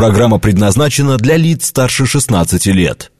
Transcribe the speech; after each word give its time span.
Программа 0.00 0.38
предназначена 0.38 1.18
для 1.18 1.36
лиц 1.36 1.66
старше 1.66 2.06
16 2.06 2.64
лет. 2.68 3.12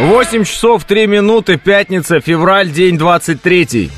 8 0.00 0.44
часов 0.44 0.82
3 0.82 1.06
минуты, 1.06 1.58
пятница, 1.58 2.18
февраль, 2.18 2.72
день 2.72 2.98
23. 2.98 3.88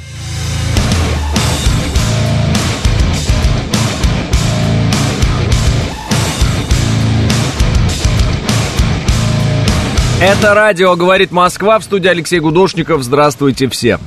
Это 10.21 10.53
радио 10.53 10.95
«Говорит 10.95 11.31
Москва» 11.31 11.79
в 11.79 11.85
студии 11.85 12.09
Алексей 12.09 12.41
Гудошников. 12.41 13.03
Здравствуйте 13.03 13.67
все. 13.71 13.99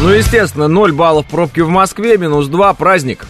Ну, 0.00 0.10
естественно, 0.10 0.68
0 0.68 0.92
баллов 0.92 1.26
пробки 1.26 1.58
в 1.58 1.68
Москве, 1.70 2.18
минус 2.18 2.46
2, 2.46 2.72
праздник. 2.74 3.26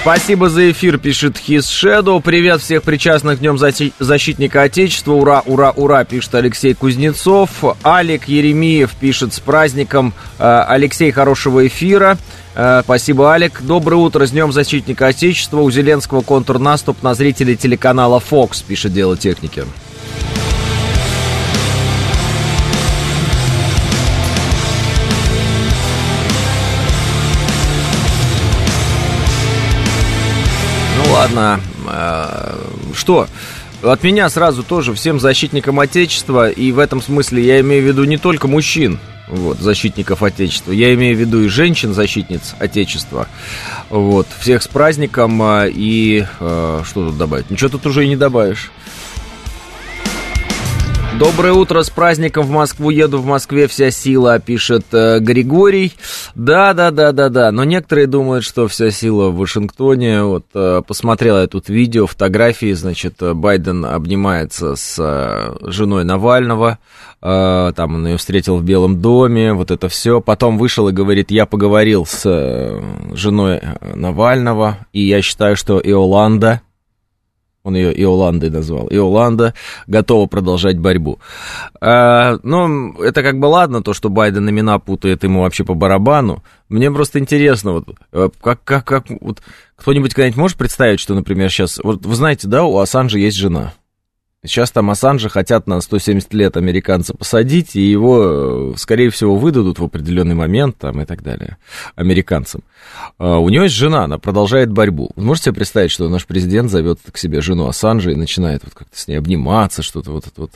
Спасибо 0.00 0.48
за 0.48 0.70
эфир, 0.70 0.98
пишет 0.98 1.38
His 1.48 1.62
Shadow. 1.62 2.22
Привет 2.22 2.60
всех 2.60 2.84
причастных 2.84 3.40
Днем 3.40 3.58
Защитника 3.58 4.62
Отечества. 4.62 5.12
Ура, 5.12 5.42
ура, 5.44 5.72
ура, 5.72 6.04
пишет 6.04 6.36
Алексей 6.36 6.74
Кузнецов. 6.74 7.50
Алик 7.82 8.28
Еремеев 8.28 8.94
пишет 8.94 9.32
с 9.32 9.40
праздником. 9.40 10.12
Э, 10.38 10.64
Алексей, 10.68 11.10
хорошего 11.10 11.66
эфира. 11.66 12.16
Э, 12.54 12.82
спасибо, 12.84 13.32
Алик. 13.32 13.62
Доброе 13.62 13.96
утро, 13.96 14.24
с 14.26 14.30
Днем 14.30 14.52
Защитника 14.52 15.06
Отечества. 15.06 15.62
У 15.62 15.70
Зеленского 15.70 16.20
контрнаступ 16.20 17.02
на 17.02 17.14
зрителей 17.14 17.56
телеканала 17.56 18.22
Fox, 18.30 18.62
пишет 18.64 18.92
Дело 18.92 19.16
техники. 19.16 19.64
Ладно. 31.24 31.60
А, 31.86 32.58
что? 32.94 33.28
От 33.82 34.02
меня 34.02 34.28
сразу 34.28 34.62
тоже 34.62 34.94
всем 34.94 35.20
защитникам 35.20 35.80
Отечества, 35.80 36.48
и 36.48 36.72
в 36.72 36.78
этом 36.78 37.02
смысле 37.02 37.44
я 37.44 37.60
имею 37.60 37.82
в 37.82 37.86
виду 37.86 38.04
не 38.04 38.16
только 38.16 38.48
мужчин, 38.48 38.98
вот, 39.28 39.58
защитников 39.58 40.22
Отечества. 40.22 40.72
Я 40.72 40.94
имею 40.94 41.16
в 41.16 41.20
виду 41.20 41.42
и 41.42 41.48
женщин-защитниц 41.48 42.54
Отечества. 42.58 43.26
Вот, 43.90 44.26
всех 44.38 44.62
с 44.62 44.68
праздником, 44.68 45.40
а, 45.42 45.66
и 45.66 46.24
э, 46.40 46.82
что 46.84 47.08
тут 47.08 47.18
добавить? 47.18 47.50
Ничего 47.50 47.70
тут 47.70 47.86
уже 47.86 48.04
и 48.04 48.08
не 48.08 48.16
добавишь. 48.16 48.70
Доброе 51.18 51.52
утро, 51.52 51.82
с 51.82 51.90
праздником 51.90 52.44
в 52.44 52.50
Москву 52.50 52.90
еду, 52.90 53.18
в 53.18 53.26
Москве 53.26 53.68
вся 53.68 53.92
сила, 53.92 54.40
пишет 54.40 54.86
э, 54.92 55.20
Григорий. 55.20 55.92
Да, 56.34 56.74
да, 56.74 56.90
да, 56.90 57.12
да, 57.12 57.28
да, 57.28 57.52
но 57.52 57.62
некоторые 57.62 58.08
думают, 58.08 58.44
что 58.44 58.66
вся 58.66 58.90
сила 58.90 59.28
в 59.28 59.36
Вашингтоне. 59.36 60.24
Вот 60.24 60.46
э, 60.54 60.82
посмотрел 60.84 61.38
я 61.38 61.46
тут 61.46 61.68
видео, 61.68 62.08
фотографии, 62.08 62.72
значит, 62.72 63.14
Байден 63.20 63.84
обнимается 63.84 64.74
с 64.74 64.96
э, 64.98 65.70
женой 65.70 66.02
Навального, 66.02 66.78
э, 67.22 67.72
там 67.76 67.94
он 67.94 68.06
ее 68.08 68.16
встретил 68.16 68.56
в 68.56 68.64
Белом 68.64 69.00
доме, 69.00 69.52
вот 69.52 69.70
это 69.70 69.88
все. 69.88 70.20
Потом 70.20 70.58
вышел 70.58 70.88
и 70.88 70.92
говорит, 70.92 71.30
я 71.30 71.46
поговорил 71.46 72.06
с 72.06 72.22
э, 72.24 72.82
женой 73.12 73.60
Навального, 73.94 74.78
и 74.92 75.02
я 75.06 75.22
считаю, 75.22 75.54
что 75.54 75.80
Иоланда 75.80 76.62
он 77.64 77.74
ее 77.74 77.98
Иоландой 77.98 78.50
назвал, 78.50 78.88
Иоланда 78.90 79.54
готова 79.86 80.26
продолжать 80.26 80.78
борьбу. 80.78 81.18
А, 81.80 82.38
ну, 82.42 82.92
это 83.02 83.22
как 83.22 83.38
бы 83.38 83.46
ладно, 83.46 83.82
то, 83.82 83.94
что 83.94 84.10
Байден 84.10 84.48
имена 84.48 84.78
путает 84.78 85.24
ему 85.24 85.40
вообще 85.40 85.64
по 85.64 85.72
барабану. 85.74 86.44
Мне 86.68 86.90
просто 86.90 87.18
интересно, 87.18 87.72
вот, 87.72 87.88
э, 88.12 88.28
как, 88.42 88.62
как, 88.64 88.84
как, 88.84 89.04
вот, 89.20 89.40
кто-нибудь 89.76 90.12
когда-нибудь 90.12 90.38
может 90.38 90.58
представить, 90.58 91.00
что, 91.00 91.14
например, 91.14 91.48
сейчас, 91.48 91.80
вот 91.82 92.04
вы 92.04 92.14
знаете, 92.14 92.48
да, 92.48 92.64
у 92.64 92.76
Ассанжа 92.78 93.18
есть 93.18 93.36
жена. 93.38 93.72
Сейчас 94.44 94.70
там 94.70 94.90
Ассанжа 94.90 95.30
хотят 95.30 95.66
на 95.66 95.80
170 95.80 96.34
лет 96.34 96.58
американца 96.58 97.14
посадить, 97.14 97.76
и 97.76 97.80
его, 97.80 98.72
э, 98.72 98.74
скорее 98.76 99.08
всего, 99.08 99.36
выдадут 99.36 99.78
в 99.78 99.84
определенный 99.84 100.34
момент 100.34 100.76
там, 100.76 101.00
и 101.00 101.06
так 101.06 101.22
далее 101.22 101.56
американцам. 101.96 102.62
А 103.16 103.38
у 103.38 103.48
него 103.48 103.64
есть 103.64 103.74
жена, 103.74 104.04
она 104.04 104.18
продолжает 104.18 104.70
борьбу. 104.70 105.10
Вы 105.16 105.24
можете 105.24 105.46
себе 105.46 105.54
представить, 105.54 105.90
что 105.90 106.10
наш 106.10 106.26
президент 106.26 106.70
зовет 106.70 106.98
к 107.10 107.16
себе 107.16 107.40
жену 107.40 107.66
Ассанжа 107.68 108.10
и 108.10 108.16
начинает 108.16 108.64
вот 108.64 108.74
как-то 108.74 108.98
с 108.98 109.08
ней 109.08 109.16
обниматься, 109.16 109.82
что-то 109.82 110.10
вот 110.10 110.26
это 110.26 110.40
вот. 110.42 110.52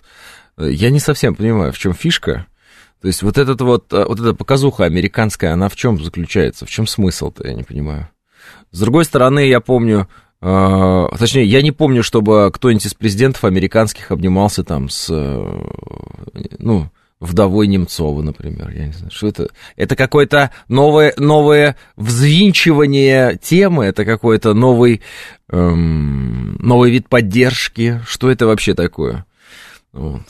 Я 0.58 0.90
не 0.90 1.00
совсем 1.00 1.34
понимаю, 1.34 1.72
в 1.72 1.78
чем 1.78 1.94
фишка. 1.94 2.46
То 3.00 3.08
есть 3.08 3.22
вот 3.22 3.38
этот 3.38 3.60
вот, 3.62 3.90
э, 3.94 4.04
вот 4.04 4.20
эта 4.20 4.34
показуха 4.34 4.84
американская, 4.84 5.54
она 5.54 5.70
в 5.70 5.76
чем 5.76 6.02
заключается? 6.02 6.66
В 6.66 6.70
чем 6.70 6.86
смысл-то, 6.86 7.46
я 7.46 7.54
не 7.54 7.62
понимаю. 7.62 8.10
С 8.70 8.80
другой 8.80 9.06
стороны, 9.06 9.46
я 9.46 9.60
помню, 9.60 10.08
точнее, 10.40 11.44
я 11.44 11.62
не 11.62 11.72
помню, 11.72 12.02
чтобы 12.02 12.50
кто-нибудь 12.52 12.86
из 12.86 12.94
президентов 12.94 13.44
американских 13.44 14.12
обнимался 14.12 14.62
там 14.62 14.88
с, 14.88 15.08
э, 15.10 15.64
ну, 16.58 16.90
вдовой 17.20 17.66
Немцова, 17.66 18.22
например. 18.22 18.70
Я 18.70 18.86
не 18.86 18.92
знаю, 18.92 19.10
что 19.10 19.26
это. 19.26 19.48
Это 19.76 19.96
какое-то 19.96 20.52
новое, 20.68 21.12
новое 21.16 21.76
взвинчивание 21.96 23.38
темы, 23.42 23.86
это 23.86 24.04
какой-то 24.04 24.54
новый, 24.54 25.02
эм, 25.50 26.56
новый 26.60 26.90
вид 26.90 27.08
поддержки. 27.08 28.00
Что 28.06 28.30
это 28.30 28.46
вообще 28.46 28.74
такое? 28.74 29.24
Вот. 29.92 30.22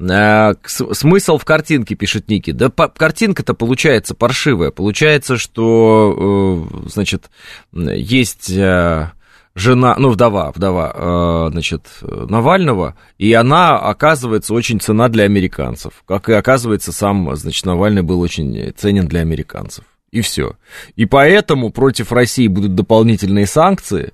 А, 0.00 0.54
смысл 0.64 1.38
в 1.38 1.44
картинке, 1.44 1.94
пишет 1.94 2.28
Ники. 2.28 2.50
Да 2.50 2.68
картинка-то 2.68 3.54
получается 3.54 4.14
паршивая. 4.14 4.70
Получается, 4.70 5.36
что, 5.36 6.68
э, 6.74 6.88
значит, 6.88 7.30
есть 7.72 8.50
э, 8.50 9.12
жена, 9.54 9.94
ну, 9.96 10.10
вдова, 10.10 10.50
вдова, 10.52 11.46
э, 11.46 11.50
значит, 11.52 11.86
Навального, 12.02 12.96
и 13.18 13.32
она, 13.34 13.78
оказывается, 13.78 14.52
очень 14.52 14.80
цена 14.80 15.08
для 15.08 15.24
американцев. 15.24 16.02
Как 16.06 16.28
и 16.28 16.32
оказывается, 16.32 16.92
сам, 16.92 17.34
значит, 17.36 17.64
Навальный 17.64 18.02
был 18.02 18.20
очень 18.20 18.72
ценен 18.76 19.06
для 19.06 19.20
американцев. 19.20 19.84
И 20.10 20.22
все. 20.22 20.56
И 20.96 21.06
поэтому 21.06 21.70
против 21.70 22.10
России 22.10 22.48
будут 22.48 22.74
дополнительные 22.74 23.46
санкции, 23.46 24.12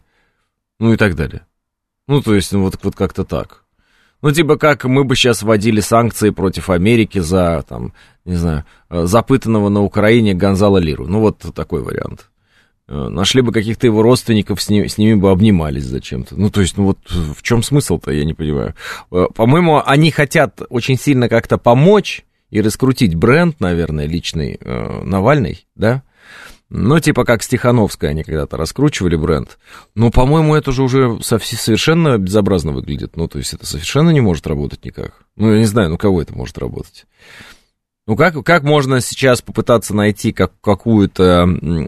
ну 0.79 0.93
и 0.93 0.97
так 0.97 1.15
далее. 1.15 1.47
Ну, 2.07 2.21
то 2.21 2.35
есть, 2.35 2.53
ну, 2.53 2.63
вот, 2.63 2.79
вот 2.83 2.97
как-то 2.97 3.25
так. 3.25 3.60
Ну, 4.23 4.33
типа 4.33 4.57
как 4.57 4.85
мы 4.85 5.05
бы 5.05 5.17
сейчас 5.17 5.43
вводили 5.43 5.81
санкции 5.81 6.31
против 6.31 6.71
Америки 6.71 7.19
за, 7.19 7.65
там, 7.69 7.93
не 8.25 8.37
знаю, 8.37 8.65
запытанного 8.89 9.69
на 9.69 9.83
Украине 9.83 10.35
Гонзала 10.35 10.79
Лиру. 10.79 11.07
Ну, 11.07 11.21
вот 11.21 11.39
такой 11.55 11.83
вариант. 11.83 12.31
Э, 12.91 13.09
нашли 13.09 13.41
бы 13.41 13.53
каких-то 13.53 13.87
его 13.87 14.03
родственников, 14.03 14.61
с, 14.61 14.69
ним, 14.69 14.89
с 14.89 14.99
ними 14.99 15.15
бы 15.15 15.31
обнимались 15.31 15.85
зачем-то. 15.85 16.35
Ну, 16.37 16.51
то 16.51 16.61
есть, 16.61 16.77
ну 16.77 16.87
вот 16.87 16.99
в 17.09 17.41
чем 17.41 17.63
смысл-то, 17.63 18.11
я 18.11 18.25
не 18.25 18.35
понимаю. 18.35 18.75
Э, 19.13 19.27
по-моему, 19.33 19.81
они 19.85 20.11
хотят 20.11 20.61
очень 20.71 20.99
сильно 20.99 21.29
как-то 21.29 21.57
помочь 21.57 22.25
и 22.51 22.61
раскрутить 22.61 23.15
бренд, 23.15 23.61
наверное, 23.61 24.07
личный 24.07 24.59
э, 24.61 25.03
Навальный, 25.05 25.65
да? 25.77 26.03
Ну, 26.71 27.01
типа 27.01 27.25
как 27.25 27.43
Стехановская, 27.43 28.11
они 28.11 28.23
когда-то 28.23 28.57
раскручивали 28.57 29.17
бренд. 29.17 29.59
Но, 29.97 30.11
по-моему, 30.11 30.55
это 30.55 30.71
же 30.71 30.85
уже 30.85 31.19
совершенно 31.21 32.17
безобразно 32.17 32.71
выглядит. 32.71 33.17
Ну, 33.17 33.27
то 33.27 33.39
есть 33.39 33.53
это 33.53 33.67
совершенно 33.67 34.11
не 34.11 34.21
может 34.21 34.47
работать 34.47 34.85
никак. 34.85 35.15
Ну, 35.35 35.53
я 35.53 35.59
не 35.59 35.65
знаю, 35.65 35.91
ну 35.91 35.99
кого 35.99 36.23
это 36.23 36.33
может 36.33 36.57
работать? 36.59 37.07
Ну 38.07 38.17
как, 38.17 38.45
как 38.45 38.63
можно 38.63 39.01
сейчас 39.01 39.43
попытаться 39.43 39.95
найти 39.95 40.33
как, 40.33 40.53
какую-то 40.61 41.43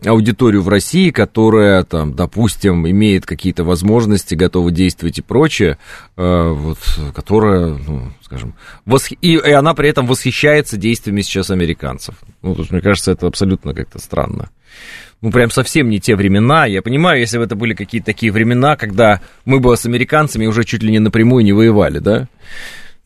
аудиторию 0.04 0.62
в 0.62 0.68
России, 0.68 1.10
которая, 1.10 1.82
там, 1.84 2.14
допустим, 2.14 2.88
имеет 2.88 3.24
какие-то 3.24 3.64
возможности, 3.64 4.34
готова 4.34 4.70
действовать 4.70 5.18
и 5.18 5.22
прочее, 5.22 5.78
э, 6.16 6.48
вот, 6.50 6.78
которая, 7.14 7.74
ну, 7.74 8.12
скажем, 8.20 8.54
восх... 8.84 9.12
и, 9.12 9.16
и 9.34 9.50
она 9.50 9.74
при 9.74 9.88
этом 9.88 10.06
восхищается 10.06 10.76
действиями 10.76 11.22
сейчас 11.22 11.50
американцев. 11.50 12.14
Ну, 12.42 12.54
то 12.54 12.60
есть, 12.60 12.72
мне 12.72 12.80
кажется, 12.80 13.10
это 13.10 13.26
абсолютно 13.26 13.74
как-то 13.74 13.98
странно. 13.98 14.50
Ну, 15.20 15.30
прям 15.30 15.50
совсем 15.50 15.88
не 15.88 16.00
те 16.00 16.16
времена. 16.16 16.66
Я 16.66 16.82
понимаю, 16.82 17.20
если 17.20 17.38
бы 17.38 17.44
это 17.44 17.54
были 17.54 17.74
какие-то 17.74 18.06
такие 18.06 18.32
времена, 18.32 18.76
когда 18.76 19.20
мы 19.44 19.60
бы 19.60 19.76
с 19.76 19.86
американцами 19.86 20.46
уже 20.46 20.64
чуть 20.64 20.82
ли 20.82 20.90
не 20.90 20.98
напрямую 20.98 21.44
не 21.44 21.52
воевали, 21.52 22.00
да? 22.00 22.28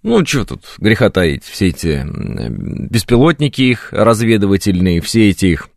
Ну, 0.02 0.24
что 0.24 0.44
тут 0.44 0.62
греха 0.78 1.10
таить, 1.10 1.44
все 1.44 1.68
эти 1.68 2.06
беспилотники 2.06 3.62
их 3.62 3.88
разведывательные, 3.92 5.00
все 5.00 5.30
эти 5.30 5.46
их 5.46 5.68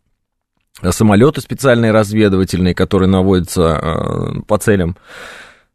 самолеты 0.90 1.40
специальные 1.40 1.92
разведывательные, 1.92 2.74
которые 2.74 3.08
наводятся 3.08 3.80
э, 3.82 4.40
по 4.46 4.56
целям 4.58 4.96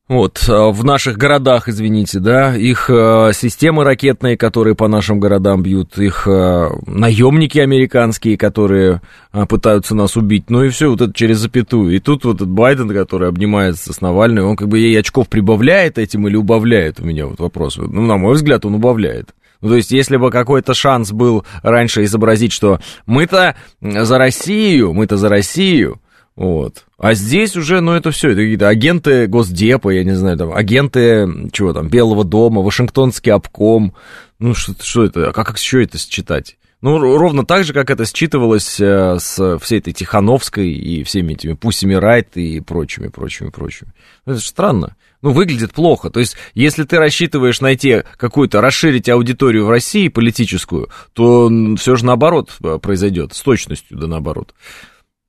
вот, 0.08 0.44
э, 0.48 0.52
в 0.52 0.84
наших 0.84 1.18
городах, 1.18 1.68
извините, 1.68 2.20
да, 2.20 2.56
их 2.56 2.92
э, 2.92 3.32
системы 3.34 3.84
ракетные, 3.84 4.38
которые 4.38 4.76
по 4.76 4.88
нашим 4.88 5.20
городам 5.20 5.64
бьют, 5.64 5.98
их 5.98 6.28
э, 6.28 6.70
наемники 6.86 7.58
американские, 7.58 8.38
которые 8.38 9.02
э, 9.34 9.46
пытаются 9.48 9.96
нас 9.96 10.16
убить, 10.16 10.52
ну 10.52 10.64
и 10.64 10.70
все 10.70 10.90
вот 10.92 11.02
это 11.02 11.12
через 11.12 11.40
запятую. 11.40 11.96
И 11.96 12.00
тут 12.00 12.24
вот 12.24 12.36
этот 12.36 12.50
Байден, 12.50 12.90
который 12.90 13.30
обнимается 13.30 13.94
с 13.94 14.02
Навальной, 14.02 14.44
он 14.44 14.56
как 14.56 14.68
бы 14.68 14.78
ей 14.78 15.00
очков 15.00 15.28
прибавляет 15.28 15.98
этим 15.98 16.28
или 16.28 16.36
убавляет, 16.36 17.00
у 17.00 17.06
меня 17.06 17.26
вот 17.26 17.40
вопрос. 17.40 17.78
Ну, 17.78 18.06
на 18.06 18.18
мой 18.18 18.36
взгляд, 18.36 18.64
он 18.64 18.76
убавляет. 18.76 19.34
Ну, 19.62 19.70
то 19.70 19.76
есть, 19.76 19.90
если 19.90 20.18
бы 20.18 20.30
какой-то 20.30 20.76
шанс 20.76 21.12
был 21.12 21.46
раньше 21.64 22.04
изобразить, 22.04 22.52
что 22.52 22.80
мы-то 23.08 23.56
за 23.82 24.20
Россию, 24.20 24.94
мы-то 24.94 25.18
за 25.18 25.30
Россию, 25.30 26.00
вот. 26.36 26.86
А 26.98 27.14
здесь 27.14 27.56
уже, 27.56 27.80
ну, 27.80 27.94
это 27.94 28.12
все, 28.12 28.30
это 28.30 28.42
какие-то 28.42 28.68
агенты 28.68 29.28
Госдепа, 29.28 29.90
я 29.90 30.04
не 30.04 30.16
знаю, 30.16 30.38
там, 30.38 30.54
агенты, 30.54 31.50
чего 31.52 31.72
там, 31.72 31.88
Белого 31.88 32.24
дома, 32.26 32.62
Вашингтонский 32.62 33.32
обком. 33.32 33.94
Ну, 34.40 34.54
что, 34.54 34.74
что 34.82 35.06
это, 35.06 35.30
а 35.30 35.34
как 35.34 35.58
еще 35.58 35.84
это 35.84 35.98
считать? 35.98 36.58
Ну, 36.82 37.00
ровно 37.00 37.46
так 37.46 37.64
же, 37.64 37.74
как 37.74 37.90
это 37.90 38.06
считывалось 38.06 38.80
э, 38.80 39.18
с 39.20 39.58
всей 39.60 39.80
этой 39.80 39.94
Тихановской 39.94 40.70
и 40.70 41.04
всеми 41.04 41.34
этими 41.34 41.54
Пусями 41.54 41.96
Райт 41.96 42.36
и 42.36 42.60
прочими, 42.60 43.08
прочими, 43.08 43.50
прочими. 43.50 43.92
Ну, 44.26 44.34
это 44.34 44.42
же 44.42 44.48
странно. 44.48 44.96
Ну, 45.22 45.32
выглядит 45.32 45.74
плохо. 45.74 46.10
То 46.12 46.20
есть, 46.20 46.36
если 46.54 46.84
ты 46.84 47.00
рассчитываешь 47.00 47.62
найти 47.62 48.04
какую-то, 48.18 48.62
расширить 48.62 49.10
аудиторию 49.10 49.66
в 49.66 49.70
России 49.70 50.10
политическую, 50.10 50.90
то 51.14 51.50
все 51.80 51.96
же 51.96 52.06
наоборот 52.06 52.52
э, 52.62 52.78
произойдет, 52.80 53.34
с 53.34 53.42
точностью 53.42 53.98
да 53.98 54.06
наоборот. 54.06 54.54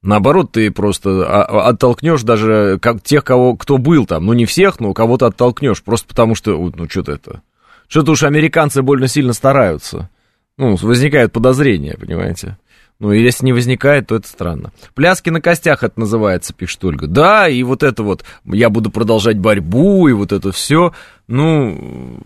Наоборот, 0.03 0.53
ты 0.53 0.71
просто 0.71 1.27
а, 1.27 1.45
а, 1.45 1.69
оттолкнешь 1.69 2.23
даже 2.23 2.79
как 2.81 3.03
тех, 3.03 3.25
кого, 3.25 3.57
кто 3.57 3.79
был 3.79 4.07
там. 4.07 4.27
Ну, 4.27 4.33
не 4.35 4.47
всех, 4.47 4.79
но 4.81 4.95
кого-то 4.95 5.27
оттолкнешь. 5.27 5.83
Просто 5.83 6.07
потому 6.09 6.35
что, 6.35 6.57
ну, 6.75 6.89
что-то 6.89 7.13
это... 7.13 7.43
Что-то 7.89 8.13
уж 8.13 8.23
американцы 8.23 8.83
больно 8.83 9.09
сильно 9.09 9.33
стараются. 9.33 10.11
Ну, 10.59 10.77
возникает 10.77 11.33
подозрение, 11.33 11.97
понимаете? 11.99 12.57
Ну, 12.99 13.13
и 13.13 13.23
если 13.23 13.45
не 13.45 13.53
возникает, 13.53 14.07
то 14.07 14.17
это 14.17 14.27
странно. 14.27 14.73
Пляски 14.95 15.29
на 15.29 15.41
костях 15.41 15.83
это 15.83 16.01
называется, 16.01 16.55
пишет 16.55 16.83
Ольга. 16.85 17.07
Да, 17.07 17.49
и 17.49 17.63
вот 17.63 17.83
это 17.83 18.03
вот, 18.03 18.25
я 18.45 18.71
буду 18.71 18.91
продолжать 18.91 19.39
борьбу, 19.39 20.09
и 20.09 20.13
вот 20.13 20.33
это 20.33 20.51
все. 20.51 20.95
Ну, 21.29 22.19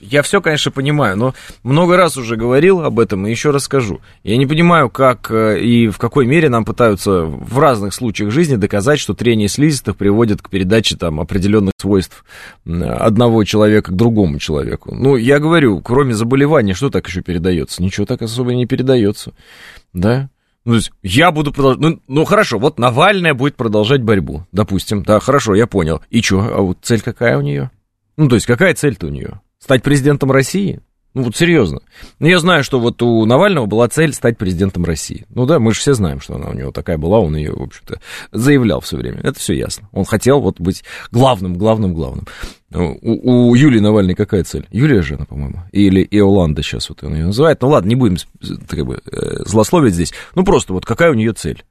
я 0.00 0.22
все, 0.22 0.40
конечно, 0.40 0.70
понимаю, 0.70 1.16
но 1.16 1.34
много 1.62 1.96
раз 1.96 2.16
уже 2.16 2.36
говорил 2.36 2.80
об 2.80 3.00
этом 3.00 3.26
и 3.26 3.30
еще 3.30 3.50
раз 3.50 3.64
скажу. 3.64 4.00
Я 4.22 4.36
не 4.36 4.46
понимаю, 4.46 4.90
как 4.90 5.30
э, 5.30 5.60
и 5.60 5.88
в 5.88 5.98
какой 5.98 6.26
мере 6.26 6.48
нам 6.48 6.64
пытаются 6.64 7.22
в 7.22 7.58
разных 7.58 7.94
случаях 7.94 8.30
жизни 8.30 8.56
доказать, 8.56 9.00
что 9.00 9.14
трение 9.14 9.48
слизистых 9.48 9.96
приводит 9.96 10.42
к 10.42 10.50
передаче 10.50 10.96
там 10.96 11.20
определенных 11.20 11.72
свойств 11.78 12.24
одного 12.64 13.44
человека 13.44 13.92
к 13.92 13.96
другому 13.96 14.38
человеку. 14.38 14.94
Ну, 14.94 15.16
я 15.16 15.38
говорю, 15.38 15.80
кроме 15.80 16.14
заболевания, 16.14 16.74
что 16.74 16.90
так 16.90 17.06
еще 17.08 17.22
передается? 17.22 17.82
Ничего 17.82 18.06
так 18.06 18.22
особо 18.22 18.54
не 18.54 18.66
передается, 18.66 19.32
да? 19.92 20.30
Ну, 20.64 20.72
то 20.72 20.76
есть 20.76 20.92
я 21.02 21.30
буду 21.30 21.50
продолжать... 21.50 21.80
Ну, 21.80 22.00
ну, 22.08 22.24
хорошо, 22.24 22.58
вот 22.58 22.78
Навальная 22.78 23.32
будет 23.32 23.56
продолжать 23.56 24.02
борьбу, 24.02 24.44
допустим. 24.52 25.02
Да, 25.02 25.18
хорошо, 25.18 25.54
я 25.54 25.66
понял. 25.66 26.02
И 26.10 26.20
что, 26.20 26.40
а 26.40 26.60
вот 26.60 26.78
цель 26.82 27.00
какая 27.00 27.38
у 27.38 27.40
нее? 27.40 27.70
Ну, 28.18 28.28
то 28.28 28.34
есть 28.34 28.46
какая 28.46 28.74
цель-то 28.74 29.06
у 29.06 29.10
нее? 29.10 29.40
Стать 29.68 29.82
президентом 29.82 30.32
России? 30.32 30.80
Ну 31.12 31.24
вот 31.24 31.36
серьезно. 31.36 31.80
Ну, 32.20 32.26
я 32.26 32.38
знаю, 32.38 32.64
что 32.64 32.80
вот 32.80 33.02
у 33.02 33.26
Навального 33.26 33.66
была 33.66 33.86
цель 33.86 34.14
стать 34.14 34.38
президентом 34.38 34.86
России. 34.86 35.26
Ну 35.28 35.44
да, 35.44 35.58
мы 35.58 35.74
же 35.74 35.80
все 35.80 35.92
знаем, 35.92 36.22
что 36.22 36.36
она 36.36 36.48
у 36.48 36.54
него 36.54 36.70
такая 36.70 36.96
была, 36.96 37.20
он 37.20 37.36
ее, 37.36 37.52
в 37.52 37.60
общем-то, 37.60 38.00
заявлял 38.32 38.80
все 38.80 38.96
время. 38.96 39.20
Это 39.20 39.38
все 39.38 39.52
ясно. 39.52 39.86
Он 39.92 40.06
хотел 40.06 40.40
вот 40.40 40.58
быть 40.58 40.84
главным, 41.12 41.58
главным, 41.58 41.92
главным. 41.92 42.26
У, 42.72 43.50
у 43.50 43.54
Юлии 43.54 43.80
Навальной 43.80 44.14
какая 44.14 44.42
цель? 44.42 44.66
Юлия 44.70 45.02
жена, 45.02 45.26
по-моему. 45.26 45.64
Или 45.72 46.00
Иоланда 46.00 46.62
сейчас 46.62 46.88
вот 46.88 47.04
он 47.04 47.16
ее 47.16 47.26
называет. 47.26 47.60
Ну 47.60 47.68
ладно, 47.68 47.90
не 47.90 47.94
будем 47.94 48.16
как 48.66 48.86
бы, 48.86 49.02
э, 49.04 49.44
злословить 49.44 49.92
здесь. 49.92 50.14
Ну 50.34 50.44
просто 50.44 50.72
вот 50.72 50.86
какая 50.86 51.10
у 51.10 51.14
нее 51.14 51.34
цель? 51.34 51.62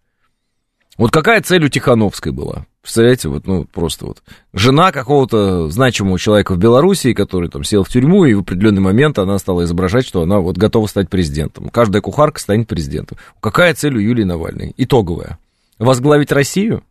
Вот 0.98 1.12
какая 1.12 1.42
цель 1.42 1.64
у 1.64 1.70
Тихановской 1.70 2.32
была? 2.32 2.66
Представляете, 2.82 3.30
вот, 3.30 3.46
ну, 3.46 3.66
просто 3.66 4.06
вот 4.06 4.24
жена 4.54 4.92
какого-то 4.92 5.70
значимого 5.70 6.18
человека 6.18 6.54
в 6.54 6.58
Белоруссии, 6.58 7.14
который 7.14 7.50
там 7.50 7.64
сел 7.64 7.84
в 7.84 7.90
тюрьму, 7.90 8.26
и 8.26 8.34
в 8.34 8.40
определенный 8.40 8.82
момент 8.82 9.20
она 9.20 9.38
стала 9.38 9.66
изображать, 9.66 10.08
что 10.08 10.22
она 10.22 10.40
вот 10.40 10.58
готова 10.58 10.88
стать 10.88 11.10
президентом. 11.10 11.70
Каждая 11.70 12.02
кухарка 12.02 12.40
станет 12.40 12.68
президентом. 12.68 13.18
Какая 13.42 13.74
цель 13.74 13.98
у 13.98 14.00
Юлии 14.00 14.24
Навальной? 14.24 14.74
Итоговая. 14.78 15.38
Возглавить 15.78 16.32
Россию? 16.32 16.84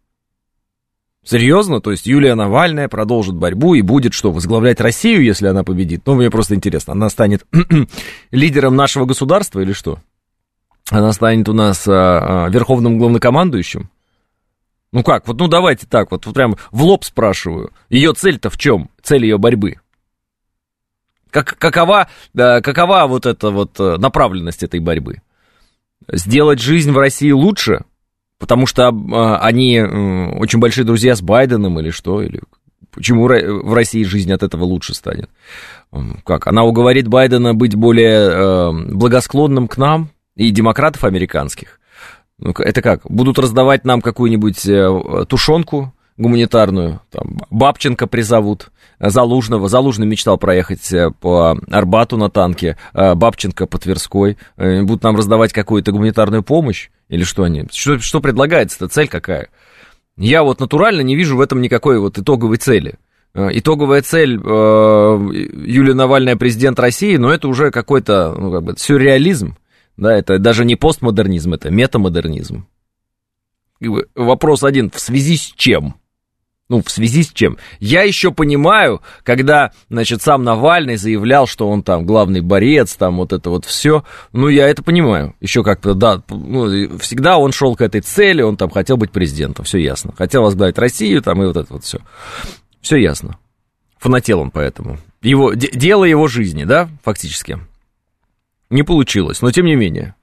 Серьезно? 1.25 1.81
То 1.81 1.91
есть 1.91 2.07
Юлия 2.07 2.37
Навальная 2.37 2.89
продолжит 2.89 3.35
борьбу 3.35 3.75
и 3.75 3.83
будет 3.83 4.13
что, 4.13 4.31
возглавлять 4.31 4.81
Россию, 4.81 5.25
если 5.25 5.49
она 5.49 5.65
победит? 5.65 6.03
Ну, 6.07 6.15
мне 6.15 6.31
просто 6.31 6.55
интересно, 6.55 6.93
она 6.93 7.11
станет 7.11 7.45
лидером 8.31 8.77
нашего 8.77 9.07
государства 9.07 9.61
или 9.61 9.73
что? 9.73 9.99
Она 10.91 11.13
станет 11.13 11.49
у 11.49 11.53
нас 11.53 11.89
а, 11.89 12.45
а, 12.47 12.49
верховным 12.51 12.99
главнокомандующим? 12.99 13.91
Ну 14.93 15.03
как, 15.03 15.27
вот 15.27 15.39
ну 15.39 15.49
давайте 15.49 15.87
так, 15.87 16.11
вот, 16.11 16.27
вот 16.27 16.35
прям 16.35 16.57
в 16.71 16.83
лоб 16.83 17.05
спрашиваю. 17.05 17.73
Ее 17.89 18.13
цель-то 18.13 18.51
в 18.51 18.59
чем? 18.59 18.91
Цель 19.03 19.25
ее 19.25 19.39
борьбы? 19.39 19.77
Как, 21.31 21.57
какова, 21.59 22.09
да, 22.33 22.61
какова 22.63 23.07
вот 23.07 23.27
эта 23.27 23.51
вот 23.51 23.79
э, 23.79 23.97
направленность 23.99 24.63
этой 24.63 24.81
борьбы? 24.81 25.21
Сделать 26.11 26.61
жизнь 26.61 26.93
в 26.93 26.99
России 26.99 27.31
лучше? 27.31 27.85
Потому 28.39 28.67
что 28.67 28.85
э, 28.85 29.37
они 29.43 29.77
э, 29.77 30.29
очень 30.39 30.61
большие 30.61 30.85
друзья 30.85 31.15
с 31.15 31.21
Байденом 31.21 31.79
или 31.81 31.91
что? 31.91 32.23
Или 32.23 32.41
почему 32.91 33.27
в 33.27 33.75
России 33.75 34.03
жизнь 34.05 34.33
от 34.33 34.43
этого 34.43 34.65
лучше 34.65 34.95
станет? 34.95 35.29
Как? 36.25 36.47
Она 36.47 36.65
уговорит 36.65 37.09
Байдена 37.09 37.55
быть 37.55 37.75
более 37.75 38.31
э, 38.31 38.73
благосклонным 38.93 39.69
к 39.69 39.77
нам 39.77 40.11
и 40.37 40.51
демократов 40.51 41.05
американских? 41.05 41.76
Ну, 42.39 42.53
это 42.53 42.83
как? 42.83 43.01
Будут 43.05 43.39
раздавать 43.39 43.85
нам 43.85 44.03
какую-нибудь 44.03 44.67
э, 44.67 45.25
тушенку 45.29 45.93
гуманитарную, 46.19 47.01
там, 47.11 47.39
Бабченко 47.51 48.07
призовут, 48.07 48.71
Залужного. 48.99 49.69
Залужный 49.69 50.07
мечтал 50.07 50.39
проехать 50.39 50.91
э, 50.93 51.11
по 51.11 51.59
Арбату 51.71 52.17
на 52.17 52.31
танке, 52.31 52.79
э, 52.95 53.15
Бабченко 53.15 53.67
по 53.67 53.79
Тверской. 53.79 54.39
Будут 54.57 55.03
нам 55.03 55.17
раздавать 55.17 55.53
какую-то 55.53 55.93
гуманитарную 55.93 56.43
помощь? 56.43 56.89
Или 57.09 57.25
что 57.25 57.43
они? 57.43 57.67
Что, 57.71 57.99
что 57.99 58.21
предлагается-то? 58.21 58.89
Цель 58.89 59.09
какая? 59.09 59.49
Я 60.17 60.43
вот 60.43 60.61
натурально 60.61 61.03
не 61.03 61.15
вижу 61.15 61.37
в 61.37 61.43
этом 61.43 61.61
никакой 61.61 61.99
вот 61.99 62.19
итоговой 62.19 62.57
цели. 62.57 62.95
Итоговая 63.35 64.01
цель 64.01 64.41
э, 64.43 64.43
Юлия 64.43 65.93
Навальная 65.93 66.37
президент 66.37 66.81
России, 66.81 67.17
но 67.17 67.31
это 67.31 67.49
уже 67.49 67.71
какой-то 67.71 68.35
ну, 68.37 68.51
как 68.51 68.63
бы, 68.63 68.75
сюрреализм. 68.79 69.57
Да, 69.97 70.15
это 70.17 70.39
даже 70.39 70.65
не 70.65 70.77
постмодернизм, 70.77 71.55
это 71.55 71.71
метамодернизм. 71.71 72.67
Вопрос 74.15 74.63
один, 74.63 74.91
в 74.91 75.01
связи 75.01 75.37
с 75.37 75.53
чем? 75.57 75.97
Ну, 76.69 76.83
в 76.83 76.91
связи 76.91 77.23
с 77.23 77.29
чем? 77.29 77.59
Я 77.79 78.03
еще 78.03 78.33
понимаю, 78.33 79.01
когда, 79.23 79.71
значит, 79.89 80.21
сам 80.21 80.43
Навальный 80.43 80.97
заявлял, 80.97 81.47
что 81.47 81.69
он 81.69 81.85
там 81.85 82.05
главный 82.05 82.41
борец, 82.41 82.97
там 82.97 83.19
вот 83.19 83.33
это 83.33 83.51
вот 83.51 83.65
все. 83.65 84.03
Ну, 84.33 84.49
я 84.49 84.67
это 84.69 84.83
понимаю. 84.83 85.37
Еще 85.41 85.63
как-то, 85.63 85.95
да, 85.95 86.23
ну, 86.29 86.99
всегда 86.99 87.39
он 87.39 87.53
шел 87.53 87.77
к 87.77 87.83
этой 87.83 88.01
цели, 88.01 88.43
он 88.43 88.57
там 88.57 88.71
хотел 88.71 88.97
быть 88.97 89.13
президентом, 89.13 89.65
все 89.65 89.79
ясно. 89.79 90.13
Хотел 90.17 90.43
возглавить 90.43 90.79
Россию, 90.79 91.23
там, 91.23 91.41
и 91.41 91.47
вот 91.47 91.57
это 91.57 91.73
вот 91.73 91.85
все. 91.85 92.01
Все 92.81 92.97
ясно. 92.97 93.39
Фанател 93.99 94.41
он 94.41 94.51
поэтому. 94.51 94.99
Его, 95.23 95.55
дело 95.55 96.05
его 96.05 96.27
жизни, 96.27 96.65
да, 96.65 96.89
фактически. 97.05 97.59
Не 98.71 98.83
получилось, 98.83 99.43
но 99.43 99.51
тем 99.51 99.67
не 99.67 99.77
менее. 99.77 100.15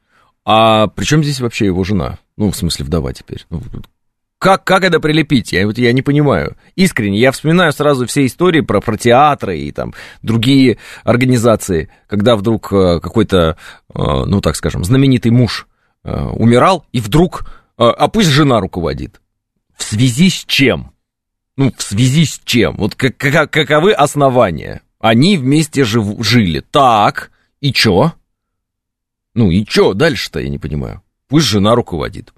А 0.46 0.88
при 0.88 1.06
чем 1.06 1.24
здесь 1.24 1.40
вообще 1.40 1.66
его 1.66 1.84
жена? 1.84 2.20
Ну, 2.36 2.52
в 2.52 2.56
смысле, 2.56 2.86
вдова 2.86 3.14
теперь. 3.14 3.46
Ну, 3.50 3.62
как, 4.44 4.66
как 4.66 4.84
это 4.84 5.00
прилепить? 5.00 5.54
Я, 5.54 5.66
вот, 5.66 5.78
я 5.78 5.94
не 5.94 6.02
понимаю. 6.02 6.58
Искренне, 6.76 7.18
я 7.18 7.32
вспоминаю 7.32 7.72
сразу 7.72 8.06
все 8.06 8.26
истории 8.26 8.60
про, 8.60 8.82
про 8.82 8.98
театры 8.98 9.58
и 9.58 9.72
там 9.72 9.94
другие 10.22 10.80
организации, 11.06 11.90
когда 12.08 12.36
вдруг 12.36 12.74
э, 12.74 13.00
какой-то, 13.00 13.56
э, 13.88 13.94
ну, 13.94 14.42
так 14.42 14.58
скажем, 14.58 14.84
знаменитый 14.84 15.32
муж 15.32 15.66
э, 16.04 16.14
умирал, 16.14 16.86
и 16.92 17.00
вдруг, 17.00 17.50
а 17.78 18.10
пусть 18.10 18.28
жена 18.28 18.60
руководит. 18.60 19.22
В 19.78 19.84
связи 19.84 20.30
с 20.30 20.44
чем? 20.46 20.92
Ну, 21.56 21.72
в 21.76 21.82
связи 21.82 22.26
с 22.26 22.42
чем? 22.44 22.76
Вот 22.76 22.96
как, 22.96 23.16
как, 23.16 23.50
каковы 23.50 23.94
основания? 23.94 24.82
Они 25.00 25.38
вместе 25.38 25.86
жив, 25.86 26.18
жили. 26.20 26.60
Так, 26.60 27.32
и 27.62 27.72
чё? 27.72 28.12
Ну 29.34 29.50
и 29.50 29.66
что 29.66 29.94
дальше-то, 29.94 30.40
я 30.40 30.50
не 30.50 30.60
понимаю. 30.60 31.02
Пусть 31.28 31.48
жена 31.48 31.76
руководит. 31.76 32.34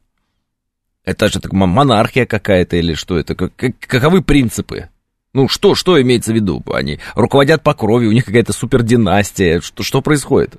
Это 1.03 1.27
же 1.27 1.39
так, 1.39 1.53
монархия 1.53 2.25
какая-то 2.25 2.77
или 2.77 2.93
что 2.93 3.17
это? 3.17 3.35
Как, 3.35 3.51
каковы 3.79 4.21
принципы? 4.21 4.89
Ну, 5.33 5.49
что, 5.49 5.75
что 5.75 6.01
имеется 6.01 6.31
в 6.31 6.35
виду? 6.35 6.63
Они 6.73 6.99
руководят 7.13 7.61
по 7.61 7.73
крови, 7.73 8.07
у 8.07 8.13
них 8.13 8.25
какая-то 8.25 8.53
супердинастия. 8.53 9.59
Что, 9.59 9.83
что 9.83 10.01
происходит? 10.01 10.55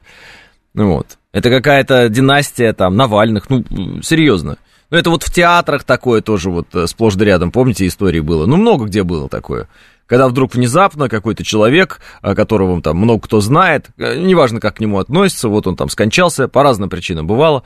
Ну 0.74 0.92
вот. 0.96 1.18
Это 1.32 1.48
какая-то 1.50 2.08
династия 2.10 2.74
там 2.74 2.94
Навальных. 2.96 3.48
Ну, 3.48 3.64
серьезно. 4.02 4.58
Ну, 4.90 4.98
это 4.98 5.10
вот 5.10 5.22
в 5.22 5.32
театрах 5.32 5.84
такое 5.84 6.20
тоже 6.20 6.50
вот 6.50 6.74
э, 6.74 6.86
сплошь 6.86 7.14
да 7.14 7.24
рядом. 7.24 7.50
Помните, 7.50 7.86
истории 7.86 8.20
было? 8.20 8.46
Ну, 8.46 8.56
много 8.56 8.84
где 8.84 9.02
было 9.02 9.28
такое. 9.28 9.68
Когда 10.06 10.28
вдруг 10.28 10.54
внезапно 10.54 11.08
какой-то 11.08 11.44
человек, 11.44 12.00
которого 12.22 12.80
там 12.82 12.96
много 12.96 13.20
кто 13.22 13.40
знает, 13.40 13.90
неважно, 13.96 14.60
как 14.60 14.76
к 14.76 14.80
нему 14.80 14.98
относится, 14.98 15.48
вот 15.48 15.66
он 15.66 15.76
там 15.76 15.88
скончался, 15.88 16.48
по 16.48 16.62
разным 16.62 16.88
причинам 16.88 17.26
бывало, 17.26 17.62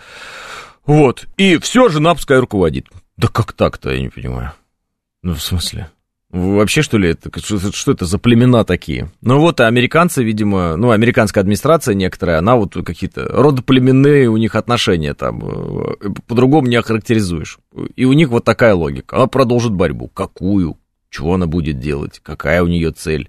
вот, 0.87 1.27
и 1.37 1.59
все, 1.59 1.89
жена 1.89 2.15
пускай 2.15 2.39
руководит. 2.39 2.87
Да 3.17 3.29
как 3.29 3.53
так-то, 3.53 3.91
я 3.91 4.01
не 4.01 4.09
понимаю. 4.09 4.53
Ну, 5.23 5.35
в 5.35 5.43
смысле? 5.43 5.91
Вообще, 6.31 6.83
что 6.83 6.97
ли, 6.97 7.11
это, 7.11 7.29
что, 7.41 7.73
что 7.73 7.91
это 7.91 8.07
за 8.07 8.19
племена 8.19 8.65
такие? 8.65 9.11
Ну 9.21 9.41
вот, 9.41 9.61
американцы, 9.61 10.23
видимо, 10.23 10.77
ну, 10.77 10.93
американская 10.93 11.43
администрация 11.43 11.95
некоторая, 11.95 12.39
она 12.39 12.55
вот 12.55 12.75
какие-то 12.87 13.25
родоплеменные 13.25 14.29
у 14.31 14.37
них 14.37 14.55
отношения 14.55 15.15
там, 15.15 15.43
э, 15.43 16.11
по-другому 16.29 16.69
не 16.69 16.77
охарактеризуешь. 16.77 17.59
И 17.97 18.05
у 18.05 18.13
них 18.13 18.29
вот 18.29 18.45
такая 18.45 18.75
логика. 18.75 19.17
Она 19.17 19.27
продолжит 19.27 19.73
борьбу. 19.73 20.07
Какую? 20.07 20.79
Чего 21.11 21.35
она 21.35 21.47
будет 21.47 21.79
делать? 21.79 22.21
Какая 22.23 22.63
у 22.63 22.67
нее 22.67 22.93
цель? 22.93 23.29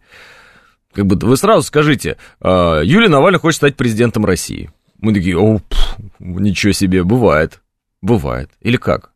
Как 0.93 1.05
бы 1.05 1.15
вы 1.15 1.35
сразу 1.37 1.63
скажите, 1.63 2.17
«А, 2.39 2.81
Юлия 2.81 3.09
Навальная 3.09 3.39
хочет 3.39 3.57
стать 3.57 3.75
президентом 3.75 4.25
России. 4.25 4.69
Мы 4.99 5.13
такие, 5.13 5.37
о, 5.37 5.61
ничего 6.19 6.73
себе, 6.73 7.03
бывает. 7.03 7.61
Бывает. 8.01 8.49
Или 8.61 8.77
как? 8.77 9.10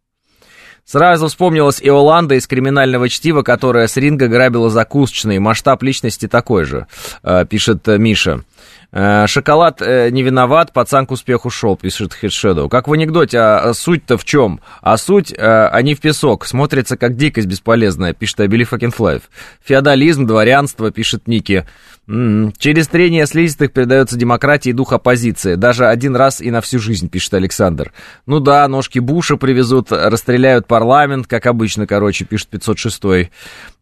Сразу 0.85 1.27
вспомнилась 1.29 1.81
Иоланда 1.81 2.35
из 2.35 2.45
криминального 2.45 3.09
чтива, 3.09 3.41
которая 3.41 3.87
с 3.87 3.97
Ринго 3.97 4.27
грабила 4.27 4.69
закусочные. 4.69 5.39
Масштаб 5.39 5.81
личности 5.81 6.27
такой 6.27 6.65
же, 6.65 6.85
э, 7.23 7.43
пишет 7.49 7.87
э, 7.87 7.97
Миша. 7.97 8.43
Э, 8.91 9.25
шоколад 9.25 9.81
не 9.81 10.21
виноват, 10.21 10.73
пацан 10.73 11.07
к 11.07 11.11
успеху 11.11 11.49
шел, 11.49 11.75
пишет 11.75 12.13
Headshadow. 12.13 12.69
Как 12.69 12.87
в 12.87 12.93
анекдоте, 12.93 13.39
а 13.39 13.73
суть-то 13.73 14.19
в 14.19 14.25
чем? 14.25 14.61
А 14.81 14.95
суть, 14.97 15.33
они 15.35 15.95
в 15.95 16.01
песок, 16.01 16.45
смотрится 16.45 16.97
как 16.97 17.17
дикость 17.17 17.47
бесполезная, 17.47 18.13
пишет 18.13 18.41
Абели 18.41 18.63
Факенфлайв. 18.63 19.23
Феодализм, 19.63 20.27
дворянство, 20.27 20.91
пишет 20.91 21.27
Ники. 21.27 21.65
Mm-hmm. 22.07 22.53
Через 22.57 22.87
трение 22.87 23.25
слизистых 23.25 23.71
передается 23.71 24.15
демократии 24.15 24.69
и 24.69 24.73
дух 24.73 24.93
оппозиции. 24.93 25.55
Даже 25.55 25.87
один 25.87 26.15
раз 26.15 26.39
и 26.39 26.51
на 26.51 26.61
всю 26.61 26.79
жизнь, 26.79 27.09
пишет 27.09 27.33
Александр. 27.33 27.93
Ну 28.25 28.39
да, 28.39 28.67
ножки 28.67 28.99
Буша 28.99 29.37
привезут, 29.37 29.91
расстреляют 29.91 30.67
парламент, 30.67 31.25
как 31.27 31.47
обычно, 31.47 31.87
короче, 31.87 32.25
пишет 32.25 32.49
506 32.49 33.03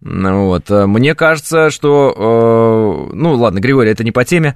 Вот. 0.02 0.70
Мне 0.70 1.16
кажется, 1.16 1.70
что... 1.70 3.10
Э, 3.12 3.14
ну 3.14 3.34
ладно, 3.34 3.60
Григорий, 3.60 3.92
это 3.92 4.04
не 4.04 4.12
по 4.12 4.24
теме. 4.24 4.56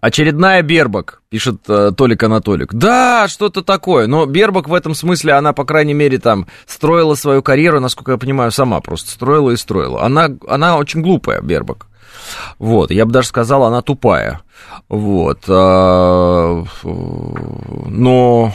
Очередная 0.00 0.62
Бербак, 0.62 1.20
пишет 1.28 1.60
э, 1.68 1.92
Толик 1.94 2.22
Анатолик. 2.22 2.72
Да, 2.72 3.28
что-то 3.28 3.62
такое. 3.62 4.06
Но 4.06 4.24
Бербак 4.24 4.66
в 4.66 4.72
этом 4.72 4.94
смысле, 4.94 5.34
она, 5.34 5.52
по 5.52 5.66
крайней 5.66 5.92
мере, 5.92 6.18
там 6.18 6.46
строила 6.66 7.14
свою 7.14 7.42
карьеру, 7.42 7.80
насколько 7.80 8.12
я 8.12 8.18
понимаю, 8.18 8.50
сама 8.50 8.80
просто 8.80 9.10
строила 9.10 9.50
и 9.50 9.56
строила. 9.56 10.02
Она, 10.02 10.30
она 10.48 10.78
очень 10.78 11.02
глупая, 11.02 11.42
Бербак. 11.42 11.89
Вот, 12.58 12.90
я 12.90 13.06
бы 13.06 13.12
даже 13.12 13.28
сказал, 13.28 13.64
она 13.64 13.82
тупая. 13.82 14.40
Вот. 14.88 15.44
А, 15.48 16.64
но, 16.84 18.52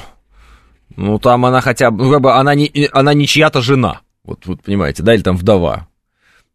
ну, 0.95 1.19
там 1.19 1.45
она 1.45 1.62
хотя 1.62 1.91
бы, 1.91 2.05
ну, 2.05 2.12
как 2.12 2.21
бы 2.21 2.33
она 2.33 2.55
не, 2.55 2.89
она 2.91 3.13
не 3.13 3.27
чья-то 3.27 3.62
жена. 3.62 4.01
Вот, 4.24 4.45
вот, 4.45 4.63
понимаете, 4.63 5.03
да, 5.03 5.13
или 5.13 5.21
там 5.21 5.38
вдова. 5.38 5.88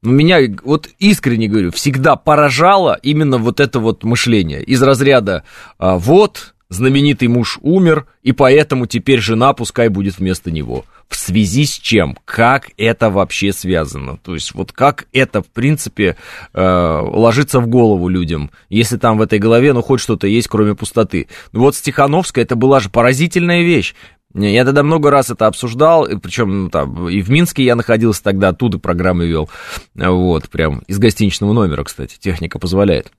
Меня, 0.02 0.38
вот 0.64 0.88
искренне 0.98 1.46
говорю, 1.46 1.72
всегда 1.72 2.16
поражало 2.16 2.98
именно 3.02 3.36
вот 3.36 3.60
это 3.60 3.80
вот 3.80 4.02
мышление 4.02 4.62
из 4.62 4.82
разряда 4.82 5.44
а, 5.78 5.98
«вот, 5.98 6.54
знаменитый 6.70 7.28
муж 7.28 7.58
умер, 7.60 8.06
и 8.22 8.32
поэтому 8.32 8.86
теперь 8.86 9.20
жена 9.20 9.52
пускай 9.52 9.88
будет 9.88 10.18
вместо 10.18 10.50
него» 10.50 10.84
в 11.10 11.16
связи 11.16 11.66
с 11.66 11.72
чем, 11.72 12.16
как 12.24 12.70
это 12.76 13.10
вообще 13.10 13.52
связано. 13.52 14.16
То 14.18 14.34
есть 14.34 14.54
вот 14.54 14.70
как 14.70 15.06
это, 15.12 15.42
в 15.42 15.48
принципе, 15.48 16.16
э, 16.54 17.00
ложится 17.02 17.58
в 17.58 17.66
голову 17.66 18.08
людям, 18.08 18.52
если 18.68 18.96
там 18.96 19.18
в 19.18 19.22
этой 19.22 19.40
голове, 19.40 19.72
ну, 19.72 19.82
хоть 19.82 20.00
что-то 20.00 20.28
есть, 20.28 20.46
кроме 20.46 20.76
пустоты. 20.76 21.26
Ну, 21.50 21.60
вот 21.60 21.74
Стехановская, 21.74 22.44
это 22.44 22.54
была 22.54 22.78
же 22.78 22.90
поразительная 22.90 23.62
вещь. 23.62 23.94
Я 24.32 24.64
тогда 24.64 24.84
много 24.84 25.10
раз 25.10 25.30
это 25.30 25.48
обсуждал, 25.48 26.06
причем 26.22 26.64
ну, 26.64 26.70
там 26.70 27.08
и 27.08 27.20
в 27.20 27.30
Минске 27.30 27.64
я 27.64 27.74
находился 27.74 28.22
тогда, 28.22 28.50
оттуда 28.50 28.78
программы 28.78 29.26
вел, 29.26 29.50
вот, 29.96 30.48
прям 30.48 30.78
из 30.86 31.00
гостиничного 31.00 31.52
номера, 31.52 31.82
кстати, 31.82 32.16
техника 32.20 32.60
позволяет. 32.60 33.10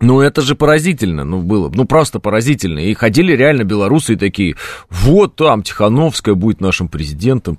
Ну, 0.00 0.20
это 0.20 0.40
же 0.40 0.54
поразительно, 0.54 1.24
ну, 1.24 1.42
было, 1.42 1.70
ну, 1.74 1.84
просто 1.84 2.20
поразительно. 2.20 2.78
И 2.78 2.94
ходили 2.94 3.36
реально 3.36 3.64
белорусы 3.64 4.14
и 4.14 4.16
такие, 4.16 4.56
вот 4.88 5.36
там 5.36 5.62
Тихановская 5.62 6.34
будет 6.34 6.60
нашим 6.60 6.88
президентом. 6.88 7.58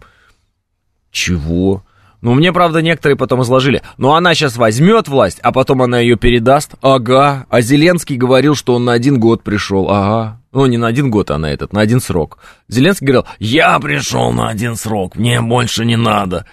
Чего? 1.11 1.83
Ну, 2.21 2.33
мне, 2.33 2.51
правда, 2.51 2.81
некоторые 2.81 3.15
потом 3.15 3.43
изложили. 3.43 3.83
Но 3.97 4.15
она 4.15 4.33
сейчас 4.33 4.57
возьмет 4.57 5.07
власть, 5.07 5.39
а 5.41 5.51
потом 5.51 5.81
она 5.83 5.99
ее 5.99 6.17
передаст. 6.17 6.75
Ага. 6.81 7.45
А 7.49 7.61
Зеленский 7.61 8.15
говорил, 8.15 8.55
что 8.55 8.75
он 8.75 8.85
на 8.85 8.93
один 8.93 9.19
год 9.19 9.43
пришел. 9.43 9.89
Ага. 9.89 10.39
Ну, 10.51 10.65
не 10.65 10.77
на 10.77 10.87
один 10.87 11.09
год, 11.09 11.31
а 11.31 11.37
на 11.37 11.51
этот, 11.51 11.73
на 11.73 11.81
один 11.81 11.99
срок. 11.99 12.39
Зеленский 12.67 13.07
говорил, 13.07 13.25
я 13.39 13.79
пришел 13.79 14.31
на 14.31 14.49
один 14.49 14.75
срок, 14.75 15.15
мне 15.15 15.41
больше 15.41 15.85
не 15.85 15.95
надо. 15.95 16.45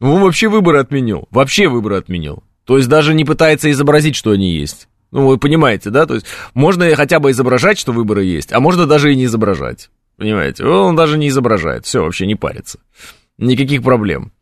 Ну, 0.00 0.18
вообще 0.18 0.48
выборы 0.48 0.78
отменил. 0.78 1.26
Вообще 1.30 1.68
выборы 1.68 1.96
отменил. 1.96 2.42
То 2.64 2.76
есть 2.76 2.88
даже 2.88 3.14
не 3.14 3.24
пытается 3.24 3.70
изобразить, 3.70 4.16
что 4.16 4.32
они 4.32 4.52
есть. 4.52 4.88
Ну, 5.10 5.26
вы 5.26 5.38
понимаете, 5.38 5.90
да? 5.90 6.06
То 6.06 6.14
есть 6.14 6.26
можно 6.54 6.94
хотя 6.94 7.18
бы 7.18 7.30
изображать, 7.30 7.78
что 7.78 7.92
выборы 7.92 8.24
есть, 8.24 8.52
а 8.52 8.60
можно 8.60 8.86
даже 8.86 9.12
и 9.12 9.16
не 9.16 9.24
изображать. 9.24 9.90
Понимаете? 10.16 10.64
Он 10.64 10.96
даже 10.96 11.16
не 11.16 11.28
изображает. 11.28 11.86
Все, 11.86 12.02
вообще 12.02 12.26
не 12.26 12.34
парится. 12.34 12.80
Никаких 13.38 13.82
проблем. 13.82 14.32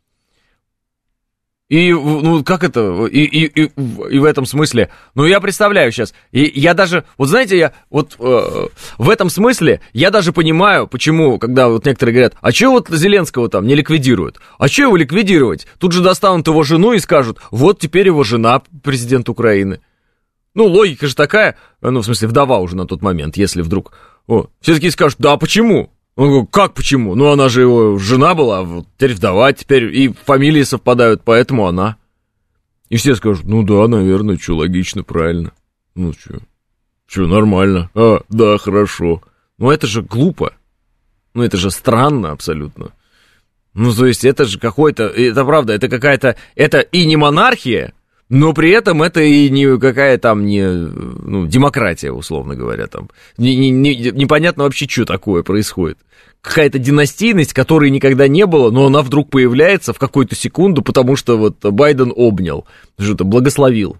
И, 1.69 1.91
ну, 1.91 2.45
как 2.45 2.63
это, 2.63 3.07
и, 3.07 3.23
и, 3.25 3.63
и, 3.63 3.71
и 4.09 4.19
в 4.19 4.23
этом 4.23 4.45
смысле, 4.45 4.89
ну, 5.15 5.25
я 5.25 5.41
представляю 5.41 5.91
сейчас, 5.91 6.13
и 6.31 6.49
я 6.55 6.73
даже, 6.73 7.03
вот 7.17 7.27
знаете, 7.27 7.57
я, 7.57 7.73
вот 7.89 8.15
э, 8.19 8.67
в 8.97 9.09
этом 9.09 9.29
смысле, 9.29 9.81
я 9.91 10.09
даже 10.09 10.31
понимаю, 10.31 10.87
почему, 10.87 11.37
когда 11.37 11.67
вот 11.67 11.85
некоторые 11.85 12.13
говорят, 12.13 12.35
а 12.39 12.53
чего 12.53 12.71
вот 12.71 12.87
Зеленского 12.87 13.49
там 13.49 13.67
не 13.67 13.75
ликвидируют? 13.75 14.39
А 14.57 14.69
чего 14.69 14.87
его 14.87 14.95
ликвидировать? 14.95 15.67
Тут 15.77 15.91
же 15.91 16.01
достанут 16.01 16.47
его 16.47 16.63
жену 16.63 16.93
и 16.93 16.99
скажут, 16.99 17.39
вот 17.51 17.79
теперь 17.79 18.07
его 18.07 18.23
жена 18.23 18.61
президент 18.81 19.27
Украины. 19.27 19.81
Ну, 20.57 20.65
логика 20.65 21.05
же 21.05 21.13
такая, 21.15 21.55
ну, 21.81 22.01
в 22.01 22.03
смысле, 22.03 22.29
вдова 22.29 22.57
уже 22.57 22.75
на 22.75 22.87
тот 22.87 23.03
момент, 23.03 23.37
если 23.37 23.61
вдруг... 23.61 23.93
О, 24.25 24.47
все 24.59 24.73
таки 24.73 24.89
скажут, 24.89 25.19
да, 25.19 25.37
почему? 25.37 25.93
Он 26.15 26.29
говорит, 26.29 26.49
как 26.51 26.73
почему? 26.73 27.13
Ну, 27.13 27.29
она 27.29 27.47
же 27.47 27.61
его 27.61 27.99
жена 27.99 28.33
была, 28.33 28.63
вот 28.63 28.87
теперь 28.95 29.13
вдова, 29.13 29.53
теперь 29.53 29.95
и 29.95 30.11
фамилии 30.11 30.63
совпадают, 30.63 31.21
поэтому 31.23 31.67
она. 31.67 31.97
И 32.89 32.97
все 32.97 33.15
скажут, 33.15 33.45
ну 33.45 33.61
да, 33.61 33.87
наверное, 33.87 34.39
что, 34.39 34.55
логично, 34.55 35.03
правильно. 35.03 35.51
Ну, 35.93 36.13
что, 36.13 36.39
что, 37.05 37.27
нормально. 37.27 37.91
А, 37.93 38.21
да, 38.29 38.57
хорошо. 38.57 39.21
Ну, 39.59 39.69
это 39.69 39.85
же 39.85 40.01
глупо. 40.01 40.53
Ну, 41.35 41.43
это 41.43 41.57
же 41.57 41.69
странно 41.69 42.31
абсолютно. 42.31 42.93
Ну, 43.75 43.93
то 43.93 44.07
есть, 44.07 44.25
это 44.25 44.45
же 44.45 44.57
какой-то, 44.57 45.03
это 45.03 45.45
правда, 45.45 45.73
это 45.73 45.87
какая-то, 45.87 46.35
это 46.55 46.79
и 46.79 47.05
не 47.05 47.15
монархия, 47.15 47.93
но 48.29 48.53
при 48.53 48.71
этом 48.71 49.03
это 49.03 49.21
и 49.21 49.49
не 49.49 49.77
какая 49.77 50.17
там 50.17 50.45
не 50.45 50.65
ну, 50.67 51.47
демократия, 51.47 52.11
условно 52.11 52.55
говоря, 52.55 52.87
там. 52.87 53.09
Не, 53.37 53.55
не, 53.55 53.69
не, 53.69 53.95
непонятно 54.11 54.63
вообще, 54.63 54.87
что 54.87 55.05
такое 55.05 55.43
происходит. 55.43 55.97
Какая-то 56.41 56.77
династийность, 56.77 57.53
которой 57.53 57.89
никогда 57.89 58.27
не 58.27 58.45
было, 58.45 58.69
но 58.69 58.87
она 58.87 59.01
вдруг 59.01 59.29
появляется 59.29 59.93
в 59.93 59.99
какую-то 59.99 60.35
секунду, 60.35 60.81
потому 60.81 61.15
что 61.15 61.37
вот 61.37 61.59
Байден 61.63 62.11
обнял, 62.15 62.65
что-то 62.99 63.23
благословил. 63.23 63.97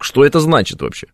Что 0.00 0.24
это 0.24 0.40
значит 0.40 0.82
вообще? 0.82 1.08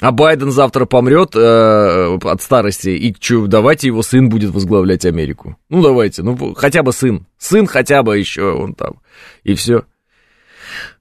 А 0.00 0.10
Байден 0.10 0.50
завтра 0.50 0.86
помрет 0.86 1.36
э, 1.36 2.18
от 2.20 2.42
старости, 2.42 2.90
и 2.90 3.14
что, 3.18 3.46
давайте 3.46 3.88
его 3.88 4.02
сын 4.02 4.28
будет 4.28 4.50
возглавлять 4.50 5.04
Америку. 5.04 5.56
Ну, 5.68 5.82
давайте, 5.82 6.22
ну, 6.22 6.54
хотя 6.54 6.82
бы 6.82 6.92
сын. 6.92 7.26
Сын 7.38 7.66
хотя 7.66 8.02
бы 8.02 8.18
еще, 8.18 8.52
он 8.52 8.74
там. 8.74 9.00
И 9.44 9.54
все. 9.54 9.84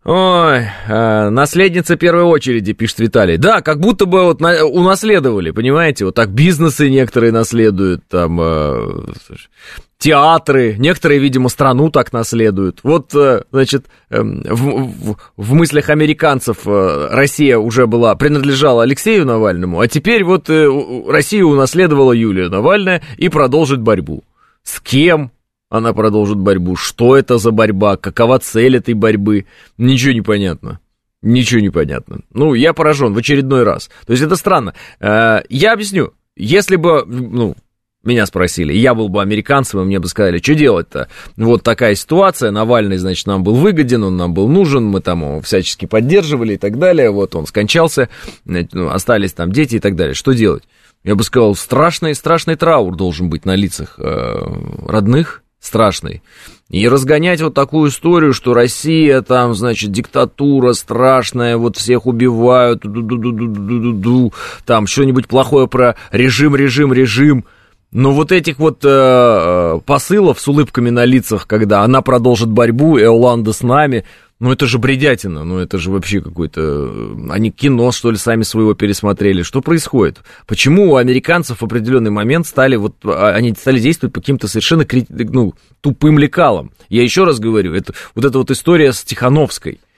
Ой, 0.05 0.67
э, 0.87 1.29
наследница 1.29 1.95
первой 1.95 2.23
очереди, 2.23 2.73
пишет 2.73 2.99
Виталий. 2.99 3.37
Да, 3.37 3.61
как 3.61 3.79
будто 3.79 4.05
бы 4.05 4.23
вот 4.25 4.41
на, 4.41 4.65
унаследовали, 4.65 5.51
понимаете? 5.51 6.05
Вот 6.05 6.15
так 6.15 6.29
бизнесы 6.29 6.89
некоторые 6.89 7.31
наследуют, 7.31 8.01
там, 8.09 8.37
э, 8.41 9.05
театры, 9.97 10.75
некоторые, 10.77 11.21
видимо, 11.21 11.47
страну 11.47 11.89
так 11.89 12.11
наследуют. 12.11 12.81
Вот, 12.83 13.15
э, 13.15 13.43
значит, 13.51 13.85
э, 14.09 14.21
в, 14.21 14.55
в, 14.55 15.17
в 15.37 15.53
мыслях 15.53 15.89
американцев 15.89 16.57
э, 16.65 17.07
Россия 17.09 17.57
уже 17.57 17.87
была, 17.87 18.13
принадлежала 18.15 18.83
Алексею 18.83 19.25
Навальному, 19.25 19.79
а 19.79 19.87
теперь 19.87 20.25
вот 20.25 20.49
э, 20.49 20.67
Россию 21.07 21.47
унаследовала 21.47 22.11
Юлия 22.11 22.49
Навальная 22.49 23.01
и 23.15 23.29
продолжит 23.29 23.79
борьбу. 23.79 24.25
С 24.63 24.81
кем? 24.81 25.31
Она 25.73 25.91
продолжит 25.91 26.37
борьбу. 26.37 26.75
Что 26.75 27.17
это 27.17 27.39
за 27.39 27.49
борьба? 27.49 27.97
Какова 27.97 28.37
цель 28.37 28.77
этой 28.77 28.93
борьбы? 28.93 29.47
Ничего 29.79 30.13
не 30.13 30.21
понятно. 30.21 30.79
Ничего 31.23 31.61
не 31.61 31.71
понятно. 31.71 32.19
Ну, 32.31 32.53
я 32.53 32.73
поражен 32.73 33.13
в 33.13 33.17
очередной 33.17 33.63
раз. 33.63 33.89
То 34.05 34.13
есть 34.13 34.21
это 34.21 34.35
странно. 34.35 34.75
Э, 34.99 35.39
я 35.49 35.73
объясню. 35.73 36.13
Если 36.35 36.75
бы, 36.75 37.03
ну, 37.07 37.55
меня 38.03 38.27
спросили, 38.27 38.71
я 38.71 38.93
был 38.93 39.09
бы 39.09 39.19
американцем, 39.23 39.81
и 39.81 39.83
мне 39.85 39.99
бы 39.99 40.07
сказали, 40.07 40.37
что 40.37 40.53
делать-то? 40.53 41.07
Вот 41.37 41.63
такая 41.63 41.95
ситуация, 41.95 42.51
Навальный, 42.51 42.97
значит, 42.97 43.25
нам 43.25 43.43
был 43.43 43.55
выгоден, 43.55 44.03
он 44.03 44.15
нам 44.15 44.35
был 44.35 44.47
нужен, 44.47 44.83
мы 44.83 45.01
там 45.01 45.21
его 45.21 45.41
всячески 45.41 45.87
поддерживали 45.87 46.53
и 46.53 46.57
так 46.57 46.77
далее, 46.77 47.09
вот 47.09 47.33
он 47.35 47.47
скончался, 47.47 48.09
ну, 48.45 48.89
остались 48.89 49.33
там 49.33 49.51
дети 49.51 49.77
и 49.77 49.79
так 49.79 49.95
далее, 49.95 50.13
что 50.13 50.33
делать? 50.33 50.63
Я 51.03 51.15
бы 51.15 51.23
сказал, 51.23 51.55
страшный, 51.55 52.13
страшный 52.13 52.55
траур 52.57 52.95
должен 52.95 53.29
быть 53.29 53.45
на 53.45 53.55
лицах 53.55 53.95
э, 53.97 54.35
родных, 54.87 55.42
страшный. 55.63 56.21
И 56.69 56.87
разгонять 56.87 57.41
вот 57.41 57.53
такую 57.53 57.89
историю, 57.89 58.33
что 58.33 58.53
Россия 58.53 59.21
там, 59.21 59.55
значит, 59.55 59.91
диктатура 59.91 60.73
страшная, 60.73 61.57
вот 61.57 61.77
всех 61.77 62.05
убивают, 62.05 62.83
там 64.65 64.87
что-нибудь 64.87 65.27
плохое 65.27 65.67
про 65.67 65.95
режим, 66.11 66.55
режим, 66.55 66.93
режим– 66.93 67.45
но 67.93 68.11
вот 68.11 68.31
этих 68.31 68.57
вот 68.57 68.83
э, 68.83 68.87
э, 68.89 69.79
посылов 69.85 70.39
с 70.39 70.47
улыбками 70.47 70.89
на 70.89 71.05
лицах, 71.05 71.45
когда 71.45 71.83
она 71.83 72.01
продолжит 72.01 72.49
борьбу, 72.49 72.97
Эоланда 72.97 73.53
с 73.53 73.61
нами, 73.61 74.03
ну 74.39 74.51
это 74.51 74.65
же 74.65 74.77
бредятина, 74.77 75.43
ну 75.43 75.59
это 75.59 75.77
же 75.77 75.91
вообще 75.91 76.21
какой-то... 76.21 76.61
Э, 76.61 77.15
они 77.31 77.51
кино, 77.51 77.91
что 77.91 78.11
ли, 78.11 78.17
сами 78.17 78.43
своего 78.43 78.73
пересмотрели. 78.73 79.43
Что 79.43 79.61
происходит? 79.61 80.19
Почему 80.47 80.91
у 80.91 80.95
американцев 80.97 81.59
в 81.61 81.63
определенный 81.63 82.11
момент 82.11 82.47
стали 82.47 82.75
вот... 82.75 82.95
А, 83.05 83.29
они 83.29 83.53
стали 83.53 83.79
действовать 83.79 84.13
по 84.13 84.19
каким-то 84.19 84.47
совершенно 84.47 84.85
ну, 85.09 85.53
тупым 85.81 86.19
лекалам? 86.19 86.71
Я 86.89 87.03
еще 87.03 87.23
раз 87.23 87.39
говорю, 87.39 87.73
это, 87.73 87.93
вот 88.15 88.25
эта 88.25 88.37
вот 88.37 88.51
история 88.51 88.91
с 88.91 89.03
Тихановской– 89.03 89.79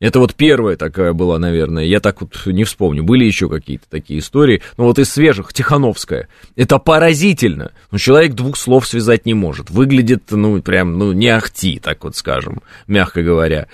это 0.00 0.18
вот 0.18 0.34
первая 0.34 0.76
такая 0.76 1.12
была, 1.12 1.38
наверное. 1.38 1.84
Я 1.84 2.00
так 2.00 2.22
вот 2.22 2.34
не 2.46 2.64
вспомню. 2.64 3.04
Были 3.04 3.26
еще 3.26 3.50
какие-то 3.50 3.84
такие 3.88 4.20
истории. 4.20 4.62
Но 4.78 4.84
вот 4.84 4.98
из 4.98 5.10
свежих, 5.10 5.52
Тихановская. 5.52 6.28
Это 6.56 6.78
поразительно. 6.78 7.72
Ну, 7.90 7.98
человек 7.98 8.32
двух 8.32 8.56
слов 8.56 8.86
связать 8.86 9.26
не 9.26 9.34
может. 9.34 9.68
Выглядит, 9.68 10.24
ну, 10.30 10.60
прям, 10.62 10.98
ну, 10.98 11.12
не 11.12 11.28
ахти, 11.28 11.78
так 11.78 12.02
вот 12.02 12.16
скажем, 12.16 12.62
мягко 12.86 13.22
говоря. 13.22 13.68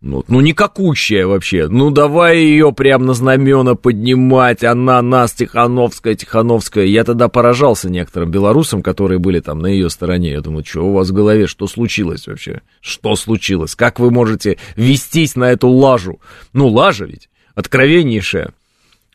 Ну, 0.00 0.24
ну 0.28 0.40
никакущая 0.40 1.26
вообще. 1.26 1.68
Ну, 1.68 1.90
давай 1.90 2.38
ее 2.38 2.72
прям 2.72 3.04
на 3.04 3.12
знамена 3.12 3.74
поднимать. 3.74 4.64
Она 4.64 5.02
нас, 5.02 5.32
Тихановская, 5.32 6.14
Тихановская. 6.14 6.86
Я 6.86 7.04
тогда 7.04 7.28
поражался 7.28 7.90
некоторым 7.90 8.30
белорусам, 8.30 8.82
которые 8.82 9.18
были 9.18 9.40
там 9.40 9.58
на 9.58 9.66
ее 9.66 9.90
стороне. 9.90 10.32
Я 10.32 10.40
думаю, 10.40 10.64
что 10.64 10.86
у 10.86 10.92
вас 10.94 11.10
в 11.10 11.12
голове, 11.12 11.46
что 11.46 11.66
случилось 11.66 12.26
вообще? 12.26 12.62
Что 12.80 13.14
случилось? 13.14 13.74
Как 13.74 14.00
вы 14.00 14.10
можете 14.10 14.56
вестись 14.74 15.36
на 15.36 15.52
эту 15.52 15.68
лажу? 15.68 16.20
Ну, 16.54 16.68
лажа 16.68 17.04
ведь 17.04 17.28
откровеннейшая. 17.54 18.54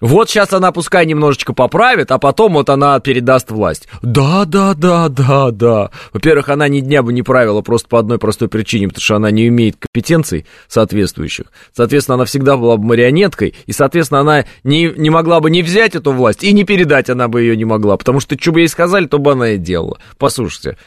Вот 0.01 0.29
сейчас 0.29 0.51
она 0.51 0.73
пускай 0.73 1.05
немножечко 1.05 1.53
поправит, 1.53 2.11
а 2.11 2.17
потом 2.17 2.53
вот 2.53 2.69
она 2.69 2.99
передаст 2.99 3.49
власть. 3.49 3.87
Да, 4.01 4.43
да, 4.45 4.73
да, 4.73 5.07
да, 5.07 5.51
да. 5.51 5.91
Во-первых, 6.11 6.49
она 6.49 6.67
ни 6.67 6.81
дня 6.81 7.01
бы 7.01 7.13
не 7.13 7.23
правила 7.23 7.61
просто 7.61 7.87
по 7.87 7.99
одной 7.99 8.19
простой 8.19 8.49
причине, 8.49 8.89
потому 8.89 9.01
что 9.01 9.15
она 9.15 9.31
не 9.31 9.47
имеет 9.47 9.77
компетенций 9.77 10.45
соответствующих. 10.67 11.45
Соответственно, 11.73 12.15
она 12.15 12.25
всегда 12.25 12.57
была 12.57 12.75
бы 12.75 12.85
марионеткой, 12.85 13.55
и, 13.65 13.71
соответственно, 13.71 14.19
она 14.19 14.45
не, 14.63 14.91
не 14.97 15.09
могла 15.09 15.39
бы 15.39 15.49
не 15.49 15.61
взять 15.61 15.95
эту 15.95 16.11
власть, 16.11 16.43
и 16.43 16.51
не 16.51 16.65
передать 16.65 17.09
она 17.09 17.29
бы 17.29 17.41
ее 17.41 17.55
не 17.55 17.65
могла, 17.65 17.95
потому 17.95 18.19
что 18.19 18.37
что 18.37 18.51
бы 18.51 18.61
ей 18.61 18.67
сказали, 18.67 19.05
то 19.05 19.17
бы 19.17 19.31
она 19.31 19.51
и 19.51 19.57
делала. 19.57 19.99
Послушайте, 20.17 20.77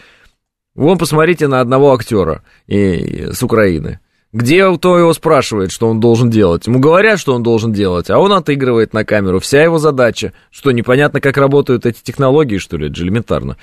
вон 0.75 0.99
посмотрите 0.99 1.49
на 1.49 1.61
одного 1.61 1.95
актера 1.95 2.43
и, 2.67 3.29
с 3.33 3.43
Украины. 3.43 4.01
Где 4.33 4.71
кто 4.77 4.99
его 4.99 5.15
спрашивает, 5.15 5.73
что 5.73 5.89
он 5.89 6.01
должен 6.01 6.29
делать? 6.29 6.67
Ему 6.67 6.81
говорят, 6.81 7.19
что 7.19 7.35
он 7.35 7.43
должен 7.43 7.73
делать, 7.73 8.11
а 8.11 8.19
он 8.19 8.33
отыгрывает 8.33 8.93
на 8.93 9.05
камеру. 9.05 9.41
Вся 9.41 9.63
его 9.63 9.79
задача. 9.79 10.35
Что, 10.51 10.71
непонятно, 10.71 11.21
как 11.21 11.39
работают 11.39 11.87
эти 11.87 12.03
технологии, 12.03 12.59
что 12.59 12.77
ли? 12.77 12.87
Это 12.87 12.97
же 12.97 13.05
элементарно. 13.05 13.57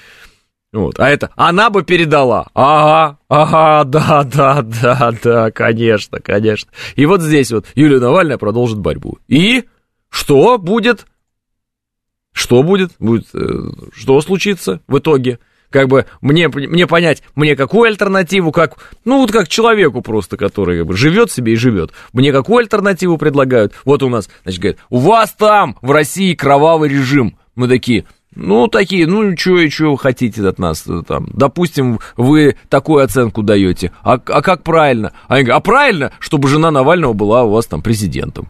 Вот. 0.74 1.00
А 1.00 1.08
это 1.08 1.30
она 1.36 1.70
бы 1.70 1.84
передала. 1.84 2.48
Ага, 2.56 3.20
ага, 3.30 3.84
да, 3.86 4.24
да, 4.24 4.62
да, 4.64 5.14
да, 5.24 5.52
конечно, 5.52 6.20
конечно. 6.20 6.72
И 6.96 7.06
вот 7.06 7.22
здесь 7.22 7.52
вот 7.52 7.68
Юлия 7.76 8.00
Навальная 8.00 8.38
продолжит 8.40 8.80
борьбу. 8.80 9.20
И 9.28 9.66
что 10.10 10.58
будет? 10.58 11.06
Что 12.34 12.64
будет? 12.64 12.92
Будет, 13.00 13.28
э, 13.34 13.70
что 13.94 14.20
случится 14.20 14.82
в 14.88 14.98
итоге? 14.98 15.40
Как 15.76 15.90
бы 15.90 16.06
мне, 16.22 16.48
мне 16.48 16.88
понять, 16.88 17.22
мне 17.36 17.58
какую 17.58 17.90
альтернативу, 17.90 18.54
как, 18.54 18.78
ну 19.04 19.18
вот 19.18 19.34
как 19.34 19.50
человеку 19.50 20.02
просто, 20.02 20.38
который 20.38 20.78
как 20.78 20.88
бы, 20.88 20.96
живет 20.96 21.34
себе 21.34 21.52
и 21.52 21.58
живет, 21.58 21.92
мне 22.14 22.32
какую 22.32 22.60
альтернативу 22.60 23.18
предлагают. 23.18 23.74
Вот 23.84 24.02
у 24.02 24.08
нас, 24.08 24.30
значит, 24.44 24.62
говорят, 24.62 24.80
у 24.90 25.00
вас 25.00 25.36
там 25.38 25.76
в 25.82 25.92
России 25.92 26.34
кровавый 26.34 26.88
режим. 26.88 27.38
Мы 27.56 27.68
такие, 27.68 28.06
ну, 28.36 28.70
такие, 28.70 29.06
ну, 29.06 29.36
что 29.36 29.60
и 29.60 29.70
что 29.70 29.92
вы 29.92 29.98
хотите 29.98 30.48
от 30.48 30.60
нас 30.60 30.88
там? 31.06 31.28
Допустим, 31.34 32.00
вы 32.16 32.56
такую 32.70 33.04
оценку 33.04 33.44
даете. 33.44 33.92
А, 34.02 34.14
а 34.14 34.42
как 34.42 34.64
правильно? 34.64 35.12
А, 35.28 35.40
а 35.40 35.60
правильно, 35.60 36.14
чтобы 36.20 36.48
жена 36.48 36.72
Навального 36.72 37.12
была 37.12 37.44
у 37.44 37.52
вас 37.52 37.66
там 37.66 37.82
президентом. 37.82 38.48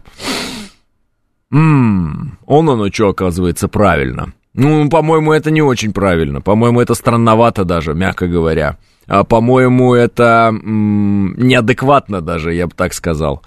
Ммм, 1.50 2.38
он 2.46 2.70
оно 2.70 2.88
что, 2.92 3.08
оказывается, 3.08 3.66
правильно. 3.66 4.32
Ну, 4.56 4.88
по-моему, 4.88 5.32
это 5.32 5.50
не 5.50 5.62
очень 5.62 5.92
правильно. 5.92 6.40
По-моему, 6.40 6.80
это 6.80 6.94
странновато 6.94 7.64
даже, 7.64 7.94
мягко 7.94 8.26
говоря. 8.26 8.76
А, 9.06 9.22
по-моему, 9.22 9.94
это 9.94 10.48
м- 10.50 11.34
неадекватно 11.38 12.20
даже, 12.20 12.54
я 12.54 12.66
бы 12.66 12.72
так 12.74 12.94
сказал. 12.94 13.42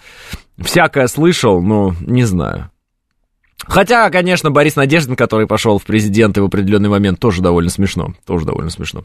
Всякое 0.58 1.08
слышал, 1.08 1.62
но 1.62 1.94
не 2.02 2.24
знаю. 2.26 2.70
Хотя, 3.68 4.10
конечно, 4.10 4.52
Борис 4.52 4.76
Надеждин, 4.76 5.16
который 5.16 5.46
пошел 5.46 5.78
в 5.78 5.84
президенты 5.84 6.42
в 6.42 6.46
определенный 6.46 6.90
момент, 6.90 7.20
тоже 7.20 7.42
довольно 7.42 7.70
смешно. 7.70 8.14
Тоже 8.26 8.46
довольно 8.46 8.70
смешно. 8.70 9.04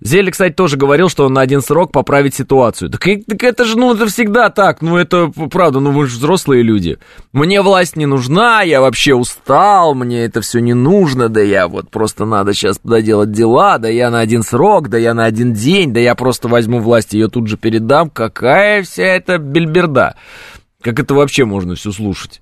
Зелли, 0.00 0.30
кстати, 0.30 0.54
тоже 0.54 0.76
говорил, 0.76 1.08
что 1.08 1.26
он 1.26 1.34
на 1.34 1.40
один 1.40 1.60
срок 1.60 1.92
поправит 1.92 2.34
ситуацию. 2.34 2.90
Так, 2.90 3.02
так 3.02 3.42
это 3.42 3.64
же, 3.64 3.78
ну, 3.78 3.94
это 3.94 4.06
всегда 4.06 4.48
так. 4.48 4.80
Ну, 4.80 4.96
это 4.96 5.30
правда, 5.50 5.78
ну, 5.80 5.92
вы 5.92 6.06
же 6.06 6.16
взрослые 6.16 6.62
люди. 6.62 6.98
Мне 7.32 7.60
власть 7.60 7.96
не 7.96 8.06
нужна, 8.06 8.62
я 8.62 8.80
вообще 8.80 9.14
устал, 9.14 9.94
мне 9.94 10.24
это 10.24 10.40
все 10.40 10.60
не 10.60 10.74
нужно, 10.74 11.28
да 11.28 11.40
я 11.40 11.68
вот 11.68 11.90
просто 11.90 12.24
надо 12.24 12.54
сейчас 12.54 12.80
доделать 12.82 13.30
дела, 13.30 13.78
да 13.78 13.88
я 13.88 14.10
на 14.10 14.20
один 14.20 14.42
срок, 14.42 14.88
да 14.88 14.98
я 14.98 15.14
на 15.14 15.26
один 15.26 15.52
день, 15.52 15.92
да 15.92 16.00
я 16.00 16.14
просто 16.14 16.48
возьму 16.48 16.80
власть 16.80 17.12
ее 17.12 17.28
тут 17.28 17.46
же 17.46 17.56
передам. 17.56 18.10
Какая 18.10 18.82
вся 18.82 19.04
эта 19.04 19.38
бельберда? 19.38 20.16
Как 20.80 20.98
это 20.98 21.14
вообще 21.14 21.44
можно 21.44 21.74
все 21.74 21.92
слушать? 21.92 22.40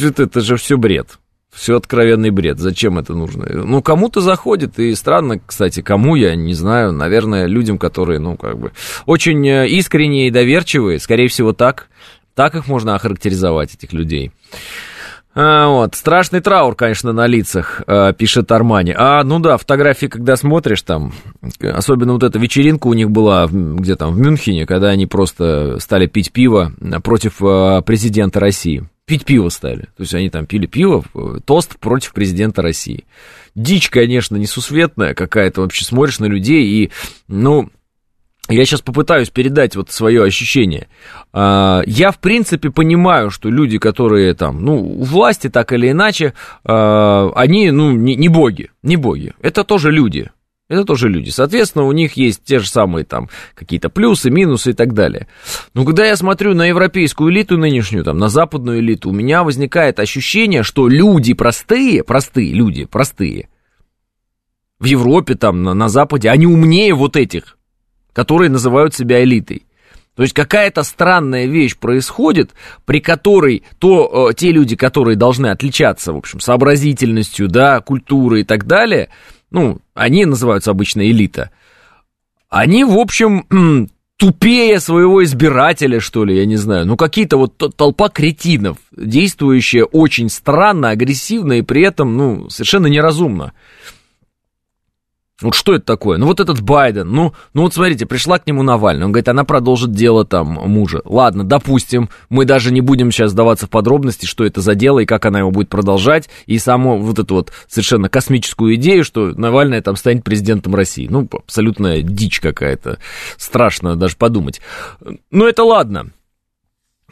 Это, 0.00 0.40
же 0.40 0.56
все 0.56 0.76
бред. 0.76 1.18
Все 1.52 1.76
откровенный 1.76 2.30
бред. 2.30 2.58
Зачем 2.58 2.98
это 2.98 3.14
нужно? 3.14 3.46
Ну, 3.48 3.80
кому-то 3.82 4.20
заходит, 4.20 4.78
и 4.78 4.94
странно, 4.94 5.38
кстати, 5.38 5.82
кому, 5.82 6.16
я 6.16 6.34
не 6.34 6.54
знаю. 6.54 6.92
Наверное, 6.92 7.46
людям, 7.46 7.78
которые, 7.78 8.18
ну, 8.18 8.36
как 8.36 8.58
бы, 8.58 8.72
очень 9.06 9.46
э, 9.46 9.68
искренние 9.68 10.28
и 10.28 10.30
доверчивые, 10.30 10.98
скорее 10.98 11.28
всего, 11.28 11.52
так. 11.52 11.88
Так 12.34 12.56
их 12.56 12.66
можно 12.66 12.96
охарактеризовать, 12.96 13.74
этих 13.74 13.92
людей. 13.92 14.32
А, 15.34 15.66
вот, 15.68 15.96
страшный 15.96 16.40
траур, 16.40 16.76
конечно, 16.76 17.12
на 17.12 17.26
лицах, 17.26 17.82
а, 17.86 18.12
пишет 18.12 18.52
Армани. 18.52 18.94
А, 18.96 19.24
ну 19.24 19.40
да, 19.40 19.56
фотографии, 19.56 20.06
когда 20.06 20.36
смотришь 20.36 20.82
там, 20.82 21.12
особенно 21.60 22.12
вот 22.12 22.22
эта 22.22 22.38
вечеринка 22.38 22.86
у 22.86 22.94
них 22.94 23.10
была, 23.10 23.48
где 23.50 23.96
там, 23.96 24.14
в 24.14 24.18
Мюнхене, 24.18 24.64
когда 24.64 24.90
они 24.90 25.06
просто 25.06 25.78
стали 25.80 26.06
пить 26.06 26.32
пиво 26.32 26.72
против 27.02 27.42
а, 27.42 27.80
президента 27.82 28.38
России 28.40 28.88
пить 29.06 29.26
пиво 29.26 29.50
стали. 29.50 29.82
То 29.96 30.00
есть 30.00 30.14
они 30.14 30.30
там 30.30 30.46
пили 30.46 30.64
пиво, 30.64 31.04
тост 31.44 31.78
против 31.78 32.14
президента 32.14 32.62
России. 32.62 33.04
Дичь, 33.54 33.90
конечно, 33.90 34.36
несусветная 34.36 35.14
какая-то. 35.14 35.60
Вообще 35.60 35.84
смотришь 35.84 36.20
на 36.20 36.24
людей 36.24 36.64
и, 36.66 36.90
ну, 37.28 37.68
я 38.48 38.64
сейчас 38.64 38.82
попытаюсь 38.82 39.30
передать 39.30 39.74
вот 39.74 39.90
свое 39.90 40.22
ощущение. 40.22 40.88
А, 41.32 41.82
я, 41.86 42.10
в 42.10 42.18
принципе, 42.18 42.70
понимаю, 42.70 43.30
что 43.30 43.48
люди, 43.48 43.78
которые 43.78 44.34
там, 44.34 44.62
ну, 44.62 44.76
у 44.76 45.02
власти 45.02 45.48
так 45.48 45.72
или 45.72 45.90
иначе, 45.90 46.34
а, 46.64 47.30
они, 47.34 47.70
ну, 47.70 47.92
не 47.92 48.28
боги, 48.28 48.70
не 48.82 48.96
боги. 48.96 49.32
Это 49.40 49.64
тоже 49.64 49.90
люди. 49.90 50.30
Это 50.68 50.84
тоже 50.84 51.10
люди. 51.10 51.28
Соответственно, 51.28 51.84
у 51.84 51.92
них 51.92 52.14
есть 52.14 52.42
те 52.44 52.58
же 52.58 52.68
самые 52.68 53.04
там 53.04 53.28
какие-то 53.54 53.90
плюсы, 53.90 54.30
минусы 54.30 54.70
и 54.70 54.72
так 54.72 54.94
далее. 54.94 55.28
Но 55.74 55.84
когда 55.84 56.06
я 56.06 56.16
смотрю 56.16 56.54
на 56.54 56.66
европейскую 56.66 57.30
элиту 57.30 57.58
нынешнюю, 57.58 58.02
там, 58.02 58.16
на 58.18 58.28
западную 58.28 58.80
элиту, 58.80 59.10
у 59.10 59.12
меня 59.12 59.44
возникает 59.44 60.00
ощущение, 60.00 60.62
что 60.62 60.88
люди 60.88 61.34
простые, 61.34 62.02
простые 62.02 62.52
люди, 62.52 62.86
простые, 62.86 63.48
в 64.78 64.84
Европе, 64.86 65.34
там, 65.34 65.62
на, 65.62 65.74
на 65.74 65.88
Западе, 65.88 66.30
они 66.30 66.46
умнее 66.46 66.94
вот 66.94 67.16
этих, 67.16 67.58
которые 68.14 68.48
называют 68.48 68.94
себя 68.94 69.22
элитой. 69.22 69.66
То 70.16 70.22
есть 70.22 70.32
какая-то 70.32 70.84
странная 70.84 71.44
вещь 71.44 71.76
происходит, 71.76 72.52
при 72.86 73.00
которой 73.00 73.64
то, 73.78 74.30
э, 74.30 74.34
те 74.34 74.52
люди, 74.52 74.76
которые 74.76 75.16
должны 75.16 75.48
отличаться, 75.48 76.14
в 76.14 76.16
общем, 76.16 76.40
сообразительностью, 76.40 77.48
да, 77.48 77.80
культурой 77.80 78.40
и 78.40 78.44
так 78.44 78.66
далее– 78.66 79.10
ну, 79.54 79.78
они 79.94 80.24
называются 80.24 80.72
обычно 80.72 81.08
элита, 81.08 81.52
они, 82.50 82.82
в 82.82 82.98
общем, 82.98 83.46
тупее 84.16 84.80
своего 84.80 85.22
избирателя, 85.22 86.00
что 86.00 86.24
ли, 86.24 86.36
я 86.36 86.44
не 86.44 86.56
знаю. 86.56 86.86
Ну, 86.86 86.96
какие-то 86.96 87.36
вот 87.36 87.56
толпа 87.76 88.08
кретинов, 88.08 88.78
действующая 88.90 89.84
очень 89.84 90.28
странно, 90.28 90.90
агрессивно 90.90 91.54
и 91.54 91.62
при 91.62 91.82
этом, 91.82 92.16
ну, 92.16 92.50
совершенно 92.50 92.88
неразумно. 92.88 93.52
Вот 95.44 95.54
что 95.54 95.74
это 95.74 95.84
такое? 95.84 96.16
Ну 96.16 96.26
вот 96.26 96.40
этот 96.40 96.62
Байден, 96.62 97.10
ну, 97.10 97.34
ну 97.52 97.62
вот 97.62 97.74
смотрите, 97.74 98.06
пришла 98.06 98.38
к 98.38 98.46
нему 98.46 98.62
Навальный, 98.62 99.04
он 99.04 99.12
говорит, 99.12 99.28
она 99.28 99.44
продолжит 99.44 99.92
дело 99.92 100.24
там 100.24 100.46
мужа. 100.46 101.02
Ладно, 101.04 101.44
допустим, 101.44 102.08
мы 102.30 102.46
даже 102.46 102.72
не 102.72 102.80
будем 102.80 103.12
сейчас 103.12 103.32
сдаваться 103.32 103.66
в 103.66 103.70
подробности, 103.70 104.24
что 104.24 104.44
это 104.46 104.62
за 104.62 104.74
дело 104.74 105.00
и 105.00 105.04
как 105.04 105.26
она 105.26 105.40
его 105.40 105.50
будет 105.50 105.68
продолжать, 105.68 106.30
и 106.46 106.58
саму 106.58 106.98
вот 106.98 107.18
эту 107.18 107.34
вот 107.34 107.52
совершенно 107.68 108.08
космическую 108.08 108.76
идею, 108.76 109.04
что 109.04 109.32
Навальный 109.38 109.82
там 109.82 109.96
станет 109.96 110.24
президентом 110.24 110.74
России. 110.74 111.08
Ну, 111.10 111.28
абсолютная 111.30 112.00
дичь 112.00 112.40
какая-то, 112.40 112.98
страшно 113.36 113.96
даже 113.96 114.16
подумать. 114.16 114.62
Ну 115.30 115.46
это 115.46 115.62
ладно. 115.62 116.06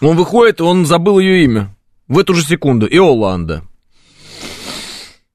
Он 0.01 0.16
выходит, 0.16 0.62
он 0.62 0.87
забыл 0.87 1.18
ее 1.18 1.45
имя 1.45 1.77
в 2.09 2.18
эту 2.18 2.33
же 2.33 2.42
секунду, 2.42 2.87
Иоланда. 2.87 3.62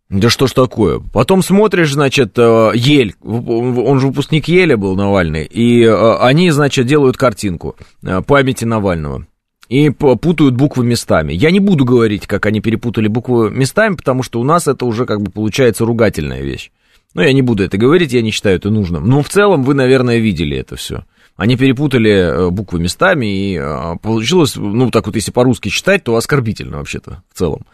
Да 0.10 0.30
что 0.30 0.48
ж 0.48 0.54
такое? 0.54 1.02
Потом 1.12 1.44
смотришь, 1.44 1.92
значит, 1.92 2.34
э, 2.38 2.72
Ель, 2.76 3.14
он 3.22 4.00
же 4.00 4.08
выпускник 4.08 4.48
Еля 4.48 4.78
был, 4.78 4.96
Навальный, 4.96 5.44
и 5.44 5.84
э, 5.84 6.16
они, 6.20 6.50
значит, 6.52 6.88
делают 6.88 7.18
картинку 7.18 7.76
э, 8.04 8.22
памяти 8.22 8.64
Навального. 8.64 9.28
И 9.68 9.90
путают 9.90 10.56
буквы 10.56 10.86
местами. 10.86 11.34
Я 11.34 11.52
не 11.52 11.60
буду 11.60 11.84
говорить, 11.84 12.26
как 12.26 12.46
они 12.46 12.62
перепутали 12.62 13.10
буквы 13.10 13.52
местами, 13.52 13.96
потому 13.96 14.24
что 14.24 14.40
у 14.40 14.46
нас 14.46 14.66
это 14.66 14.86
уже 14.86 15.06
как 15.06 15.22
бы 15.22 15.30
получается 15.30 15.84
ругательная 15.84 16.42
вещь. 16.42 16.72
Но 17.14 17.22
я 17.22 17.34
не 17.34 17.42
буду 17.42 17.66
это 17.66 17.78
говорить, 17.78 18.14
я 18.14 18.22
не 18.22 18.32
считаю 18.32 18.56
это 18.56 18.70
нужным. 18.70 19.10
Но 19.10 19.22
в 19.22 19.28
целом 19.28 19.64
вы, 19.64 19.74
наверное, 19.74 20.20
видели 20.20 20.56
это 20.56 20.78
все. 20.78 21.04
Они 21.36 21.58
перепутали 21.58 22.50
буквы 22.50 22.80
местами, 22.80 23.26
и 23.26 23.62
получилось, 24.02 24.56
ну, 24.56 24.90
так 24.90 25.06
вот, 25.06 25.16
если 25.16 25.32
по-русски 25.32 25.68
читать, 25.68 26.02
то 26.02 26.16
оскорбительно 26.16 26.78
вообще-то 26.78 27.24
в 27.34 27.38
целом. 27.38 27.66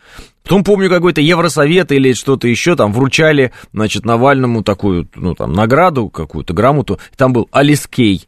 Потом 0.43 0.63
помню, 0.63 0.89
какой-то 0.89 1.21
Евросовет 1.21 1.91
или 1.91 2.13
что-то 2.13 2.47
еще 2.47 2.75
там 2.75 2.91
вручали, 2.91 3.53
значит, 3.71 4.05
Навальному 4.05 4.63
такую, 4.63 5.07
ну, 5.15 5.35
там, 5.35 5.53
награду 5.53 6.09
какую-то, 6.09 6.53
грамоту, 6.53 6.99
там 7.15 7.33
был 7.33 7.47
Алискей. 7.51 8.27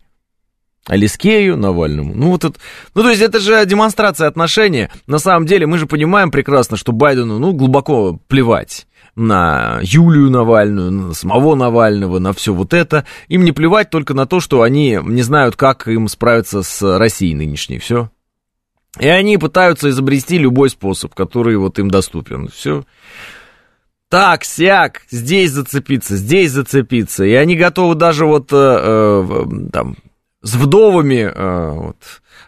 Алискею 0.87 1.57
Навальному. 1.57 2.13
Ну, 2.13 2.29
вот 2.29 2.43
это, 2.43 2.59
ну, 2.93 3.01
то 3.01 3.09
есть 3.09 3.21
это 3.21 3.39
же 3.39 3.65
демонстрация 3.65 4.27
отношения. 4.27 4.91
На 5.07 5.17
самом 5.17 5.47
деле 5.47 5.65
мы 5.65 5.79
же 5.79 5.87
понимаем 5.87 6.29
прекрасно, 6.29 6.77
что 6.77 6.91
Байдену, 6.91 7.39
ну, 7.39 7.53
глубоко 7.53 8.19
плевать 8.27 8.85
на 9.15 9.79
Юлию 9.81 10.29
Навальную, 10.29 10.91
на 10.91 11.13
самого 11.13 11.55
Навального, 11.55 12.19
на 12.19 12.33
все 12.33 12.53
вот 12.53 12.73
это. 12.73 13.05
Им 13.29 13.45
не 13.45 13.51
плевать 13.51 13.89
только 13.89 14.13
на 14.13 14.27
то, 14.27 14.39
что 14.39 14.61
они 14.61 14.99
не 15.03 15.21
знают, 15.23 15.55
как 15.55 15.87
им 15.87 16.07
справиться 16.07 16.61
с 16.61 16.97
Россией 16.97 17.33
нынешней. 17.33 17.79
Все. 17.79 18.09
И 18.99 19.07
они 19.07 19.37
пытаются 19.37 19.89
изобрести 19.89 20.37
любой 20.37 20.69
способ, 20.69 21.13
который 21.13 21.57
вот 21.57 21.79
им 21.79 21.89
доступен. 21.89 22.47
Все. 22.47 22.85
Так, 24.09 24.45
сяк, 24.45 25.01
здесь 25.09 25.51
зацепиться, 25.51 26.15
здесь 26.15 26.51
зацепиться. 26.51 27.25
И 27.25 27.33
они 27.33 27.55
готовы 27.55 27.95
даже 27.95 28.25
вот 28.25 28.53
э, 28.53 28.55
э, 28.55 29.45
там 29.73 29.97
с 30.45 30.53
вдовами 30.53 31.31
э, 31.33 31.71
вот, 31.71 31.97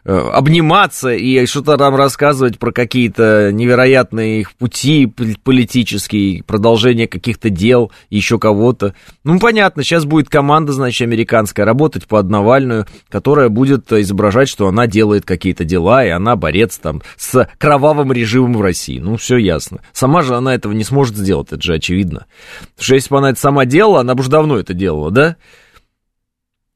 э, 0.05 0.15
обниматься 0.15 1.09
и 1.09 1.43
что-то 1.47 1.77
там 1.77 1.95
рассказывать 1.95 2.59
про 2.59 2.71
какие-то 2.71 3.49
невероятные 3.51 4.41
их 4.41 4.53
пути 4.53 5.07
политические, 5.43 6.43
продолжение 6.43 7.07
каких-то 7.07 7.49
дел, 7.49 7.91
еще 8.11 8.37
кого-то. 8.37 8.93
Ну, 9.23 9.39
понятно, 9.39 9.81
сейчас 9.83 10.05
будет 10.05 10.29
команда, 10.29 10.73
значит, 10.73 11.07
американская 11.07 11.65
работать 11.65 12.05
под 12.05 12.29
Навальную, 12.29 12.85
которая 13.09 13.49
будет 13.49 13.91
изображать, 13.91 14.47
что 14.47 14.67
она 14.67 14.85
делает 14.85 15.25
какие-то 15.25 15.65
дела, 15.65 16.05
и 16.05 16.09
она 16.09 16.35
борец 16.35 16.77
там 16.77 17.01
с 17.17 17.49
кровавым 17.57 18.11
режимом 18.13 18.57
в 18.57 18.61
России. 18.61 18.99
Ну, 18.99 19.17
все 19.17 19.37
ясно. 19.37 19.79
Сама 19.91 20.21
же 20.21 20.35
она 20.35 20.53
этого 20.53 20.73
не 20.73 20.83
сможет 20.83 21.17
сделать, 21.17 21.47
это 21.51 21.63
же 21.63 21.73
очевидно. 21.73 22.27
Потому 22.75 22.83
что 22.85 22.93
если 22.93 23.09
бы 23.09 23.17
она 23.17 23.31
это 23.31 23.39
сама 23.39 23.65
делала, 23.65 24.01
она 24.01 24.13
бы 24.13 24.21
уже 24.21 24.29
давно 24.29 24.59
это 24.59 24.75
делала, 24.75 25.09
да? 25.09 25.35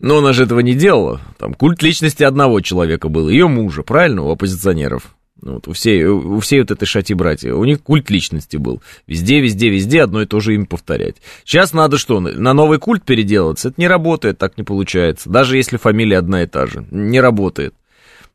Но 0.01 0.17
она 0.17 0.33
же 0.33 0.43
этого 0.43 0.59
не 0.61 0.73
делала. 0.73 1.21
Там 1.37 1.53
культ 1.53 1.83
личности 1.83 2.23
одного 2.23 2.59
человека 2.61 3.07
был, 3.07 3.29
ее 3.29 3.47
мужа, 3.47 3.83
правильно, 3.83 4.23
у 4.23 4.31
оппозиционеров. 4.31 5.15
Ну, 5.41 5.55
вот 5.55 5.67
у, 5.67 5.73
всей, 5.73 6.05
у 6.05 6.39
всей 6.39 6.61
вот 6.61 6.71
этой 6.71 6.85
шати 6.85 7.13
братья, 7.13 7.53
у 7.53 7.63
них 7.65 7.81
культ 7.81 8.09
личности 8.09 8.57
был. 8.57 8.81
Везде, 9.07 9.39
везде, 9.39 9.69
везде 9.69 10.03
одно 10.03 10.21
и 10.21 10.25
то 10.25 10.39
же 10.39 10.53
им 10.53 10.65
повторять. 10.65 11.15
Сейчас 11.45 11.73
надо 11.73 11.97
что, 11.97 12.19
на 12.19 12.53
новый 12.53 12.79
культ 12.79 13.03
переделаться? 13.03 13.69
Это 13.69 13.79
не 13.79 13.87
работает, 13.87 14.37
так 14.37 14.57
не 14.57 14.63
получается. 14.63 15.29
Даже 15.29 15.57
если 15.57 15.77
фамилия 15.77 16.17
одна 16.17 16.43
и 16.43 16.47
та 16.47 16.67
же. 16.67 16.85
Не 16.91 17.19
работает. 17.19 17.73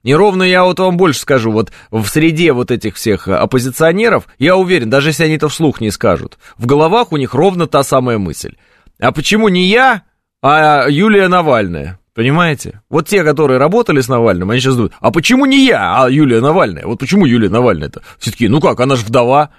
И 0.03 0.15
ровно 0.15 0.45
я 0.45 0.65
вот 0.65 0.79
вам 0.79 0.97
больше 0.97 1.21
скажу, 1.21 1.51
вот 1.51 1.73
в 1.91 2.07
среде 2.07 2.53
вот 2.53 2.71
этих 2.71 2.95
всех 2.95 3.27
оппозиционеров, 3.27 4.29
я 4.39 4.57
уверен, 4.57 4.89
даже 4.89 5.09
если 5.09 5.25
они 5.25 5.35
это 5.35 5.49
вслух 5.49 5.81
не 5.81 5.91
скажут, 5.91 6.39
в 6.57 6.67
головах 6.67 7.11
у 7.11 7.17
них 7.17 7.35
ровно 7.35 7.67
та 7.67 7.83
самая 7.83 8.19
мысль. 8.19 8.55
А 9.01 9.11
почему 9.11 9.49
не 9.49 9.67
я, 9.67 10.03
а 10.47 10.89
Юлия 10.89 11.29
Навальная. 11.29 11.99
Понимаете? 12.15 12.81
Вот 12.89 13.09
те, 13.09 13.25
которые 13.25 13.59
работали 13.59 14.01
с 14.01 14.09
Навальным, 14.09 14.51
они 14.51 14.61
сейчас 14.61 14.77
думают, 14.77 14.95
а 15.01 15.11
почему 15.11 15.45
не 15.45 15.67
я, 15.67 16.05
а 16.05 16.09
Юлия 16.09 16.41
Навальная? 16.41 16.87
Вот 16.87 16.99
почему 16.99 17.27
Юлия 17.27 17.51
Навальная-то? 17.51 18.03
Все 18.19 18.31
таки 18.31 18.49
ну 18.49 18.61
как, 18.61 18.81
она 18.81 18.97
же 18.97 19.05
вдова. 19.05 19.51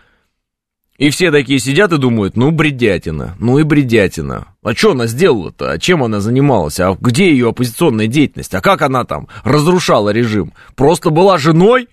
И 0.97 1.11
все 1.11 1.29
такие 1.29 1.59
сидят 1.59 1.91
и 1.91 1.97
думают, 1.97 2.35
ну, 2.35 2.49
бредятина, 2.49 3.35
ну 3.37 3.59
и 3.59 3.63
бредятина. 3.63 4.47
А 4.63 4.73
что 4.73 4.91
она 4.93 5.05
сделала-то? 5.05 5.71
А 5.71 5.77
чем 5.77 6.03
она 6.03 6.19
занималась? 6.19 6.79
А 6.79 6.97
где 6.99 7.29
ее 7.29 7.49
оппозиционная 7.49 8.07
деятельность? 8.07 8.55
А 8.55 8.61
как 8.61 8.81
она 8.81 9.03
там 9.03 9.27
разрушала 9.43 10.09
режим? 10.09 10.53
Просто 10.75 11.11
была 11.11 11.37
женой? 11.37 11.89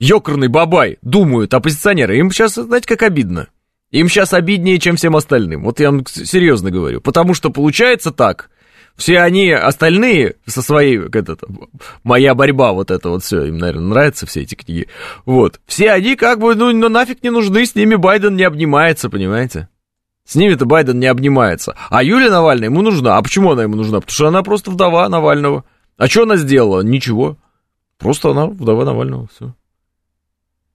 Ёкарный 0.00 0.48
бабай, 0.48 0.96
думают 1.02 1.52
оппозиционеры. 1.52 2.16
Им 2.18 2.30
сейчас, 2.30 2.54
знаете, 2.54 2.88
как 2.88 3.02
обидно. 3.02 3.48
Им 3.92 4.08
сейчас 4.08 4.32
обиднее, 4.32 4.78
чем 4.78 4.96
всем 4.96 5.14
остальным. 5.14 5.62
Вот 5.62 5.78
я 5.78 5.90
вам 5.90 6.04
серьезно 6.06 6.70
говорю. 6.70 7.00
Потому 7.00 7.34
что 7.34 7.50
получается 7.50 8.10
так. 8.10 8.50
Все 8.96 9.20
они 9.20 9.50
остальные 9.50 10.36
со 10.46 10.60
своей, 10.60 10.98
как 11.08 11.28
это, 11.28 11.46
моя 12.02 12.34
борьба, 12.34 12.72
вот 12.72 12.90
это 12.90 13.08
вот 13.08 13.24
все, 13.24 13.44
им, 13.44 13.56
наверное, 13.56 13.88
нравятся 13.88 14.26
все 14.26 14.42
эти 14.42 14.54
книги. 14.54 14.88
Вот. 15.24 15.60
Все 15.66 15.92
они 15.92 16.14
как 16.14 16.40
бы, 16.40 16.54
ну, 16.54 16.72
ну 16.72 16.88
нафиг 16.88 17.22
не 17.22 17.30
нужны, 17.30 17.64
с 17.64 17.74
ними 17.74 17.94
Байден 17.94 18.36
не 18.36 18.44
обнимается, 18.44 19.08
понимаете? 19.08 19.68
С 20.24 20.36
ними-то 20.36 20.66
Байден 20.66 20.98
не 20.98 21.06
обнимается. 21.06 21.74
А 21.90 22.02
Юлия 22.02 22.30
Навальная 22.30 22.68
ему 22.68 22.82
нужна. 22.82 23.16
А 23.16 23.22
почему 23.22 23.52
она 23.52 23.62
ему 23.62 23.76
нужна? 23.76 24.00
Потому 24.00 24.14
что 24.14 24.28
она 24.28 24.42
просто 24.42 24.70
вдова 24.70 25.08
Навального. 25.08 25.64
А 25.96 26.06
что 26.06 26.22
она 26.22 26.36
сделала? 26.36 26.82
Ничего. 26.82 27.36
Просто 27.98 28.30
она 28.30 28.46
вдова 28.46 28.84
Навального, 28.84 29.28
все. 29.34 29.54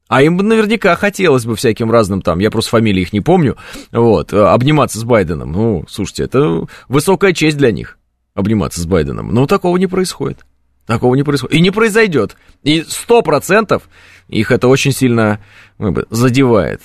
А 0.08 0.24
им 0.24 0.38
наверняка 0.38 0.96
хотелось 0.96 1.46
бы 1.46 1.56
всяким 1.56 1.92
разным 1.92 2.22
там, 2.22 2.40
я 2.40 2.50
просто 2.50 2.72
фамилии 2.72 3.02
их 3.02 3.14
не 3.14 3.22
помню, 3.22 3.58
вот, 3.92 4.32
э, 4.32 4.40
обниматься 4.40 5.00
с 5.00 5.04
Байденом. 5.04 5.52
Ну, 5.52 5.86
слушайте, 5.90 6.24
это 6.24 6.66
высокая 6.88 7.34
честь 7.34 7.58
для 7.58 7.72
них, 7.72 7.98
обниматься 8.34 8.80
с 8.80 8.86
Байденом. 8.86 9.34
Но 9.34 9.48
такого 9.48 9.76
не 9.78 9.88
происходит. 9.88 10.46
Такого 10.86 11.16
не 11.16 11.24
происходит. 11.24 11.56
И 11.56 11.60
не 11.60 11.72
произойдет. 11.72 12.38
И 12.64 12.84
сто 12.88 13.22
процентов 13.22 13.90
их 14.30 14.52
это 14.52 14.70
очень 14.70 14.94
сильно 14.94 15.42
бы, 15.78 16.08
задевает. 16.10 16.82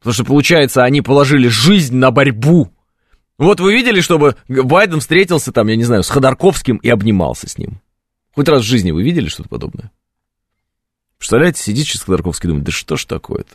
Потому 0.00 0.14
что, 0.14 0.24
получается, 0.24 0.84
они 0.84 1.00
положили 1.00 1.48
жизнь 1.48 1.96
на 1.96 2.10
борьбу. 2.10 2.70
Вот 3.38 3.60
вы 3.60 3.72
видели, 3.72 4.02
чтобы 4.02 4.36
Байден 4.48 5.00
встретился 5.00 5.52
там, 5.52 5.68
я 5.68 5.76
не 5.76 5.84
знаю, 5.84 6.02
с 6.02 6.10
Ходорковским 6.10 6.76
и 6.76 6.90
обнимался 6.90 7.48
с 7.48 7.56
ним? 7.56 7.80
Хоть 8.34 8.48
раз 8.48 8.62
в 8.62 8.66
жизни 8.66 8.90
вы 8.90 9.02
видели 9.02 9.28
что-то 9.28 9.48
подобное? 9.48 9.90
Представляете, 11.22 11.62
сидит 11.62 11.86
сейчас 11.86 12.02
Ходорковский 12.02 12.48
думает, 12.48 12.64
да 12.64 12.72
что 12.72 12.96
ж 12.96 13.04
такое-то? 13.04 13.54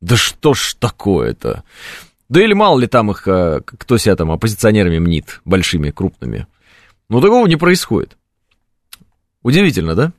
Да 0.00 0.16
что 0.16 0.54
ж 0.54 0.74
такое-то? 0.78 1.62
Да 2.30 2.42
или 2.42 2.54
мало 2.54 2.78
ли 2.78 2.86
там 2.86 3.10
их, 3.10 3.28
а, 3.28 3.60
кто 3.60 3.98
себя 3.98 4.16
там 4.16 4.30
оппозиционерами 4.30 4.98
мнит, 4.98 5.42
большими, 5.44 5.90
крупными. 5.90 6.46
Но 7.10 7.20
такого 7.20 7.46
не 7.46 7.56
происходит. 7.56 8.16
Удивительно, 9.42 9.94
да? 9.94 10.12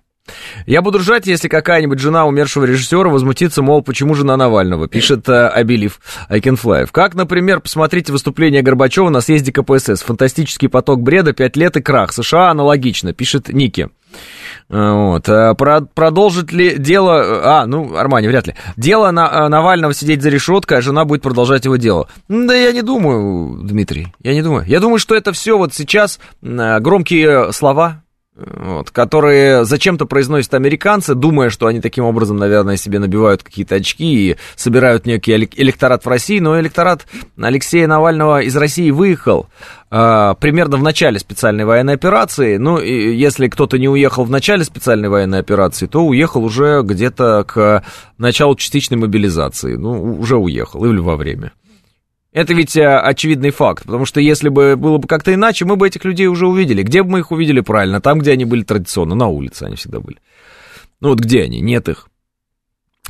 Я 0.67 0.83
буду 0.83 0.99
ржать, 0.99 1.25
если 1.25 1.47
какая-нибудь 1.47 1.97
жена 1.97 2.27
умершего 2.27 2.65
режиссера 2.65 3.09
возмутится, 3.09 3.63
мол, 3.63 3.81
почему 3.81 4.13
жена 4.13 4.37
Навального, 4.37 4.87
пишет 4.87 5.27
э, 5.27 5.47
Абилив 5.47 5.99
Айкенфлаев. 6.29 6.91
Как, 6.91 7.15
например, 7.15 7.59
посмотрите 7.59 8.11
выступление 8.11 8.61
Горбачева 8.61 9.09
на 9.09 9.21
съезде 9.21 9.51
КПСС. 9.51 10.03
Фантастический 10.03 10.69
поток 10.69 11.01
бреда, 11.01 11.33
пять 11.33 11.57
лет 11.57 11.75
и 11.75 11.81
крах. 11.81 12.13
США 12.13 12.51
аналогично, 12.51 13.13
пишет 13.13 13.49
Ники. 13.49 13.89
Вот. 14.69 15.27
А 15.29 15.53
про, 15.55 15.81
продолжит 15.81 16.51
ли 16.51 16.77
дело... 16.77 17.41
А, 17.43 17.65
ну, 17.65 17.95
Армани, 17.95 18.27
вряд 18.27 18.47
ли. 18.47 18.55
Дело 18.77 19.11
на, 19.11 19.49
Навального 19.49 19.93
сидеть 19.93 20.21
за 20.21 20.29
решеткой, 20.29 20.79
а 20.79 20.81
жена 20.81 21.05
будет 21.05 21.21
продолжать 21.21 21.65
его 21.65 21.75
дело. 21.75 22.07
Да 22.27 22.53
я 22.53 22.71
не 22.71 22.81
думаю, 22.81 23.63
Дмитрий, 23.63 24.13
я 24.21 24.33
не 24.33 24.41
думаю. 24.41 24.65
Я 24.67 24.79
думаю, 24.79 24.99
что 24.99 25.15
это 25.15 25.31
все 25.33 25.57
вот 25.57 25.73
сейчас 25.73 26.19
громкие 26.41 27.51
слова, 27.53 28.02
вот, 28.35 28.89
которые 28.89 29.63
зачем-то 29.63 30.05
произносят 30.05 30.55
американцы, 30.55 31.13
думая, 31.13 31.51
что 31.51 31.67
они 31.67 31.81
таким 31.81 32.05
образом, 32.05 32.37
наверное, 32.37 32.77
себе 32.77 32.97
набивают 32.97 33.43
какие-то 33.43 33.75
очки 33.75 34.31
и 34.31 34.37
собирают 34.55 35.05
некий 35.05 35.33
электорат 35.33 36.03
в 36.03 36.09
России, 36.09 36.39
но 36.39 36.59
электорат 36.59 37.05
Алексея 37.39 37.85
Навального 37.85 38.41
из 38.41 38.55
России 38.55 38.89
выехал 38.89 39.49
э, 39.91 40.33
примерно 40.39 40.77
в 40.77 40.83
начале 40.83 41.19
специальной 41.19 41.65
военной 41.65 41.93
операции. 41.93 42.57
Ну, 42.57 42.79
и 42.79 43.13
если 43.15 43.47
кто-то 43.47 43.77
не 43.77 43.87
уехал 43.87 44.23
в 44.23 44.31
начале 44.31 44.63
специальной 44.63 45.09
военной 45.09 45.39
операции, 45.39 45.85
то 45.85 46.03
уехал 46.03 46.43
уже 46.43 46.81
где-то 46.83 47.45
к 47.47 47.83
началу 48.17 48.55
частичной 48.55 48.97
мобилизации. 48.97 49.75
Ну, 49.75 50.19
уже 50.19 50.37
уехал, 50.37 50.85
или 50.85 50.97
во 50.97 51.17
время. 51.17 51.51
Это 52.33 52.53
ведь 52.53 52.75
а, 52.77 52.99
очевидный 52.99 53.51
факт, 53.51 53.85
потому 53.85 54.05
что 54.05 54.19
если 54.19 54.49
бы 54.49 54.75
было 54.75 54.97
бы 54.97 55.07
как-то 55.07 55.33
иначе, 55.33 55.65
мы 55.65 55.75
бы 55.75 55.87
этих 55.87 56.03
людей 56.03 56.25
уже 56.25 56.47
увидели. 56.47 56.81
Где 56.81 57.03
бы 57.03 57.11
мы 57.11 57.19
их 57.19 57.31
увидели 57.31 57.61
правильно? 57.61 58.01
Там, 58.01 58.19
где 58.19 58.31
они 58.31 58.43
были 58.45 58.63
традиционно, 58.63 59.13
на 59.13 59.27
улице 59.27 59.63
они 59.63 59.75
всегда 59.75 59.99
были. 59.99 60.17
Ну 60.99 61.09
вот 61.09 61.19
где 61.19 61.43
они? 61.43 61.61
Нет 61.61 61.87
их. 61.89 62.07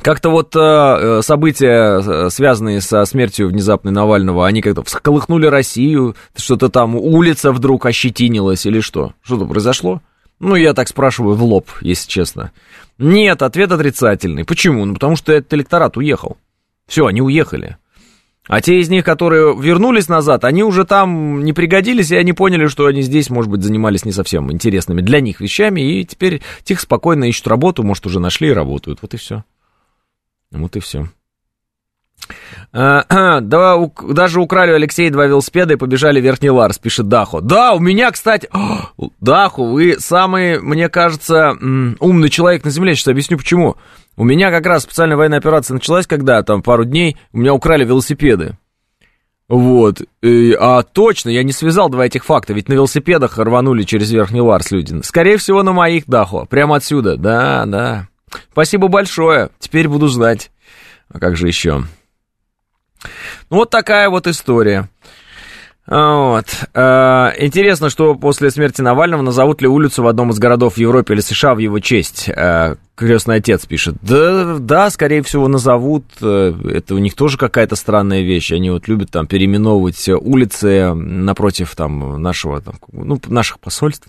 Как-то 0.02 0.30
вот 0.30 0.56
э, 0.56 1.22
события, 1.22 2.30
связанные 2.30 2.82
со 2.82 3.06
смертью 3.06 3.48
внезапной 3.48 3.92
Навального, 3.92 4.46
они 4.46 4.62
как-то 4.62 4.84
всколыхнули 4.84 5.46
Россию, 5.46 6.16
что-то 6.36 6.70
там 6.70 6.96
улица 6.96 7.52
вдруг 7.52 7.86
ощетинилась 7.86 8.66
или 8.66 8.82
что? 8.82 9.14
Что-то 9.22 9.46
произошло? 9.46 10.02
Ну, 10.40 10.56
я 10.56 10.74
так 10.74 10.88
спрашиваю 10.88 11.36
в 11.36 11.44
лоб, 11.44 11.70
если 11.82 12.10
честно. 12.10 12.52
Нет, 12.98 13.42
ответ 13.44 13.72
отрицательный. 13.72 14.44
Почему? 14.44 14.84
Ну, 14.84 14.96
потому 14.96 15.16
что 15.16 15.32
этот 15.32 15.54
электорат 15.54 15.96
уехал. 15.96 16.38
Все, 16.88 17.06
они 17.06 17.22
уехали. 17.22 17.78
А 18.48 18.60
те 18.60 18.80
из 18.80 18.90
них, 18.90 19.06
которые 19.06 19.56
вернулись 19.58 20.10
назад, 20.10 20.44
они 20.44 20.64
уже 20.64 20.84
там 20.84 21.44
не 21.46 21.54
пригодились, 21.54 22.12
и 22.12 22.18
они 22.18 22.34
поняли, 22.34 22.68
что 22.68 22.86
они 22.88 23.02
здесь, 23.02 23.30
может 23.30 23.50
быть, 23.50 23.64
занимались 23.64 24.04
не 24.04 24.12
совсем 24.12 24.52
интересными 24.52 25.02
для 25.02 25.22
них 25.22 25.40
вещами, 25.40 25.80
и 25.80 26.06
теперь 26.06 26.42
тихо, 26.64 26.82
спокойно 26.82 27.24
ищут 27.26 27.48
работу, 27.48 27.84
может, 27.84 28.06
уже 28.06 28.20
нашли 28.20 28.50
и 28.50 28.54
работают. 28.54 29.02
Вот 29.02 29.14
и 29.14 29.18
все. 29.18 29.46
Вот 30.52 30.76
и 30.76 30.80
все. 30.82 31.08
А, 32.74 33.40
да, 33.42 33.76
у, 33.76 33.94
даже 34.12 34.42
украли 34.42 34.72
у 34.72 34.76
Алексея 34.76 35.12
два 35.12 35.28
велосипеда 35.28 35.74
и 35.74 35.78
побежали 35.78 36.20
в 36.20 36.24
Верхний 36.24 36.50
Ларс, 36.50 36.80
пишет 36.80 37.08
Даху. 37.08 37.40
Да, 37.42 37.74
у 37.74 37.80
меня, 37.80 38.12
кстати... 38.12 38.50
О, 38.98 39.10
Даху, 39.22 39.66
вы 39.66 39.98
самый, 40.00 40.60
мне 40.60 40.90
кажется, 40.90 41.54
умный 42.00 42.30
человек 42.30 42.66
на 42.66 42.72
Земле. 42.72 42.96
Сейчас 42.96 43.10
объясню, 43.10 43.38
почему. 43.38 43.78
У 44.18 44.24
меня 44.24 44.52
как 44.52 44.66
раз 44.66 44.84
специальная 44.84 45.18
военная 45.18 45.38
операция 45.38 45.76
началась, 45.76 46.08
когда 46.08 46.42
там 46.44 46.62
пару 46.64 46.84
дней 46.84 47.18
у 47.32 47.38
меня 47.38 47.54
украли 47.54 47.86
велосипеды. 47.86 48.58
Вот. 49.50 50.02
И, 50.22 50.56
а 50.60 50.82
точно, 50.82 51.30
я 51.30 51.44
не 51.44 51.52
связал 51.52 51.90
два 51.90 52.06
этих 52.08 52.26
факта, 52.26 52.54
ведь 52.54 52.70
на 52.70 52.74
велосипедах 52.74 53.38
рванули 53.38 53.84
через 53.84 54.10
Верхний 54.12 54.42
Ларс 54.42 54.72
люди. 54.72 55.00
Скорее 55.04 55.38
всего, 55.38 55.62
на 55.62 55.74
моих, 55.74 56.06
Даху. 56.08 56.48
Прямо 56.50 56.78
отсюда. 56.78 57.18
Да, 57.18 57.66
да. 57.68 58.08
Спасибо 58.52 58.88
большое. 58.88 59.50
Теперь 59.60 59.88
буду 59.88 60.08
знать. 60.08 60.50
А 61.10 61.20
как 61.20 61.36
же 61.36 61.48
еще? 61.48 61.84
Ну, 63.50 63.58
вот 63.58 63.70
такая 63.70 64.10
вот 64.10 64.28
история. 64.28 64.90
Вот. 65.86 66.46
А, 66.74 67.34
интересно, 67.38 67.90
что 67.90 68.16
после 68.16 68.50
смерти 68.52 68.82
Навального 68.82 69.22
назовут 69.22 69.62
ли 69.62 69.68
улицу 69.68 70.04
в 70.04 70.08
одном 70.08 70.30
из 70.32 70.40
городов 70.40 70.76
в 70.76 70.78
Европе 70.78 71.14
или 71.14 71.22
США 71.22 71.56
в 71.56 71.58
его 71.58 71.80
честь. 71.80 72.30
А, 72.30 72.78
крестный 72.96 73.36
отец 73.36 73.66
пишет. 73.66 73.96
Да, 74.02 74.58
да, 74.60 74.90
скорее 74.90 75.22
всего, 75.24 75.50
назовут. 75.50 76.06
Э, 76.22 76.54
это 76.72 76.96
у 76.96 77.00
них 77.00 77.16
тоже 77.16 77.38
какая-то 77.38 77.76
странная 77.76 78.22
вещь. 78.22 78.54
Они 78.54 78.70
вот 78.70 78.88
любят 78.88 79.12
там 79.12 79.28
переименовывать 79.28 80.08
улицы 80.08 80.94
напротив 80.94 81.76
там 81.76 82.22
нашего, 82.22 82.62
там, 82.62 82.76
ну, 82.94 83.20
наших 83.28 83.60
посольств. 83.60 84.08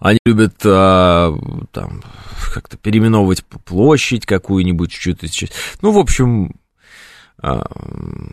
Они 0.00 0.18
любят 0.24 0.54
а, 0.64 1.32
там 1.70 2.02
как-то 2.52 2.76
переименовывать 2.76 3.44
площадь 3.44 4.26
какую-нибудь 4.26 4.90
чуть-чуть. 4.90 5.52
Ну, 5.80 5.92
в 5.92 5.98
общем, 5.98 6.46
а, 6.46 6.52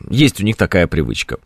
есть 0.10 0.42
у 0.42 0.44
них 0.44 0.58
такая 0.58 0.88
привычка. 0.88 1.38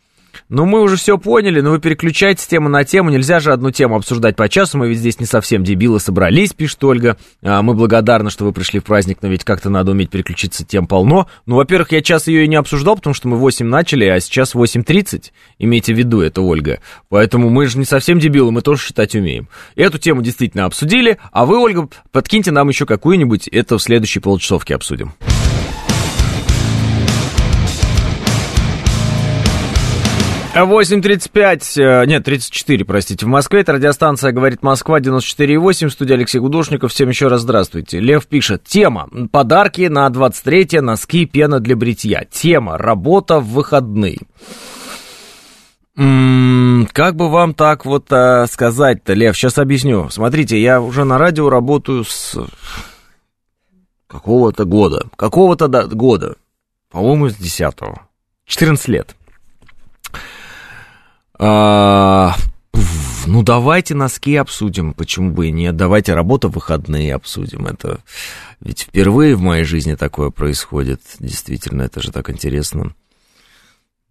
Ну, 0.48 0.66
мы 0.66 0.82
уже 0.82 0.96
все 0.96 1.18
поняли, 1.18 1.62
но 1.62 1.72
вы 1.72 1.80
переключаете 1.80 2.42
с 2.42 2.48
темы 2.48 2.70
на 2.70 2.84
тему. 2.84 3.10
Нельзя 3.10 3.40
же 3.40 3.52
одну 3.52 3.72
тему 3.72 3.96
обсуждать 3.96 4.36
по 4.36 4.50
часу. 4.50 4.78
Мы 4.78 4.90
ведь 4.90 5.00
здесь 5.00 5.20
не 5.20 5.26
совсем 5.26 5.64
дебилы 5.64 6.00
собрались, 6.00 6.54
пишет 6.54 6.84
Ольга. 6.84 7.18
А, 7.42 7.62
мы 7.62 7.74
благодарны, 7.74 8.30
что 8.30 8.46
вы 8.46 8.54
пришли 8.54 8.80
в 8.80 8.84
праздник, 8.84 9.20
но 9.22 9.28
ведь 9.28 9.44
как-то 9.44 9.70
надо 9.70 9.92
уметь 9.92 10.10
переключиться, 10.10 10.66
тем 10.66 10.88
полно. 10.88 11.28
Ну, 11.46 11.56
во-первых, 11.56 11.92
я 11.92 12.02
час 12.02 12.28
ее 12.28 12.46
и 12.46 12.48
не 12.48 12.56
обсуждал, 12.56 12.96
потому 12.96 13.14
что 13.14 13.28
мы 13.28 13.38
8 13.38 13.66
начали, 13.66 14.06
а 14.06 14.20
сейчас 14.20 14.56
8.30. 14.56 15.32
Имейте 15.60 15.94
в 15.94 15.98
виду 15.98 16.22
это, 16.22 16.42
Ольга. 16.42 16.80
Поэтому 17.10 17.50
мы 17.50 17.68
же 17.68 17.78
не 17.78 17.86
совсем 17.86 18.20
дебилы, 18.20 18.52
мы 18.52 18.62
тоже 18.62 18.82
считать 18.82 19.16
умеем. 19.16 19.50
Эту 19.76 19.98
тему 20.00 20.22
действительно 20.22 20.66
обсудили, 20.66 21.20
а 21.32 21.46
вы, 21.46 21.60
Ольга, 21.60 21.90
подкиньте 22.12 22.52
нам 22.52 22.70
еще 22.70 22.86
какую-нибудь, 22.86 23.48
это 23.48 23.78
в 23.78 23.82
следующей 23.82 24.20
полчасовке 24.20 24.76
обсудим. 24.76 25.14
8.35, 30.66 31.82
э, 31.82 32.06
нет, 32.06 32.24
34, 32.24 32.86
простите, 32.86 33.26
в 33.26 33.30
Москве. 33.30 33.62
Это 33.62 33.74
радиостанция 33.74 34.32
«Говорит 34.32 34.64
Москва», 34.64 35.00
94.8, 35.00 35.90
студия 35.90 36.16
Алексей 36.16 36.40
Гудошников. 36.40 36.92
Всем 36.92 37.10
еще 37.10 37.28
раз 37.28 37.42
здравствуйте. 37.42 38.00
Лев 38.00 38.26
пишет, 38.28 38.64
тема 38.64 39.10
«Подарки 39.32 39.88
на 39.88 40.10
23 40.10 40.82
носки, 40.82 41.26
пена 41.26 41.60
для 41.60 41.76
бритья». 41.76 42.26
Тема 42.30 42.78
«Работа 42.78 43.40
в 43.40 43.50
выходные». 43.50 44.20
М-м, 45.96 46.88
как 46.94 47.16
бы 47.16 47.30
вам 47.30 47.54
так 47.54 47.86
вот 47.86 48.12
а, 48.12 48.48
сказать-то, 48.48 49.14
Лев, 49.14 49.36
сейчас 49.36 49.58
объясню. 49.58 50.10
Смотрите, 50.10 50.62
я 50.62 50.80
уже 50.82 51.04
на 51.04 51.18
радио 51.18 51.50
работаю 51.50 52.06
с 52.06 52.38
какого-то 54.08 54.66
года. 54.66 55.08
Какого-то 55.16 55.68
года. 55.68 56.36
По-моему, 56.90 57.30
с 57.30 57.38
10-го. 57.38 58.00
14 58.46 58.88
лет. 58.88 59.16
А, 61.40 62.36
ну, 63.26 63.44
давайте 63.44 63.96
носки 63.96 64.36
обсудим, 64.36 64.94
почему 64.94 65.32
бы 65.32 65.48
и 65.48 65.52
нет. 65.52 65.76
Давайте 65.78 66.14
работа 66.14 66.50
выходные 66.50 67.16
обсудим. 67.16 67.66
Это 67.66 68.00
ведь 68.60 68.82
впервые 68.82 69.36
в 69.36 69.42
моей 69.42 69.64
жизни 69.64 69.96
такое 69.96 70.30
происходит. 70.32 71.02
Действительно, 71.20 71.84
это 71.84 72.02
же 72.02 72.12
так 72.12 72.30
интересно. 72.30 72.94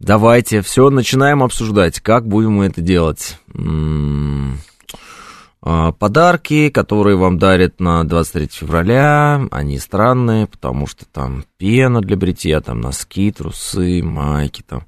Давайте, 0.01 0.63
все, 0.63 0.89
начинаем 0.91 1.43
обсуждать. 1.43 2.01
Как 2.01 2.27
будем 2.27 2.53
мы 2.53 2.67
это 2.67 2.81
делать? 2.81 3.39
М-м- 3.55 4.59
а, 4.59 4.68
подарки, 5.61 6.71
которые 6.71 7.17
вам 7.17 7.39
дарят 7.39 7.81
на 7.81 8.05
23 8.05 8.49
февраля, 8.53 9.43
они 9.51 9.79
странные, 9.79 10.47
потому 10.47 10.87
что 10.87 11.05
там 11.07 11.45
пена 11.57 12.01
для 12.01 12.17
бритья, 12.17 12.61
там 12.61 12.81
носки, 12.81 13.31
трусы, 13.33 14.03
майки, 14.03 14.63
там. 14.63 14.85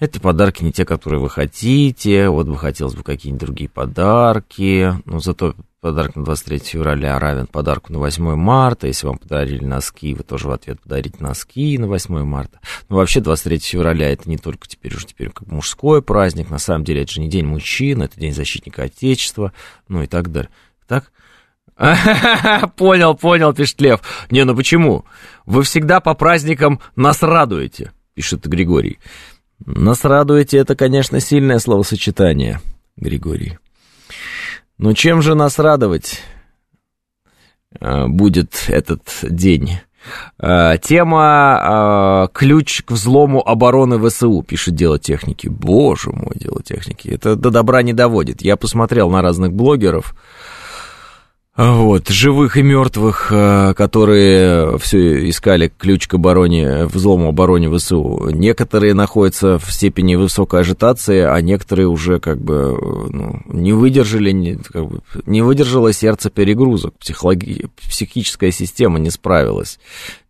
Это 0.00 0.20
подарки 0.20 0.62
не 0.62 0.72
те, 0.72 0.84
которые 0.84 1.20
вы 1.20 1.30
хотите, 1.30 2.28
вот 2.28 2.46
бы 2.46 2.56
хотелось 2.58 2.94
бы 2.94 3.02
какие-нибудь 3.02 3.46
другие 3.46 3.70
подарки, 3.70 4.92
но 5.04 5.20
зато 5.20 5.54
подарок 5.84 6.16
на 6.16 6.24
23 6.24 6.60
февраля 6.60 7.18
равен 7.18 7.46
подарку 7.46 7.92
на 7.92 7.98
8 7.98 8.36
марта. 8.36 8.86
Если 8.86 9.06
вам 9.06 9.18
подарили 9.18 9.62
носки, 9.62 10.14
вы 10.14 10.22
тоже 10.22 10.48
в 10.48 10.50
ответ 10.50 10.80
подарите 10.80 11.18
носки 11.20 11.76
на 11.76 11.86
8 11.88 12.24
марта. 12.24 12.58
Но 12.88 12.96
вообще 12.96 13.20
23 13.20 13.58
февраля 13.58 14.10
это 14.10 14.26
не 14.26 14.38
только 14.38 14.66
теперь 14.66 14.96
уже 14.96 15.04
теперь 15.04 15.28
как 15.28 15.46
мужской 15.46 16.00
праздник. 16.00 16.48
На 16.48 16.56
самом 16.56 16.84
деле 16.84 17.02
это 17.02 17.12
же 17.12 17.20
не 17.20 17.28
день 17.28 17.44
мужчин, 17.44 18.00
это 18.00 18.18
день 18.18 18.32
защитника 18.32 18.84
Отечества, 18.84 19.52
ну 19.86 20.02
и 20.02 20.06
так 20.06 20.32
далее. 20.32 20.48
Так? 20.88 21.12
Понял, 22.76 23.14
понял, 23.14 23.52
пишет 23.52 23.78
Лев. 23.82 24.00
Не, 24.30 24.44
ну 24.44 24.56
почему? 24.56 25.04
Вы 25.44 25.64
всегда 25.64 26.00
по 26.00 26.14
праздникам 26.14 26.80
нас 26.96 27.22
радуете, 27.22 27.92
пишет 28.14 28.46
Григорий. 28.46 29.00
Нас 29.66 30.02
радуете, 30.02 30.56
это, 30.56 30.76
конечно, 30.76 31.20
сильное 31.20 31.58
словосочетание, 31.58 32.62
Григорий. 32.96 33.58
Но 34.78 34.92
чем 34.92 35.22
же 35.22 35.34
нас 35.34 35.58
радовать 35.58 36.20
а, 37.80 38.08
будет 38.08 38.64
этот 38.68 39.02
день? 39.22 39.78
А, 40.38 40.76
тема 40.78 41.58
а, 41.62 42.28
«Ключ 42.28 42.82
к 42.82 42.90
взлому 42.90 43.46
обороны 43.46 43.98
ВСУ», 43.98 44.42
пишет 44.42 44.74
«Дело 44.74 44.98
техники». 44.98 45.46
Боже 45.48 46.10
мой, 46.10 46.34
«Дело 46.34 46.62
техники». 46.62 47.08
Это 47.08 47.36
до 47.36 47.50
добра 47.50 47.82
не 47.82 47.92
доводит. 47.92 48.42
Я 48.42 48.56
посмотрел 48.56 49.10
на 49.10 49.22
разных 49.22 49.52
блогеров, 49.52 50.14
вот, 51.56 52.08
живых 52.08 52.56
и 52.56 52.62
мертвых, 52.62 53.28
э, 53.30 53.74
которые 53.74 54.76
все 54.78 55.28
искали 55.28 55.72
ключ 55.78 56.08
к 56.08 56.14
обороне, 56.14 56.86
взлому 56.86 57.28
обороне 57.28 57.70
ВСУ. 57.70 58.28
Некоторые 58.32 58.92
находятся 58.92 59.60
в 59.60 59.72
степени 59.72 60.16
высокой 60.16 60.62
ажитации, 60.62 61.20
а 61.20 61.40
некоторые 61.40 61.86
уже 61.86 62.18
как 62.18 62.40
бы 62.40 62.76
ну, 63.08 63.40
не 63.46 63.72
выдержали, 63.72 64.32
не, 64.32 64.56
как 64.56 64.88
бы, 64.88 65.00
не 65.26 65.42
выдержало 65.42 65.92
сердце 65.92 66.28
перегрузок, 66.28 66.98
психологи, 66.98 67.68
психическая 67.88 68.50
система 68.50 68.98
не 68.98 69.10
справилась, 69.10 69.78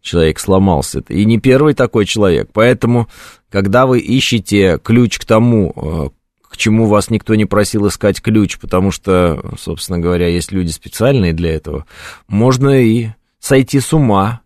человек 0.02 0.38
сломался. 0.38 1.02
И 1.08 1.24
не 1.24 1.38
первый 1.38 1.72
такой 1.72 2.04
человек, 2.04 2.50
поэтому, 2.52 3.08
когда 3.50 3.86
вы 3.86 3.98
ищете 4.00 4.78
ключ 4.82 5.18
к 5.18 5.24
тому, 5.24 5.72
э, 5.74 6.23
к 6.54 6.56
чему 6.56 6.86
вас 6.86 7.10
никто 7.10 7.34
не 7.34 7.46
просил 7.46 7.88
искать 7.88 8.22
ключ, 8.22 8.58
потому 8.58 8.92
что, 8.92 9.44
собственно 9.58 9.98
говоря, 9.98 10.28
есть 10.28 10.52
люди 10.52 10.70
специальные 10.70 11.32
для 11.32 11.52
этого, 11.52 11.84
можно 12.28 12.80
и 12.80 13.08
сойти 13.40 13.80
с 13.80 13.92
ума. 13.92 14.40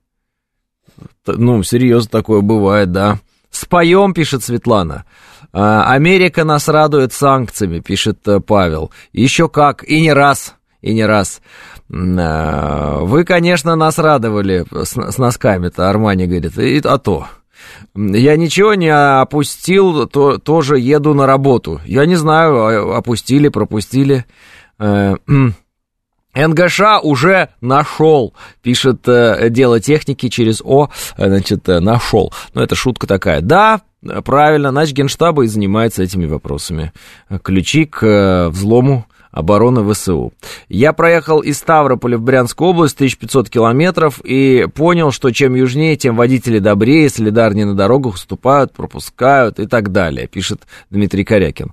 Ну, 1.26 1.62
серьезно 1.62 2.08
такое 2.10 2.40
бывает, 2.40 2.92
да. 2.92 3.18
Споем, 3.50 4.14
пишет 4.14 4.42
Светлана. 4.42 5.04
«А, 5.52 5.92
Америка 5.92 6.44
нас 6.44 6.66
радует 6.68 7.12
санкциями, 7.12 7.80
пишет 7.80 8.26
э, 8.26 8.40
Павел. 8.40 8.90
Еще 9.12 9.50
как, 9.50 9.84
и 9.84 10.00
не 10.00 10.14
раз, 10.14 10.54
и 10.80 10.94
не 10.94 11.04
раз. 11.04 11.42
А, 11.92 13.00
вы, 13.00 13.24
конечно, 13.24 13.76
нас 13.76 13.98
радовали 13.98 14.64
с 14.72 15.18
носками-то, 15.18 15.90
Армани 15.90 16.26
говорит, 16.26 16.56
и, 16.56 16.80
а 16.84 16.96
то. 16.96 17.26
Я 17.94 18.36
ничего 18.36 18.74
не 18.74 18.88
опустил, 18.88 20.06
то, 20.06 20.38
тоже 20.38 20.78
еду 20.78 21.14
на 21.14 21.26
работу. 21.26 21.80
Я 21.84 22.06
не 22.06 22.16
знаю, 22.16 22.56
а, 22.56 22.98
опустили, 22.98 23.48
пропустили. 23.48 24.24
Э, 24.78 25.16
НГШ 26.34 26.80
уже 27.02 27.48
нашел, 27.60 28.34
пишет 28.62 29.08
э, 29.08 29.48
дело 29.50 29.80
техники 29.80 30.28
через 30.28 30.62
О, 30.64 30.90
значит, 31.16 31.68
э, 31.68 31.80
нашел. 31.80 32.32
Ну, 32.54 32.62
это 32.62 32.74
шутка 32.74 33.06
такая. 33.06 33.40
Да, 33.40 33.80
правильно, 34.24 34.70
наш 34.70 34.92
генштаба 34.92 35.44
и 35.44 35.48
занимается 35.48 36.02
этими 36.02 36.26
вопросами. 36.26 36.92
Ключи 37.42 37.86
к 37.86 38.50
взлому 38.50 39.06
обороны 39.38 39.88
ВСУ. 39.92 40.32
Я 40.68 40.92
проехал 40.92 41.38
из 41.38 41.58
Ставрополя 41.58 42.18
в 42.18 42.22
Брянскую 42.22 42.70
область 42.70 42.96
1500 42.96 43.48
километров 43.48 44.20
и 44.24 44.66
понял, 44.74 45.12
что 45.12 45.30
чем 45.30 45.54
южнее, 45.54 45.96
тем 45.96 46.16
водители 46.16 46.58
добрее, 46.58 47.08
солидарнее 47.08 47.64
на 47.64 47.74
дорогах 47.74 48.14
уступают, 48.14 48.72
пропускают 48.72 49.60
и 49.60 49.66
так 49.66 49.92
далее, 49.92 50.26
пишет 50.26 50.62
Дмитрий 50.90 51.22
Корякин. 51.22 51.70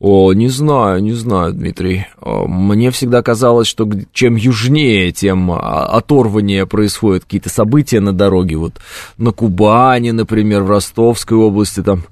О, 0.00 0.32
не 0.32 0.48
знаю, 0.48 1.02
не 1.02 1.12
знаю, 1.12 1.52
Дмитрий. 1.52 2.06
Мне 2.22 2.90
всегда 2.90 3.22
казалось, 3.22 3.66
что 3.66 3.88
чем 4.12 4.36
южнее, 4.36 5.12
тем 5.12 5.52
а, 5.52 5.84
оторвание 5.86 6.66
происходит, 6.66 7.24
какие-то 7.24 7.50
события 7.50 8.00
на 8.00 8.14
дороге. 8.14 8.56
Вот 8.56 8.74
на 9.18 9.32
Кубани, 9.32 10.12
например, 10.12 10.62
в 10.62 10.70
Ростовской 10.70 11.36
области 11.36 11.82
там 11.82 12.04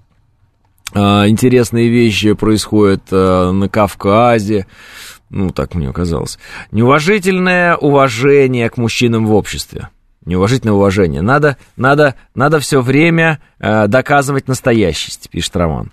интересные 0.94 1.88
вещи 1.88 2.32
происходят 2.32 3.02
а, 3.10 3.52
на 3.52 3.68
Кавказе. 3.68 4.66
Ну, 5.30 5.50
так 5.50 5.74
мне 5.74 5.92
казалось. 5.92 6.38
Неуважительное 6.72 7.76
уважение 7.76 8.68
к 8.68 8.76
мужчинам 8.76 9.26
в 9.26 9.34
обществе. 9.34 9.88
Неуважительное 10.26 10.74
уважение. 10.74 11.22
Надо, 11.22 11.56
надо, 11.76 12.14
надо 12.34 12.60
все 12.60 12.82
время 12.82 13.40
э, 13.58 13.86
доказывать 13.86 14.48
настоящесть, 14.48 15.30
пишет 15.30 15.56
Роман. 15.56 15.92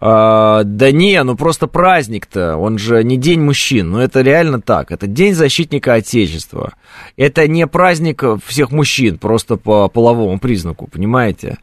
Э, 0.00 0.62
да 0.64 0.90
не, 0.92 1.22
ну 1.24 1.36
просто 1.36 1.66
праздник-то, 1.66 2.56
он 2.56 2.78
же 2.78 3.04
не 3.04 3.18
День 3.18 3.42
мужчин, 3.42 3.90
но 3.90 4.02
это 4.02 4.22
реально 4.22 4.62
так. 4.62 4.90
Это 4.92 5.06
День 5.06 5.34
защитника 5.34 5.94
Отечества. 5.94 6.72
Это 7.18 7.46
не 7.48 7.66
праздник 7.66 8.22
всех 8.46 8.70
мужчин, 8.70 9.18
просто 9.18 9.56
по 9.56 9.88
половому 9.88 10.38
признаку, 10.38 10.86
понимаете? 10.86 11.58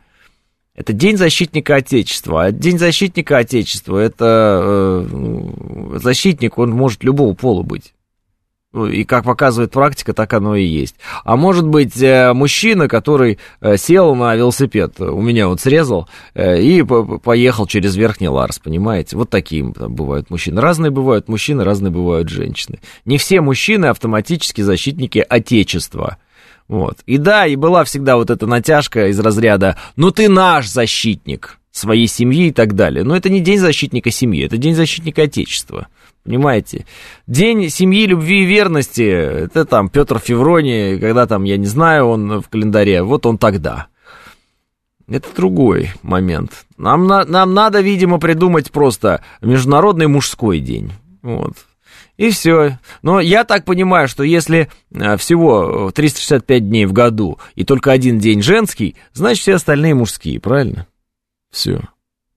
Это 0.78 0.94
День 0.94 1.18
защитника 1.18 1.78
Отечества. 1.78 2.46
А 2.46 2.52
День 2.52 2.78
защитника 2.78 3.40
Отечества 3.40 3.98
это 3.98 5.08
э, 5.12 5.98
защитник, 6.00 6.60
он 6.60 6.70
может 6.70 7.04
любого 7.04 7.34
пола 7.34 7.64
быть. 7.64 7.96
Ну, 8.74 8.86
и 8.86 9.04
как 9.06 9.24
показывает 9.24 9.72
практика, 9.72 10.14
так 10.14 10.32
оно 10.34 10.56
и 10.56 10.64
есть. 10.64 10.96
А 11.24 11.36
может 11.36 11.66
быть, 11.66 12.00
э, 12.00 12.32
мужчина, 12.34 12.88
который 12.88 13.40
э, 13.60 13.76
сел 13.78 14.14
на 14.14 14.36
велосипед, 14.36 15.02
у 15.02 15.20
меня 15.20 15.48
вот 15.48 15.60
срезал, 15.60 16.08
и 16.36 16.86
поехал 17.24 17.66
через 17.66 17.96
Верхний 17.96 18.30
Ларс, 18.30 18.60
понимаете? 18.60 19.18
Вот 19.18 19.32
такие 19.32 19.64
бывают 19.64 20.30
мужчины. 20.30 20.62
Разные 20.62 20.92
бывают 20.92 21.28
мужчины, 21.28 21.64
разные 21.64 21.92
бывают 21.92 22.30
женщины. 22.30 22.78
Не 23.04 23.18
все 23.18 23.42
мужчины 23.42 23.88
автоматически 23.88 24.62
защитники 24.62 25.26
Отечества. 25.28 26.18
Вот. 26.68 26.98
И 27.06 27.18
да, 27.18 27.48
и 27.48 27.56
была 27.56 27.84
всегда 27.84 28.18
вот 28.18 28.30
эта 28.30 28.46
натяжка 28.46 29.08
из 29.08 29.20
разряда 29.20 29.78
«ну 29.96 30.12
ты 30.12 30.28
наш 30.28 30.68
защитник 30.68 31.60
своей 31.72 32.08
семьи» 32.08 32.48
и 32.48 32.52
так 32.52 32.74
далее. 32.74 33.04
Но 33.04 33.16
это 33.16 33.30
не 33.30 33.40
день 33.40 33.60
защитника 33.60 34.12
семьи, 34.12 34.46
это 34.46 34.58
день 34.58 34.76
защитника 34.76 35.24
Отечества. 35.24 35.88
Понимаете? 36.24 36.86
День 37.26 37.70
семьи, 37.70 38.06
любви 38.06 38.44
и 38.44 38.46
верности, 38.46 39.02
это 39.02 39.64
там 39.64 39.88
Петр 39.88 40.20
Февроний, 40.20 41.00
когда 41.00 41.26
там, 41.26 41.46
я 41.46 41.56
не 41.56 41.68
знаю, 41.68 42.08
он 42.08 42.42
в 42.42 42.50
календаре, 42.50 43.02
вот 43.02 43.26
он 43.26 43.38
тогда. 43.38 43.88
Это 45.08 45.30
другой 45.34 45.92
момент. 46.02 46.66
Нам, 46.78 47.08
нам 47.08 47.54
надо, 47.54 47.80
видимо, 47.80 48.20
придумать 48.20 48.72
просто 48.72 49.24
Международный 49.40 50.08
мужской 50.08 50.60
день. 50.60 50.92
Вот. 51.22 51.54
И 52.18 52.32
все. 52.32 52.80
Но 53.04 53.20
я 53.20 53.44
так 53.44 53.64
понимаю, 53.64 54.08
что 54.08 54.24
если 54.24 54.70
э, 54.92 55.18
всего 55.18 55.92
365 55.92 56.68
дней 56.68 56.86
в 56.86 56.94
году 56.94 57.40
и 57.56 57.64
только 57.64 57.92
один 57.92 58.18
день 58.18 58.42
женский, 58.42 58.96
значит 59.14 59.44
все 59.44 59.56
остальные 59.56 59.94
мужские, 59.94 60.40
правильно? 60.40 60.88
Все. 61.52 61.82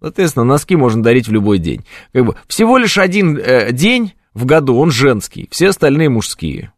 Соответственно, 0.01 0.45
носки 0.45 0.77
можно 0.77 1.03
дарить 1.03 1.29
в 1.29 1.33
любой 1.33 1.59
день. 1.59 1.85
Как 2.13 2.25
бы 2.25 2.37
всего 2.47 2.77
лишь 2.77 2.99
один 2.99 3.39
э, 3.39 3.73
день 3.73 4.13
в 4.35 4.45
году, 4.45 4.77
он 4.77 4.91
женский, 4.91 5.49
все 5.51 5.69
остальные 5.69 6.11
мужские. 6.11 6.73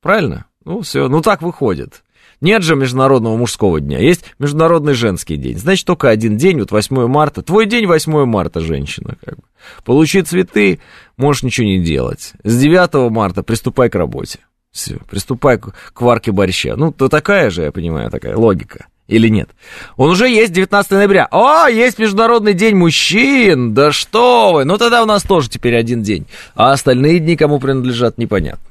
Правильно? 0.00 0.46
Ну, 0.64 0.80
все, 0.80 1.08
ну 1.08 1.20
так 1.20 1.42
выходит. 1.42 2.02
Нет 2.40 2.62
же 2.62 2.76
Международного 2.76 3.36
мужского 3.36 3.80
дня, 3.80 3.98
есть 3.98 4.24
Международный 4.38 4.94
женский 4.94 5.36
день. 5.36 5.58
Значит, 5.58 5.86
только 5.86 6.08
один 6.08 6.36
день, 6.36 6.60
вот 6.60 6.70
8 6.70 7.06
марта. 7.08 7.42
Твой 7.42 7.66
день 7.66 7.86
8 7.86 8.24
марта, 8.24 8.60
женщина. 8.60 9.16
Как 9.24 9.36
бы. 9.36 9.42
Получи 9.84 10.22
цветы, 10.22 10.78
можешь 11.16 11.42
ничего 11.42 11.66
не 11.66 11.82
делать. 11.82 12.32
С 12.44 12.58
9 12.58 13.10
марта 13.10 13.42
приступай 13.42 13.90
к 13.90 13.96
работе. 13.96 14.40
Все, 14.70 14.98
приступай 15.10 15.58
к, 15.58 15.74
к 15.92 16.00
варке 16.00 16.30
борща. 16.30 16.76
Ну, 16.76 16.92
то 16.92 17.08
такая 17.08 17.50
же, 17.50 17.62
я 17.62 17.72
понимаю, 17.72 18.10
такая 18.10 18.36
логика. 18.36 18.86
Или 19.08 19.28
нет? 19.28 19.48
Он 19.96 20.10
уже 20.10 20.28
есть 20.28 20.52
19 20.52 20.90
ноября. 20.92 21.26
О, 21.30 21.66
есть 21.66 21.98
Международный 21.98 22.52
день 22.52 22.76
мужчин! 22.76 23.72
Да 23.72 23.90
что 23.90 24.52
вы! 24.52 24.64
Ну 24.64 24.76
тогда 24.76 25.02
у 25.02 25.06
нас 25.06 25.22
тоже 25.22 25.48
теперь 25.48 25.76
один 25.76 26.02
день. 26.02 26.26
А 26.54 26.72
остальные 26.72 27.18
дни 27.18 27.34
кому 27.34 27.58
принадлежат, 27.58 28.18
непонятно. 28.18 28.67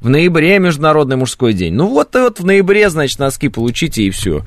В 0.00 0.08
ноябре 0.08 0.58
Международный 0.58 1.16
мужской 1.16 1.52
день. 1.52 1.74
Ну 1.74 1.88
вот, 1.88 2.14
вот 2.14 2.40
в 2.40 2.44
ноябре, 2.46 2.88
значит, 2.90 3.18
носки 3.18 3.48
получите 3.48 4.02
и 4.02 4.10
все. 4.10 4.42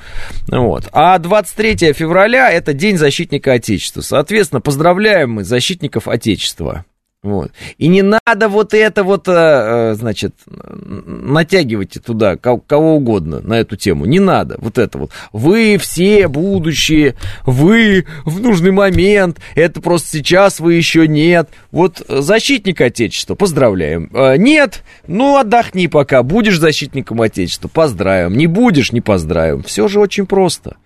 Вот. 0.48 0.88
А 0.92 1.18
23 1.18 1.94
февраля 1.94 2.52
это 2.52 2.74
День 2.74 2.98
защитника 2.98 3.54
Отечества. 3.54 4.02
Соответственно, 4.02 4.62
поздравляем 4.62 5.32
мы 5.32 5.44
защитников 5.44 6.08
Отечества. 6.08 6.86
Вот. 7.24 7.52
И 7.78 7.88
не 7.88 8.02
надо 8.02 8.50
вот 8.50 8.74
это 8.74 9.04
вот, 9.04 9.28
э, 9.28 9.32
э, 9.32 9.94
значит, 9.94 10.34
натягивайте 10.48 12.00
туда 12.00 12.36
кого 12.36 12.96
угодно 12.96 13.42
на 13.42 13.60
эту 13.60 13.76
тему. 13.76 14.06
Не 14.06 14.20
надо 14.20 14.58
вот 14.60 14.80
это 14.80 14.98
вот. 14.98 15.12
Вы 15.32 15.78
все 15.78 16.28
будущие, 16.28 17.16
вы 17.46 18.08
в 18.26 18.42
нужный 18.42 18.72
момент, 18.72 19.40
это 19.54 19.82
просто 19.82 20.08
сейчас 20.08 20.60
вы 20.60 20.74
еще 20.74 21.08
нет. 21.08 21.50
Вот 21.72 22.04
защитник 22.08 22.82
Отечества, 22.82 23.36
поздравляем. 23.36 24.10
Э, 24.16 24.38
нет, 24.38 24.84
ну 25.06 25.38
отдохни 25.38 25.86
пока, 25.86 26.24
будешь 26.24 26.58
защитником 26.58 27.22
Отечества, 27.22 27.68
поздравим. 27.68 28.36
Не 28.36 28.48
будешь, 28.48 28.92
не 28.92 29.02
поздравим. 29.02 29.62
Все 29.62 29.88
же 29.88 30.00
очень 30.00 30.26
просто. 30.26 30.78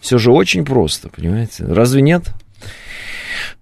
Все 0.00 0.18
же 0.18 0.32
очень 0.32 0.64
просто, 0.64 1.10
понимаете? 1.10 1.64
Разве 1.64 2.02
нет? 2.02 2.32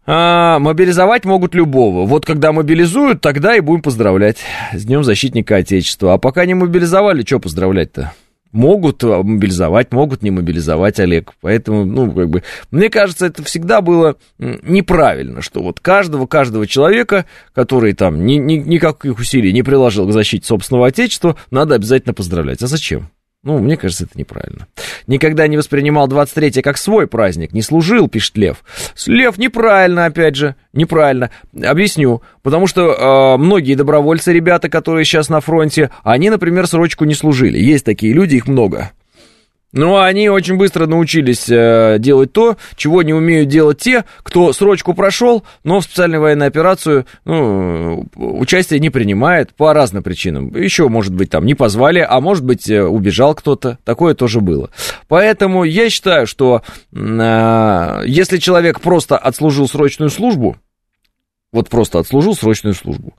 А, 0.07 0.59
мобилизовать 0.59 1.25
могут 1.25 1.55
любого. 1.55 2.07
Вот 2.07 2.27
когда 2.27 2.53
мобилизуют, 2.53 3.23
тогда 3.23 3.57
и 3.57 3.61
будем 3.61 3.83
поздравлять 3.83 4.39
с 4.73 4.85
Днем 4.85 5.03
Защитника 5.03 5.57
Отечества. 5.57 6.15
А 6.15 6.19
пока 6.19 6.45
не 6.45 6.55
мобилизовали, 6.55 7.25
что 7.25 7.41
поздравлять-то? 7.41 8.13
Могут 8.53 9.03
а, 9.03 9.23
мобилизовать, 9.23 9.93
могут 9.93 10.23
не 10.23 10.31
мобилизовать, 10.31 11.01
Олег. 11.01 11.33
Поэтому, 11.41 11.87
ну, 11.87 12.13
как 12.13 12.29
бы, 12.29 12.43
мне 12.71 12.91
кажется, 12.91 13.27
это 13.27 13.43
всегда 13.45 13.81
было 13.81 14.17
неправильно, 14.39 15.41
что 15.41 15.63
вот 15.63 15.81
каждого, 15.81 16.27
каждого 16.27 16.67
человека, 16.67 17.25
который 17.55 17.95
там 17.95 18.27
ни, 18.27 18.35
ни, 18.35 18.57
никаких 18.57 19.19
усилий 19.19 19.55
не 19.55 19.63
приложил 19.63 20.07
к 20.07 20.13
защите 20.13 20.47
собственного 20.47 20.89
отечества, 20.89 21.37
надо 21.51 21.77
обязательно 21.77 22.13
поздравлять. 22.13 22.63
А 22.63 22.67
зачем? 22.67 23.09
Ну, 23.45 23.59
мне 23.59 23.77
кажется, 23.77 24.05
это 24.05 24.19
неправильно. 24.19 24.67
Никогда 25.07 25.47
не 25.47 25.59
воспринимал 25.59 26.09
23 26.09 26.63
как 26.63 26.79
свой 26.79 27.07
праздник, 27.07 27.53
не 27.53 27.61
служил, 27.61 28.09
пишет 28.09 28.39
Лев. 28.39 28.65
Лев, 29.07 29.37
неправильно, 29.37 30.07
опять 30.07 30.35
же, 30.35 30.57
неправильно. 30.73 31.31
Объясню. 31.63 32.23
Потому 32.43 32.67
что 32.67 32.93
э, 32.93 33.37
многие 33.37 33.75
добровольцы, 33.75 34.33
ребята, 34.33 34.71
которые 34.71 35.05
сейчас 35.05 35.29
на 35.29 35.41
фронте, 35.41 35.91
они, 36.03 36.31
например, 36.31 36.67
срочку 36.67 37.05
не 37.05 37.15
служили. 37.15 37.59
Есть 37.59 37.85
такие 37.85 38.15
люди, 38.15 38.37
их 38.37 38.49
много. 38.49 38.93
Но 39.75 40.01
они 40.01 40.29
очень 40.29 40.57
быстро 40.57 40.87
научились 40.87 41.49
э, 41.49 41.97
делать 41.99 42.33
то, 42.33 42.57
чего 42.77 43.03
не 43.03 43.13
умеют 43.13 43.49
делать 43.49 43.79
те, 43.79 44.05
кто 44.23 44.53
срочку 44.53 44.95
прошел, 44.95 45.43
но 45.65 45.81
в 45.81 45.85
специальную 45.85 46.23
военную 46.23 46.47
операцию 46.47 47.07
ну, 47.25 48.07
участие 48.15 48.79
не 48.79 48.91
принимает 48.91 49.53
по 49.53 49.75
разным 49.75 50.05
причинам. 50.05 50.55
Еще, 50.55 50.89
может 50.89 51.13
быть, 51.13 51.31
там 51.31 51.45
не 51.45 51.57
позвали, 51.57 52.07
а 52.09 52.21
может 52.21 52.45
быть, 52.45 52.71
э, 52.71 52.85
убежал 52.85 53.35
кто-то. 53.35 53.79
Такое 53.85 54.15
тоже 54.15 54.41
было. 54.41 54.71
Поэтому 55.09 55.65
я 55.65 55.91
считаю, 55.91 56.29
что 56.29 56.63
э, 56.93 58.03
если 58.07 58.39
человек 58.39 58.81
просто 58.81 59.19
отслужил 59.19 59.69
срочную 59.69 60.11
службу, 60.11 60.57
вот 61.55 61.71
просто 61.71 62.01
отслужил 62.01 62.35
срочную 62.35 62.75
службу. 62.75 63.15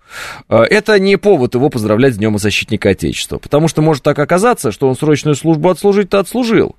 Э, 0.50 0.64
это 0.64 1.00
не 1.00 1.18
повод 1.18 1.56
его 1.56 1.70
поздравлять 1.70 2.16
с 2.16 2.18
Днем 2.18 2.38
Защитника 2.38 2.90
Отечества, 2.90 3.38
потому 3.38 3.68
что 3.68 3.82
может 3.82 4.04
так 4.04 4.20
оказаться, 4.20 4.72
что 4.72 4.88
он 4.88 4.96
срочную 4.96 5.36
службу 5.36 5.70
отслужить-то 5.70 6.20
отслужил. 6.20 6.76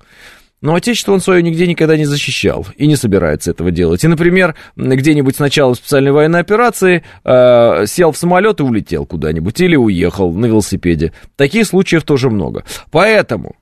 Но 0.61 0.75
Отечество 0.75 1.13
он 1.13 1.21
свое 1.21 1.43
нигде 1.43 1.67
никогда 1.67 1.97
не 1.97 2.05
защищал 2.05 2.65
и 2.77 2.87
не 2.87 2.95
собирается 2.95 3.51
этого 3.51 3.69
делать. 3.69 4.03
И, 4.03 4.07
например, 4.07 4.55
где-нибудь 4.75 5.35
с 5.35 5.39
начала 5.39 5.73
специальной 5.73 6.11
военной 6.11 6.39
операции 6.39 7.03
э, 7.23 7.85
сел 7.85 8.11
в 8.11 8.17
самолет 8.17 8.59
и 8.59 8.63
улетел 8.63 9.05
куда-нибудь 9.05 9.59
или 9.59 9.75
уехал 9.75 10.31
на 10.31 10.45
велосипеде. 10.45 11.13
Таких 11.35 11.67
случаев 11.67 12.03
тоже 12.03 12.29
много. 12.29 12.63
Поэтому 12.91 13.55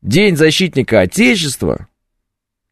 День 0.00 0.36
защитника 0.36 1.00
Отечества– 1.00 1.88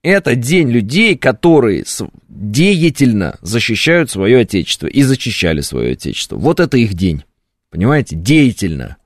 это 0.07 0.37
день 0.37 0.71
людей, 0.71 1.17
которые 1.17 1.85
деятельно 2.29 3.39
защищают 3.43 4.09
свое 4.09 4.41
Отечество 4.41 4.87
и 4.87 5.03
защищали 5.03 5.61
свое 5.63 5.93
Отечество. 5.93 6.37
Вот 6.37 6.61
это 6.61 6.77
их 6.77 6.95
день. 6.95 7.25
Понимаете? 7.71 8.15
Деятельно. 8.15 8.99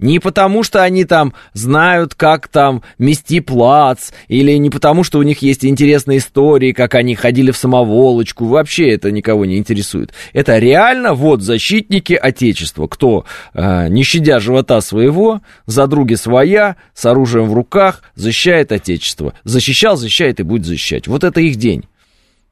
Не 0.00 0.20
потому, 0.20 0.62
что 0.62 0.84
они 0.84 1.04
там 1.04 1.34
знают, 1.54 2.14
как 2.14 2.46
там 2.46 2.84
мести 2.98 3.40
плац, 3.40 4.12
или 4.28 4.52
не 4.52 4.70
потому, 4.70 5.02
что 5.02 5.18
у 5.18 5.24
них 5.24 5.42
есть 5.42 5.64
интересные 5.64 6.18
истории, 6.18 6.70
как 6.70 6.94
они 6.94 7.16
ходили 7.16 7.50
в 7.50 7.56
самоволочку. 7.56 8.44
Вообще 8.44 8.90
это 8.90 9.10
никого 9.10 9.44
не 9.44 9.58
интересует. 9.58 10.12
Это 10.32 10.58
реально 10.58 11.14
вот 11.14 11.42
защитники 11.42 12.12
Отечества, 12.12 12.86
кто, 12.86 13.24
э, 13.54 13.88
не 13.88 14.04
щадя 14.04 14.38
живота 14.38 14.80
своего, 14.82 15.40
за 15.66 15.88
други 15.88 16.14
своя, 16.14 16.76
с 16.94 17.04
оружием 17.04 17.48
в 17.48 17.54
руках, 17.54 18.02
защищает 18.14 18.70
Отечество. 18.70 19.34
Защищал, 19.42 19.96
защищает 19.96 20.38
и 20.38 20.44
будет 20.44 20.64
защищать. 20.64 21.08
Вот 21.08 21.24
это 21.24 21.40
их 21.40 21.56
день. 21.56 21.86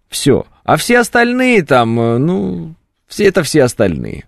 Все. 0.09 0.47
А 0.65 0.77
все 0.77 0.99
остальные 0.99 1.63
там, 1.63 2.01
э, 2.01 2.19
ну, 2.19 2.75
все 3.07 3.27
это 3.27 3.45
все 3.45 3.63
остальные. 3.63 4.25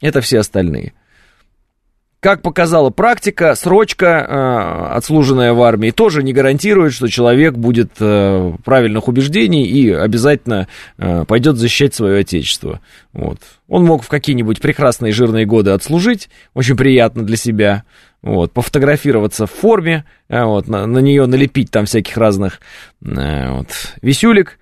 Это 0.00 0.22
все 0.22 0.38
остальные. 0.38 0.94
Как 2.20 2.42
показала 2.42 2.90
практика, 2.90 3.54
срочка, 3.54 4.06
э, 4.06 4.96
отслуженная 4.96 5.52
в 5.52 5.62
армии, 5.62 5.92
тоже 5.92 6.24
не 6.24 6.32
гарантирует, 6.32 6.92
что 6.92 7.06
человек 7.06 7.54
будет 7.54 7.92
э, 8.00 8.54
правильных 8.64 9.06
убеждений 9.06 9.64
и 9.64 9.92
обязательно 9.92 10.66
э, 10.96 11.24
пойдет 11.28 11.58
защищать 11.58 11.94
свое 11.94 12.20
отечество. 12.20 12.80
Вот. 13.12 13.38
Он 13.68 13.84
мог 13.84 14.02
в 14.02 14.08
какие-нибудь 14.08 14.60
прекрасные 14.60 15.12
жирные 15.12 15.46
годы 15.46 15.70
отслужить, 15.70 16.28
очень 16.54 16.76
приятно 16.76 17.22
для 17.24 17.36
себя, 17.36 17.84
вот, 18.20 18.50
пофотографироваться 18.50 19.46
в 19.46 19.52
форме, 19.52 20.04
вот, 20.28 20.66
на, 20.66 20.86
на 20.86 20.98
нее 20.98 21.26
налепить 21.26 21.70
там 21.70 21.86
всяких 21.86 22.16
разных 22.16 22.60
вот, 23.00 23.68
висюлек 24.02 24.58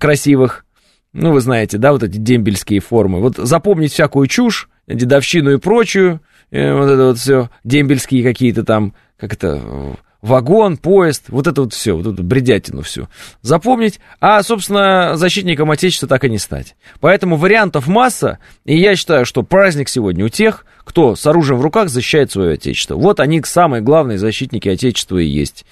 красивых, 0.00 0.64
ну, 1.12 1.30
вы 1.30 1.40
знаете, 1.40 1.78
да, 1.78 1.92
вот 1.92 2.02
эти 2.02 2.18
дембельские 2.18 2.80
формы. 2.80 3.20
Вот 3.20 3.36
запомнить 3.36 3.92
всякую 3.92 4.26
чушь, 4.26 4.68
дедовщину 4.86 5.52
и 5.52 5.58
прочую, 5.58 6.20
э, 6.50 6.72
вот 6.74 6.88
это 6.88 7.04
вот 7.06 7.18
все, 7.18 7.50
дембельские 7.64 8.22
какие-то 8.22 8.64
там, 8.64 8.94
как 9.18 9.32
это, 9.32 9.96
вагон, 10.26 10.76
поезд, 10.76 11.24
вот 11.28 11.46
это 11.46 11.62
вот 11.62 11.72
все, 11.72 11.96
вот 11.96 12.06
эту 12.06 12.22
бредятину 12.22 12.82
всю 12.82 13.08
запомнить, 13.42 14.00
а, 14.20 14.42
собственно, 14.42 15.16
защитником 15.16 15.70
Отечества 15.70 16.08
так 16.08 16.24
и 16.24 16.30
не 16.30 16.38
стать. 16.38 16.76
Поэтому 17.00 17.36
вариантов 17.36 17.86
масса, 17.86 18.38
и 18.64 18.76
я 18.78 18.96
считаю, 18.96 19.24
что 19.24 19.42
праздник 19.42 19.88
сегодня 19.88 20.24
у 20.24 20.28
тех, 20.28 20.66
кто 20.84 21.16
с 21.16 21.26
оружием 21.26 21.58
в 21.58 21.62
руках 21.62 21.88
защищает 21.88 22.30
свое 22.30 22.54
Отечество. 22.54 22.96
Вот 22.96 23.20
они 23.20 23.42
самые 23.42 23.82
главные 23.82 24.18
защитники 24.18 24.68
Отечества 24.68 25.18
и 25.18 25.26
есть. 25.26 25.64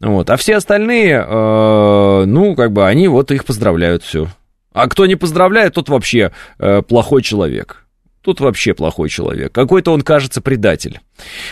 Вот. 0.00 0.30
А 0.30 0.36
все 0.36 0.56
остальные, 0.56 1.24
э, 1.26 2.24
ну, 2.26 2.54
как 2.54 2.72
бы, 2.72 2.86
они 2.86 3.08
вот 3.08 3.30
их 3.30 3.44
поздравляют, 3.44 4.02
все. 4.02 4.28
А 4.72 4.88
кто 4.88 5.06
не 5.06 5.16
поздравляет, 5.16 5.74
тот 5.74 5.88
вообще 5.88 6.32
э, 6.58 6.82
плохой 6.82 7.22
человек. 7.22 7.81
Тут 8.22 8.40
вообще 8.40 8.72
плохой 8.72 9.08
человек. 9.08 9.52
Какой-то 9.52 9.92
он, 9.92 10.02
кажется, 10.02 10.40
предатель. 10.40 11.00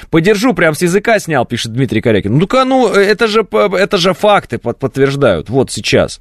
Подержу, 0.08 0.54
прям 0.54 0.74
с 0.74 0.82
языка 0.82 1.18
снял, 1.18 1.44
пишет 1.44 1.72
Дмитрий 1.72 2.00
Корякин. 2.00 2.38
Ну-ка, 2.38 2.64
ну, 2.64 2.88
это 2.88 3.26
же, 3.26 3.46
это 3.50 3.98
же 3.98 4.14
факты 4.14 4.58
подтверждают. 4.58 5.50
Вот 5.50 5.72
сейчас. 5.72 6.20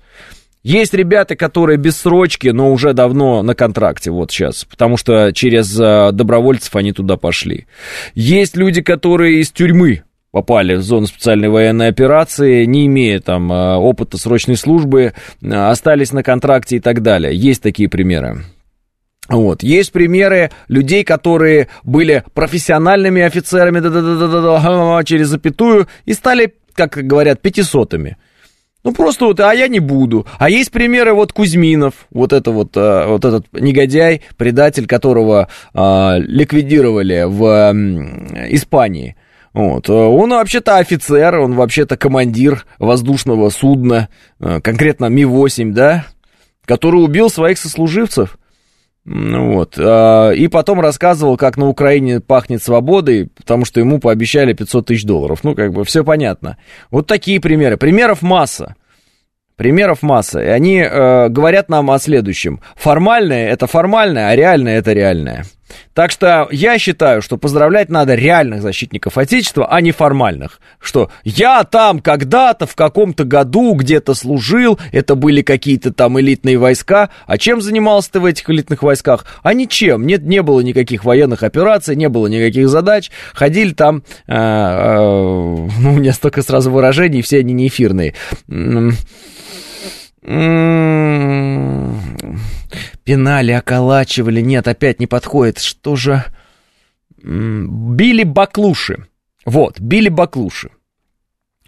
Есть 0.63 0.93
ребята, 0.93 1.35
которые 1.35 1.77
без 1.77 1.97
срочки, 1.97 2.49
но 2.49 2.71
уже 2.71 2.93
давно 2.93 3.43
на 3.43 3.55
контракте, 3.55 4.11
вот 4.11 4.31
сейчас, 4.31 4.65
потому 4.65 4.97
что 4.97 5.31
через 5.31 5.79
э, 5.79 6.09
добровольцев 6.11 6.75
они 6.75 6.91
туда 6.91 7.15
пошли. 7.15 7.65
Есть 8.13 8.57
люди, 8.57 8.81
которые 8.81 9.39
из 9.39 9.51
тюрьмы 9.51 10.03
попали 10.31 10.75
в 10.75 10.81
зону 10.81 11.07
специальной 11.07 11.47
военной 11.47 11.87
операции, 11.87 12.65
не 12.65 12.87
имея 12.87 13.21
там 13.21 13.49
э, 13.51 13.75
опыта 13.75 14.17
срочной 14.17 14.57
службы, 14.57 15.13
э, 15.41 15.47
остались 15.49 16.11
на 16.11 16.23
контракте 16.23 16.75
и 16.75 16.79
так 16.81 17.01
далее. 17.01 17.33
Есть 17.33 17.63
такие 17.63 17.87
примеры. 17.87 18.43
Вот. 19.29 19.61
Есть 19.61 19.91
примеры 19.91 20.51
людей, 20.67 21.03
которые 21.03 21.67
были 21.83 22.23
профессиональными 22.33 23.21
офицерами 23.21 23.79
да 23.79 23.89
-да 23.89 24.01
-да 24.01 25.03
через 25.05 25.27
запятую 25.27 25.87
и 26.05 26.13
стали, 26.13 26.55
как 26.73 26.97
говорят, 26.97 27.41
пятисотыми. 27.41 28.17
Ну, 28.83 28.93
просто 28.93 29.25
вот, 29.25 29.39
а 29.41 29.53
я 29.53 29.67
не 29.67 29.79
буду. 29.79 30.25
А 30.39 30.49
есть 30.49 30.71
примеры, 30.71 31.13
вот 31.13 31.33
Кузьминов, 31.33 31.93
вот 32.11 32.31
это 32.33 32.51
вот, 32.51 32.77
э, 32.77 33.05
вот 33.07 33.25
этот 33.25 33.45
негодяй, 33.51 34.21
предатель, 34.37 34.87
которого 34.87 35.49
а, 35.73 36.15
ликвидировали 36.17 37.25
в 37.27 37.45
а, 37.45 37.73
Испании. 38.49 39.17
Вот. 39.53 39.89
Он 39.89 40.29
вообще-то 40.29 40.77
офицер, 40.77 41.39
он 41.39 41.55
вообще-то 41.55 41.97
командир 41.97 42.65
воздушного 42.79 43.49
судна, 43.49 44.07
э, 44.39 44.61
конкретно 44.61 45.05
Ми-8, 45.09 45.71
да, 45.71 46.05
который 46.65 47.03
убил 47.03 47.29
своих 47.29 47.57
сослуживцев. 47.57 48.38
Вот. 49.09 49.73
Э, 49.79 50.35
и 50.35 50.47
потом 50.47 50.79
рассказывал, 50.81 51.35
как 51.35 51.57
на 51.57 51.67
Украине 51.67 52.19
пахнет 52.19 52.61
свободой, 52.61 53.29
потому 53.35 53.65
что 53.65 53.79
ему 53.79 53.99
пообещали 53.99 54.53
500 54.53 54.85
тысяч 54.85 55.03
долларов. 55.03 55.39
Ну, 55.43 55.55
как 55.55 55.73
бы, 55.73 55.83
все 55.83 56.03
понятно. 56.03 56.57
Вот 56.91 57.07
такие 57.07 57.41
примеры. 57.41 57.77
Примеров 57.77 58.21
масса. 58.21 58.75
Примеров 59.55 60.03
масса. 60.03 60.41
И 60.41 60.47
они 60.47 60.77
э, 60.77 61.29
говорят 61.29 61.69
нам 61.69 61.89
о 61.89 61.97
следующем. 61.97 62.61
Формальное 62.75 63.49
это 63.49 63.65
формальное, 63.65 64.29
а 64.29 64.35
реальное 64.35 64.77
это 64.77 64.93
реальное. 64.93 65.43
Так 65.93 66.11
что 66.11 66.47
я 66.51 66.77
считаю, 66.79 67.21
что 67.21 67.37
поздравлять 67.37 67.89
надо 67.89 68.15
реальных 68.15 68.61
защитников 68.61 69.17
Отечества, 69.17 69.67
а 69.69 69.81
не 69.81 69.91
формальных. 69.91 70.59
Что 70.79 71.09
я 71.23 71.63
там 71.63 71.99
когда-то 71.99 72.65
в 72.65 72.75
каком-то 72.75 73.23
году 73.23 73.73
где-то 73.73 74.13
служил, 74.13 74.79
это 74.91 75.15
были 75.15 75.41
какие-то 75.41 75.91
там 75.93 76.19
элитные 76.19 76.57
войска. 76.57 77.09
А 77.25 77.37
чем 77.37 77.61
занимался 77.61 78.13
ты 78.13 78.19
в 78.19 78.25
этих 78.25 78.49
элитных 78.49 78.83
войсках? 78.83 79.25
А 79.43 79.53
ничем. 79.53 80.05
Нет, 80.05 80.23
не 80.23 80.41
было 80.41 80.61
никаких 80.61 81.05
военных 81.05 81.43
операций, 81.43 81.95
не 81.95 82.09
было 82.09 82.27
никаких 82.27 82.69
задач. 82.69 83.11
Ходили 83.33 83.73
там, 83.73 84.03
э, 84.27 84.33
э, 84.33 84.97
ну, 85.79 85.93
у 85.93 85.97
меня 85.97 86.13
столько 86.13 86.41
сразу 86.41 86.71
выражений, 86.71 87.21
все 87.21 87.39
они 87.39 87.53
не 87.53 87.67
эфирные. 87.67 88.15
Пинали, 93.09 93.53
околачивали. 93.53 94.39
Нет, 94.39 94.67
опять 94.67 94.99
не 94.99 95.07
подходит. 95.07 95.57
Что 95.57 95.95
же... 95.95 96.23
Били 97.17 98.21
баклуши. 98.21 99.07
Вот, 99.45 99.79
били 99.79 100.09
баклуши. 100.09 100.69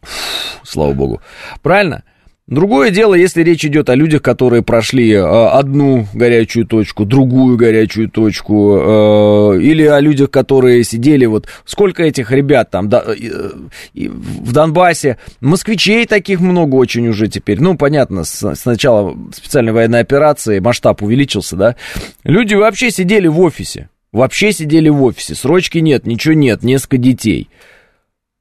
Фу, 0.03 0.59
слава 0.63 0.93
богу. 0.93 1.19
Правильно? 1.63 2.03
Другое 2.51 2.91
дело, 2.91 3.13
если 3.13 3.43
речь 3.43 3.63
идет 3.63 3.89
о 3.89 3.95
людях, 3.95 4.21
которые 4.21 4.61
прошли 4.61 5.09
э, 5.13 5.21
одну 5.21 6.05
горячую 6.13 6.65
точку, 6.67 7.05
другую 7.05 7.55
горячую 7.55 8.09
точку, 8.09 8.75
э, 8.77 9.61
или 9.61 9.85
о 9.85 10.01
людях, 10.01 10.31
которые 10.31 10.83
сидели, 10.83 11.25
вот 11.25 11.47
сколько 11.63 12.03
этих 12.03 12.29
ребят 12.29 12.69
там 12.69 12.89
э, 12.89 13.51
в 13.93 14.51
Донбассе, 14.51 15.17
москвичей 15.39 16.05
таких 16.05 16.41
много 16.41 16.75
очень 16.75 17.07
уже 17.07 17.29
теперь, 17.29 17.61
ну, 17.61 17.77
понятно, 17.77 18.25
с, 18.25 18.43
с 18.43 18.65
начала 18.65 19.17
специальной 19.33 19.71
военной 19.71 20.01
операции 20.01 20.59
масштаб 20.59 21.01
увеличился, 21.03 21.55
да, 21.55 21.77
люди 22.25 22.55
вообще 22.55 22.91
сидели 22.91 23.27
в 23.27 23.39
офисе, 23.39 23.87
вообще 24.11 24.51
сидели 24.51 24.89
в 24.89 25.01
офисе, 25.03 25.35
срочки 25.35 25.77
нет, 25.77 26.05
ничего 26.05 26.33
нет, 26.33 26.63
несколько 26.63 26.97
детей. 26.97 27.47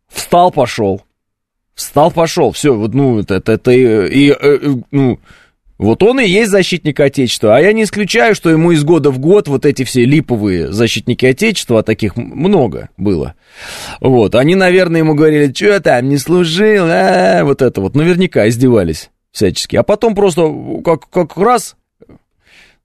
Встал, 0.08 0.50
пошел, 0.50 1.02
Встал, 1.80 2.10
пошел, 2.10 2.52
все, 2.52 2.74
вот, 2.74 2.92
ну, 2.92 3.20
это, 3.20 3.36
это, 3.36 3.52
это 3.52 3.70
и, 3.70 4.26
и, 4.26 4.36
э, 4.38 4.58
ну, 4.90 5.18
вот 5.78 6.02
он 6.02 6.20
и 6.20 6.28
есть 6.28 6.50
защитник 6.50 7.00
Отечества, 7.00 7.56
а 7.56 7.60
я 7.60 7.72
не 7.72 7.84
исключаю, 7.84 8.34
что 8.34 8.50
ему 8.50 8.72
из 8.72 8.84
года 8.84 9.10
в 9.10 9.18
год 9.18 9.48
вот 9.48 9.64
эти 9.64 9.84
все 9.84 10.04
липовые 10.04 10.70
защитники 10.70 11.24
Отечества, 11.24 11.78
а 11.78 11.82
таких 11.82 12.16
много 12.16 12.90
было, 12.98 13.34
вот, 13.98 14.34
они, 14.34 14.56
наверное, 14.56 15.00
ему 15.00 15.14
говорили, 15.14 15.50
что 15.54 15.80
там, 15.80 16.10
не 16.10 16.18
служил, 16.18 16.84
а, 16.86 17.44
вот 17.44 17.62
это 17.62 17.80
вот, 17.80 17.94
наверняка 17.94 18.46
издевались 18.46 19.08
всячески, 19.32 19.76
а 19.76 19.82
потом 19.82 20.14
просто 20.14 20.52
как, 20.84 21.08
как 21.08 21.34
раз, 21.38 21.76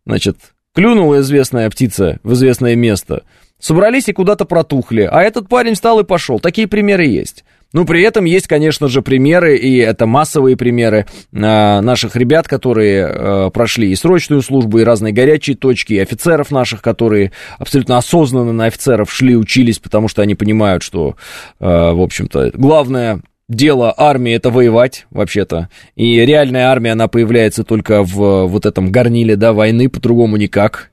значит, 0.05 0.37
клюнула 0.73 1.19
известная 1.19 1.69
птица 1.69 2.21
в 2.23 2.31
известное 2.31 2.75
место, 2.75 3.23
собрались 3.59 4.07
и 4.07 4.13
куда-то 4.13 4.45
протухли, 4.45 5.01
а 5.01 5.21
этот 5.21 5.49
парень 5.49 5.73
встал 5.73 5.99
и 5.99 6.05
пошел, 6.05 6.39
такие 6.39 6.69
примеры 6.69 7.05
есть. 7.05 7.43
Ну, 7.75 7.83
при 7.83 8.03
этом 8.03 8.23
есть, 8.23 8.47
конечно 8.47 8.87
же, 8.87 9.01
примеры, 9.01 9.57
и 9.57 9.79
это 9.79 10.05
массовые 10.05 10.55
примеры 10.55 11.07
э, 11.33 11.37
наших 11.37 12.15
ребят, 12.15 12.47
которые 12.47 13.05
э, 13.05 13.49
прошли 13.53 13.91
и 13.91 13.95
срочную 13.95 14.41
службу, 14.41 14.79
и 14.79 14.85
разные 14.85 15.11
горячие 15.11 15.57
точки, 15.57 15.91
и 15.91 15.99
офицеров 15.99 16.51
наших, 16.51 16.81
которые 16.81 17.33
абсолютно 17.59 17.97
осознанно 17.97 18.53
на 18.53 18.67
офицеров 18.67 19.11
шли, 19.11 19.35
учились, 19.35 19.79
потому 19.79 20.07
что 20.07 20.21
они 20.21 20.35
понимают, 20.35 20.83
что, 20.83 21.17
э, 21.59 21.65
в 21.65 22.01
общем-то, 22.01 22.51
главное 22.53 23.19
дело 23.49 23.93
армии 23.97 24.31
это 24.31 24.51
воевать, 24.51 25.05
вообще-то. 25.11 25.67
И 25.97 26.21
реальная 26.21 26.67
армия, 26.67 26.93
она 26.93 27.09
появляется 27.09 27.65
только 27.65 28.03
в 28.03 28.45
вот 28.45 28.65
этом 28.65 28.89
горниле, 28.89 29.35
да, 29.35 29.51
войны, 29.51 29.89
по-другому 29.89 30.37
никак. 30.37 30.91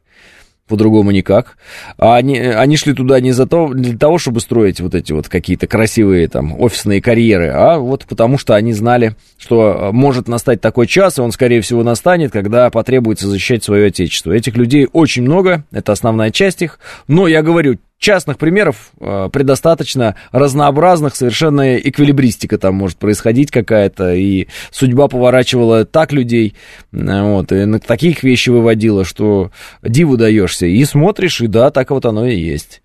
По-другому 0.68 1.10
никак. 1.10 1.56
А 1.98 2.16
они, 2.16 2.38
они 2.38 2.76
шли 2.76 2.94
туда 2.94 3.20
не 3.20 3.32
за 3.32 3.46
то, 3.46 3.68
для 3.68 3.96
того, 3.96 4.18
чтобы 4.18 4.40
строить 4.40 4.80
вот 4.80 4.94
эти 4.94 5.12
вот 5.12 5.28
какие-то 5.28 5.66
красивые 5.66 6.28
там 6.28 6.58
офисные 6.60 7.02
карьеры, 7.02 7.48
а 7.48 7.78
вот 7.78 8.06
потому 8.06 8.38
что 8.38 8.54
они 8.54 8.72
знали, 8.72 9.16
что 9.38 9.90
может 9.92 10.28
настать 10.28 10.60
такой 10.60 10.86
час, 10.86 11.18
и 11.18 11.20
он, 11.20 11.32
скорее 11.32 11.60
всего, 11.60 11.82
настанет, 11.82 12.32
когда 12.32 12.70
потребуется 12.70 13.28
защищать 13.28 13.64
свое 13.64 13.88
отечество. 13.88 14.32
Этих 14.32 14.56
людей 14.56 14.88
очень 14.92 15.22
много, 15.22 15.64
это 15.72 15.92
основная 15.92 16.30
часть 16.30 16.62
их, 16.62 16.78
но 17.08 17.26
я 17.26 17.42
говорю, 17.42 17.78
частных 18.02 18.36
примеров 18.36 18.90
э, 18.98 19.30
предостаточно 19.32 20.16
разнообразных, 20.32 21.14
совершенно 21.14 21.78
эквилибристика 21.78 22.58
там 22.58 22.74
может 22.74 22.98
происходить 22.98 23.52
какая-то, 23.52 24.12
и 24.12 24.48
судьба 24.72 25.06
поворачивала 25.06 25.84
так 25.84 26.12
людей, 26.12 26.54
э, 26.92 27.22
вот, 27.22 27.52
и 27.52 27.64
на 27.64 27.78
таких 27.78 28.24
вещи 28.24 28.50
выводила, 28.50 29.04
что 29.04 29.52
диву 29.82 30.16
даешься, 30.16 30.66
и 30.66 30.84
смотришь, 30.84 31.40
и 31.40 31.46
да, 31.46 31.70
так 31.70 31.90
вот 31.90 32.04
оно 32.04 32.26
и 32.26 32.36
есть. 32.36 32.82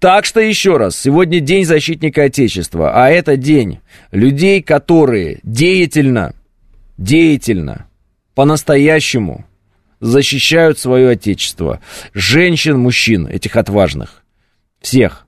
Так 0.00 0.26
что 0.26 0.38
еще 0.38 0.76
раз, 0.76 1.00
сегодня 1.00 1.40
День 1.40 1.64
защитника 1.64 2.24
Отечества, 2.24 2.92
а 2.94 3.08
это 3.08 3.38
день 3.38 3.78
людей, 4.12 4.62
которые 4.62 5.40
деятельно, 5.44 6.34
деятельно, 6.98 7.86
по-настоящему 8.34 9.46
защищают 10.00 10.78
свое 10.78 11.08
Отечество. 11.08 11.80
Женщин, 12.12 12.78
мужчин, 12.78 13.26
этих 13.26 13.56
отважных 13.56 14.22
всех, 14.80 15.26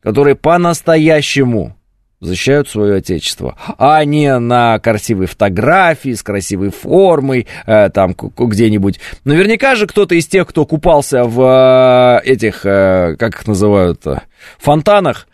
которые 0.00 0.34
по-настоящему 0.34 1.76
защищают 2.20 2.68
свое 2.68 2.96
отечество, 2.96 3.56
а 3.78 4.04
не 4.04 4.38
на 4.38 4.78
красивой 4.78 5.26
фотографии, 5.26 6.14
с 6.14 6.22
красивой 6.22 6.70
формой, 6.70 7.46
э, 7.66 7.90
там 7.90 8.14
где-нибудь. 8.14 8.98
Наверняка 9.24 9.74
же 9.74 9.86
кто-то 9.86 10.14
из 10.14 10.26
тех, 10.26 10.46
кто 10.48 10.64
купался 10.64 11.24
в 11.24 12.20
э, 12.22 12.26
этих, 12.28 12.64
э, 12.64 13.16
как 13.18 13.34
их 13.34 13.46
называют, 13.46 14.02
фонтанах, 14.58 15.28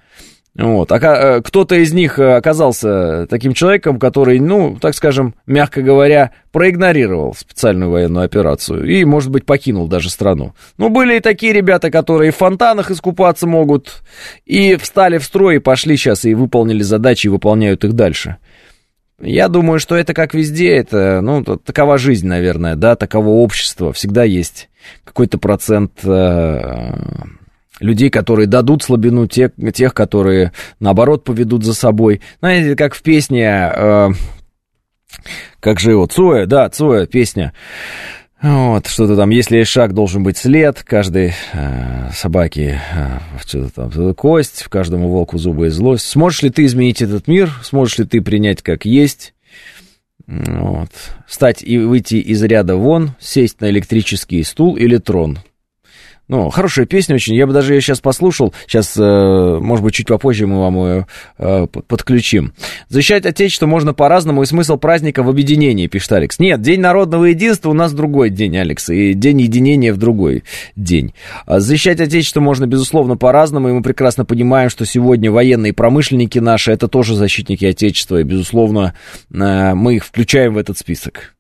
вот. 0.57 0.91
А 0.91 0.99
э, 0.99 1.43
кто-то 1.43 1.77
из 1.77 1.93
них 1.93 2.19
э, 2.19 2.35
оказался 2.35 3.27
таким 3.29 3.55
человеком, 3.55 4.01
который, 4.01 4.41
ну, 4.41 4.77
так 4.81 4.95
скажем, 4.95 5.35
мягко 5.47 5.81
говоря, 5.81 6.33
проигнорировал 6.51 7.35
специальную 7.35 7.91
военную 7.91 8.25
операцию 8.25 8.85
и, 8.85 9.05
может 9.05 9.31
быть, 9.31 9.47
покинул 9.47 9.87
даже 9.87 10.11
страну. 10.11 10.55
Ну, 10.77 10.89
были 10.89 11.17
и 11.17 11.21
такие 11.21 11.53
ребята, 11.53 11.91
которые 11.91 12.33
в 12.33 12.37
фонтанах 12.37 12.91
искупаться 12.91 13.47
могут, 13.47 14.03
и 14.45 14.75
встали 14.75 15.19
в 15.19 15.25
строй, 15.25 15.57
и 15.57 15.61
пошли 15.61 15.97
сейчас, 15.97 16.25
и 16.25 16.35
выполнили 16.35 16.83
задачи, 16.83 17.29
и 17.29 17.31
выполняют 17.31 17.85
их 17.85 17.93
дальше. 17.93 18.39
Я 19.21 19.49
думаю, 19.49 19.79
что 19.79 19.97
это 19.97 20.15
как 20.15 20.35
везде, 20.35 20.71
это, 20.71 21.21
ну, 21.21 21.45
такова 21.45 21.97
жизнь, 21.97 22.27
наверное, 22.27 22.75
да, 22.75 22.97
таково 22.97 23.29
общество. 23.29 23.93
Всегда 23.93 24.25
есть 24.25 24.69
какой-то 25.05 25.39
процент 25.39 25.93
э, 26.05 27.03
людей, 27.81 28.11
которые 28.11 28.47
дадут 28.47 28.83
слабину, 28.83 29.27
тех, 29.27 29.51
тех, 29.75 29.95
которые, 29.95 30.53
наоборот, 30.79 31.25
поведут 31.25 31.65
за 31.65 31.75
собой. 31.75 32.21
Знаете, 32.41 32.77
как 32.77 32.95
в 32.95 33.03
песне, 33.03 33.73
э, 33.75 34.09
как 35.59 35.81
же 35.81 35.91
его, 35.91 36.07
Цоя, 36.07 36.47
да, 36.47 36.69
Цоя, 36.69 37.07
песня. 37.07 37.53
Вот, 38.43 38.87
что-то 38.87 39.17
там, 39.17 39.29
если 39.29 39.59
есть 39.59 39.71
шаг, 39.71 39.93
должен 39.93 40.23
быть 40.23 40.39
след, 40.39 40.83
каждой 40.83 41.35
э, 41.53 42.11
собаке 42.15 42.81
э, 42.95 43.19
что-то 43.45 43.91
там, 43.91 44.15
кость, 44.15 44.63
в 44.63 44.71
каждому 44.71 45.09
волку 45.09 45.37
зубы 45.37 45.67
и 45.67 45.71
злость. 45.71 46.07
Сможешь 46.07 46.43
ли 46.43 46.51
ты 46.51 46.65
изменить 46.65 47.03
этот 47.03 47.29
мир? 47.29 47.51
Сможешь 47.63 47.99
ли 47.99 48.07
ты 48.07 48.23
принять 48.23 48.63
как 48.63 48.87
есть? 48.87 49.35
Вот. 50.27 50.91
Встать 51.27 51.63
и 51.63 51.77
выйти 51.79 52.15
из 52.15 52.43
ряда 52.43 52.77
вон, 52.77 53.11
сесть 53.19 53.61
на 53.61 53.69
электрический 53.69 54.43
стул 54.43 54.77
или 54.77 54.97
трон– 54.97 55.41
ну, 56.31 56.49
хорошая 56.49 56.87
песня 56.87 57.17
очень. 57.17 57.35
Я 57.35 57.45
бы 57.49 57.53
даже 57.53 57.75
ее 57.75 57.81
сейчас 57.81 58.01
послушал. 58.01 58.55
Сейчас, 58.69 58.97
э, 58.97 59.59
может 59.61 59.85
быть, 59.85 59.95
чуть 59.95 60.07
попозже 60.07 60.47
мы 60.47 60.61
вам 60.61 60.77
ее 60.77 61.07
э, 61.39 61.67
подключим. 61.67 62.53
Защищать 62.89 63.27
Отечество 63.27 63.67
можно 63.67 63.95
по-разному, 63.95 64.45
и 64.45 64.47
смысл 64.47 64.77
праздника 64.77 65.25
в 65.25 65.29
объединении, 65.29 65.89
пишет 65.89 66.13
Алекс. 66.13 66.39
Нет, 66.39 66.63
День 66.63 66.83
народного 66.83 67.25
единства 67.25 67.71
у 67.71 67.73
нас 67.73 67.93
другой 67.93 68.31
день, 68.31 68.57
Алекс, 68.57 68.89
и 68.91 69.13
День 69.15 69.41
единения 69.41 69.93
в 69.93 69.97
другой 69.97 70.45
день. 70.77 71.15
А 71.47 71.59
защищать 71.59 72.01
Отечество 72.01 72.39
можно, 72.39 72.67
безусловно, 72.67 73.17
по-разному, 73.17 73.69
и 73.69 73.73
мы 73.73 73.83
прекрасно 73.83 74.25
понимаем, 74.25 74.71
что 74.71 74.87
сегодня 74.87 75.33
военные 75.33 75.73
промышленники 75.73 76.39
наши, 76.39 76.71
это 76.71 76.87
тоже 76.87 77.17
защитники 77.17 77.65
Отечества, 77.65 78.21
и, 78.21 78.23
безусловно, 78.23 78.95
э, 79.35 79.75
мы 79.75 79.97
их 79.97 80.05
включаем 80.05 80.55
в 80.55 80.59
этот 80.59 80.79
список. 80.79 81.35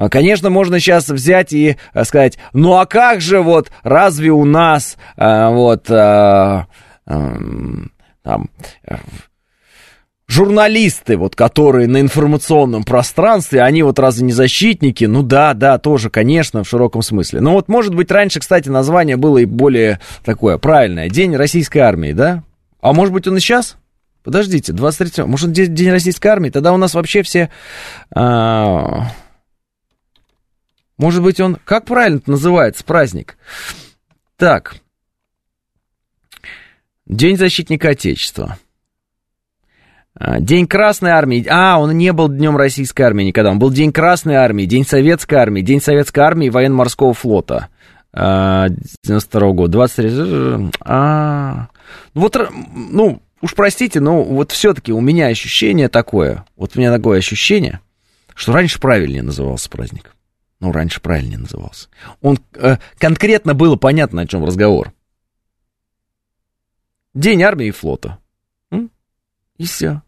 А, 0.00 0.08
конечно, 0.08 0.48
можно 0.48 0.80
сейчас 0.80 1.10
взять 1.10 1.52
и 1.52 1.76
э, 1.92 2.04
сказать, 2.04 2.38
ну 2.54 2.78
а 2.78 2.86
как 2.86 3.20
же 3.20 3.42
вот, 3.42 3.70
разве 3.82 4.30
у 4.30 4.46
нас 4.46 4.96
а, 5.18 5.50
вот 5.50 5.90
а, 5.90 6.68
а, 7.04 7.36
там 8.22 8.48
журналисты, 10.26 11.18
вот, 11.18 11.36
которые 11.36 11.86
на 11.86 12.00
информационном 12.00 12.82
пространстве, 12.84 13.60
они 13.60 13.82
вот 13.82 13.98
разве 13.98 14.24
не 14.24 14.32
защитники? 14.32 15.04
Ну 15.04 15.22
да, 15.22 15.52
да, 15.52 15.76
тоже, 15.76 16.08
конечно, 16.08 16.64
в 16.64 16.68
широком 16.68 17.02
смысле. 17.02 17.42
Но 17.42 17.52
вот, 17.52 17.68
может 17.68 17.94
быть, 17.94 18.10
раньше, 18.10 18.40
кстати, 18.40 18.70
название 18.70 19.18
было 19.18 19.36
и 19.36 19.44
более 19.44 20.00
такое 20.24 20.56
правильное. 20.56 21.10
День 21.10 21.36
российской 21.36 21.80
армии, 21.80 22.12
да? 22.12 22.42
А 22.80 22.94
может 22.94 23.12
быть, 23.12 23.26
он 23.26 23.36
и 23.36 23.40
сейчас? 23.40 23.76
Подождите, 24.24 24.72
23 24.72 25.24
может, 25.24 25.52
День 25.52 25.90
российской 25.90 26.28
армии? 26.28 26.48
Тогда 26.48 26.72
у 26.72 26.78
нас 26.78 26.94
вообще 26.94 27.22
все... 27.22 27.50
А 28.14 29.10
может 31.00 31.22
быть, 31.22 31.40
он... 31.40 31.56
Как 31.64 31.86
правильно 31.86 32.20
называется 32.26 32.84
праздник? 32.84 33.38
Так. 34.36 34.76
День 37.06 37.38
защитника 37.38 37.90
Отечества. 37.90 38.58
А, 40.14 40.40
День 40.40 40.66
Красной 40.66 41.12
Армии. 41.12 41.46
А, 41.48 41.80
он 41.80 41.96
не 41.96 42.12
был 42.12 42.28
Днем 42.28 42.54
Российской 42.54 43.00
Армии 43.00 43.24
никогда. 43.24 43.50
Он 43.50 43.58
был 43.58 43.70
День 43.70 43.92
Красной 43.92 44.34
Армии, 44.34 44.66
День 44.66 44.84
Советской 44.84 45.36
Армии, 45.36 45.62
День 45.62 45.80
Советской 45.80 46.20
Армии 46.20 46.48
и 46.48 46.50
Военно-Морского 46.50 47.14
флота. 47.14 47.68
92 48.12 49.40
-го 49.40 49.52
года. 49.54 49.72
23... 49.72 50.70
А, 50.82 51.68
вот, 52.12 52.36
ну, 52.74 53.22
уж 53.40 53.54
простите, 53.54 54.00
но 54.00 54.22
вот 54.22 54.52
все-таки 54.52 54.92
у 54.92 55.00
меня 55.00 55.28
ощущение 55.28 55.88
такое, 55.88 56.44
вот 56.56 56.72
у 56.74 56.78
меня 56.78 56.92
такое 56.92 57.20
ощущение, 57.20 57.80
что 58.34 58.52
раньше 58.52 58.78
правильнее 58.80 59.22
назывался 59.22 59.70
праздник. 59.70 60.12
Ну, 60.60 60.72
раньше 60.72 61.00
правильнее 61.00 61.38
назывался. 61.38 61.88
Он 62.20 62.38
э, 62.54 62.76
конкретно 62.98 63.54
было 63.54 63.76
понятно, 63.76 64.22
о 64.22 64.26
чем 64.26 64.44
разговор. 64.44 64.92
День 67.14 67.42
армии 67.42 67.68
и 67.68 67.72
флота. 67.72 68.18
М? 68.70 68.90
И 69.56 69.64
все. 69.64 70.02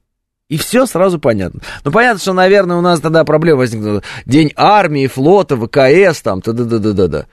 И 0.49 0.59
все 0.59 0.85
сразу 0.85 1.19
понятно. 1.19 1.63
Ну, 1.83 1.91
понятно, 1.91 2.21
что, 2.21 2.35
наверное, 2.35 2.77
у 2.77 2.83
нас 2.83 3.01
тогда 3.01 3.25
проблема 3.25 3.61
возникнет. 3.61 4.05
День 4.27 4.53
армии, 4.55 5.07
флота, 5.07 5.57
ВКС, 5.57 6.21
там, 6.21 6.41
да-да-да-да-да. 6.41 7.27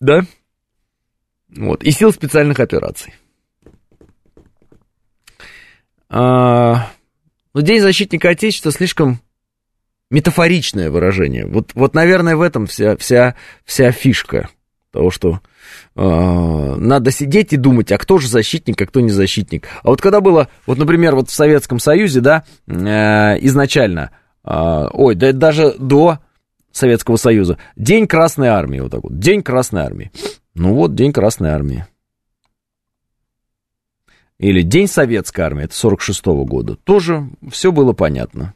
Да? 0.00 0.22
Вот. 1.54 1.84
И 1.84 1.90
сил 1.90 2.10
специальных 2.12 2.58
операций. 2.58 3.14
А, 6.08 6.90
ну, 7.52 7.60
День 7.60 7.80
защитника 7.80 8.30
Отечества 8.30 8.72
слишком 8.72 9.20
метафоричное 10.10 10.90
выражение. 10.90 11.46
Вот, 11.46 11.70
вот 11.74 11.94
наверное, 11.94 12.36
в 12.36 12.42
этом 12.42 12.66
вся, 12.66 12.96
вся, 12.96 13.36
вся 13.64 13.92
фишка 13.92 14.48
того, 14.90 15.10
что 15.10 15.40
э, 15.94 16.00
надо 16.02 17.10
сидеть 17.12 17.52
и 17.52 17.56
думать, 17.56 17.92
а 17.92 17.98
кто 17.98 18.18
же 18.18 18.28
защитник, 18.28 18.80
а 18.82 18.86
кто 18.86 19.00
не 19.00 19.10
защитник. 19.10 19.68
А 19.82 19.90
вот 19.90 20.00
когда 20.00 20.20
было, 20.20 20.48
вот, 20.66 20.78
например, 20.78 21.14
вот 21.14 21.30
в 21.30 21.32
Советском 21.32 21.78
Союзе, 21.78 22.20
да, 22.20 22.44
э, 22.66 22.72
изначально, 23.46 24.10
э, 24.44 24.88
ой, 24.92 25.14
да 25.14 25.32
даже 25.32 25.74
до 25.78 26.18
Советского 26.72 27.16
Союза, 27.16 27.58
День 27.76 28.08
Красной 28.08 28.48
Армии, 28.48 28.80
вот 28.80 28.90
так 28.90 29.04
вот, 29.04 29.18
День 29.18 29.42
Красной 29.42 29.82
Армии. 29.82 30.10
Ну 30.54 30.74
вот, 30.74 30.94
День 30.96 31.12
Красной 31.12 31.50
Армии. 31.50 31.86
Или 34.38 34.62
День 34.62 34.88
Советской 34.88 35.42
Армии, 35.42 35.64
это 35.64 35.74
46 35.74 36.26
-го 36.26 36.44
года. 36.44 36.74
Тоже 36.74 37.28
все 37.50 37.70
было 37.72 37.92
понятно. 37.92 38.54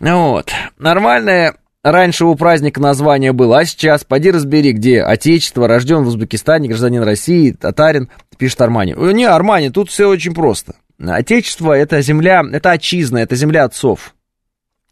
Вот. 0.00 0.50
Нормальное 0.78 1.54
раньше 1.82 2.24
у 2.24 2.34
праздника 2.34 2.80
название 2.80 3.32
было, 3.32 3.58
а 3.58 3.64
сейчас 3.64 4.04
поди 4.04 4.30
разбери, 4.30 4.72
где 4.72 5.02
Отечество, 5.02 5.68
рожден 5.68 6.02
в 6.02 6.08
Узбекистане, 6.08 6.68
гражданин 6.68 7.02
России, 7.02 7.52
татарин, 7.52 8.08
пишет 8.36 8.60
Армани. 8.60 8.94
Э, 8.96 9.12
не, 9.12 9.24
Армани, 9.24 9.70
тут 9.70 9.90
все 9.90 10.08
очень 10.08 10.34
просто. 10.34 10.74
Отечество 10.98 11.72
это 11.72 12.00
земля, 12.02 12.42
это 12.52 12.70
отчизна, 12.70 13.18
это 13.18 13.36
земля 13.36 13.64
отцов. 13.64 14.14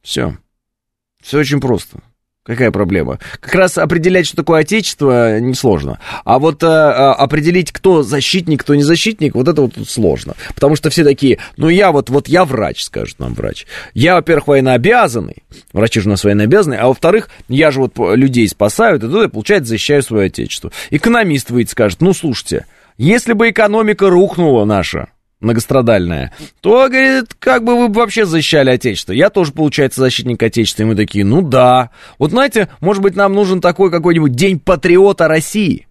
Все. 0.02 0.36
Все 1.22 1.38
очень 1.38 1.60
просто. 1.60 1.98
Какая 2.44 2.72
проблема? 2.72 3.20
Как 3.38 3.54
раз 3.54 3.78
определять, 3.78 4.26
что 4.26 4.36
такое 4.36 4.62
отечество, 4.62 5.38
несложно. 5.38 6.00
А 6.24 6.40
вот 6.40 6.64
а, 6.64 7.14
определить, 7.14 7.70
кто 7.70 8.02
защитник, 8.02 8.62
кто 8.62 8.74
не 8.74 8.82
защитник, 8.82 9.36
вот 9.36 9.46
это 9.46 9.62
вот 9.62 9.74
сложно. 9.86 10.34
Потому 10.52 10.74
что 10.74 10.90
все 10.90 11.04
такие, 11.04 11.38
ну 11.56 11.68
я 11.68 11.92
вот, 11.92 12.10
вот 12.10 12.26
я 12.26 12.44
врач, 12.44 12.82
скажет 12.82 13.20
нам 13.20 13.34
врач. 13.34 13.66
Я, 13.94 14.16
во-первых, 14.16 14.48
военнообязанный, 14.48 15.44
врачи 15.72 16.00
же 16.00 16.08
у 16.08 16.10
нас 16.10 16.24
военнообязанные, 16.24 16.80
а 16.80 16.88
во-вторых, 16.88 17.30
я 17.48 17.70
же 17.70 17.78
вот 17.78 17.92
людей 17.96 18.48
спасаю, 18.48 18.96
и 18.96 18.98
тут 18.98 19.14
я, 19.22 19.28
получается, 19.28 19.68
защищаю 19.68 20.02
свое 20.02 20.26
отечество. 20.26 20.72
Экономист 20.90 21.50
выйдет, 21.50 21.70
скажет, 21.70 22.00
ну 22.00 22.12
слушайте, 22.12 22.66
если 22.98 23.34
бы 23.34 23.50
экономика 23.50 24.10
рухнула 24.10 24.64
наша, 24.64 25.10
многострадальная, 25.42 26.32
то, 26.60 26.88
говорит, 26.88 27.34
как 27.38 27.64
бы 27.64 27.76
вы 27.76 27.92
вообще 27.92 28.24
защищали 28.24 28.70
Отечество? 28.70 29.12
Я 29.12 29.30
тоже, 29.30 29.52
получается, 29.52 30.00
защитник 30.00 30.42
Отечества. 30.42 30.82
И 30.82 30.86
мы 30.86 30.94
такие, 30.94 31.24
ну 31.24 31.42
да. 31.42 31.90
Вот 32.18 32.30
знаете, 32.30 32.68
может 32.80 33.02
быть, 33.02 33.16
нам 33.16 33.34
нужен 33.34 33.60
такой 33.60 33.90
какой-нибудь 33.90 34.32
День 34.32 34.58
патриота 34.58 35.28
России. 35.28 35.86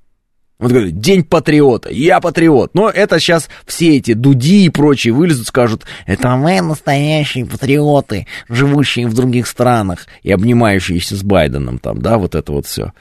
Вот 0.62 0.72
говорит, 0.72 1.00
День 1.00 1.24
патриота, 1.24 1.90
я 1.90 2.20
патриот. 2.20 2.76
Но 2.76 2.88
это 2.88 3.20
сейчас 3.20 3.50
все 3.66 3.98
эти 3.98 4.14
дуди 4.14 4.66
и 4.66 4.70
прочие 4.70 5.12
вылезут, 5.12 5.48
скажут, 5.48 5.86
это 6.06 6.36
мы 6.36 6.62
настоящие 6.62 7.48
патриоты, 7.48 8.28
живущие 8.48 9.08
в 9.08 9.16
других 9.16 9.48
странах 9.48 10.06
и 10.22 10.32
обнимающиеся 10.32 11.16
с 11.16 11.24
Байденом 11.24 11.80
там, 11.80 12.00
да, 12.00 12.20
вот 12.20 12.36
это 12.36 12.52
вот 12.52 12.68
все. 12.68 12.94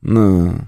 Ну, 0.00 0.60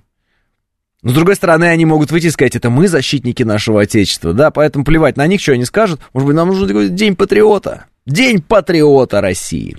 но, 1.03 1.11
с 1.11 1.15
другой 1.15 1.35
стороны, 1.35 1.65
они 1.65 1.87
могут 1.87 2.11
выйти 2.11 2.27
и 2.27 2.31
сказать, 2.31 2.57
это 2.57 2.69
мы 2.69 2.87
защитники 2.87 3.43
нашего 3.43 3.83
Отечества, 3.83 4.35
да, 4.35 4.51
поэтому 4.51 4.85
плевать 4.85 5.17
на 5.17 5.27
них, 5.27 5.41
что 5.41 5.53
они 5.53 5.65
скажут. 5.65 6.01
Может 6.13 6.27
быть, 6.27 6.37
нам 6.37 6.49
нужен 6.49 6.69
такой 6.69 6.89
День 6.91 7.17
патриота. 7.17 7.87
День 8.07 8.43
патриота 8.43 9.21
России. 9.21 9.77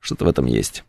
Что-то 0.00 0.24
в 0.24 0.28
этом 0.28 0.46
есть. 0.46 0.84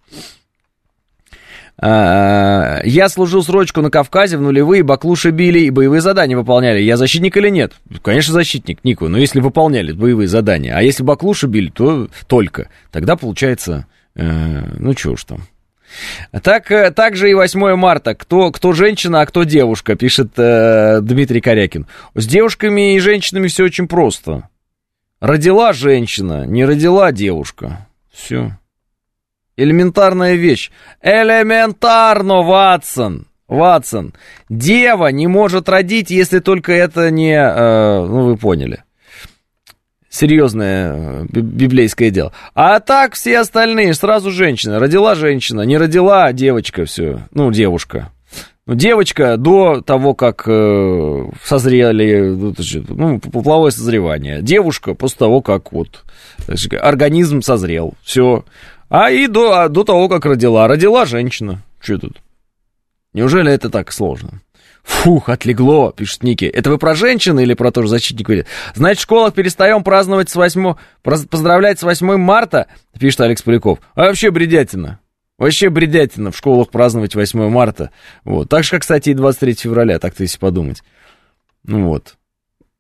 А, 1.83 2.81
я 2.83 3.09
служил 3.09 3.43
срочку 3.43 3.81
на 3.81 3.89
Кавказе 3.89 4.37
в 4.37 4.41
нулевые, 4.41 4.83
баклуши 4.83 5.31
били 5.31 5.61
и 5.61 5.71
боевые 5.71 6.01
задания 6.01 6.37
выполняли. 6.37 6.79
Я 6.79 6.95
защитник 6.95 7.35
или 7.37 7.49
нет? 7.49 7.73
Конечно, 8.03 8.33
защитник, 8.33 8.83
Нику, 8.83 9.07
но 9.07 9.17
если 9.17 9.39
выполняли 9.39 9.91
боевые 9.91 10.27
задания. 10.27 10.77
А 10.77 10.83
если 10.83 11.01
баклуши 11.01 11.47
били, 11.47 11.69
то 11.69 12.07
только. 12.27 12.69
Тогда 12.91 13.15
получается, 13.15 13.87
э, 14.15 14.63
ну 14.77 14.93
чего 14.93 15.15
ж 15.15 15.23
там. 15.23 15.39
Так, 16.43 16.71
э, 16.71 16.91
так 16.91 17.15
же 17.15 17.29
и 17.29 17.33
8 17.33 17.75
марта. 17.75 18.15
Кто, 18.15 18.51
кто 18.51 18.73
женщина, 18.73 19.21
а 19.21 19.25
кто 19.25 19.43
девушка, 19.43 19.95
пишет 19.95 20.31
э, 20.37 20.99
Дмитрий 21.01 21.41
Корякин. 21.41 21.87
С 22.15 22.25
девушками 22.25 22.95
и 22.95 22.99
женщинами 22.99 23.47
все 23.47 23.63
очень 23.63 23.87
просто. 23.87 24.49
Родила 25.19 25.73
женщина, 25.73 26.45
не 26.45 26.65
родила 26.65 27.11
девушка. 27.11 27.87
Все. 28.11 28.57
Элементарная 29.57 30.35
вещь. 30.35 30.71
Элементарно, 31.01 32.41
Ватсон. 32.41 33.27
Ватсон. 33.47 34.13
Дева 34.49 35.07
не 35.07 35.27
может 35.27 35.69
родить, 35.69 36.09
если 36.09 36.39
только 36.39 36.71
это 36.71 37.11
не... 37.11 37.33
Э, 37.33 38.05
ну, 38.05 38.25
вы 38.25 38.37
поняли 38.37 38.83
серьезное 40.11 40.93
э, 40.93 41.25
библейское 41.31 42.11
дело. 42.11 42.33
А 42.53 42.79
так 42.79 43.15
все 43.15 43.39
остальные 43.39 43.95
сразу 43.95 44.29
женщина. 44.29 44.77
Родила 44.77 45.15
женщина, 45.15 45.61
не 45.61 45.77
родила 45.77 46.25
а 46.25 46.33
девочка 46.33 46.85
все. 46.85 47.25
Ну, 47.33 47.51
девушка. 47.51 48.11
Ну, 48.67 48.75
девочка 48.75 49.37
до 49.37 49.81
того, 49.81 50.13
как 50.13 50.43
э, 50.45 51.29
созрели, 51.43 52.53
ну, 52.89 53.19
половое 53.19 53.71
созревание. 53.71 54.41
Девушка 54.41 54.93
после 54.93 55.17
того, 55.17 55.41
как 55.41 55.71
вот 55.71 56.03
организм 56.79 57.41
созрел. 57.41 57.95
Все. 58.03 58.45
А 58.89 59.09
и 59.09 59.27
до, 59.27 59.61
а 59.61 59.69
до 59.69 59.83
того, 59.83 60.09
как 60.09 60.25
родила. 60.25 60.67
Родила 60.67 61.05
женщина. 61.05 61.63
Что 61.79 61.97
тут? 61.97 62.21
Неужели 63.13 63.51
это 63.51 63.69
так 63.69 63.91
сложно? 63.91 64.41
Фух, 64.83 65.29
отлегло, 65.29 65.91
пишет 65.91 66.23
Ники. 66.23 66.45
Это 66.45 66.69
вы 66.69 66.77
про 66.77 66.95
женщин 66.95 67.39
или 67.39 67.53
про 67.53 67.71
тоже 67.71 67.87
защитник? 67.87 68.47
Значит, 68.73 68.99
в 68.99 69.03
школах 69.03 69.33
перестаем 69.33 69.83
праздновать 69.83 70.29
с 70.29 70.35
8... 70.35 70.73
Поздравлять 71.03 71.79
с 71.79 71.83
8 71.83 72.17
марта, 72.17 72.67
пишет 72.99 73.21
Алекс 73.21 73.41
Поляков. 73.41 73.79
А 73.95 74.05
вообще 74.05 74.31
бредятина. 74.31 74.99
Вообще 75.37 75.69
бредятина 75.69 76.31
в 76.31 76.37
школах 76.37 76.69
праздновать 76.69 77.15
8 77.15 77.49
марта. 77.49 77.91
Вот. 78.23 78.49
Так 78.49 78.63
же, 78.63 78.71
как, 78.71 78.81
кстати, 78.81 79.09
и 79.09 79.13
23 79.13 79.53
февраля, 79.53 79.99
так-то 79.99 80.23
если 80.23 80.37
подумать. 80.37 80.83
Ну 81.63 81.87
вот. 81.87 82.15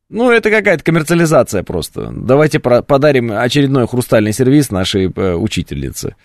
Ну, 0.09 0.29
это 0.29 0.49
какая-то 0.49 0.83
коммерциализация 0.83 1.63
просто. 1.63 2.11
Давайте 2.11 2.59
подарим 2.59 3.31
очередной 3.31 3.87
хрустальный 3.87 4.33
сервис 4.33 4.69
нашей 4.69 5.09
э, 5.09 5.33
учительнице. 5.35 6.15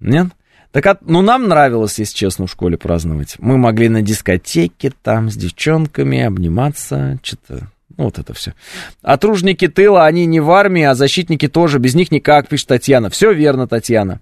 Нет? 0.00 0.28
Так, 0.70 0.86
от, 0.86 1.02
ну, 1.02 1.22
нам 1.22 1.48
нравилось, 1.48 1.98
если 1.98 2.14
честно, 2.14 2.46
в 2.46 2.50
школе 2.50 2.76
праздновать. 2.76 3.36
Мы 3.38 3.56
могли 3.56 3.88
на 3.88 4.02
дискотеке 4.02 4.92
там 5.02 5.30
с 5.30 5.36
девчонками 5.36 6.20
обниматься, 6.20 7.18
что-то... 7.22 7.68
Ну, 7.96 8.04
вот 8.04 8.18
это 8.18 8.32
все. 8.32 8.54
А 9.02 9.16
тружники 9.16 9.66
тыла, 9.66 10.06
они 10.06 10.24
не 10.26 10.38
в 10.38 10.50
армии, 10.52 10.84
а 10.84 10.94
защитники 10.94 11.48
тоже. 11.48 11.80
Без 11.80 11.96
них 11.96 12.12
никак, 12.12 12.46
пишет 12.46 12.68
Татьяна. 12.68 13.10
Все 13.10 13.32
верно, 13.32 13.66
Татьяна. 13.66 14.20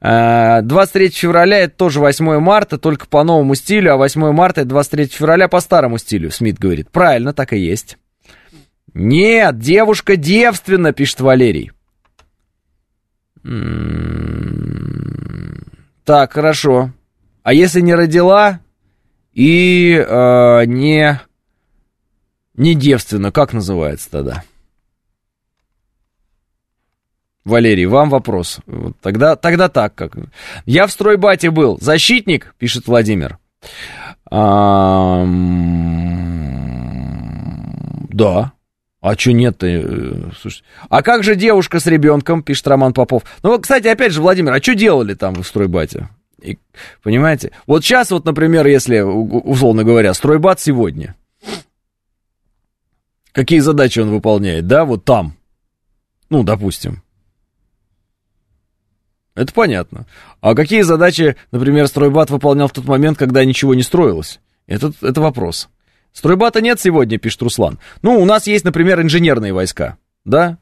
а, 0.00 1.10
февраля 1.10 1.58
это 1.58 1.76
тоже 1.76 2.00
8 2.00 2.38
марта, 2.38 2.78
только 2.78 3.06
по 3.06 3.22
новому 3.22 3.54
стилю, 3.56 3.92
а 3.92 3.96
8 3.98 4.32
марта 4.32 4.62
это 4.62 4.70
23 4.70 5.06
февраля 5.06 5.48
по 5.48 5.60
старому 5.60 5.98
стилю, 5.98 6.30
Смит 6.30 6.58
говорит. 6.58 6.88
Правильно, 6.90 7.34
так 7.34 7.52
и 7.52 7.58
есть. 7.58 7.98
Нет, 8.94 9.58
девушка 9.58 10.16
девственна, 10.16 10.94
пишет 10.94 11.20
Валерий. 11.20 11.72
М-м-м. 13.44 14.60
Так, 16.04 16.32
хорошо. 16.32 16.90
А 17.42 17.52
если 17.52 17.80
не 17.80 17.94
родила 17.94 18.60
и 19.32 19.94
э, 19.94 20.64
не, 20.66 21.20
не 22.54 22.74
девственно, 22.74 23.32
как 23.32 23.52
называется 23.52 24.10
тогда? 24.10 24.44
Валерий, 27.44 27.86
вам 27.86 28.10
вопрос. 28.10 28.60
Тогда, 29.00 29.34
тогда 29.36 29.68
так 29.68 29.94
как. 29.94 30.12
Я 30.66 30.86
в 30.86 30.92
стройбате 30.92 31.50
был. 31.50 31.78
Защитник, 31.80 32.54
пишет 32.58 32.86
Владимир. 32.86 33.38
А, 34.30 35.24
да. 38.10 38.52
А 39.00 39.16
что 39.16 39.32
нет-то? 39.32 39.66
Э, 39.66 40.30
слушай. 40.40 40.62
А 40.90 41.02
как 41.02 41.24
же 41.24 41.34
девушка 41.34 41.80
с 41.80 41.86
ребенком, 41.86 42.42
пишет 42.42 42.68
Роман 42.68 42.92
Попов. 42.92 43.22
Ну, 43.42 43.58
кстати, 43.58 43.88
опять 43.88 44.12
же, 44.12 44.20
Владимир, 44.20 44.52
а 44.52 44.62
что 44.62 44.74
делали 44.74 45.14
там 45.14 45.42
в 45.42 45.46
стройбате? 45.46 46.08
И, 46.42 46.58
понимаете? 47.02 47.52
Вот 47.66 47.82
сейчас, 47.82 48.10
вот, 48.10 48.24
например, 48.24 48.66
если, 48.66 49.00
условно 49.00 49.84
говоря, 49.84 50.12
стройбат 50.12 50.60
сегодня. 50.60 51.14
Какие 53.32 53.60
задачи 53.60 54.00
он 54.00 54.10
выполняет, 54.10 54.66
да, 54.66 54.84
вот 54.84 55.04
там. 55.04 55.34
Ну, 56.28 56.42
допустим. 56.42 57.02
Это 59.34 59.52
понятно. 59.54 60.06
А 60.40 60.54
какие 60.54 60.82
задачи, 60.82 61.36
например, 61.52 61.86
стройбат 61.88 62.30
выполнял 62.30 62.68
в 62.68 62.72
тот 62.72 62.84
момент, 62.84 63.16
когда 63.16 63.44
ничего 63.44 63.74
не 63.74 63.82
строилось? 63.82 64.40
Это, 64.66 64.92
это 65.00 65.20
вопрос. 65.20 65.68
Стройбата 66.12 66.60
нет 66.60 66.80
сегодня, 66.80 67.18
пишет 67.18 67.42
Руслан. 67.42 67.78
Ну, 68.02 68.20
у 68.20 68.24
нас 68.24 68.46
есть, 68.46 68.64
например, 68.64 69.00
инженерные 69.00 69.52
войска, 69.52 69.96
да? 70.24 70.58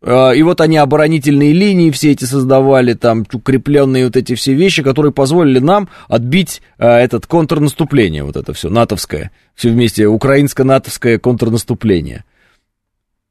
А, 0.00 0.30
и 0.30 0.42
вот 0.42 0.60
они 0.60 0.76
оборонительные 0.76 1.52
линии 1.52 1.90
все 1.90 2.12
эти 2.12 2.24
создавали, 2.24 2.94
там 2.94 3.24
укрепленные 3.32 4.06
вот 4.06 4.16
эти 4.16 4.34
все 4.34 4.54
вещи, 4.54 4.82
которые 4.82 5.12
позволили 5.12 5.58
нам 5.58 5.88
отбить 6.08 6.62
а, 6.78 6.98
этот 6.98 7.26
контрнаступление, 7.26 8.24
вот 8.24 8.36
это 8.36 8.52
все, 8.52 8.68
натовское, 8.68 9.30
все 9.54 9.70
вместе, 9.70 10.04
украинско-натовское 10.04 11.18
контрнаступление. 11.18 12.24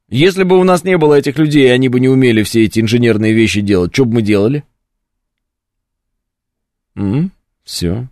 Если 0.09 0.43
бы 0.43 0.57
у 0.57 0.63
нас 0.63 0.83
не 0.83 0.97
было 0.97 1.15
этих 1.15 1.37
людей, 1.37 1.73
они 1.73 1.89
бы 1.89 1.99
не 1.99 2.07
умели 2.07 2.43
все 2.43 2.63
эти 2.63 2.79
инженерные 2.79 3.33
вещи 3.33 3.61
делать, 3.61 3.93
что 3.93 4.05
бы 4.05 4.15
мы 4.15 4.21
делали? 4.21 4.63
М-м, 6.95 7.31
все. 7.63 8.07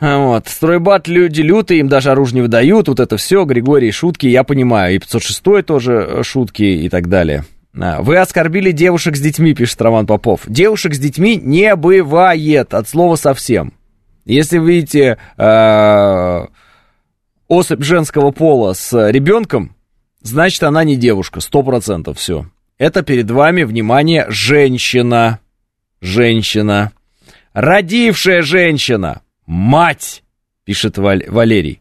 Вот. 0.00 0.48
Стройбат 0.48 1.08
люди 1.08 1.40
лютые, 1.40 1.80
им 1.80 1.88
даже 1.88 2.10
оружие 2.10 2.36
не 2.36 2.42
выдают, 2.42 2.88
вот 2.88 3.00
это 3.00 3.16
все, 3.16 3.44
Григорий, 3.44 3.90
шутки, 3.92 4.26
я 4.26 4.42
понимаю, 4.44 4.96
и 4.96 4.98
506 4.98 5.64
тоже 5.64 5.92
э, 5.92 6.22
шутки 6.24 6.62
и 6.62 6.88
так 6.88 7.08
далее. 7.08 7.44
А, 7.80 8.02
вы 8.02 8.18
оскорбили 8.18 8.72
девушек 8.72 9.16
с 9.16 9.20
детьми, 9.20 9.54
пишет 9.54 9.80
Роман 9.80 10.06
Попов. 10.06 10.42
Девушек 10.46 10.94
с 10.94 10.98
детьми 10.98 11.36
не 11.36 11.74
бывает, 11.76 12.74
от 12.74 12.88
слова 12.88 13.16
совсем. 13.16 13.72
Если 14.24 14.58
вы 14.58 14.74
видите 14.74 15.18
э, 15.36 16.46
особь 17.48 17.82
женского 17.82 18.30
пола 18.30 18.72
с 18.72 19.10
ребенком, 19.10 19.76
значит 20.22 20.62
она 20.62 20.82
не 20.82 20.96
девушка, 20.96 21.40
сто 21.40 21.62
процентов 21.62 22.18
все. 22.18 22.46
Это 22.78 23.02
перед 23.02 23.30
вами, 23.30 23.62
внимание, 23.62 24.26
женщина. 24.28 25.40
Женщина. 26.00 26.92
Родившая 27.52 28.42
женщина. 28.42 29.22
Мать, 29.46 30.22
пишет 30.64 30.98
Валь- 30.98 31.28
Валерий. 31.28 31.80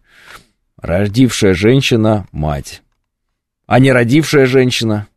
Родившая 0.81 1.53
женщина– 1.53 2.27
мать. 2.31 2.81
А 3.65 3.79
не 3.79 3.91
родившая 3.91 4.45
женщина? 4.45 5.07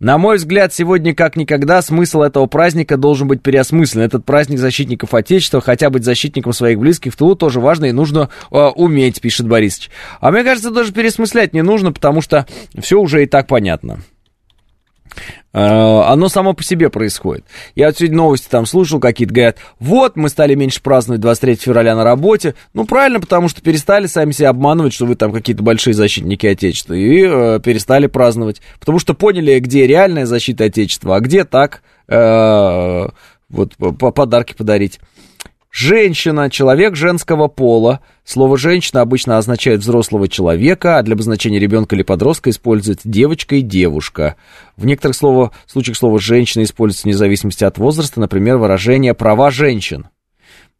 На 0.00 0.18
мой 0.18 0.38
взгляд, 0.38 0.74
сегодня 0.74 1.14
как 1.14 1.36
никогда 1.36 1.80
смысл 1.82 2.22
этого 2.22 2.46
праздника 2.46 2.96
должен 2.96 3.28
быть 3.28 3.42
переосмыслен. 3.42 4.02
Этот 4.02 4.24
праздник 4.24 4.58
защитников 4.58 5.14
Отечества, 5.14 5.60
хотя 5.60 5.90
быть 5.90 6.04
защитником 6.04 6.52
своих 6.52 6.78
близких 6.78 7.12
в 7.12 7.16
тылу 7.16 7.36
тоже 7.36 7.60
важно 7.60 7.86
и 7.86 7.92
нужно 7.92 8.30
э, 8.50 8.56
уметь, 8.56 9.20
пишет 9.20 9.46
Борисович. 9.46 9.90
А 10.20 10.30
мне 10.30 10.42
кажется, 10.42 10.70
даже 10.70 10.92
переосмыслять 10.92 11.52
не 11.52 11.62
нужно, 11.62 11.92
потому 11.92 12.22
что 12.22 12.46
все 12.78 12.98
уже 12.98 13.22
и 13.22 13.26
так 13.26 13.46
понятно. 13.46 14.00
Э, 15.52 16.02
оно 16.06 16.28
само 16.28 16.52
по 16.52 16.62
себе 16.62 16.90
происходит. 16.90 17.44
Я 17.74 17.86
вот 17.86 17.98
сегодня 17.98 18.16
новости 18.16 18.48
там 18.48 18.66
слушал, 18.66 19.00
какие-то 19.00 19.34
говорят, 19.34 19.56
вот, 19.80 20.16
мы 20.16 20.28
стали 20.28 20.54
меньше 20.54 20.80
праздновать 20.80 21.20
23 21.20 21.56
февраля 21.56 21.96
на 21.96 22.04
работе. 22.04 22.54
Ну, 22.72 22.84
правильно, 22.84 23.20
потому 23.20 23.48
что 23.48 23.60
перестали 23.60 24.06
сами 24.06 24.32
себя 24.32 24.50
обманывать, 24.50 24.94
что 24.94 25.06
вы 25.06 25.16
там 25.16 25.32
какие-то 25.32 25.62
большие 25.62 25.94
защитники 25.94 26.46
Отечества, 26.46 26.94
и 26.94 27.24
э, 27.24 27.60
перестали 27.60 28.06
праздновать. 28.06 28.60
Потому 28.78 28.98
что 28.98 29.14
поняли, 29.14 29.58
где 29.58 29.86
реальная 29.86 30.26
защита 30.26 30.64
Отечества, 30.64 31.16
а 31.16 31.20
где 31.20 31.44
так, 31.44 31.82
э, 32.08 33.08
вот, 33.48 33.74
подарки 33.76 34.54
подарить. 34.54 35.00
Женщина, 35.72 36.50
человек 36.50 36.96
женского 36.96 37.46
пола. 37.46 38.00
Слово 38.24 38.58
«женщина» 38.58 39.02
обычно 39.02 39.38
означает 39.38 39.80
взрослого 39.80 40.26
человека, 40.26 40.98
а 40.98 41.02
для 41.04 41.14
обозначения 41.14 41.60
ребенка 41.60 41.94
или 41.94 42.02
подростка 42.02 42.50
используется 42.50 43.08
девочка 43.08 43.54
и 43.54 43.60
девушка. 43.60 44.34
В 44.76 44.84
некоторых 44.84 45.16
слово, 45.16 45.52
случаях 45.66 45.96
слово 45.96 46.18
«женщина» 46.18 46.64
используется 46.64 47.04
вне 47.04 47.14
зависимости 47.14 47.62
от 47.62 47.78
возраста, 47.78 48.18
например, 48.18 48.56
выражение 48.56 49.14
«права 49.14 49.52
женщин». 49.52 50.08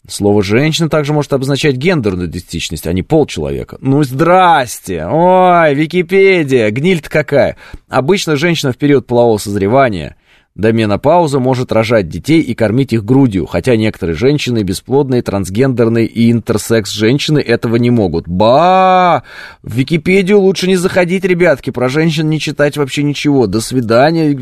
Слово 0.08 0.42
«женщина» 0.42 0.88
также 0.88 1.12
может 1.12 1.32
обозначать 1.32 1.76
гендерную 1.76 2.28
идентичность, 2.28 2.88
а 2.88 2.92
не 2.92 3.02
пол 3.02 3.26
человека. 3.26 3.76
Ну, 3.80 4.02
здрасте! 4.02 5.06
Ой, 5.06 5.72
Википедия! 5.74 6.68
Гниль-то 6.70 7.08
какая! 7.08 7.56
Обычно 7.88 8.34
женщина 8.34 8.72
в 8.72 8.76
период 8.76 9.06
полового 9.06 9.38
созревания 9.38 10.16
до 10.56 10.72
менопаузы 10.72 11.38
может 11.38 11.70
рожать 11.70 12.08
детей 12.08 12.40
и 12.40 12.54
кормить 12.54 12.92
их 12.92 13.04
грудью, 13.04 13.46
хотя 13.46 13.76
некоторые 13.76 14.16
женщины, 14.16 14.62
бесплодные, 14.62 15.22
трансгендерные 15.22 16.06
и 16.06 16.32
интерсекс-женщины 16.32 17.38
этого 17.38 17.76
не 17.76 17.90
могут. 17.90 18.26
Ба! 18.26 19.22
В 19.62 19.74
Википедию 19.74 20.40
лучше 20.40 20.66
не 20.66 20.74
заходить, 20.76 21.24
ребятки, 21.24 21.70
про 21.70 21.88
женщин 21.88 22.28
не 22.28 22.40
читать 22.40 22.76
вообще 22.76 23.04
ничего. 23.04 23.46
До 23.46 23.60
свидания. 23.60 24.38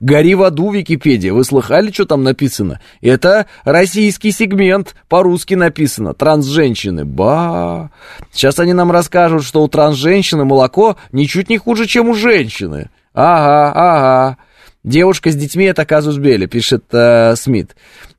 Гори 0.00 0.34
в 0.34 0.42
аду, 0.42 0.70
Википедия. 0.70 1.32
Вы 1.32 1.44
слыхали, 1.44 1.92
что 1.92 2.06
там 2.06 2.22
написано? 2.22 2.80
Это 3.02 3.46
российский 3.64 4.32
сегмент, 4.32 4.96
по-русски 5.08 5.54
написано. 5.54 6.14
Трансженщины. 6.14 7.04
Ба! 7.04 7.90
Сейчас 8.32 8.58
они 8.58 8.72
нам 8.72 8.90
расскажут, 8.90 9.44
что 9.44 9.62
у 9.62 9.68
трансженщины 9.68 10.46
молоко 10.46 10.96
ничуть 11.12 11.50
не 11.50 11.58
хуже, 11.58 11.86
чем 11.86 12.08
у 12.08 12.14
женщины. 12.14 12.88
Ага, 13.12 13.72
ага. 13.74 14.38
Девушка 14.84 15.30
с 15.30 15.34
детьми 15.34 15.64
это 15.64 15.86
казус 15.86 16.18
Белли, 16.18 16.44
пишет 16.44 16.84
э, 16.92 17.34
Смит. 17.36 17.74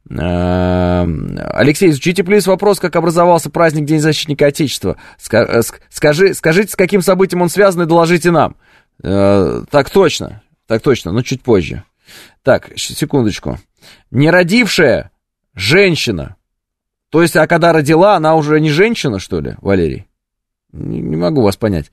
Э, 0.10 1.06
Алексей, 1.54 1.92
изучите 1.92 2.24
плюс 2.24 2.48
вопрос, 2.48 2.80
как 2.80 2.96
образовался 2.96 3.52
праздник 3.52 3.86
День 3.86 4.00
защитника 4.00 4.48
Отечества. 4.48 4.98
Э, 5.32 5.62
скажи, 5.90 6.34
скажите, 6.34 6.72
с 6.72 6.76
каким 6.76 7.04
событием 7.04 7.44
он 7.44 7.50
связан, 7.50 7.84
и 7.84 7.86
доложите 7.86 8.32
нам. 8.32 8.56
Э, 9.04 9.62
так 9.70 9.92
точно, 9.92 10.42
так 10.66 10.82
точно, 10.82 11.12
но 11.12 11.22
чуть 11.22 11.44
позже. 11.44 11.84
Так, 12.42 12.72
секундочку. 12.76 13.60
Не 14.10 14.32
родившая 14.32 15.12
женщина. 15.54 16.36
То 17.12 17.22
есть, 17.22 17.36
а 17.36 17.46
когда 17.46 17.74
родила, 17.74 18.16
она 18.16 18.34
уже 18.36 18.60
не 18.60 18.72
женщина, 18.72 19.20
что 19.20 19.40
ли, 19.40 19.56
Валерий? 19.62 20.08
Не 20.72 21.16
могу 21.16 21.44
вас 21.44 21.58
понять. 21.58 21.92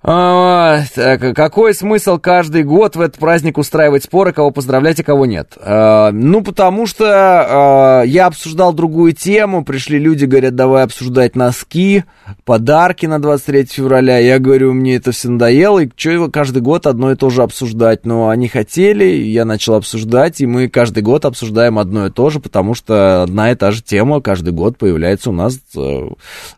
А, 0.00 0.82
так, 0.94 1.34
какой 1.34 1.74
смысл 1.74 2.18
каждый 2.18 2.62
год 2.62 2.94
в 2.94 3.00
этот 3.00 3.18
праздник 3.18 3.58
устраивать 3.58 4.04
споры, 4.04 4.32
кого 4.32 4.52
поздравлять, 4.52 5.00
а 5.00 5.02
кого 5.02 5.26
нет? 5.26 5.58
А, 5.60 6.12
ну, 6.12 6.40
потому 6.40 6.86
что 6.86 7.04
а, 7.08 8.02
я 8.02 8.26
обсуждал 8.26 8.72
другую 8.72 9.12
тему, 9.12 9.64
пришли 9.64 9.98
люди, 9.98 10.24
говорят, 10.24 10.54
давай 10.54 10.84
обсуждать 10.84 11.34
носки, 11.34 12.04
подарки 12.44 13.06
на 13.06 13.20
23 13.20 13.64
февраля. 13.64 14.18
Я 14.18 14.38
говорю, 14.38 14.72
мне 14.72 14.94
это 14.96 15.10
все 15.10 15.30
надоело, 15.30 15.80
и 15.80 15.90
что 15.96 16.30
каждый 16.30 16.62
год 16.62 16.86
одно 16.86 17.10
и 17.10 17.16
то 17.16 17.28
же 17.28 17.42
обсуждать? 17.42 18.06
Но 18.06 18.28
они 18.28 18.46
хотели, 18.46 19.04
я 19.04 19.44
начал 19.44 19.74
обсуждать, 19.74 20.40
и 20.40 20.46
мы 20.46 20.68
каждый 20.68 21.02
год 21.02 21.24
обсуждаем 21.24 21.76
одно 21.76 22.06
и 22.06 22.10
то 22.10 22.30
же, 22.30 22.38
потому 22.38 22.74
что 22.74 23.24
одна 23.24 23.50
и 23.50 23.56
та 23.56 23.72
же 23.72 23.82
тема 23.82 24.20
каждый 24.20 24.52
год 24.52 24.78
появляется 24.78 25.30
у 25.30 25.32
нас, 25.32 25.58
э, 25.76 26.08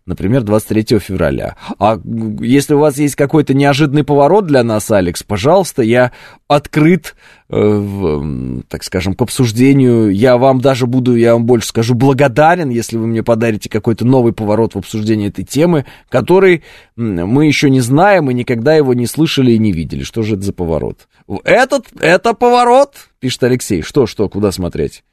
например, 0.05 0.43
23 0.43 0.99
февраля. 0.99 1.57
А 1.79 1.99
если 2.41 2.75
у 2.75 2.79
вас 2.81 2.99
есть 2.99 3.17
как 3.17 3.30
какой-то 3.31 3.55
неожиданный 3.55 4.03
поворот 4.03 4.47
для 4.47 4.65
нас, 4.65 4.91
Алекс, 4.91 5.23
пожалуйста, 5.23 5.83
я 5.83 6.11
открыт, 6.49 7.15
э, 7.49 7.57
в, 7.57 8.65
так 8.69 8.83
скажем, 8.83 9.15
к 9.15 9.23
обсуждению. 9.23 10.11
Я 10.11 10.37
вам 10.37 10.61
даже 10.61 10.89
буду, 10.89 11.15
я 11.15 11.35
вам 11.35 11.47
больше 11.47 11.69
скажу, 11.69 11.95
благодарен, 11.95 12.71
если 12.71 12.97
вы 12.97 13.07
мне 13.07 13.23
подарите 13.23 13.69
какой-то 13.69 14.05
новый 14.05 14.33
поворот 14.33 14.75
в 14.75 14.79
обсуждении 14.79 15.29
этой 15.29 15.45
темы, 15.45 15.87
который 16.09 16.65
мы 16.97 17.47
еще 17.47 17.71
не 17.71 17.79
знаем 17.79 18.29
и 18.33 18.35
никогда 18.35 18.75
его 18.75 18.95
не 18.95 19.07
слышали 19.07 19.53
и 19.53 19.59
не 19.59 19.71
видели. 19.71 20.03
Что 20.03 20.23
же 20.23 20.35
это 20.35 20.43
за 20.43 20.53
поворот? 20.53 21.07
Этот, 21.45 21.87
это 22.01 22.35
поворот, 22.35 22.97
пишет 23.21 23.45
Алексей. 23.45 23.83
Что, 23.83 24.09
что, 24.09 24.29
куда 24.29 24.51
смотреть? 24.51 25.05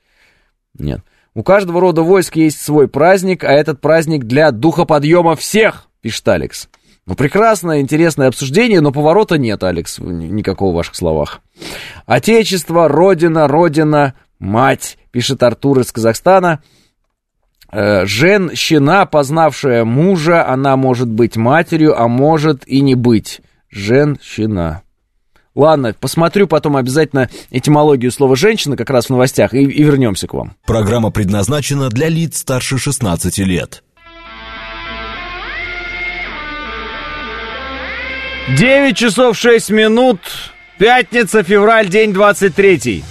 Нет. 0.80 1.02
У 1.36 1.44
каждого 1.44 1.80
рода 1.80 2.02
войск 2.02 2.36
есть 2.38 2.62
свой 2.62 2.88
праздник, 2.88 3.44
а 3.44 3.52
этот 3.52 3.80
праздник 3.80 4.24
для 4.24 4.50
духоподъема 4.50 5.36
всех, 5.36 5.88
пишет 6.02 6.28
Алекс. 6.30 6.68
Ну, 7.08 7.16
прекрасное, 7.16 7.80
интересное 7.80 8.28
обсуждение, 8.28 8.82
но 8.82 8.92
поворота 8.92 9.38
нет, 9.38 9.64
Алекс, 9.64 9.98
никакого 9.98 10.74
в 10.74 10.76
ваших 10.76 10.96
словах. 10.96 11.40
Отечество, 12.06 12.90
родина, 12.90 13.48
родина, 13.48 14.14
мать, 14.40 14.98
пишет 15.12 15.42
Артур 15.42 15.80
из 15.80 15.92
Казахстана. 15.94 16.62
Э, 17.72 18.06
женщина, 18.06 19.06
познавшая 19.06 19.86
мужа, 19.86 20.46
она 20.46 20.76
может 20.76 21.08
быть 21.08 21.38
матерью, 21.38 21.98
а 21.98 22.10
может 22.10 22.68
и 22.68 22.82
не 22.82 22.96
быть. 22.96 23.40
Женщина. 23.70 24.84
Ладно, 25.56 25.96
посмотрю 25.98 26.46
потом 26.48 26.76
обязательно 26.76 27.30
этимологию 27.52 28.12
слова 28.12 28.36
«женщина» 28.36 28.76
как 28.76 28.90
раз 28.90 29.06
в 29.06 29.12
новостях 29.12 29.54
и, 29.54 29.64
и 29.64 29.84
вернемся 29.84 30.28
к 30.28 30.34
вам. 30.34 30.56
Программа 30.66 31.10
предназначена 31.10 31.90
для 31.90 32.10
лиц 32.10 32.40
старше 32.40 32.78
16 32.78 33.38
лет. 33.40 33.82
9 38.56 38.96
часов 38.96 39.38
6 39.38 39.72
минут. 39.72 40.20
Пятница, 40.78 41.44
февраль, 41.44 41.90
день 41.90 42.14
23. 42.14 43.04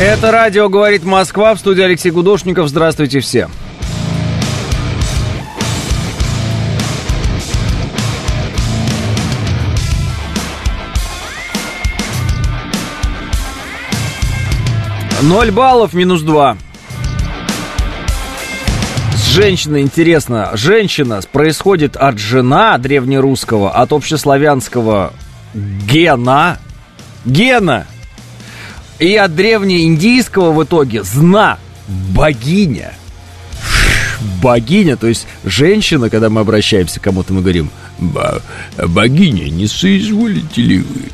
Это 0.00 0.32
радио 0.32 0.68
«Говорит 0.68 1.04
Москва» 1.04 1.54
в 1.54 1.60
студии 1.60 1.82
Алексей 1.82 2.10
Гудошников. 2.10 2.68
Здравствуйте 2.68 3.20
всем. 3.20 3.50
0 15.28 15.50
баллов, 15.50 15.92
минус 15.92 16.22
2. 16.22 16.56
С 19.14 19.26
женщиной 19.26 19.82
интересно. 19.82 20.52
Женщина 20.54 21.20
происходит 21.30 21.96
от 21.96 22.18
жена 22.18 22.78
древнерусского, 22.78 23.70
от 23.70 23.92
общеславянского 23.92 25.12
гена. 25.52 26.58
Гена. 27.26 27.86
И 28.98 29.16
от 29.16 29.36
древнеиндийского 29.36 30.52
в 30.52 30.64
итоге 30.64 31.02
зна. 31.02 31.58
Богиня. 31.86 32.94
Богиня, 34.42 34.96
то 34.96 35.08
есть 35.08 35.26
женщина, 35.44 36.08
когда 36.08 36.30
мы 36.30 36.40
обращаемся 36.40 37.00
к 37.00 37.02
кому-то, 37.02 37.34
мы 37.34 37.42
говорим, 37.42 37.70
богиня, 38.78 39.50
не 39.50 39.66
соизволите 39.66 40.62
ли 40.62 40.78
вы 40.78 41.10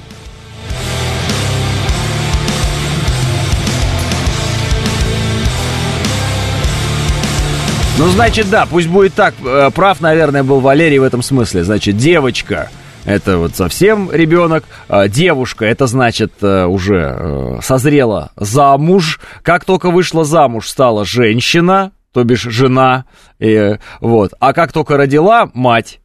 Ну, 7.99 8.09
значит, 8.09 8.51
да, 8.51 8.67
пусть 8.67 8.89
будет 8.89 9.15
так. 9.15 9.35
Э, 9.45 9.71
прав, 9.73 10.01
наверное, 10.01 10.43
был 10.43 10.61
Валерий 10.61 10.99
в 10.99 11.05
этом 11.05 11.23
смысле. 11.23 11.65
Значит, 11.65 11.97
девочка 11.97 12.69
это 13.05 13.39
вот 13.39 13.55
совсем 13.55 14.11
ребенок. 14.11 14.65
А 14.89 15.09
девушка, 15.09 15.65
это 15.65 15.87
значит 15.87 16.33
э, 16.41 16.65
уже 16.65 17.17
э, 17.17 17.59
созрела 17.63 18.33
замуж. 18.37 19.21
Как 19.43 19.65
только 19.65 19.91
вышла 19.91 20.25
замуж, 20.25 20.69
стала 20.69 21.05
женщина, 21.05 21.93
то 22.13 22.25
бишь 22.25 22.43
жена. 22.43 23.05
И, 23.39 23.79
вот. 24.01 24.33
А 24.41 24.53
как 24.53 24.73
только 24.73 24.97
родила, 24.97 25.51
мать. 25.55 26.01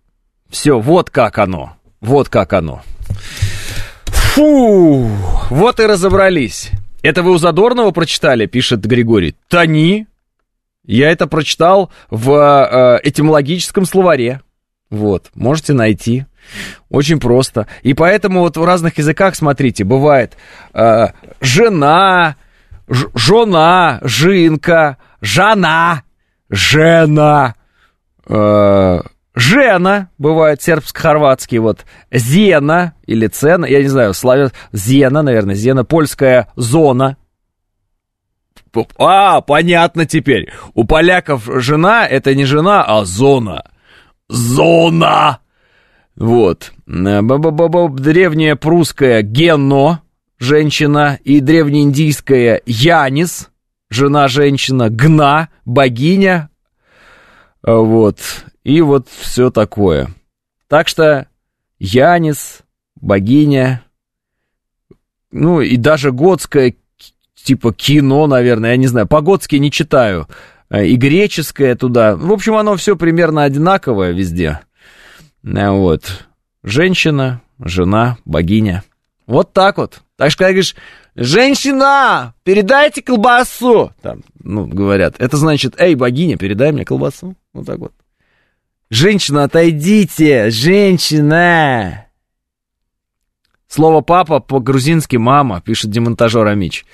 Все, 0.50 0.80
вот 0.80 1.10
как 1.10 1.38
оно. 1.38 1.74
Вот 2.02 2.30
как 2.30 2.54
оно. 2.54 2.82
Фу, 4.08 5.10
вот 5.50 5.80
и 5.80 5.86
разобрались. 5.86 6.72
Это 7.02 7.24
вы 7.24 7.32
у 7.32 7.38
Задорнова 7.38 7.92
прочитали, 7.92 8.46
пишет 8.46 8.82
Григорий. 8.82 9.36
Тони, 9.48 10.08
Я 10.90 11.12
это 11.12 11.28
прочитал 11.28 11.92
в 12.10 12.32
э, 12.32 13.00
этимологическом 13.08 13.86
словаре. 13.86 14.42
Вот, 14.90 15.30
можете 15.36 15.74
найти. 15.74 16.26
Очень 16.90 17.20
просто. 17.20 17.68
И 17.84 17.94
поэтому 17.94 18.40
вот 18.40 18.58
в 18.58 18.64
разных 18.64 18.98
языках, 18.98 19.36
смотрите, 19.36 19.84
бывает 19.84 20.36
э, 20.74 21.10
жена, 21.42 22.38
ж, 22.88 23.06
жена, 23.14 24.00
жинка, 24.02 24.98
жена, 25.22 26.02
жена, 26.50 27.54
э, 28.28 29.00
жена, 29.36 30.10
бывает 30.18 30.64
сербско-хорватский, 30.64 31.60
вот, 31.60 31.86
зена 32.12 32.96
или 33.06 33.28
цена, 33.28 33.68
я 33.68 33.84
не 33.84 33.90
знаю, 33.90 34.16
славя, 34.16 34.52
зена, 34.72 35.22
наверное, 35.22 35.54
зена, 35.54 35.86
польская 35.86 36.48
зона, 36.56 37.18
а, 38.97 39.41
понятно 39.41 40.05
теперь. 40.05 40.51
У 40.74 40.84
поляков 40.86 41.49
жена 41.61 42.07
это 42.07 42.36
не 42.36 42.45
жена, 42.45 42.84
а 42.84 43.05
зона. 43.05 43.63
Зона. 44.28 45.39
Вот. 46.15 46.72
Древняя 46.86 48.55
прусская 48.55 49.22
генно, 49.22 50.01
женщина, 50.38 51.20
и 51.24 51.39
древнеиндийская 51.39 52.61
Янис, 52.65 53.49
жена-женщина, 53.89 54.89
Гна, 54.89 55.49
богиня. 55.65 56.49
Вот. 57.63 58.20
И 58.63 58.82
вот 58.82 59.07
все 59.09 59.49
такое. 59.49 60.09
Так 60.67 60.88
что 60.88 61.28
Янис, 61.80 62.61
богиня, 62.95 63.84
ну 65.32 65.61
и 65.61 65.78
даже 65.78 66.11
готская 66.11 66.76
типа 67.44 67.74
кино, 67.74 68.28
наверное, 68.28 68.72
я 68.72 68.78
не 68.78 68.88
знаю, 68.88 69.08
по-готски 69.08 69.56
не 69.56 69.72
читаю, 69.72 70.28
э, 70.70 70.86
и 70.86 70.96
греческое 70.96 71.76
туда. 71.76 72.16
В 72.16 72.32
общем, 72.32 72.56
оно 72.56 72.76
все 72.76 72.96
примерно 72.96 73.44
одинаковое 73.44 74.12
везде. 74.12 74.60
Э, 75.44 75.70
вот. 75.70 76.28
Женщина, 76.64 77.42
жена, 77.64 78.18
богиня. 78.26 78.84
Вот 79.26 79.54
так 79.54 79.78
вот. 79.78 80.02
Так 80.18 80.32
что, 80.32 80.40
когда 80.40 80.52
говоришь, 80.52 80.76
женщина, 81.16 82.34
передайте 82.44 83.02
колбасу, 83.02 83.94
там, 84.02 84.22
ну, 84.44 84.66
говорят, 84.66 85.16
это 85.20 85.38
значит, 85.38 85.76
эй, 85.78 85.96
богиня, 85.96 86.36
передай 86.38 86.72
мне 86.72 86.84
колбасу. 86.84 87.36
Вот 87.54 87.66
так 87.66 87.80
вот. 87.80 87.94
Женщина, 88.90 89.44
отойдите, 89.44 90.50
женщина. 90.50 92.09
Слово 93.70 94.01
«папа» 94.01 94.39
по-грузински 94.39 95.17
«мама», 95.17 95.61
пишет 95.61 95.91
демонтажер 95.91 96.47
Амич. 96.47 96.88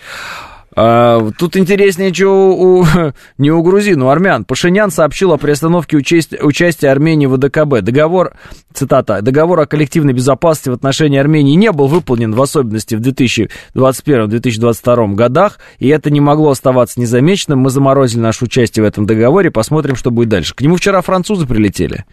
А, 0.76 1.32
тут 1.38 1.56
интереснее, 1.56 2.14
что 2.14 2.54
у, 2.54 2.86
не 3.38 3.52
у 3.52 3.64
грузин, 3.64 4.02
у 4.02 4.10
армян. 4.10 4.44
Пашинян 4.44 4.92
сообщил 4.92 5.32
о 5.32 5.38
приостановке 5.38 5.96
участия, 5.96 6.42
участия 6.42 6.90
Армении 6.90 7.28
в 7.28 7.38
ДКБ. 7.38 7.80
Договор, 7.82 8.34
цитата, 8.74 9.22
договор 9.22 9.62
о 9.62 9.66
коллективной 9.66 10.12
безопасности 10.14 10.68
в 10.70 10.74
отношении 10.74 11.18
Армении 11.18 11.56
не 11.56 11.72
был 11.72 11.88
выполнен, 11.88 12.34
в 12.34 12.42
особенности 12.42 12.96
в 12.96 13.02
2021-2022 13.02 15.14
годах, 15.14 15.60
и 15.80 15.88
это 15.88 16.10
не 16.10 16.20
могло 16.20 16.50
оставаться 16.52 17.00
незамеченным. 17.00 17.60
Мы 17.60 17.70
заморозили 17.70 18.20
наше 18.20 18.44
участие 18.46 18.84
в 18.84 18.88
этом 18.88 19.06
договоре, 19.06 19.52
посмотрим, 19.52 19.96
что 19.96 20.12
будет 20.12 20.28
дальше. 20.30 20.56
К 20.56 20.62
нему 20.62 20.76
вчера 20.76 21.02
французы 21.02 21.48
прилетели, 21.48 22.04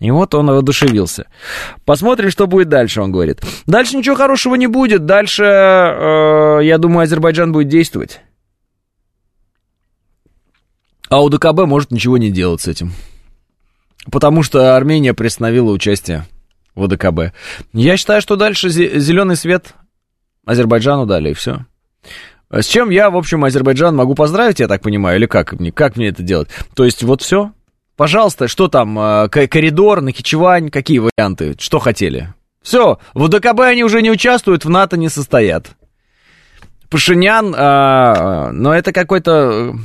и 0.00 0.10
вот 0.10 0.34
он 0.34 0.48
воодушевился. 0.48 1.26
Посмотрим, 1.84 2.30
что 2.30 2.48
будет 2.48 2.68
дальше, 2.68 3.02
он 3.02 3.12
говорит. 3.12 3.40
Дальше 3.66 3.96
ничего 3.96 4.16
хорошего 4.16 4.56
не 4.56 4.66
будет, 4.66 5.06
дальше, 5.06 5.44
э, 5.44 6.58
я 6.62 6.78
думаю, 6.78 7.04
Азербайджан 7.04 7.52
будет 7.52 7.68
действовать 7.68 7.99
действовать. 8.00 8.20
А 11.08 11.22
УДКБ 11.22 11.66
может 11.66 11.90
ничего 11.90 12.18
не 12.18 12.30
делать 12.30 12.60
с 12.60 12.68
этим. 12.68 12.92
Потому 14.10 14.42
что 14.42 14.76
Армения 14.76 15.12
приостановила 15.12 15.70
участие 15.70 16.26
в 16.74 16.82
УДКБ. 16.82 17.34
Я 17.72 17.96
считаю, 17.96 18.20
что 18.20 18.36
дальше 18.36 18.70
зеленый 18.70 19.36
свет 19.36 19.74
Азербайджану 20.46 21.06
дали, 21.06 21.30
и 21.30 21.34
все. 21.34 21.66
С 22.50 22.66
чем 22.66 22.90
я, 22.90 23.10
в 23.10 23.16
общем, 23.16 23.44
Азербайджан 23.44 23.94
могу 23.94 24.14
поздравить, 24.14 24.60
я 24.60 24.68
так 24.68 24.82
понимаю, 24.82 25.18
или 25.18 25.26
как 25.26 25.52
мне, 25.52 25.70
как 25.70 25.96
мне 25.96 26.08
это 26.08 26.22
делать? 26.22 26.48
То 26.74 26.84
есть 26.84 27.02
вот 27.02 27.22
все, 27.22 27.52
пожалуйста, 27.96 28.48
что 28.48 28.68
там, 28.68 28.98
э, 28.98 29.28
коридор, 29.28 30.00
Нахичевань, 30.00 30.70
какие 30.70 30.98
варианты, 30.98 31.54
что 31.58 31.78
хотели? 31.78 32.32
Все, 32.62 32.98
в 33.14 33.22
УДКБ 33.22 33.60
они 33.60 33.84
уже 33.84 34.02
не 34.02 34.10
участвуют, 34.10 34.64
в 34.64 34.68
НАТО 34.70 34.96
не 34.96 35.08
состоят. 35.08 35.76
Пашинян, 36.90 37.54
а, 37.56 38.50
но 38.52 38.74
это 38.74 38.92
какой-то 38.92 39.76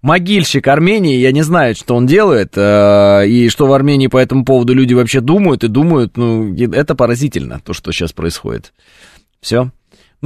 могильщик 0.00 0.66
Армении, 0.68 1.16
я 1.18 1.30
не 1.32 1.42
знаю, 1.42 1.74
что 1.74 1.94
он 1.94 2.06
делает, 2.06 2.54
а, 2.56 3.22
и 3.22 3.48
что 3.48 3.66
в 3.66 3.72
Армении 3.72 4.06
по 4.06 4.16
этому 4.16 4.44
поводу 4.44 4.72
люди 4.72 4.94
вообще 4.94 5.20
думают 5.20 5.62
и 5.62 5.68
думают, 5.68 6.16
ну, 6.16 6.54
это 6.54 6.94
поразительно, 6.94 7.60
то, 7.62 7.74
что 7.74 7.92
сейчас 7.92 8.12
происходит. 8.12 8.72
Все. 9.40 9.70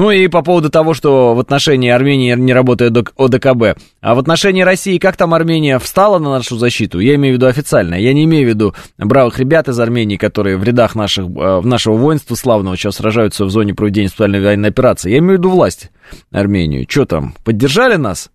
Ну 0.01 0.11
и 0.11 0.29
по 0.29 0.41
поводу 0.41 0.71
того, 0.71 0.95
что 0.95 1.35
в 1.35 1.41
отношении 1.41 1.91
Армении 1.91 2.35
не 2.35 2.55
работает 2.55 2.97
ОДКБ. 3.19 3.79
А 4.01 4.15
в 4.15 4.19
отношении 4.19 4.63
России, 4.63 4.97
как 4.97 5.19
там 5.19 5.35
Армения 5.35 5.79
встала 5.79 6.19
на 6.19 6.31
нашу 6.31 6.57
защиту? 6.57 7.01
Я 7.01 7.17
имею 7.17 7.35
в 7.35 7.37
виду 7.37 7.47
официально. 7.49 7.97
Я 7.97 8.15
не 8.15 8.25
имею 8.25 8.47
в 8.47 8.49
виду 8.49 8.75
бравых 8.97 9.39
ребят 9.39 9.69
из 9.69 9.79
Армении, 9.79 10.17
которые 10.17 10.57
в 10.57 10.65
рядах 10.65 10.95
наших, 10.95 11.27
э, 11.27 11.61
нашего 11.61 11.99
воинства 11.99 12.35
славного 12.35 12.79
сейчас 12.79 12.97
сражаются 12.97 13.45
в 13.45 13.51
зоне 13.51 13.75
проведения 13.75 14.09
специальной 14.09 14.41
военной 14.41 14.71
операции. 14.71 15.11
Я 15.11 15.19
имею 15.19 15.35
в 15.35 15.39
виду 15.41 15.51
власть 15.51 15.91
Армению. 16.33 16.87
Что 16.89 17.05
там, 17.05 17.35
поддержали 17.45 17.97
нас? 17.97 18.31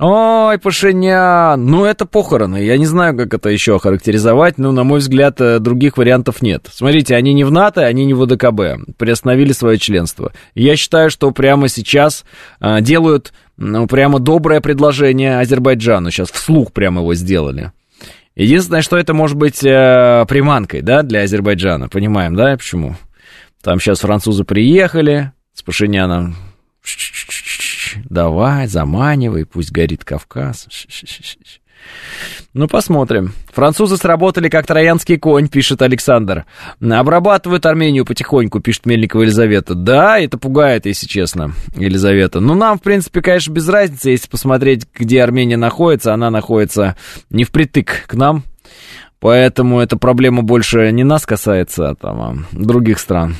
Ой, 0.00 0.58
Пашинян, 0.58 1.66
ну 1.66 1.84
это 1.84 2.06
похороны. 2.06 2.62
Я 2.62 2.78
не 2.78 2.86
знаю, 2.86 3.16
как 3.16 3.34
это 3.34 3.48
еще 3.48 3.74
охарактеризовать, 3.74 4.56
но, 4.56 4.70
на 4.70 4.84
мой 4.84 5.00
взгляд, 5.00 5.40
э, 5.40 5.58
других 5.58 5.96
вариантов 5.96 6.40
нет. 6.40 6.68
Смотрите, 6.70 7.16
они 7.16 7.34
не 7.34 7.42
в 7.42 7.50
НАТО, 7.50 7.84
они 7.84 8.04
не 8.04 8.14
в 8.14 8.22
ОДКБ. 8.22 8.96
Приостановили 8.96 9.50
свое 9.50 9.76
членство. 9.76 10.32
Я 10.54 10.76
считаю, 10.76 11.10
что 11.10 11.32
прямо 11.32 11.66
сейчас 11.68 12.24
а, 12.60 12.80
делают 12.80 13.32
ну, 13.56 13.88
прямо 13.88 14.20
доброе 14.20 14.60
предложение 14.60 15.40
Азербайджану. 15.40 16.12
Сейчас 16.12 16.30
вслух 16.30 16.72
прямо 16.72 17.00
его 17.00 17.14
сделали. 17.14 17.72
Единственное, 18.36 18.82
что 18.82 18.96
это 18.96 19.14
может 19.14 19.36
быть 19.36 19.64
э, 19.64 20.24
приманкой, 20.28 20.82
да, 20.82 21.02
для 21.02 21.22
Азербайджана. 21.22 21.88
Понимаем, 21.88 22.36
да, 22.36 22.56
почему? 22.56 22.94
Там 23.62 23.80
сейчас 23.80 23.98
французы 23.98 24.44
приехали 24.44 25.32
с 25.54 25.62
Пашиняном 25.64 26.36
давай, 28.04 28.66
заманивай, 28.66 29.44
пусть 29.44 29.72
горит 29.72 30.04
Кавказ. 30.04 30.68
Ну, 32.54 32.66
посмотрим. 32.66 33.32
Французы 33.52 33.96
сработали 33.96 34.48
как 34.48 34.66
троянский 34.66 35.16
конь, 35.16 35.48
пишет 35.48 35.80
Александр. 35.82 36.44
Обрабатывают 36.80 37.66
Армению 37.66 38.04
потихоньку, 38.04 38.60
пишет 38.60 38.86
Мельникова 38.86 39.22
Елизавета. 39.22 39.74
Да, 39.74 40.18
это 40.18 40.38
пугает, 40.38 40.86
если 40.86 41.06
честно, 41.06 41.52
Елизавета. 41.76 42.40
Ну, 42.40 42.54
нам, 42.54 42.78
в 42.78 42.82
принципе, 42.82 43.22
конечно, 43.22 43.52
без 43.52 43.68
разницы, 43.68 44.10
если 44.10 44.28
посмотреть, 44.28 44.86
где 44.92 45.22
Армения 45.22 45.56
находится. 45.56 46.12
Она 46.12 46.30
находится 46.30 46.96
не 47.30 47.44
впритык 47.44 48.06
к 48.06 48.14
нам. 48.14 48.44
Поэтому 49.20 49.80
эта 49.80 49.96
проблема 49.96 50.42
больше 50.42 50.90
не 50.92 51.04
нас 51.04 51.26
касается, 51.26 51.90
а 51.90 51.94
там, 51.94 52.20
а 52.20 52.36
других 52.52 52.98
стран. 52.98 53.36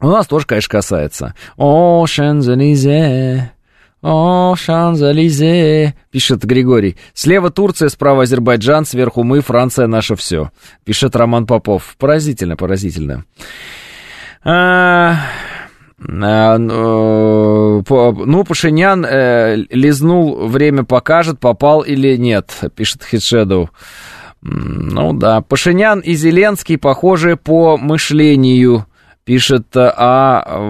У 0.00 0.08
нас 0.08 0.26
тоже, 0.26 0.46
конечно, 0.46 0.70
касается. 0.70 1.34
О, 1.56 2.04
Шанзелизе, 2.06 3.52
о, 4.08 4.54
Шанзелизе, 4.54 5.96
пишет 6.12 6.44
Григорий. 6.44 6.96
Слева 7.12 7.50
Турция, 7.50 7.88
справа 7.88 8.22
Азербайджан, 8.22 8.84
сверху 8.84 9.24
мы, 9.24 9.40
Франция, 9.40 9.88
наше 9.88 10.14
все. 10.14 10.52
Пишет 10.84 11.16
Роман 11.16 11.44
Попов. 11.44 11.96
Поразительно, 11.98 12.54
поразительно. 12.56 13.24
А, 14.44 15.16
а, 15.98 16.56
ну, 16.56 17.82
ну, 17.82 18.44
Пашинян 18.44 19.04
э, 19.04 19.56
лизнул, 19.70 20.46
время 20.46 20.84
покажет, 20.84 21.40
попал 21.40 21.80
или 21.80 22.16
нет, 22.16 22.52
пишет 22.76 23.02
Хитшедоу. 23.02 23.70
Ну 24.40 25.14
да, 25.14 25.40
Пашинян 25.40 25.98
и 25.98 26.14
Зеленский 26.14 26.78
похожи 26.78 27.36
по 27.36 27.76
мышлению 27.76 28.86
пишет 29.24 29.66
А. 29.76 30.62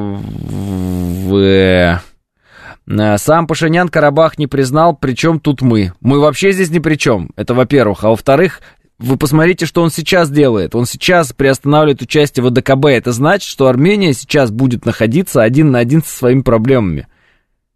Э, 2.88 3.18
сам 3.18 3.46
Пашинян 3.46 3.88
Карабах 3.88 4.38
не 4.38 4.46
признал, 4.46 4.96
причем 4.96 5.40
тут 5.40 5.62
мы. 5.62 5.92
Мы 6.00 6.20
вообще 6.20 6.52
здесь 6.52 6.70
ни 6.70 6.78
при 6.78 6.96
чем. 6.96 7.30
Это 7.36 7.54
во-первых. 7.54 8.04
А 8.04 8.10
во-вторых, 8.10 8.60
вы 8.98 9.16
посмотрите, 9.16 9.66
что 9.66 9.82
он 9.82 9.90
сейчас 9.90 10.30
делает. 10.30 10.74
Он 10.74 10.86
сейчас 10.86 11.32
приостанавливает 11.32 12.02
участие 12.02 12.42
в 12.44 12.46
АДКБ. 12.46 12.86
Это 12.86 13.12
значит, 13.12 13.48
что 13.48 13.66
Армения 13.66 14.12
сейчас 14.12 14.50
будет 14.50 14.84
находиться 14.86 15.42
один 15.42 15.70
на 15.70 15.80
один 15.80 16.02
со 16.02 16.16
своими 16.16 16.42
проблемами. 16.42 17.08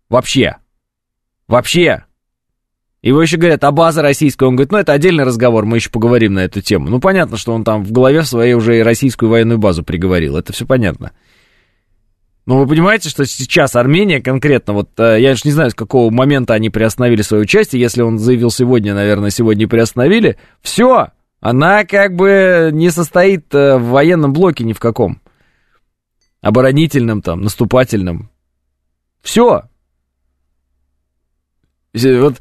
Вообще. 0.09 0.57
Вообще. 1.47 2.05
Его 3.03 3.23
еще 3.23 3.39
говорят, 3.39 3.65
а 3.65 3.71
база 3.71 4.03
российская? 4.03 4.47
Он 4.47 4.57
говорит, 4.57 4.73
ну 4.73 4.79
это 4.79 4.93
отдельный 4.93 5.25
разговор, 5.25 5.65
мы 5.65 5.79
еще 5.79 5.89
поговорим 5.89 6.35
на 6.35 6.41
эту 6.41 6.61
тему. 6.61 6.91
Ну 6.91 7.01
понятно, 7.01 7.39
что 7.39 7.55
он 7.55 7.65
там 7.65 7.83
в 7.83 7.93
голове 7.93 8.25
своей 8.25 8.53
уже 8.53 8.79
и 8.79 8.83
российскую 8.83 9.31
военную 9.31 9.59
базу 9.59 9.83
приговорил, 9.83 10.37
это 10.37 10.53
все 10.53 10.67
понятно. 10.67 11.13
Ну, 12.47 12.59
вы 12.59 12.67
понимаете, 12.67 13.09
что 13.11 13.27
сейчас 13.27 13.77
Армения 13.77 14.21
конкретно, 14.21 14.73
вот 14.73 14.89
э, 14.99 15.21
я 15.21 15.35
же 15.35 15.43
не 15.45 15.53
знаю, 15.53 15.71
с 15.71 15.75
какого 15.75 16.11
момента 16.11 16.55
они 16.55 16.71
приостановили 16.71 17.23
свое 17.23 17.43
участие, 17.43 17.83
если 17.83 18.03
он 18.03 18.19
заявил 18.19 18.51
сегодня, 18.51 18.95
наверное, 18.95 19.31
сегодня 19.31 19.69
приостановили, 19.69 20.39
все, 20.63 21.09
она 21.41 21.85
как 21.85 22.17
бы 22.17 22.71
не 22.73 22.91
состоит 22.91 23.55
э, 23.55 23.77
в 23.77 23.91
военном 23.91 24.33
блоке 24.33 24.65
ни 24.65 24.73
в 24.73 24.79
каком. 24.79 25.21
Оборонительном 26.41 27.21
там, 27.21 27.43
наступательном. 27.43 28.31
Все. 29.23 29.65
Вот, 31.93 32.37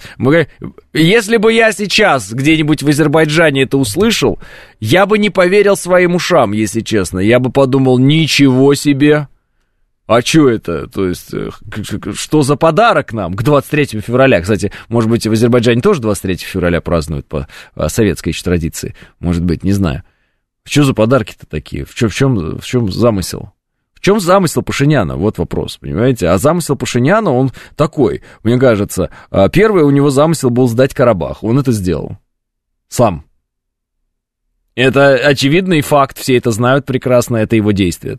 если 0.94 1.38
бы 1.38 1.52
я 1.52 1.72
сейчас 1.72 2.32
где-нибудь 2.32 2.84
в 2.84 2.88
Азербайджане 2.88 3.64
это 3.64 3.78
услышал, 3.78 4.38
я 4.80 5.08
бы 5.08 5.18
не 5.18 5.32
поверил 5.32 5.76
своим 5.76 6.16
ушам, 6.16 6.52
если 6.52 6.82
честно. 6.82 7.20
Я 7.20 7.40
бы 7.40 7.52
подумал, 7.52 7.98
ничего 7.98 8.76
себе. 8.76 9.28
А 10.10 10.22
что 10.22 10.50
это? 10.50 10.88
То 10.88 11.08
есть, 11.08 11.32
э, 11.36 11.52
что 12.16 12.42
за 12.42 12.56
подарок 12.56 13.14
нам 13.14 13.36
к 13.36 13.44
23 13.44 14.02
февраля? 14.02 14.42
Кстати, 14.42 14.72
может 14.88 15.08
быть, 15.08 15.28
в 15.28 15.32
Азербайджане 15.32 15.82
тоже 15.82 16.02
23 16.02 16.38
февраля 16.38 16.82
празднуют 16.82 17.28
по 17.28 17.48
советской 17.90 18.30
еще 18.30 18.42
традиции. 18.44 18.96
Может 19.20 19.46
быть, 19.46 19.64
не 19.64 19.72
знаю. 19.72 20.02
Что 20.64 20.84
за 20.84 20.96
подарки-то 20.96 21.46
такие? 21.46 21.86
В 21.86 21.94
чем, 21.94 22.10
в 22.10 22.16
чем, 22.16 22.58
в 22.58 22.66
чем 22.66 22.92
замысел? 22.92 23.54
В 23.94 24.00
чем 24.00 24.20
замысел 24.20 24.64
Пашиняна? 24.64 25.16
Вот 25.16 25.38
вопрос, 25.38 25.78
понимаете? 25.78 26.30
А 26.30 26.40
замысел 26.40 26.76
Пашиняна, 26.76 27.32
он 27.32 27.52
такой, 27.76 28.24
мне 28.42 28.58
кажется. 28.58 29.12
А, 29.30 29.48
первый 29.48 29.84
у 29.84 29.92
него 29.92 30.10
замысел 30.10 30.50
был 30.50 30.68
сдать 30.68 30.96
Карабах. 30.96 31.44
Он 31.44 31.60
это 31.60 31.72
сделал. 31.72 32.18
Сам. 32.88 33.26
Это 34.74 35.18
очевидный 35.18 35.82
факт, 35.82 36.18
все 36.18 36.36
это 36.36 36.50
знают 36.50 36.88
прекрасно, 36.88 37.38
это 37.38 37.56
его 37.56 37.74
действие. 37.74 38.18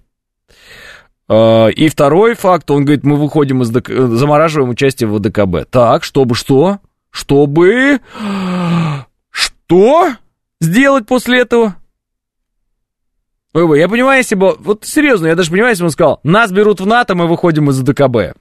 А, 1.33 1.69
и 1.69 1.89
второй 1.89 2.35
факт, 2.35 2.69
он 2.73 2.85
говорит, 2.85 3.05
мы 3.05 3.15
выходим 3.15 3.63
из 3.63 3.71
ДК... 3.71 3.89
замораживаем 3.89 4.71
участие 4.71 5.09
в 5.09 5.17
ВДКБ. 5.17 5.71
Так, 5.71 6.03
чтобы 6.03 6.35
что? 6.35 6.81
Чтобы... 7.11 8.01
Что 9.31 10.09
сделать 10.61 11.07
после 11.07 11.43
этого? 11.43 11.77
Ой, 13.55 13.79
я 13.79 13.89
понимаю, 13.89 14.19
если 14.19 14.35
бы... 14.35 14.57
Вот 14.59 14.85
серьезно, 14.85 15.29
я 15.29 15.37
даже 15.37 15.53
понимаю, 15.53 15.71
если 15.71 15.85
бы 15.85 15.87
он 15.87 15.93
сказал, 15.93 16.21
нас 16.25 16.51
берут 16.51 16.81
в 16.81 16.87
НАТО, 16.87 17.15
мы 17.15 17.29
выходим 17.29 17.71
из 17.71 17.79
ДКБ. 17.81 18.37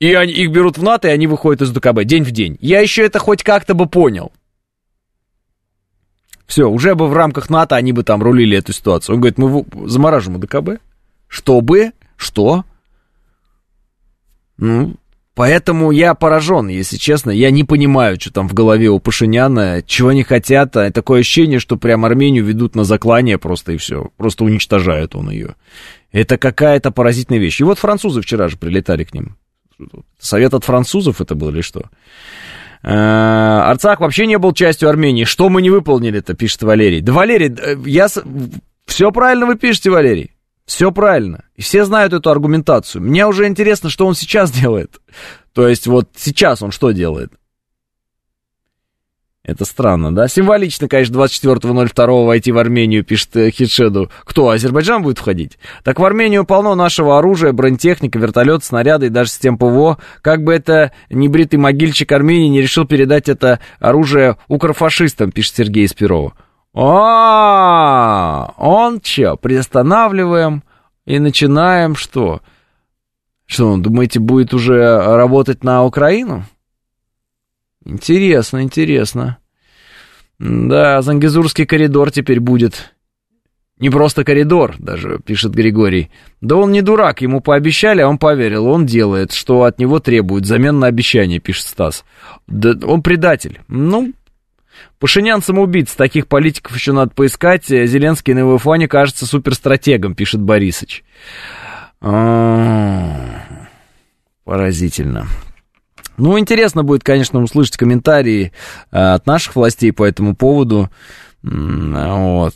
И 0.00 0.12
они, 0.12 0.32
их 0.32 0.50
берут 0.50 0.78
в 0.78 0.82
НАТО, 0.82 1.06
и 1.06 1.12
они 1.12 1.28
выходят 1.28 1.62
из 1.62 1.70
ДКБ 1.70 2.02
день 2.02 2.24
в 2.24 2.32
день. 2.32 2.58
Я 2.60 2.80
еще 2.80 3.04
это 3.04 3.20
хоть 3.20 3.44
как-то 3.44 3.74
бы 3.74 3.86
понял. 3.86 4.32
Все, 6.46 6.68
уже 6.68 6.96
бы 6.96 7.06
в 7.06 7.12
рамках 7.12 7.50
НАТО 7.50 7.76
они 7.76 7.92
бы 7.92 8.02
там 8.02 8.20
рулили 8.20 8.58
эту 8.58 8.72
ситуацию. 8.72 9.14
Он 9.14 9.20
говорит, 9.20 9.38
мы 9.38 9.64
замораживаем 9.88 10.40
ДКБ, 10.40 10.82
чтобы... 11.28 11.92
Что? 12.22 12.64
Ну, 14.56 14.94
Поэтому 15.34 15.92
я 15.92 16.14
поражен, 16.14 16.68
если 16.68 16.98
честно. 16.98 17.30
Я 17.30 17.50
не 17.50 17.64
понимаю, 17.64 18.20
что 18.20 18.32
там 18.32 18.48
в 18.48 18.54
голове 18.54 18.90
у 18.90 19.00
Пашиняна, 19.00 19.82
чего 19.84 20.10
они 20.10 20.22
хотят. 20.22 20.76
А 20.76 20.90
такое 20.90 21.20
ощущение, 21.20 21.58
что 21.58 21.76
прям 21.76 22.04
Армению 22.04 22.44
ведут 22.44 22.76
на 22.76 22.84
заклание 22.84 23.38
просто 23.38 23.72
и 23.72 23.76
все. 23.78 24.10
Просто 24.18 24.44
уничтожает 24.44 25.16
он 25.16 25.30
ее. 25.30 25.54
Это 26.12 26.36
какая-то 26.36 26.90
поразительная 26.90 27.40
вещь. 27.40 27.60
И 27.60 27.64
вот 27.64 27.78
французы 27.78 28.20
вчера 28.20 28.48
же 28.48 28.58
прилетали 28.58 29.04
к 29.04 29.14
ним. 29.14 29.36
Совет 30.18 30.52
от 30.52 30.64
французов 30.64 31.22
это 31.22 31.34
был 31.34 31.48
или 31.48 31.62
что? 31.62 31.86
Э, 32.82 32.90
Арцах 32.90 34.00
вообще 34.00 34.26
не 34.26 34.36
был 34.36 34.52
частью 34.52 34.90
Армении. 34.90 35.24
Что 35.24 35.48
мы 35.48 35.62
не 35.62 35.70
выполнили-то, 35.70 36.34
пишет 36.34 36.62
Валерий. 36.62 37.00
Да, 37.00 37.14
Валерий, 37.14 37.52
э, 37.56 37.76
я... 37.86 38.08
Все 38.84 39.10
правильно 39.10 39.46
вы 39.46 39.56
пишете, 39.56 39.90
Валерий. 39.90 40.32
Все 40.64 40.92
правильно. 40.92 41.44
И 41.56 41.62
все 41.62 41.84
знают 41.84 42.12
эту 42.12 42.30
аргументацию. 42.30 43.02
Мне 43.02 43.26
уже 43.26 43.46
интересно, 43.46 43.90
что 43.90 44.06
он 44.06 44.14
сейчас 44.14 44.50
делает. 44.60 45.00
То 45.52 45.68
есть 45.68 45.86
вот 45.86 46.10
сейчас 46.16 46.62
он 46.62 46.70
что 46.70 46.92
делает? 46.92 47.32
Это 49.44 49.64
странно, 49.64 50.14
да? 50.14 50.28
Символично, 50.28 50.86
конечно, 50.86 51.16
24.02 51.16 52.26
войти 52.26 52.52
в 52.52 52.58
Армению, 52.58 53.04
пишет 53.04 53.36
э, 53.36 53.50
Хитшеду. 53.50 54.08
Кто, 54.22 54.48
Азербайджан 54.50 55.02
будет 55.02 55.18
входить? 55.18 55.58
Так 55.82 55.98
в 55.98 56.04
Армению 56.04 56.44
полно 56.44 56.76
нашего 56.76 57.18
оружия, 57.18 57.52
бронетехника, 57.52 58.20
вертолет, 58.20 58.62
снаряды 58.62 59.06
и 59.06 59.08
даже 59.08 59.30
систем 59.30 59.58
ПВО. 59.58 59.98
Как 60.20 60.44
бы 60.44 60.54
это 60.54 60.92
небритый 61.10 61.58
могильчик 61.58 62.12
Армении 62.12 62.46
не 62.46 62.62
решил 62.62 62.86
передать 62.86 63.28
это 63.28 63.58
оружие 63.80 64.36
укрофашистам, 64.46 65.32
пишет 65.32 65.56
Сергей 65.56 65.88
Спирова. 65.88 66.34
А, 66.74 68.54
он 68.56 69.00
что, 69.02 69.36
приостанавливаем 69.36 70.62
и 71.04 71.18
начинаем 71.18 71.96
что? 71.96 72.40
Что, 73.46 73.72
он, 73.72 73.82
думаете, 73.82 74.20
будет 74.20 74.54
уже 74.54 74.98
работать 75.16 75.64
на 75.64 75.84
Украину? 75.84 76.44
Интересно, 77.84 78.62
интересно. 78.62 79.38
Да, 80.38 81.02
Зангизурский 81.02 81.66
коридор 81.66 82.10
теперь 82.10 82.40
будет. 82.40 82.94
Не 83.78 83.90
просто 83.90 84.24
коридор, 84.24 84.76
даже, 84.78 85.18
пишет 85.18 85.52
Григорий. 85.52 86.10
Да 86.40 86.56
он 86.56 86.72
не 86.72 86.82
дурак, 86.82 87.20
ему 87.20 87.40
пообещали, 87.40 88.00
а 88.00 88.08
он 88.08 88.16
поверил. 88.16 88.66
Он 88.66 88.86
делает, 88.86 89.32
что 89.32 89.64
от 89.64 89.78
него 89.78 89.98
требуют. 89.98 90.46
Замен 90.46 90.78
на 90.78 90.86
обещание, 90.86 91.40
пишет 91.40 91.66
Стас. 91.66 92.04
Да 92.46 92.74
он 92.86 93.02
предатель. 93.02 93.60
Ну, 93.68 94.12
Пашинян 94.98 95.42
самоубийца, 95.42 95.96
таких 95.96 96.28
политиков 96.28 96.76
еще 96.76 96.92
надо 96.92 97.12
поискать. 97.12 97.66
Зеленский 97.66 98.34
на 98.34 98.40
его 98.40 98.58
фоне 98.58 98.86
кажется 98.86 99.26
суперстратегом, 99.26 100.14
пишет 100.14 100.40
Борисыч. 100.40 101.02
А, 102.00 103.66
поразительно. 104.44 105.26
Ну, 106.16 106.38
интересно 106.38 106.84
будет, 106.84 107.02
конечно, 107.02 107.42
услышать 107.42 107.76
комментарии 107.76 108.52
а, 108.90 109.14
от 109.14 109.26
наших 109.26 109.56
властей 109.56 109.92
по 109.92 110.04
этому 110.04 110.36
поводу. 110.36 110.88
Вот. 111.42 112.54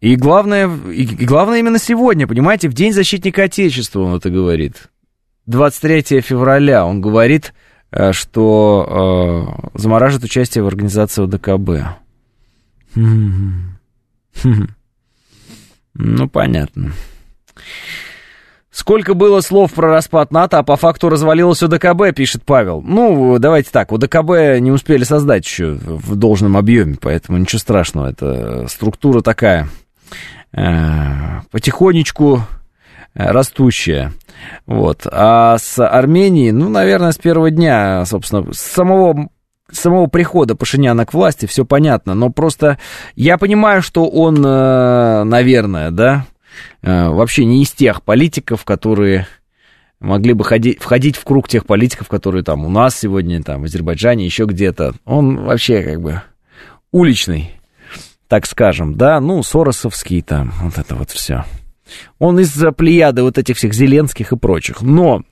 И 0.00 0.16
главное, 0.16 0.68
и 0.88 1.04
главное 1.04 1.58
именно 1.60 1.78
сегодня, 1.78 2.26
понимаете, 2.26 2.68
в 2.68 2.72
День 2.72 2.92
защитника 2.92 3.44
Отечества 3.44 4.00
он 4.00 4.16
это 4.16 4.30
говорит. 4.30 4.88
23 5.46 6.20
февраля 6.20 6.84
он 6.84 7.00
говорит 7.00 7.52
Э, 7.52 7.68
что 8.12 9.66
э, 9.74 9.78
замораживает 9.78 10.24
участие 10.24 10.64
в 10.64 10.68
организации 10.68 11.24
ОДКБ. 11.24 11.70
Ну, 15.94 16.28
понятно. 16.28 16.92
Сколько 18.70 19.14
было 19.14 19.40
слов 19.40 19.72
про 19.72 19.90
распад 19.90 20.30
НАТО, 20.30 20.58
а 20.58 20.62
по 20.62 20.76
факту 20.76 21.08
развалилось 21.08 21.62
ОДКБ, 21.62 22.14
пишет 22.14 22.44
Павел. 22.44 22.80
Ну, 22.80 23.38
давайте 23.38 23.70
так, 23.70 23.92
ОДКБ 23.92 24.60
не 24.60 24.70
успели 24.70 25.02
создать 25.02 25.44
еще 25.44 25.72
в 25.72 26.14
должном 26.14 26.56
объеме, 26.56 26.96
поэтому 26.98 27.38
ничего 27.38 27.58
страшного. 27.58 28.10
Это 28.10 28.68
структура 28.68 29.20
такая, 29.20 29.68
э, 30.52 31.40
потихонечку 31.50 32.44
растущая. 33.14 34.12
Вот. 34.66 35.06
А 35.10 35.58
с 35.58 35.84
Арменией, 35.84 36.52
ну, 36.52 36.68
наверное, 36.68 37.12
с 37.12 37.18
первого 37.18 37.50
дня, 37.50 38.04
собственно, 38.06 38.52
с 38.52 38.60
самого 38.60 39.28
самого 39.72 40.06
прихода 40.08 40.56
Пашиняна 40.56 41.06
к 41.06 41.14
власти 41.14 41.46
все 41.46 41.64
понятно, 41.64 42.14
но 42.14 42.30
просто 42.30 42.78
я 43.14 43.38
понимаю, 43.38 43.82
что 43.82 44.08
он, 44.08 44.44
э, 44.44 45.24
наверное, 45.24 45.90
да, 45.92 46.26
э, 46.82 47.08
вообще 47.08 47.44
не 47.44 47.62
из 47.62 47.70
тех 47.70 48.02
политиков, 48.02 48.64
которые 48.64 49.28
могли 50.00 50.32
бы 50.32 50.44
ходить, 50.44 50.80
входить 50.80 51.16
в 51.16 51.24
круг 51.24 51.48
тех 51.48 51.66
политиков, 51.66 52.08
которые 52.08 52.42
там 52.42 52.64
у 52.64 52.70
нас 52.70 52.98
сегодня, 52.98 53.42
там, 53.42 53.62
в 53.62 53.64
Азербайджане, 53.64 54.24
еще 54.24 54.44
где-то. 54.44 54.94
Он 55.04 55.44
вообще 55.44 55.82
как 55.82 56.00
бы 56.00 56.22
уличный, 56.90 57.52
так 58.26 58.46
скажем, 58.46 58.94
да, 58.94 59.20
ну, 59.20 59.42
соросовский 59.42 60.22
там, 60.22 60.52
вот 60.62 60.78
это 60.78 60.94
вот 60.94 61.10
все. 61.10 61.44
Он 62.18 62.38
из-за 62.40 62.72
плеяды 62.72 63.22
вот 63.22 63.38
этих 63.38 63.56
всех 63.56 63.74
Зеленских 63.74 64.32
и 64.32 64.36
прочих. 64.36 64.82
Но 64.82 65.22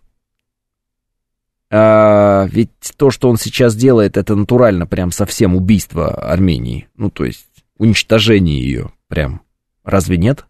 а, 1.71 2.47
ведь 2.51 2.71
то, 2.97 3.11
что 3.11 3.29
он 3.29 3.37
сейчас 3.37 3.77
делает, 3.77 4.17
это 4.17 4.35
натурально 4.35 4.87
прям 4.87 5.13
совсем 5.13 5.55
убийство 5.55 6.15
Армении. 6.15 6.89
Ну, 6.97 7.11
то 7.11 7.25
есть 7.25 7.47
уничтожение 7.77 8.61
ее 8.61 8.93
прям. 9.09 9.43
Разве 9.85 10.17
нет? 10.17 10.47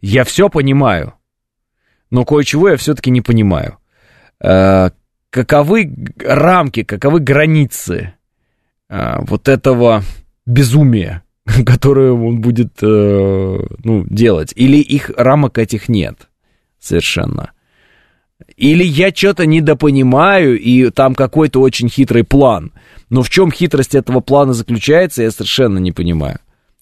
Я 0.00 0.24
все 0.24 0.48
понимаю, 0.48 1.14
но 2.10 2.24
кое-чего 2.24 2.68
я 2.68 2.76
все-таки 2.76 3.10
не 3.10 3.20
понимаю. 3.20 3.78
А, 4.40 4.90
каковы 5.30 5.92
рамки, 6.18 6.82
каковы 6.82 7.20
границы 7.20 8.14
а, 8.88 9.22
вот 9.22 9.48
этого 9.48 10.02
безумия, 10.46 11.21
которую 11.66 12.24
он 12.24 12.40
будет 12.40 12.82
э, 12.82 13.66
ну, 13.84 14.04
делать. 14.08 14.52
Или 14.56 14.78
их 14.78 15.10
рамок 15.16 15.58
этих 15.58 15.88
нет 15.88 16.28
совершенно. 16.78 17.52
Или 18.56 18.84
я 18.84 19.14
что-то 19.14 19.46
недопонимаю, 19.46 20.58
и 20.58 20.90
там 20.90 21.14
какой-то 21.14 21.60
очень 21.60 21.88
хитрый 21.88 22.24
план. 22.24 22.72
Но 23.08 23.22
в 23.22 23.30
чем 23.30 23.52
хитрость 23.52 23.94
этого 23.94 24.20
плана 24.20 24.52
заключается, 24.52 25.22
я 25.22 25.30
совершенно 25.30 25.78
не 25.78 25.92
понимаю. 25.92 26.40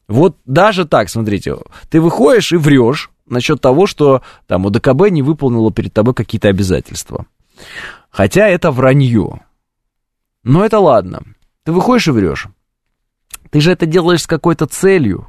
Вот 0.09 0.37
даже 0.47 0.87
так, 0.87 1.09
смотрите, 1.09 1.57
ты 1.89 2.01
выходишь 2.01 2.53
и 2.53 2.57
врешь 2.57 3.11
насчет 3.29 3.61
того, 3.61 3.87
что 3.87 4.23
там 4.47 4.67
ОДКБ 4.67 5.11
не 5.11 5.23
выполнило 5.23 5.71
перед 5.73 5.93
тобой 5.93 6.15
какие-то 6.15 6.49
обязательства. 6.49 7.27
Хотя 8.11 8.49
это 8.49 8.71
вранье. 8.71 9.41
Но 10.43 10.65
это 10.65 10.81
ладно. 10.81 11.23
Ты 11.65 11.73
выходишь 11.73 12.09
и 12.09 12.11
врешь. 12.11 12.49
Ты 13.51 13.61
же 13.61 13.73
это 13.73 13.87
делаешь 13.87 14.23
с 14.23 14.27
какой-то 14.27 14.67
целью. 14.67 15.29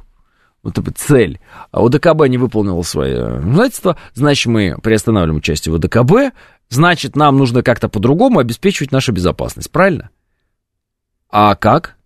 Вот 0.62 0.78
это 0.78 0.92
цель. 0.92 1.40
А 1.72 1.84
ОДКБ 1.84 2.28
не 2.28 2.38
выполнил 2.38 2.82
свои 2.84 3.14
обязательства, 3.14 3.96
значит, 4.14 4.46
мы 4.46 4.76
приостанавливаем 4.80 5.38
участие 5.38 5.72
в 5.72 5.76
ОДКБ, 5.76 6.34
значит, 6.68 7.16
нам 7.16 7.36
нужно 7.36 7.62
как-то 7.62 7.88
по-другому 7.88 8.38
обеспечивать 8.38 8.92
нашу 8.92 9.12
безопасность, 9.12 9.70
правильно? 9.70 10.10
А 11.30 11.56
как? 11.56 11.96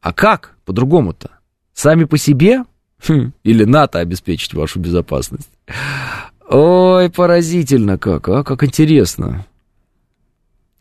А 0.00 0.12
как 0.12 0.56
по-другому-то? 0.64 1.30
Сами 1.72 2.04
по 2.04 2.18
себе? 2.18 2.64
Хм. 3.06 3.32
Или 3.44 3.64
НАТО 3.64 4.00
обеспечить 4.00 4.52
вашу 4.52 4.80
безопасность? 4.80 5.50
Ой, 6.48 7.08
поразительно 7.10 7.96
как, 7.98 8.28
а, 8.28 8.42
как 8.42 8.64
интересно. 8.64 9.46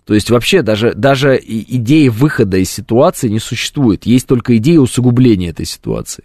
То 0.09 0.15
есть 0.15 0.31
вообще 0.31 0.63
даже, 0.63 0.95
даже 0.95 1.39
идеи 1.39 2.07
выхода 2.07 2.57
из 2.57 2.71
ситуации 2.71 3.29
не 3.29 3.37
существует. 3.37 4.07
Есть 4.07 4.25
только 4.25 4.57
идея 4.57 4.79
усугубления 4.79 5.49
этой 5.49 5.67
ситуации. 5.67 6.23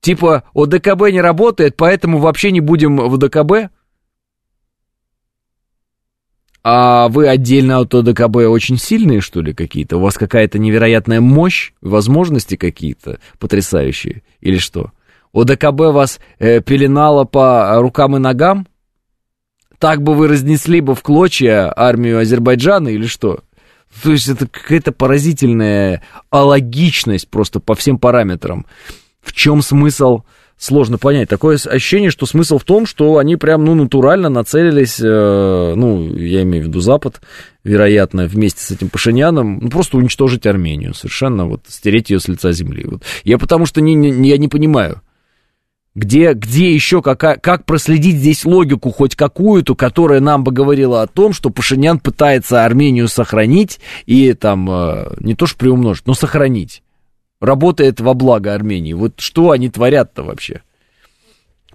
Типа 0.00 0.44
ОДКБ 0.54 1.10
не 1.10 1.20
работает, 1.20 1.76
поэтому 1.76 2.18
вообще 2.18 2.52
не 2.52 2.60
будем 2.60 2.98
в 2.98 3.14
ОДКБ? 3.14 3.72
А 6.62 7.08
вы 7.08 7.26
отдельно 7.26 7.80
от 7.80 7.92
ОДКБ 7.92 8.36
очень 8.36 8.78
сильные, 8.78 9.20
что 9.20 9.40
ли, 9.40 9.52
какие-то? 9.52 9.96
У 9.96 10.00
вас 10.00 10.16
какая-то 10.16 10.60
невероятная 10.60 11.20
мощь, 11.20 11.72
возможности 11.80 12.54
какие-то 12.54 13.18
потрясающие? 13.40 14.22
Или 14.40 14.58
что? 14.58 14.92
ОДКБ 15.32 15.80
вас 15.80 16.20
э, 16.38 16.60
пеленало 16.60 17.24
по 17.24 17.74
рукам 17.80 18.14
и 18.14 18.20
ногам? 18.20 18.68
Так 19.78 20.02
бы 20.02 20.14
вы 20.14 20.28
разнесли 20.28 20.80
бы 20.80 20.94
в 20.94 21.02
клочья 21.02 21.72
армию 21.76 22.18
Азербайджана 22.18 22.88
или 22.88 23.06
что? 23.06 23.40
То 24.02 24.12
есть 24.12 24.28
это 24.28 24.46
какая-то 24.46 24.92
поразительная 24.92 26.02
алогичность 26.30 27.28
просто 27.28 27.60
по 27.60 27.74
всем 27.74 27.98
параметрам. 27.98 28.66
В 29.22 29.32
чем 29.32 29.62
смысл? 29.62 30.22
Сложно 30.58 30.96
понять. 30.96 31.28
Такое 31.28 31.56
ощущение, 31.56 32.10
что 32.10 32.24
смысл 32.24 32.56
в 32.56 32.64
том, 32.64 32.86
что 32.86 33.18
они 33.18 33.36
прям, 33.36 33.66
ну, 33.66 33.74
натурально 33.74 34.30
нацелились, 34.30 34.98
э, 34.98 35.74
ну, 35.76 36.16
я 36.16 36.42
имею 36.44 36.64
в 36.64 36.68
виду 36.68 36.80
Запад, 36.80 37.20
вероятно, 37.62 38.24
вместе 38.24 38.62
с 38.62 38.70
этим 38.70 38.88
Пашиняном, 38.88 39.58
ну, 39.60 39.68
просто 39.68 39.98
уничтожить 39.98 40.46
Армению, 40.46 40.94
совершенно 40.94 41.44
вот 41.44 41.60
стереть 41.68 42.08
ее 42.08 42.20
с 42.20 42.28
лица 42.28 42.52
земли. 42.52 42.86
Вот. 42.86 43.02
Я 43.22 43.36
потому 43.36 43.66
что 43.66 43.82
не, 43.82 43.94
не, 43.94 44.30
я 44.30 44.38
не 44.38 44.48
понимаю, 44.48 45.02
где, 45.96 46.34
где 46.34 46.74
еще, 46.74 47.00
как, 47.00 47.18
как 47.18 47.64
проследить 47.64 48.16
здесь 48.16 48.44
логику 48.44 48.92
хоть 48.92 49.16
какую-то, 49.16 49.74
которая 49.74 50.20
нам 50.20 50.44
бы 50.44 50.52
говорила 50.52 51.00
о 51.00 51.06
том, 51.06 51.32
что 51.32 51.48
Пашинян 51.48 51.98
пытается 51.98 52.64
Армению 52.66 53.08
сохранить 53.08 53.80
и 54.04 54.34
там, 54.34 54.70
э, 54.70 55.14
не 55.20 55.34
то 55.34 55.46
что 55.46 55.56
приумножить, 55.56 56.06
но 56.06 56.12
сохранить. 56.12 56.82
Работает 57.40 57.98
во 58.00 58.12
благо 58.12 58.52
Армении. 58.52 58.92
Вот 58.92 59.20
что 59.20 59.52
они 59.52 59.70
творят-то 59.70 60.22
вообще? 60.22 60.60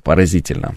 Поразительно. 0.03 0.76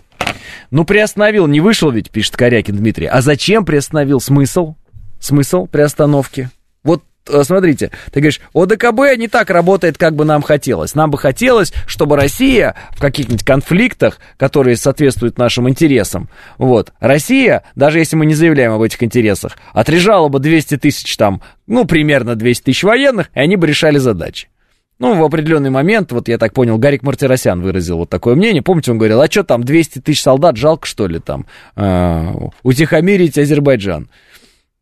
Ну, 0.71 0.87
приостановил, 0.87 1.47
не 1.47 1.61
вышел 1.61 1.91
ведь, 1.91 2.11
пишет 2.11 2.37
Корякин 2.37 2.77
Дмитрий. 2.77 3.07
А 3.07 3.21
зачем 3.21 3.67
приостановил? 3.67 4.21
Смысл? 4.21 4.75
Смысл 5.21 5.67
приостановки? 5.67 6.49
Э, 7.29 7.43
смотрите, 7.43 7.91
ты 8.13 8.21
говоришь, 8.21 8.41
ОДКБ 8.53 9.17
не 9.17 9.29
так 9.29 9.49
работает, 9.51 9.97
как 9.97 10.15
бы 10.15 10.25
нам 10.25 10.43
хотелось. 10.43 10.95
Нам 10.95 11.11
бы 11.11 11.19
хотелось, 11.19 11.73
чтобы 11.87 12.17
Россия 12.17 12.75
в 12.91 13.01
каких-нибудь 13.01 13.45
конфликтах, 13.45 14.19
которые 14.37 14.77
соответствуют 14.77 15.39
нашим 15.39 15.69
интересам, 15.69 16.29
вот, 16.59 16.93
Россия, 17.01 17.63
даже 17.77 17.99
если 17.99 18.17
мы 18.17 18.27
не 18.27 18.35
заявляем 18.35 18.73
об 18.73 18.83
этих 18.83 19.03
интересах, 19.03 19.57
отрежала 19.73 20.29
бы 20.29 20.39
200 20.39 20.77
тысяч 20.77 21.17
там, 21.17 21.41
ну, 21.67 21.87
примерно 21.87 22.35
200 22.35 22.65
тысяч 22.65 22.83
военных, 22.83 23.31
и 23.35 23.41
они 23.41 23.57
бы 23.57 23.67
решали 23.67 23.99
задачи. 23.99 24.49
Ну, 24.99 25.15
в 25.15 25.25
определенный 25.25 25.71
момент, 25.71 26.13
вот 26.13 26.29
я 26.29 26.39
так 26.39 26.53
понял, 26.53 26.79
Гарик 26.79 27.03
Мартиросян 27.03 27.61
выразил 27.61 27.99
вот 27.99 28.11
такое 28.11 28.37
мнение. 28.37 28.63
Помните, 28.63 28.93
он 28.93 28.99
говорил, 28.99 29.21
а 29.21 29.31
что 29.31 29.43
там, 29.43 29.65
200 29.65 30.01
тысяч 30.01 30.23
солдат, 30.23 30.57
жалко, 30.57 30.87
что 30.87 31.09
ли, 31.09 31.19
там, 31.19 31.47
э, 31.75 32.33
утихомирить 32.63 33.37
Азербайджан 33.37 34.09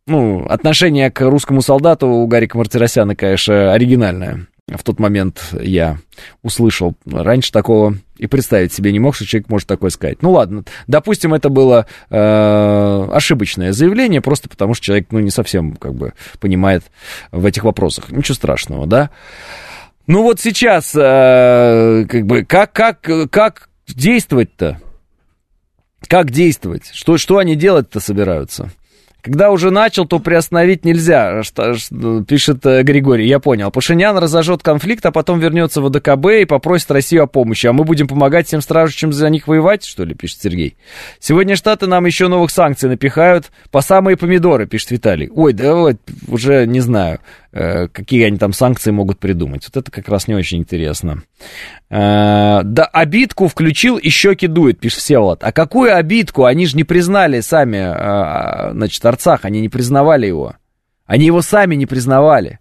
ну, 0.07 0.45
отношение 0.47 1.11
к 1.11 1.21
русскому 1.29 1.63
солдату 1.63 2.09
у 2.09 2.27
Гарика 2.27 2.59
Мартиросяна, 2.59 3.15
конечно, 3.15 3.73
оригинальное. 3.73 4.47
В 4.69 4.83
тот 4.85 4.99
момент 5.01 5.43
я 5.61 5.99
услышал. 6.43 6.95
Раньше 7.05 7.53
такого 7.53 7.97
и 8.17 8.27
представить 8.27 8.73
себе 8.73 8.93
не 8.93 9.01
мог, 9.01 9.15
что 9.17 9.27
человек 9.27 9.49
может 9.49 9.67
такое 9.67 9.91
сказать. 9.91 10.23
Ну 10.23 10.31
ладно, 10.31 10.65
допустим, 10.87 11.35
это 11.35 11.49
было 11.49 11.87
э, 12.09 13.09
ошибочное 13.13 13.73
заявление, 13.73 14.21
просто 14.21 14.49
потому 14.49 14.75
что 14.75 14.87
человек, 14.87 15.09
ну, 15.11 15.19
не 15.19 15.31
совсем, 15.31 15.75
как 15.75 15.95
бы, 15.95 16.13
понимает 16.41 16.85
в 17.33 17.45
этих 17.45 17.65
вопросах. 17.65 18.11
Ничего 18.13 18.35
страшного, 18.35 18.87
да? 18.87 19.11
Ну 20.07 20.23
вот 20.23 20.41
сейчас, 20.41 20.93
э, 20.95 22.07
как 22.09 22.27
бы, 22.27 22.45
как, 22.45 22.73
как, 22.73 23.01
как 23.31 23.69
действовать-то? 23.89 24.81
Как 26.07 26.31
действовать? 26.31 26.91
Что, 26.93 27.19
что 27.19 27.39
они 27.39 27.57
делать-то 27.57 28.01
собираются? 28.01 28.71
Когда 29.23 29.53
уже 29.53 29.71
начал, 29.71 30.05
то 30.05 30.19
приостановить 30.19 30.85
нельзя, 30.85 31.45
что, 31.45 31.75
что, 31.75 32.25
пишет 32.25 32.67
э, 32.67 32.83
Григорий. 32.83 33.29
Я 33.29 33.39
понял. 33.39 33.71
Пашинян 33.71 34.19
разожжет 34.19 34.65
конфликт, 34.65 35.07
а 35.07 35.13
потом 35.13 35.39
вернется 35.39 35.81
в 35.81 35.87
АДКБ 35.87 36.27
и 36.41 36.45
попросит 36.45 36.91
Россию 36.91 37.23
о 37.23 37.27
помощи. 37.29 37.69
А 37.69 37.73
мы 37.73 37.85
будем 37.85 38.09
помогать 38.09 38.49
всем 38.49 38.61
стражущим 38.61 39.13
за 39.13 39.31
них 39.31 39.47
воевать, 39.47 39.85
что 39.85 40.05
ли, 40.05 40.15
пишет 40.15 40.41
Сергей. 40.43 40.77
Сегодня 41.21 41.55
Штаты 41.55 41.87
нам 41.87 42.05
еще 42.05 42.27
новых 42.27 42.51
санкций 42.51 42.89
напихают 42.89 43.53
по 43.71 43.81
самые 43.81 44.17
помидоры, 44.17 44.67
пишет 44.67 44.91
Виталий. 44.91 45.31
Ой, 45.33 45.53
да 45.53 45.77
вот 45.77 45.99
уже 46.27 46.67
не 46.67 46.81
знаю. 46.81 47.21
Э, 47.55 47.87
какие 47.89 48.25
они 48.25 48.39
там 48.39 48.55
санкции 48.55 48.91
могут 48.93 49.19
придумать. 49.19 49.69
Вот 49.69 49.77
это 49.77 49.91
как 49.91 50.09
раз 50.09 50.27
не 50.27 50.35
очень 50.35 50.61
интересно. 50.61 51.23
Э, 51.91 52.63
да, 52.65 52.87
обидку 52.87 53.47
включил 53.47 53.99
и 53.99 54.09
щеки 54.09 54.47
дует, 54.47 54.81
пишет 54.81 55.01
Всеволод. 55.01 55.45
А 55.45 55.53
какую 55.53 55.95
обидку? 55.95 56.47
Они 56.47 56.65
же 56.65 56.79
не 56.79 56.85
признали 56.85 57.41
сами, 57.41 57.77
э, 57.77 58.73
значит, 58.73 59.05
Арцах, 59.13 59.45
они 59.45 59.61
не 59.61 59.69
признавали 59.69 60.27
его. 60.27 60.57
Они 61.05 61.27
его 61.27 61.43
сами 61.43 61.75
не 61.75 61.87
признавали. 61.87 62.59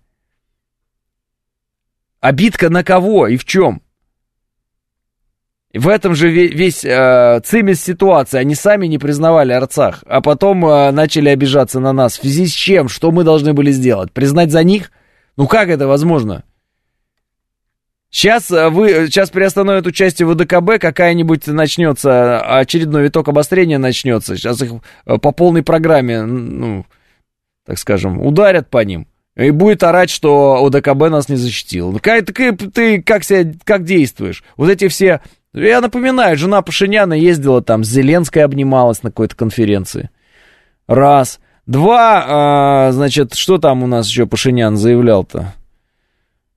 Обидка 2.19 2.69
на 2.69 2.83
кого 2.83 3.27
и 3.27 3.37
в 3.37 3.45
чем? 3.45 3.81
В 5.73 5.87
этом 5.87 6.15
же 6.15 6.29
весь 6.29 6.83
э, 6.83 7.39
цимис 7.45 7.81
ситуации. 7.81 8.37
Они 8.37 8.55
сами 8.55 8.87
не 8.87 8.97
признавали 8.97 9.53
Арцах, 9.53 10.03
а 10.05 10.19
потом 10.19 10.65
э, 10.65 10.91
начали 10.91 11.29
обижаться 11.29 11.79
на 11.79 11.93
нас. 11.93 12.17
В 12.17 12.21
связи 12.21 12.45
с 12.45 12.51
чем? 12.51 12.89
Что 12.89 13.11
мы 13.11 13.23
должны 13.23 13.53
были 13.53 13.71
сделать? 13.71 14.11
Признать 14.11 14.51
за 14.51 14.63
них? 14.65 14.91
Ну 15.37 15.47
как 15.47 15.69
это 15.69 15.87
возможно? 15.87 16.43
Сейчас, 18.11 18.51
э, 18.51 18.69
вы, 18.69 19.07
сейчас 19.07 19.29
приостановят 19.29 19.87
участие 19.87 20.27
в 20.27 20.33
ВДКБ, 20.33 20.79
какая-нибудь 20.79 21.47
начнется, 21.47 22.41
очередной 22.59 23.03
виток 23.03 23.29
обострения 23.29 23.77
начнется. 23.77 24.35
Сейчас 24.35 24.61
их 24.61 24.73
э, 25.05 25.17
по 25.17 25.31
полной 25.31 25.63
программе, 25.63 26.21
ну, 26.21 26.85
так 27.65 27.79
скажем, 27.79 28.23
ударят 28.23 28.69
по 28.69 28.83
ним. 28.83 29.07
И 29.37 29.49
будет 29.51 29.81
орать, 29.81 30.09
что 30.09 30.63
ОДКБ 30.65 31.09
нас 31.09 31.29
не 31.29 31.37
защитил. 31.37 31.97
Ты, 31.99 32.21
ты, 32.21 32.53
ты 32.53 33.01
как, 33.01 33.23
себя, 33.23 33.53
как 33.63 33.85
действуешь? 33.85 34.43
Вот 34.57 34.69
эти 34.69 34.89
все 34.89 35.21
я 35.53 35.81
напоминаю, 35.81 36.37
жена 36.37 36.61
Пашиняна 36.61 37.13
ездила 37.13 37.61
там, 37.61 37.83
с 37.83 37.89
Зеленской 37.89 38.43
обнималась 38.43 39.03
на 39.03 39.09
какой-то 39.09 39.35
конференции. 39.35 40.09
Раз. 40.87 41.39
Два, 41.65 42.25
а, 42.27 42.91
значит, 42.91 43.35
что 43.35 43.57
там 43.57 43.83
у 43.83 43.87
нас 43.87 44.07
еще 44.07 44.25
Пашинян 44.25 44.77
заявлял-то? 44.77 45.53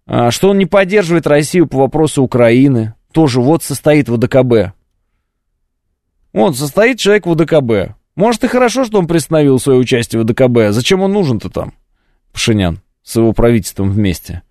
А, 0.06 0.30
что 0.30 0.50
он 0.50 0.58
не 0.58 0.66
поддерживает 0.66 1.26
Россию 1.26 1.66
по 1.66 1.78
вопросу 1.78 2.22
Украины. 2.22 2.94
Тоже 3.12 3.40
вот 3.40 3.62
состоит 3.62 4.08
в 4.08 4.16
ВДКБ. 4.16 4.74
Вот, 6.32 6.56
состоит 6.56 6.98
человек 6.98 7.26
в 7.26 7.32
ВДКБ. 7.32 7.96
Может, 8.16 8.44
и 8.44 8.48
хорошо, 8.48 8.84
что 8.84 8.98
он 8.98 9.06
приостановил 9.06 9.58
свое 9.58 9.78
участие 9.78 10.20
в 10.20 10.24
ВДКБ. 10.24 10.70
Зачем 10.72 11.00
он 11.00 11.12
нужен-то 11.12 11.48
там, 11.48 11.74
Пашинян, 12.32 12.80
с 13.02 13.16
его 13.16 13.32
правительством 13.32 13.90
вместе? 13.90 14.42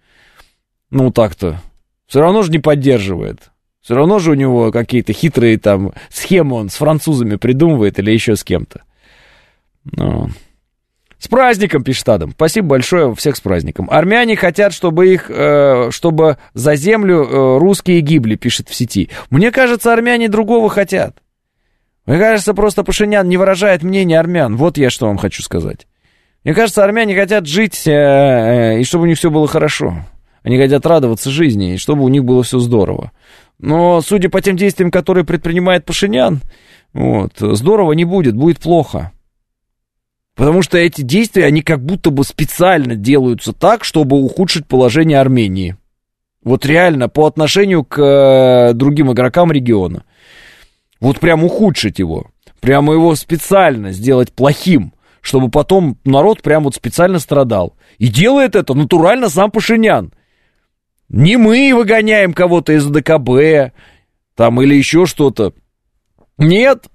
Ну, 0.89 1.11
так-то. 1.11 1.61
Все 2.07 2.21
равно 2.21 2.41
же 2.41 2.51
не 2.51 2.59
поддерживает. 2.59 3.51
Все 3.81 3.95
равно 3.95 4.19
же 4.19 4.31
у 4.31 4.35
него 4.35 4.71
какие-то 4.71 5.11
хитрые 5.11 5.57
там 5.57 5.93
схемы 6.09 6.55
он 6.55 6.69
с 6.69 6.75
французами 6.75 7.35
придумывает 7.35 7.99
или 7.99 8.11
еще 8.11 8.35
с 8.37 8.43
кем-то. 8.43 8.83
Ну. 9.83 10.29
С 11.23 11.29
праздником, 11.29 11.85
пишет 11.85 12.09
Адам. 12.09 12.31
Спасибо 12.31 12.67
большое, 12.67 13.15
всех 13.15 13.37
с 13.37 13.39
праздником. 13.39 13.87
Армяне 13.89 14.35
хотят, 14.35 14.73
чтобы 14.73 15.07
их, 15.07 15.27
э, 15.29 15.87
чтобы 15.89 16.37
за 16.53 16.75
землю 16.75 17.23
э, 17.23 17.57
русские 17.59 18.01
гибли, 18.01 18.35
пишет 18.35 18.67
в 18.67 18.75
сети. 18.75 19.09
Мне 19.29 19.49
кажется, 19.49 19.93
армяне 19.93 20.27
другого 20.27 20.69
хотят. 20.69 21.19
Мне 22.05 22.19
кажется, 22.19 22.53
просто 22.53 22.83
Пашинян 22.83 23.29
не 23.29 23.37
выражает 23.37 23.83
мнение 23.83 24.19
армян. 24.19 24.57
Вот 24.57 24.77
я 24.77 24.89
что 24.89 25.07
вам 25.07 25.15
хочу 25.17 25.41
сказать. 25.43 25.87
Мне 26.43 26.53
кажется, 26.53 26.83
армяне 26.83 27.15
хотят 27.15 27.47
жить, 27.47 27.87
э, 27.87 27.91
э, 27.93 28.79
и 28.81 28.83
чтобы 28.83 29.05
у 29.05 29.07
них 29.07 29.17
все 29.17 29.31
было 29.31 29.47
хорошо. 29.47 29.95
Они 30.43 30.57
хотят 30.57 30.85
радоваться 30.85 31.29
жизни, 31.29 31.75
и 31.75 31.77
чтобы 31.77 32.03
у 32.03 32.09
них 32.09 32.25
было 32.25 32.43
все 32.43 32.59
здорово. 32.59 33.13
Но, 33.59 34.01
судя 34.01 34.27
по 34.27 34.41
тем 34.41 34.57
действиям, 34.57 34.91
которые 34.91 35.23
предпринимает 35.23 35.85
Пашинян, 35.85 36.41
вот, 36.91 37.31
здорово 37.39 37.93
не 37.93 38.03
будет, 38.03 38.35
будет 38.35 38.59
плохо. 38.59 39.12
Потому 40.35 40.63
что 40.63 40.77
эти 40.77 41.01
действия, 41.01 41.45
они 41.45 41.61
как 41.61 41.83
будто 41.83 42.09
бы 42.09 42.23
специально 42.23 42.95
делаются 42.95 43.53
так, 43.53 43.83
чтобы 43.83 44.17
ухудшить 44.17 44.65
положение 44.65 45.19
Армении. 45.19 45.77
Вот 46.43 46.65
реально, 46.65 47.07
по 47.07 47.25
отношению 47.27 47.83
к 47.83 48.01
э, 48.01 48.73
другим 48.73 49.11
игрокам 49.11 49.51
региона. 49.51 50.03
Вот 50.99 51.19
прям 51.19 51.43
ухудшить 51.43 51.99
его. 51.99 52.27
Прямо 52.59 52.93
его 52.93 53.15
специально 53.15 53.91
сделать 53.91 54.31
плохим, 54.33 54.93
чтобы 55.21 55.49
потом 55.49 55.97
народ 56.03 56.41
прям 56.41 56.63
вот 56.63 56.75
специально 56.75 57.19
страдал. 57.19 57.75
И 57.97 58.07
делает 58.07 58.55
это 58.55 58.73
натурально 58.73 59.29
сам 59.29 59.51
Пашинян. 59.51 60.13
Не 61.09 61.37
мы 61.37 61.73
выгоняем 61.75 62.33
кого-то 62.33 62.73
из 62.73 62.85
ДКБ, 62.85 63.73
там 64.35 64.61
или 64.61 64.75
еще 64.75 65.05
что-то. 65.05 65.53
Нет. 66.37 66.87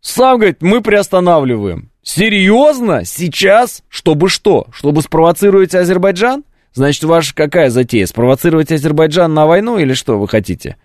Сам 0.00 0.36
говорит, 0.36 0.60
мы 0.60 0.82
приостанавливаем. 0.82 1.90
Серьезно? 2.06 3.04
Сейчас? 3.04 3.82
Чтобы 3.88 4.28
что? 4.28 4.68
Чтобы 4.70 5.02
спровоцировать 5.02 5.74
Азербайджан? 5.74 6.44
Значит, 6.72 7.02
ваша 7.02 7.34
какая 7.34 7.68
затея? 7.68 8.06
Спровоцировать 8.06 8.70
Азербайджан 8.70 9.34
на 9.34 9.44
войну 9.44 9.76
или 9.76 9.92
что 9.92 10.16
вы 10.16 10.28
хотите? 10.28 10.76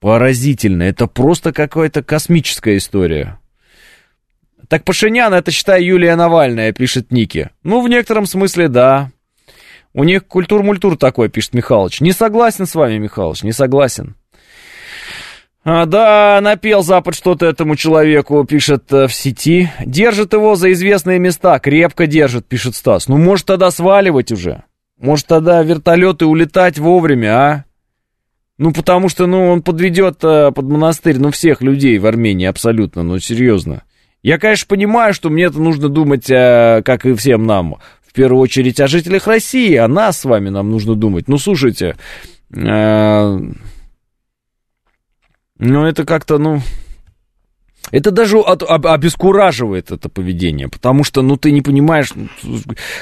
Поразительно. 0.00 0.84
Это 0.84 1.06
просто 1.06 1.52
какая-то 1.52 2.02
космическая 2.02 2.78
история. 2.78 3.38
Так 4.68 4.84
Пашинян, 4.84 5.34
это, 5.34 5.50
считай, 5.50 5.84
Юлия 5.84 6.16
Навальная, 6.16 6.72
пишет 6.72 7.12
Ники. 7.12 7.50
Ну, 7.62 7.82
в 7.82 7.90
некотором 7.90 8.24
смысле, 8.24 8.68
да. 8.68 9.10
У 9.92 10.02
них 10.02 10.26
культур-мультур 10.26 10.96
такой, 10.96 11.28
пишет 11.28 11.52
Михалыч. 11.52 12.00
Не 12.00 12.12
согласен 12.12 12.64
с 12.64 12.74
вами, 12.74 12.96
Михалыч, 12.96 13.42
не 13.42 13.52
согласен. 13.52 14.16
А, 15.70 15.84
да, 15.84 16.40
напел 16.40 16.82
Запад 16.82 17.14
что-то 17.14 17.44
этому 17.44 17.76
человеку, 17.76 18.42
пишет 18.44 18.90
э, 18.90 19.06
в 19.06 19.12
сети. 19.12 19.70
Держит 19.84 20.32
его 20.32 20.54
за 20.54 20.72
известные 20.72 21.18
места, 21.18 21.58
крепко 21.58 22.06
держит, 22.06 22.46
пишет 22.46 22.74
Стас. 22.74 23.06
Ну, 23.06 23.18
может, 23.18 23.44
тогда 23.44 23.70
сваливать 23.70 24.32
уже? 24.32 24.62
Может, 24.98 25.26
тогда 25.26 25.62
вертолеты 25.62 26.24
улетать 26.24 26.78
вовремя, 26.78 27.28
а? 27.28 27.64
Ну, 28.56 28.72
потому 28.72 29.10
что, 29.10 29.26
ну, 29.26 29.50
он 29.50 29.60
подведет 29.60 30.24
э, 30.24 30.52
под 30.52 30.64
монастырь, 30.64 31.18
ну, 31.18 31.30
всех 31.32 31.60
людей 31.60 31.98
в 31.98 32.06
Армении 32.06 32.46
абсолютно, 32.46 33.02
ну, 33.02 33.18
серьезно. 33.18 33.82
Я, 34.22 34.38
конечно, 34.38 34.66
понимаю, 34.68 35.12
что 35.12 35.28
мне 35.28 35.44
это 35.44 35.60
нужно 35.60 35.90
думать, 35.90 36.30
э, 36.30 36.80
как 36.82 37.04
и 37.04 37.12
всем 37.12 37.44
нам, 37.44 37.76
в 38.06 38.14
первую 38.14 38.40
очередь 38.40 38.80
о 38.80 38.88
жителях 38.88 39.26
России, 39.26 39.74
о 39.76 39.86
нас 39.86 40.20
с 40.20 40.24
вами 40.24 40.48
нам 40.48 40.70
нужно 40.70 40.94
думать. 40.94 41.28
Ну, 41.28 41.36
слушайте, 41.36 41.96
э, 42.56 43.38
ну, 45.58 45.86
это 45.86 46.04
как-то, 46.04 46.38
ну... 46.38 46.60
Это 47.90 48.10
даже 48.10 48.38
от, 48.38 48.62
об, 48.62 48.86
обескураживает 48.86 49.90
это 49.90 50.10
поведение, 50.10 50.68
потому 50.68 51.04
что, 51.04 51.22
ну, 51.22 51.38
ты 51.38 51.52
не 51.52 51.62
понимаешь, 51.62 52.12
ну, 52.14 52.28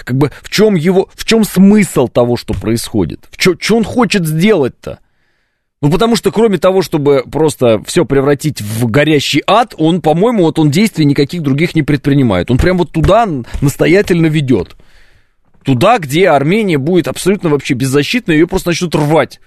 как 0.04 0.16
бы, 0.16 0.30
в 0.42 0.50
чем 0.50 0.76
его, 0.76 1.08
в 1.14 1.24
чем 1.24 1.42
смысл 1.42 2.06
того, 2.06 2.36
что 2.36 2.54
происходит? 2.54 3.26
В 3.30 3.36
чем, 3.36 3.78
он 3.78 3.84
хочет 3.84 4.26
сделать-то? 4.26 5.00
Ну, 5.82 5.90
потому 5.90 6.16
что, 6.16 6.30
кроме 6.32 6.58
того, 6.58 6.82
чтобы 6.82 7.24
просто 7.30 7.82
все 7.84 8.04
превратить 8.04 8.62
в 8.62 8.86
горящий 8.86 9.42
ад, 9.46 9.74
он, 9.76 10.00
по-моему, 10.00 10.44
вот 10.44 10.58
он 10.58 10.70
действий 10.70 11.04
никаких 11.04 11.42
других 11.42 11.74
не 11.74 11.82
предпринимает. 11.82 12.50
Он 12.50 12.56
прям 12.56 12.78
вот 12.78 12.92
туда 12.92 13.28
настоятельно 13.60 14.26
ведет. 14.26 14.76
Туда, 15.64 15.98
где 15.98 16.28
Армения 16.28 16.78
будет 16.78 17.08
абсолютно 17.08 17.50
вообще 17.50 17.74
беззащитна, 17.74 18.32
ее 18.32 18.46
просто 18.46 18.70
начнут 18.70 18.94
рвать. 18.94 19.40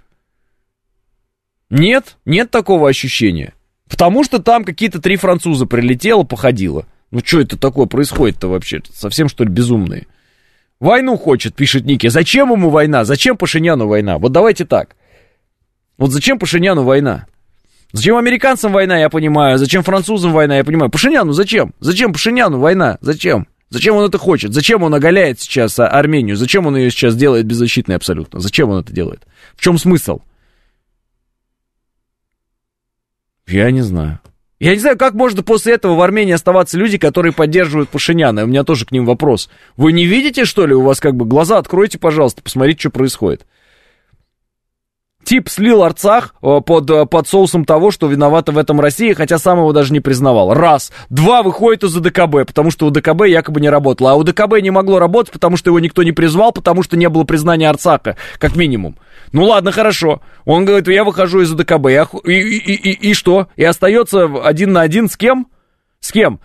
Нет, 1.69 2.17
нет 2.25 2.49
такого 2.51 2.89
ощущения. 2.89 3.53
Потому 3.89 4.23
что 4.23 4.39
там 4.39 4.63
какие-то 4.63 4.99
три 5.01 5.17
француза 5.17 5.65
прилетело, 5.65 6.23
походило. 6.23 6.85
Ну 7.11 7.21
что 7.23 7.41
это 7.41 7.57
такое 7.57 7.85
происходит-то 7.87 8.47
вообще? 8.47 8.81
Совсем 8.93 9.29
что 9.29 9.43
ли 9.43 9.49
безумные? 9.49 10.07
Войну 10.79 11.17
хочет, 11.17 11.55
пишет 11.55 11.85
Ники. 11.85 12.07
Зачем 12.07 12.51
ему 12.51 12.69
война? 12.69 13.03
Зачем 13.03 13.35
Пашиняну 13.35 13.87
война? 13.87 14.17
Вот 14.17 14.31
давайте 14.31 14.65
так. 14.65 14.95
Вот 15.97 16.11
зачем 16.11 16.39
Пашиняну 16.39 16.83
война? 16.83 17.25
Зачем 17.91 18.15
американцам 18.15 18.71
война, 18.71 18.97
я 18.97 19.09
понимаю. 19.09 19.57
Зачем 19.57 19.83
французам 19.83 20.31
война, 20.31 20.57
я 20.57 20.63
понимаю. 20.63 20.91
Пашиняну 20.91 21.33
зачем? 21.33 21.73
Зачем 21.79 22.13
Пашиняну 22.13 22.59
война? 22.59 22.97
Зачем? 23.01 23.47
Зачем 23.69 23.95
он 23.95 24.05
это 24.05 24.17
хочет? 24.17 24.53
Зачем 24.53 24.83
он 24.83 24.93
оголяет 24.93 25.39
сейчас 25.39 25.77
Армению? 25.79 26.37
Зачем 26.37 26.65
он 26.67 26.77
ее 26.77 26.89
сейчас 26.91 27.15
делает 27.15 27.45
беззащитной 27.45 27.95
абсолютно? 27.95 28.39
Зачем 28.39 28.69
он 28.69 28.81
это 28.81 28.93
делает? 28.93 29.27
В 29.55 29.61
чем 29.61 29.77
смысл? 29.77 30.21
Я 33.49 33.71
не 33.71 33.81
знаю. 33.81 34.19
Я 34.59 34.73
не 34.73 34.80
знаю, 34.80 34.97
как 34.97 35.13
можно 35.13 35.41
после 35.41 35.73
этого 35.73 35.95
в 35.95 36.01
Армении 36.01 36.34
оставаться 36.34 36.77
люди, 36.77 36.97
которые 36.97 37.31
поддерживают 37.31 37.89
Пашиняна. 37.89 38.43
У 38.43 38.47
меня 38.47 38.63
тоже 38.63 38.85
к 38.85 38.91
ним 38.91 39.05
вопрос. 39.05 39.49
Вы 39.77 39.93
не 39.93 40.05
видите, 40.05 40.43
что 40.43 40.65
ли? 40.65 40.73
У 40.73 40.81
вас 40.81 40.99
как 40.99 41.15
бы 41.15 41.26
глаза 41.26 41.57
откройте, 41.57 41.97
пожалуйста, 41.97 42.41
посмотрите, 42.41 42.81
что 42.81 42.89
происходит. 42.89 43.45
Тип 45.30 45.47
слил 45.47 45.84
Арцах 45.84 46.34
э, 46.41 46.60
под, 46.65 46.89
э, 46.89 47.06
под 47.06 47.27
соусом 47.27 47.64
того, 47.64 47.91
что 47.91 48.07
виновата 48.07 48.51
в 48.51 48.57
этом 48.57 48.81
Россия, 48.81 49.14
хотя 49.14 49.38
сам 49.38 49.60
его 49.60 49.72
даже 49.73 49.93
не 49.93 49.99
признавал. 49.99 50.56
Раз. 50.56 50.91
Два, 51.11 51.43
выходит 51.43 51.84
из 51.84 51.93
ДКБ, 51.93 52.47
потому 52.47 52.72
что 52.72 52.88
у 52.88 52.89
ДКБ 52.89 53.27
якобы 53.27 53.61
не 53.61 53.69
работало. 53.69 54.14
А 54.14 54.15
у 54.15 54.23
ДКБ 54.23 54.60
не 54.64 54.72
могло 54.72 54.97
работать, 54.97 55.31
потому 55.31 55.56
что 55.56 55.69
его 55.69 55.80
никто 55.80 56.01
не 56.01 56.14
призвал, 56.14 56.51
потому 56.51 56.81
что 56.81 56.97
не 56.97 57.07
было 57.10 57.26
признания 57.26 57.69
Арцаха, 57.69 58.18
как 58.39 58.56
минимум. 58.56 58.97
Ну 59.31 59.43
ладно, 59.43 59.72
хорошо. 59.72 60.23
Он 60.45 60.65
говорит, 60.65 60.88
я 60.88 61.03
выхожу 61.03 61.41
из 61.41 61.51
ДКБ. 61.51 61.89
Я, 61.91 62.07
и, 62.23 62.31
и, 62.31 62.73
и, 62.73 63.10
и 63.11 63.14
что? 63.14 63.49
И 63.56 63.64
остается 63.64 64.23
один 64.43 64.73
на 64.73 64.81
один 64.81 65.07
с 65.10 65.15
кем? 65.15 65.45
С 65.99 66.11
кем? 66.11 66.39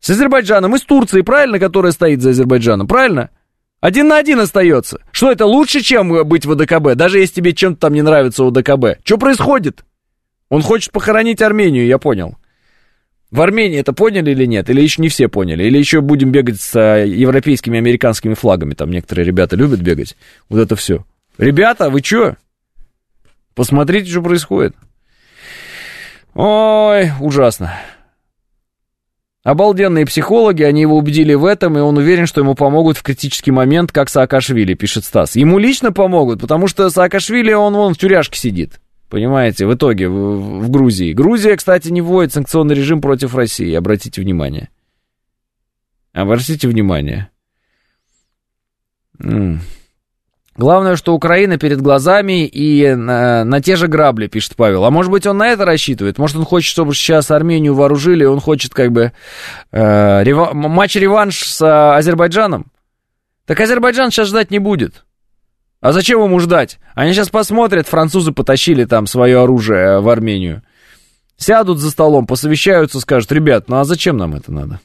С 0.00 0.10
Азербайджаном 0.10 0.74
и 0.74 0.78
с 0.78 0.82
Турцией, 0.82 1.22
правильно, 1.22 1.58
которая 1.58 1.92
стоит 1.92 2.20
за 2.20 2.32
Азербайджаном, 2.32 2.86
правильно? 2.86 3.30
Один 3.84 4.08
на 4.08 4.16
один 4.16 4.40
остается. 4.40 5.00
Что 5.12 5.30
это 5.30 5.44
лучше, 5.44 5.82
чем 5.82 6.26
быть 6.26 6.46
в 6.46 6.54
ДКБ, 6.54 6.94
даже 6.94 7.18
если 7.18 7.34
тебе 7.34 7.52
чем-то 7.52 7.80
там 7.82 7.92
не 7.92 8.00
нравится 8.00 8.42
у 8.42 8.50
ДКБ? 8.50 9.04
Что 9.04 9.18
происходит? 9.18 9.84
Он 10.48 10.62
хочет 10.62 10.90
похоронить 10.90 11.42
Армению, 11.42 11.84
я 11.84 11.98
понял. 11.98 12.38
В 13.30 13.42
Армении 13.42 13.78
это 13.78 13.92
поняли 13.92 14.30
или 14.30 14.46
нет? 14.46 14.70
Или 14.70 14.80
еще 14.80 15.02
не 15.02 15.10
все 15.10 15.28
поняли? 15.28 15.64
Или 15.64 15.76
еще 15.76 16.00
будем 16.00 16.32
бегать 16.32 16.62
с 16.62 16.74
а, 16.74 17.04
европейскими, 17.04 17.76
американскими 17.76 18.32
флагами? 18.32 18.72
Там 18.72 18.90
некоторые 18.90 19.26
ребята 19.26 19.54
любят 19.54 19.82
бегать. 19.82 20.16
Вот 20.48 20.60
это 20.60 20.76
все. 20.76 21.04
Ребята, 21.36 21.90
вы 21.90 22.00
что? 22.02 22.38
Посмотрите, 23.54 24.10
что 24.10 24.22
происходит. 24.22 24.74
Ой, 26.32 27.10
ужасно. 27.20 27.74
Обалденные 29.44 30.06
психологи, 30.06 30.62
они 30.62 30.80
его 30.80 30.96
убедили 30.96 31.34
в 31.34 31.44
этом, 31.44 31.76
и 31.76 31.80
он 31.82 31.98
уверен, 31.98 32.26
что 32.26 32.40
ему 32.40 32.54
помогут 32.54 32.96
в 32.96 33.02
критический 33.02 33.50
момент, 33.50 33.92
как 33.92 34.08
Саакашвили, 34.08 34.72
пишет 34.72 35.04
Стас. 35.04 35.36
Ему 35.36 35.58
лично 35.58 35.92
помогут, 35.92 36.40
потому 36.40 36.66
что 36.66 36.88
Саакашвили, 36.88 37.52
он 37.52 37.74
вон 37.74 37.92
в 37.92 37.98
тюряшке 37.98 38.38
сидит. 38.38 38.80
Понимаете, 39.10 39.66
в 39.66 39.74
итоге, 39.74 40.08
в, 40.08 40.60
в 40.60 40.70
Грузии. 40.70 41.12
Грузия, 41.12 41.56
кстати, 41.56 41.90
не 41.90 42.00
вводит 42.00 42.32
санкционный 42.32 42.74
режим 42.74 43.02
против 43.02 43.34
России, 43.34 43.74
обратите 43.74 44.22
внимание. 44.22 44.70
Обратите 46.14 46.66
внимание. 46.66 47.28
М 49.20 49.56
-м. 49.56 49.58
Главное, 50.56 50.94
что 50.94 51.14
Украина 51.14 51.58
перед 51.58 51.80
глазами 51.80 52.46
и 52.46 52.94
на, 52.94 53.42
на 53.44 53.60
те 53.60 53.74
же 53.74 53.88
грабли, 53.88 54.28
пишет 54.28 54.54
Павел. 54.54 54.84
А 54.84 54.90
может 54.90 55.10
быть, 55.10 55.26
он 55.26 55.38
на 55.38 55.48
это 55.48 55.64
рассчитывает? 55.64 56.16
Может, 56.16 56.36
он 56.36 56.44
хочет, 56.44 56.70
чтобы 56.70 56.94
сейчас 56.94 57.32
Армению 57.32 57.74
вооружили, 57.74 58.24
он 58.24 58.40
хочет 58.40 58.72
как 58.72 58.92
бы 58.92 59.12
э, 59.72 60.22
рева- 60.22 60.52
матч-реванш 60.52 61.42
с 61.44 61.60
э, 61.60 61.96
Азербайджаном? 61.96 62.66
Так 63.46 63.58
Азербайджан 63.58 64.12
сейчас 64.12 64.28
ждать 64.28 64.52
не 64.52 64.60
будет. 64.60 65.04
А 65.80 65.90
зачем 65.90 66.22
ему 66.22 66.38
ждать? 66.38 66.78
Они 66.94 67.12
сейчас 67.12 67.30
посмотрят, 67.30 67.88
французы 67.88 68.30
потащили 68.30 68.84
там 68.84 69.08
свое 69.08 69.42
оружие 69.42 69.84
э, 69.84 70.00
в 70.00 70.08
Армению. 70.08 70.62
Сядут 71.36 71.78
за 71.80 71.90
столом, 71.90 72.28
посовещаются, 72.28 73.00
скажут, 73.00 73.32
ребят, 73.32 73.68
ну 73.68 73.80
а 73.80 73.84
зачем 73.84 74.16
нам 74.16 74.36
это 74.36 74.52
надо? 74.52 74.80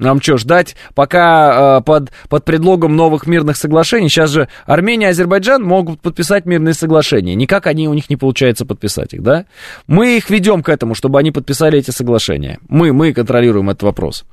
Нам 0.00 0.20
что, 0.22 0.38
ждать, 0.38 0.76
пока 0.94 1.78
э, 1.78 1.82
под, 1.82 2.10
под 2.30 2.44
предлогом 2.44 2.96
новых 2.96 3.26
мирных 3.26 3.56
соглашений, 3.58 4.08
сейчас 4.08 4.30
же 4.30 4.48
Армения 4.64 5.06
и 5.06 5.10
Азербайджан 5.10 5.62
могут 5.62 6.00
подписать 6.00 6.46
мирные 6.46 6.72
соглашения. 6.72 7.34
Никак 7.34 7.66
они, 7.66 7.86
у 7.86 7.92
них 7.92 8.08
не 8.08 8.16
получается 8.16 8.64
подписать 8.64 9.12
их, 9.12 9.22
да? 9.22 9.44
Мы 9.86 10.16
их 10.16 10.30
ведем 10.30 10.62
к 10.62 10.70
этому, 10.70 10.94
чтобы 10.94 11.18
они 11.18 11.32
подписали 11.32 11.78
эти 11.78 11.90
соглашения. 11.90 12.58
Мы, 12.66 12.94
мы 12.94 13.12
контролируем 13.12 13.68
этот 13.68 13.82
вопрос. 13.82 14.24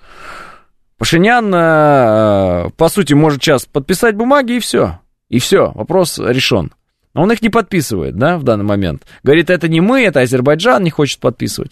Пашинян, 0.98 1.54
э, 1.54 2.70
по 2.78 2.88
сути, 2.88 3.14
может 3.14 3.44
сейчас 3.44 3.66
подписать 3.66 4.16
бумаги 4.16 4.54
и 4.54 4.60
все. 4.60 5.00
И 5.28 5.40
все, 5.40 5.74
вопрос 5.76 6.18
решен. 6.18 6.72
Он 7.14 7.32
их 7.32 7.42
не 7.42 7.50
подписывает, 7.50 8.16
да, 8.16 8.38
в 8.38 8.44
данный 8.44 8.64
момент. 8.64 9.04
Говорит, 9.24 9.50
это 9.50 9.68
не 9.68 9.82
мы, 9.82 10.04
это 10.04 10.22
Азербайджан 10.22 10.84
не 10.84 10.92
хочет 10.92 11.20
подписывать. 11.20 11.72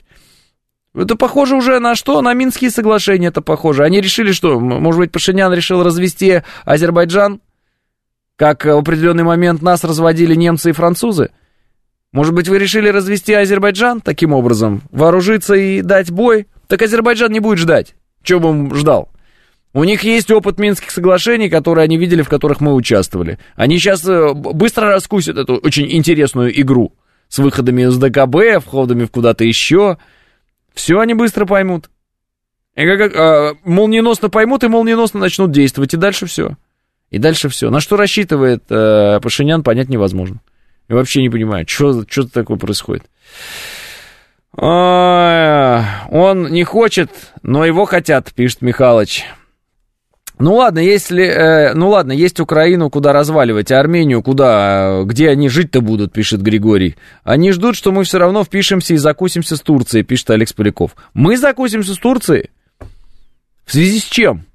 Это 0.96 1.16
похоже 1.16 1.56
уже 1.56 1.80
на 1.80 1.96
что? 1.96 2.22
На 2.22 2.34
Минские 2.34 2.72
соглашения 2.72 3.28
это 3.28 3.42
похоже. 3.42 3.84
Они 3.84 4.02
решили, 4.02 4.32
что, 4.32 4.60
может 4.60 5.00
быть, 5.00 5.12
Пашинян 5.12 5.54
решил 5.54 5.84
развести 5.84 6.42
Азербайджан? 6.64 7.42
как 8.36 8.66
в 8.66 8.78
определенный 8.78 9.24
момент 9.24 9.62
нас 9.62 9.84
разводили 9.84 10.36
немцы 10.36 10.72
и 10.72 10.74
французы? 10.74 11.32
Может 12.12 12.34
быть, 12.34 12.48
вы 12.48 12.60
решили 12.60 12.90
развести 12.90 13.34
Азербайджан 13.34 14.02
таким 14.02 14.34
образом? 14.34 14.84
Вооружиться 14.92 15.54
и 15.54 15.82
дать 15.82 16.12
бой? 16.12 16.48
Так 16.68 16.82
Азербайджан 16.82 17.32
не 17.32 17.40
будет 17.40 17.60
ждать. 17.60 17.96
Чего 18.24 18.40
бы 18.40 18.50
он 18.50 18.76
ждал? 18.76 19.10
У 19.74 19.84
них 19.84 20.04
есть 20.04 20.32
опыт 20.32 20.58
Минских 20.58 20.92
соглашений, 20.92 21.50
которые 21.50 21.84
они 21.84 21.98
видели, 21.98 22.22
в 22.22 22.30
которых 22.30 22.62
мы 22.62 22.74
участвовали. 22.74 23.38
Они 23.56 23.78
сейчас 23.78 24.08
э, 24.08 24.34
быстро 24.34 24.88
раскусят 24.88 25.38
эту 25.38 25.56
очень 25.56 25.92
интересную 25.92 26.58
игру 26.62 26.94
с 27.28 27.40
выходами 27.40 27.82
из 27.82 27.98
ДКБ, 27.98 28.64
входами 28.66 29.04
в 29.04 29.12
куда-то 29.12 29.44
еще. 29.44 29.98
Все 30.76 31.00
они 31.00 31.14
быстро 31.14 31.46
поймут. 31.46 31.90
И 32.76 32.86
как, 32.86 33.16
а, 33.16 33.54
молниеносно 33.64 34.30
поймут 34.30 34.64
и 34.64 34.68
молниеносно 34.68 35.20
начнут 35.20 35.52
действовать, 35.52 35.94
и 35.94 35.98
дальше 35.98 36.28
все. 36.28 36.58
И 37.10 37.18
дальше 37.18 37.50
все. 37.50 37.70
На 37.70 37.80
что 37.80 37.98
рассчитывает 37.98 38.64
э, 38.70 39.20
Пашинян, 39.22 39.64
понять 39.64 39.90
невозможно. 39.90 40.42
Я 40.90 40.96
вообще 40.96 41.22
не 41.22 41.30
понимаю, 41.30 41.66
что, 41.68 42.04
что 42.08 42.28
такое 42.28 42.58
происходит. 42.58 43.06
Он 44.58 45.84
не 46.52 46.64
хочет, 46.64 47.12
но 47.42 47.66
его 47.66 47.86
хотят, 47.86 48.34
пишет 48.34 48.62
Михалыч. 48.62 49.26
Ну 50.38 50.56
ладно, 50.56 50.80
если, 50.80 51.24
э, 51.24 51.74
ну 51.74 51.90
ладно, 51.90 52.12
есть 52.12 52.40
Украину, 52.42 52.90
куда 52.90 53.14
разваливать, 53.14 53.72
а 53.72 53.80
Армению 53.80 54.22
куда, 54.22 55.04
где 55.06 55.30
они 55.30 55.48
жить-то 55.48 55.80
будут, 55.80 56.12
пишет 56.12 56.42
Григорий. 56.42 56.96
Они 57.24 57.52
ждут, 57.54 57.78
что 57.78 57.94
мы 57.94 58.04
все 58.04 58.18
равно 58.18 58.44
впишемся 58.44 58.94
и 58.94 58.98
закусимся 58.98 59.56
с 59.56 59.62
Турцией, 59.62 60.04
пишет 60.04 60.30
Алекс 60.32 60.52
Поляков. 60.52 60.96
Мы 61.14 61.38
закусимся 61.38 61.94
с 61.94 61.98
Турцией? 61.98 62.50
В 63.66 63.72
связи 63.72 64.00
с 64.00 64.04
чем? 64.04 64.46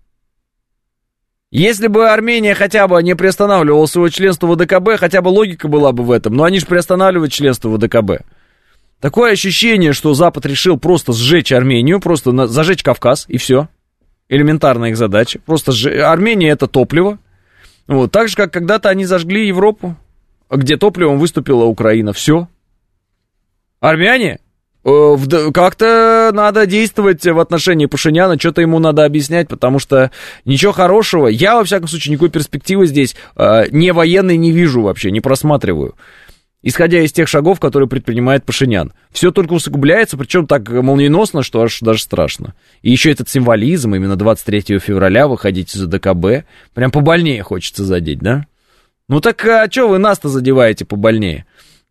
Если 1.50 1.88
бы 1.88 2.10
Армения 2.10 2.54
хотя 2.54 2.86
бы 2.86 3.02
не 3.02 3.16
приостанавливала 3.16 3.86
свое 3.86 4.10
членство 4.10 4.46
в 4.46 4.54
ВДКБ, 4.54 5.00
хотя 5.00 5.22
бы 5.22 5.28
логика 5.28 5.66
была 5.66 5.92
бы 5.92 6.04
в 6.04 6.10
этом, 6.10 6.34
но 6.34 6.44
они 6.44 6.60
же 6.60 6.66
приостанавливают 6.66 7.32
членство 7.32 7.70
в 7.70 7.76
ВДКБ. 7.76 8.22
Такое 9.00 9.32
ощущение, 9.32 9.94
что 9.94 10.12
Запад 10.12 10.44
решил 10.44 10.78
просто 10.78 11.12
сжечь 11.12 11.52
Армению, 11.52 12.00
просто 12.00 12.32
на, 12.32 12.46
зажечь 12.46 12.82
Кавказ, 12.82 13.24
и 13.28 13.38
все. 13.38 13.68
Элементарная 14.30 14.90
их 14.90 14.96
задача. 14.96 15.40
Просто 15.44 15.72
сж... 15.72 15.88
Армения 16.00 16.50
это 16.50 16.68
топливо. 16.68 17.18
Вот, 17.88 18.12
так 18.12 18.28
же, 18.28 18.36
как 18.36 18.52
когда-то 18.52 18.88
они 18.88 19.04
зажгли 19.04 19.48
Европу, 19.48 19.96
где 20.48 20.76
топливом 20.76 21.18
выступила 21.18 21.64
Украина. 21.64 22.12
Все. 22.12 22.48
Армяне? 23.80 24.38
Э, 24.84 25.16
как-то 25.52 26.30
надо 26.32 26.66
действовать 26.66 27.26
в 27.26 27.40
отношении 27.40 27.86
Пашиняна, 27.86 28.38
что-то 28.38 28.60
ему 28.60 28.78
надо 28.78 29.04
объяснять, 29.04 29.48
потому 29.48 29.80
что 29.80 30.12
ничего 30.44 30.70
хорошего, 30.70 31.26
я, 31.26 31.56
во 31.56 31.64
всяком 31.64 31.88
случае, 31.88 32.12
никакой 32.12 32.30
перспективы 32.30 32.86
здесь 32.86 33.16
э, 33.36 33.64
не 33.72 33.92
военной 33.92 34.36
не 34.36 34.52
вижу 34.52 34.82
вообще, 34.82 35.10
не 35.10 35.20
просматриваю 35.20 35.96
исходя 36.62 37.00
из 37.00 37.12
тех 37.12 37.28
шагов, 37.28 37.60
которые 37.60 37.88
предпринимает 37.88 38.44
Пашинян. 38.44 38.92
Все 39.10 39.30
только 39.30 39.54
усугубляется, 39.54 40.16
причем 40.16 40.46
так 40.46 40.68
молниеносно, 40.68 41.42
что 41.42 41.62
аж 41.62 41.80
даже 41.80 42.02
страшно. 42.02 42.54
И 42.82 42.90
еще 42.90 43.10
этот 43.10 43.28
символизм, 43.28 43.94
именно 43.94 44.16
23 44.16 44.78
февраля 44.78 45.28
выходить 45.28 45.74
из 45.74 45.86
ДКБ, 45.86 46.46
прям 46.74 46.90
побольнее 46.90 47.42
хочется 47.42 47.84
задеть, 47.84 48.20
да? 48.20 48.46
Ну 49.08 49.20
так 49.20 49.44
а 49.44 49.70
что 49.70 49.88
вы 49.88 49.98
нас-то 49.98 50.28
задеваете 50.28 50.84
побольнее? 50.84 51.46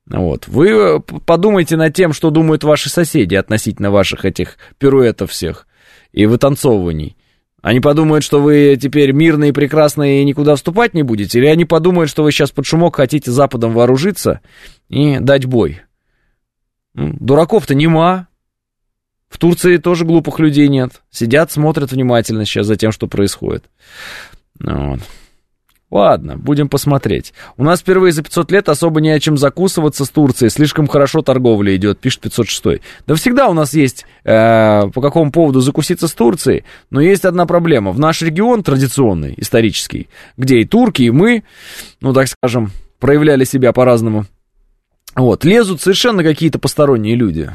Вот. 0.09 0.47
Вы 0.47 0.69
э, 0.69 0.99
подумайте 1.25 1.75
над 1.75 1.93
тем, 1.93 2.13
что 2.13 2.31
думают 2.31 2.63
ваши 2.63 2.89
соседи 2.89 3.35
относительно 3.35 3.91
ваших 3.91 4.25
этих 4.25 4.57
пируэтов 4.79 5.31
всех 5.31 5.67
и 6.13 6.25
вытанцовываний. 6.25 7.15
Они 7.61 7.79
подумают, 7.79 8.23
что 8.23 8.41
вы 8.41 8.77
теперь 8.81 9.11
мирные, 9.11 9.53
прекрасные 9.53 10.21
и 10.21 10.25
никуда 10.25 10.55
вступать 10.55 10.93
не 10.93 11.03
будете? 11.03 11.39
Или 11.39 11.47
они 11.47 11.65
подумают, 11.65 12.09
что 12.09 12.23
вы 12.23 12.31
сейчас 12.31 12.51
под 12.51 12.65
шумок 12.65 12.95
хотите 12.95 13.31
Западом 13.31 13.73
вооружиться 13.73 14.41
и 14.87 15.19
дать 15.19 15.45
бой? 15.45 15.81
Дураков-то 16.93 17.75
нема. 17.75 18.27
В 19.29 19.37
Турции 19.37 19.77
тоже 19.77 20.05
глупых 20.05 20.39
людей 20.39 20.67
нет. 20.67 21.01
Сидят, 21.11 21.51
смотрят 21.51 21.91
внимательно 21.91 22.45
сейчас 22.45 22.65
за 22.65 22.75
тем, 22.75 22.91
что 22.91 23.07
происходит. 23.07 23.65
Вот. 24.59 24.99
Ладно, 25.91 26.37
будем 26.37 26.69
посмотреть. 26.69 27.33
У 27.57 27.63
нас 27.63 27.79
впервые 27.79 28.11
за 28.11 28.21
500 28.21 28.51
лет 28.51 28.69
особо 28.69 29.01
не 29.01 29.09
о 29.09 29.19
чем 29.19 29.37
закусываться 29.37 30.05
с 30.05 30.09
Турцией. 30.09 30.49
Слишком 30.51 30.87
хорошо 30.87 31.23
торговля 31.23 31.75
идет, 31.75 31.99
пишет 31.99 32.21
506. 32.21 32.81
Да 33.07 33.15
всегда 33.15 33.49
у 33.49 33.53
нас 33.53 33.73
есть 33.73 34.05
э, 34.23 34.87
по 34.93 35.01
какому 35.01 35.31
поводу 35.31 35.61
закуситься 35.61 36.07
с 36.07 36.13
Турцией. 36.13 36.63
Но 36.91 37.01
есть 37.01 37.25
одна 37.25 37.47
проблема. 37.47 37.91
В 37.91 37.99
наш 37.99 38.21
регион 38.21 38.61
традиционный, 38.61 39.33
исторический, 39.37 40.09
где 40.37 40.59
и 40.59 40.65
турки, 40.65 41.01
и 41.03 41.09
мы, 41.09 41.43
ну 42.01 42.13
так 42.13 42.27
скажем, 42.27 42.71
проявляли 42.99 43.43
себя 43.43 43.73
по-разному. 43.73 44.25
Вот, 45.15 45.43
лезут 45.43 45.81
совершенно 45.81 46.23
какие-то 46.23 46.59
посторонние 46.59 47.15
люди 47.15 47.49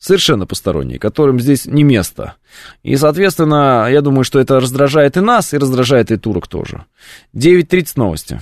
совершенно 0.00 0.46
посторонние, 0.46 0.98
которым 0.98 1.38
здесь 1.38 1.66
не 1.66 1.84
место. 1.84 2.34
И, 2.82 2.96
соответственно, 2.96 3.86
я 3.90 4.00
думаю, 4.00 4.24
что 4.24 4.40
это 4.40 4.58
раздражает 4.58 5.16
и 5.16 5.20
нас, 5.20 5.54
и 5.54 5.58
раздражает 5.58 6.10
и 6.10 6.16
турок 6.16 6.48
тоже. 6.48 6.86
9.30 7.36 7.92
новости. 7.96 8.40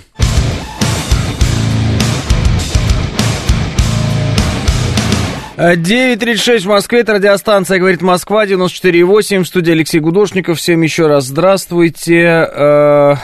Девять 5.58 6.20
тридцать 6.20 6.44
шесть 6.44 6.66
в 6.66 6.68
Москве, 6.68 7.00
это 7.00 7.14
радиостанция 7.14 7.80
«Говорит 7.80 8.00
Москва», 8.00 8.46
94,8, 8.46 9.42
в 9.42 9.48
студии 9.48 9.72
Алексей 9.72 9.98
Гудошников. 9.98 10.58
Всем 10.58 10.82
еще 10.82 11.08
раз 11.08 11.24
здравствуйте. 11.24 13.18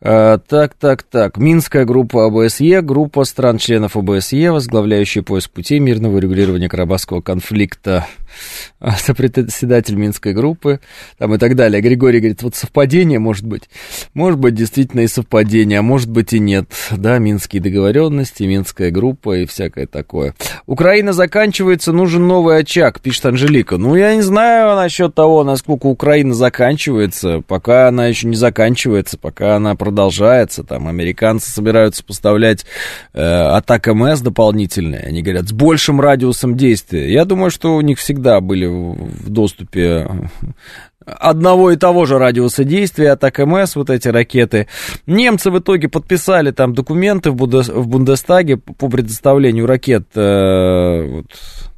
Э, 0.00 0.38
так, 0.46 0.74
так, 0.74 1.02
так. 1.02 1.38
Минская 1.38 1.84
группа 1.84 2.26
ОБСЕ, 2.26 2.82
группа 2.82 3.24
стран-членов 3.24 3.96
ОБСЕ, 3.96 4.52
возглавляющая 4.52 5.22
поиск 5.22 5.50
путей 5.50 5.80
мирного 5.80 6.18
регулирования 6.18 6.68
Карабахского 6.68 7.20
конфликта, 7.20 8.06
сопредседатель 8.98 9.96
Минской 9.96 10.32
группы, 10.32 10.80
там 11.18 11.34
и 11.34 11.38
так 11.38 11.56
далее. 11.56 11.80
Григорий 11.80 12.20
говорит, 12.20 12.42
вот 12.42 12.54
совпадение 12.54 13.18
может 13.18 13.46
быть. 13.46 13.68
Может 14.14 14.38
быть, 14.38 14.54
действительно 14.54 15.00
и 15.00 15.08
совпадение, 15.08 15.80
а 15.80 15.82
может 15.82 16.10
быть 16.10 16.32
и 16.32 16.38
нет. 16.38 16.70
Да, 16.90 17.18
минские 17.18 17.62
договоренности, 17.62 18.44
Минская 18.44 18.90
группа 18.90 19.38
и 19.38 19.46
всякое 19.46 19.86
такое. 19.86 20.34
Украина 20.66 21.12
заканчивается, 21.12 21.92
нужен 21.92 22.26
новый 22.26 22.58
очаг, 22.58 23.00
пишет 23.00 23.26
Анжелика. 23.26 23.76
Ну, 23.76 23.96
я 23.96 24.14
не 24.14 24.22
знаю 24.22 24.76
насчет 24.76 25.14
того, 25.14 25.44
насколько 25.44 25.86
Украина 25.86 26.34
заканчивается, 26.34 27.42
пока 27.46 27.88
она 27.88 28.06
еще 28.06 28.26
не 28.26 28.36
заканчивается, 28.36 29.18
пока 29.18 29.56
она 29.56 29.74
продолжается, 29.74 30.64
там 30.64 30.88
американцы 30.88 31.50
собираются 31.50 32.04
поставлять 32.04 32.66
э, 33.14 33.20
атак 33.20 33.86
МС 33.88 34.20
дополнительные, 34.20 35.02
они 35.02 35.22
говорят, 35.22 35.48
с 35.48 35.52
большим 35.52 36.00
радиусом 36.00 36.56
действия. 36.56 37.12
Я 37.12 37.24
думаю, 37.24 37.50
что 37.50 37.76
у 37.76 37.80
них 37.80 37.98
всегда 37.98 38.17
были 38.40 38.66
в 38.66 39.28
доступе 39.28 40.06
одного 41.16 41.70
и 41.70 41.76
того 41.76 42.04
же 42.06 42.18
радиуса 42.18 42.64
действия, 42.64 43.12
атак 43.12 43.38
МС, 43.38 43.76
вот 43.76 43.90
эти 43.90 44.08
ракеты. 44.08 44.68
Немцы 45.06 45.50
в 45.50 45.58
итоге 45.58 45.88
подписали 45.88 46.50
там 46.50 46.74
документы 46.74 47.30
в, 47.30 47.36
Бундестаге 47.36 48.56
по 48.56 48.88
предоставлению 48.88 49.66
ракет 49.66 50.08
э, 50.14 51.06
вот, 51.06 51.26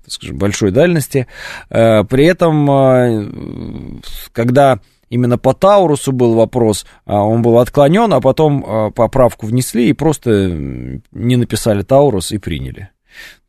скажем, 0.07 0.39
большой 0.39 0.71
дальности. 0.71 1.27
Э, 1.71 2.05
при 2.05 2.27
этом, 2.27 2.71
э, 2.71 4.01
когда 4.33 4.81
именно 5.09 5.39
по 5.39 5.55
Таурусу 5.55 6.13
был 6.13 6.35
вопрос, 6.35 6.87
он 7.05 7.43
был 7.43 7.59
отклонен, 7.59 8.13
а 8.13 8.21
потом 8.21 8.93
поправку 8.95 9.47
внесли 9.47 9.89
и 9.89 9.93
просто 9.93 10.49
не 10.51 11.37
написали 11.37 11.83
Таурус 11.83 12.31
и 12.31 12.39
приняли. 12.39 12.91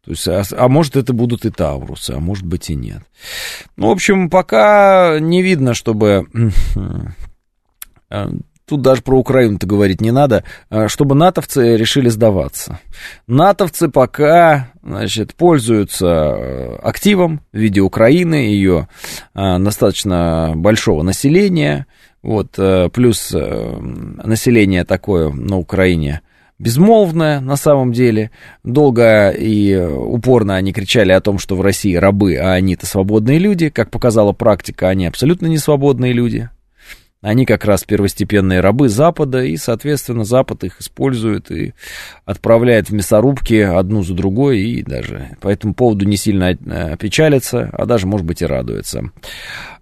То 0.04 0.12
есть, 0.12 0.28
а, 0.28 0.44
а 0.58 0.68
может, 0.68 0.96
это 0.96 1.14
будут 1.14 1.46
и 1.46 1.52
Таурусы, 1.52 2.12
а 2.12 2.20
может 2.20 2.46
быть 2.46 2.70
и 2.70 2.76
нет. 2.76 3.02
Ну, 3.78 3.90
в 3.90 3.92
общем, 3.92 4.30
пока 4.30 5.20
не 5.20 5.42
видно, 5.44 5.74
чтобы 5.74 6.28
тут 8.66 8.82
даже 8.82 9.02
про 9.02 9.20
Украину-то 9.20 9.68
говорить 9.68 10.00
не 10.00 10.12
надо, 10.12 10.44
а, 10.70 10.88
чтобы 10.88 11.14
натовцы 11.14 11.76
решили 11.76 12.10
сдаваться. 12.10 12.80
Натовцы 13.28 13.90
пока, 13.90 14.72
значит, 14.82 15.36
пользуются 15.36 16.08
э, 16.08 16.76
активом 16.82 17.42
в 17.52 17.58
виде 17.58 17.82
Украины, 17.82 18.36
ее 18.36 18.88
достаточно 19.36 20.54
большого 20.56 21.04
населения, 21.04 21.86
вот, 22.24 22.54
э, 22.58 22.90
плюс 22.94 23.34
э, 23.34 23.78
население 24.24 24.86
такое 24.86 25.32
на 25.32 25.58
Украине 25.58 26.22
безмолвное 26.62 27.40
на 27.40 27.56
самом 27.56 27.92
деле. 27.92 28.32
Долго 28.64 29.30
и 29.30 29.76
упорно 29.76 30.56
они 30.56 30.72
кричали 30.72 31.12
о 31.12 31.22
том, 31.22 31.40
что 31.40 31.56
в 31.56 31.62
России 31.62 31.96
рабы, 31.96 32.38
а 32.38 32.54
они-то 32.54 32.86
свободные 32.86 33.40
люди. 33.40 33.70
Как 33.70 33.90
показала 33.90 34.32
практика, 34.32 34.90
они 34.90 35.08
абсолютно 35.08 35.48
не 35.48 35.58
свободные 35.58 36.14
люди. 36.14 36.50
Они 37.22 37.46
как 37.46 37.66
раз 37.66 37.84
первостепенные 37.84 38.62
рабы 38.62 38.90
Запада, 38.90 39.44
и, 39.44 39.56
соответственно, 39.56 40.24
Запад 40.24 40.64
их 40.64 40.82
использует 40.82 41.52
и 41.52 41.74
отправляет 42.26 42.90
в 42.90 42.94
мясорубки 42.94 43.60
одну 43.62 44.02
за 44.02 44.16
другой, 44.16 44.62
и 44.62 44.82
даже 44.82 45.38
по 45.40 45.48
этому 45.48 45.76
поводу 45.76 46.06
не 46.06 46.18
сильно 46.18 46.52
э, 46.54 46.98
печалится, 46.98 47.70
а 47.74 47.86
даже, 47.86 48.08
может 48.08 48.26
быть, 48.26 48.42
и 48.42 48.46
радуется. 48.48 49.12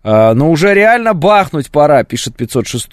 А, 0.04 0.34
но 0.34 0.50
уже 0.50 0.74
реально 0.74 1.14
бахнуть 1.14 1.70
пора, 1.72 2.04
пишет 2.04 2.36
506. 2.36 2.90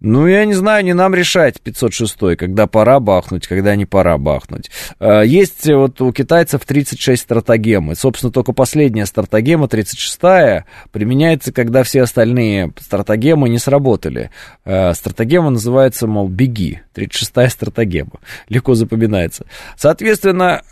Ну, 0.00 0.26
я 0.26 0.44
не 0.44 0.54
знаю, 0.54 0.84
не 0.84 0.92
нам 0.92 1.14
решать, 1.14 1.60
506 1.60 2.36
когда 2.36 2.66
пора 2.66 3.00
бахнуть, 3.00 3.46
когда 3.46 3.74
не 3.74 3.86
пора 3.86 4.18
бахнуть. 4.18 4.70
А, 4.98 5.22
есть 5.22 5.66
вот 5.66 6.00
у 6.00 6.12
китайцев 6.12 6.64
36 6.64 7.22
стратагемы. 7.22 7.94
Собственно, 7.94 8.32
только 8.32 8.52
последняя 8.52 9.06
стратагема, 9.06 9.66
36-я, 9.66 10.64
применяется, 10.92 11.52
когда 11.52 11.82
все 11.82 12.02
остальные 12.02 12.72
стратагемы 12.80 13.48
не 13.48 13.58
сработали. 13.58 14.30
А, 14.64 14.92
стратагема 14.94 15.50
называется, 15.50 16.06
мол, 16.06 16.28
беги. 16.28 16.80
36-я 16.94 17.48
стратагема. 17.48 18.12
Легко 18.48 18.74
запоминается. 18.74 19.46
Соответственно, 19.76 20.62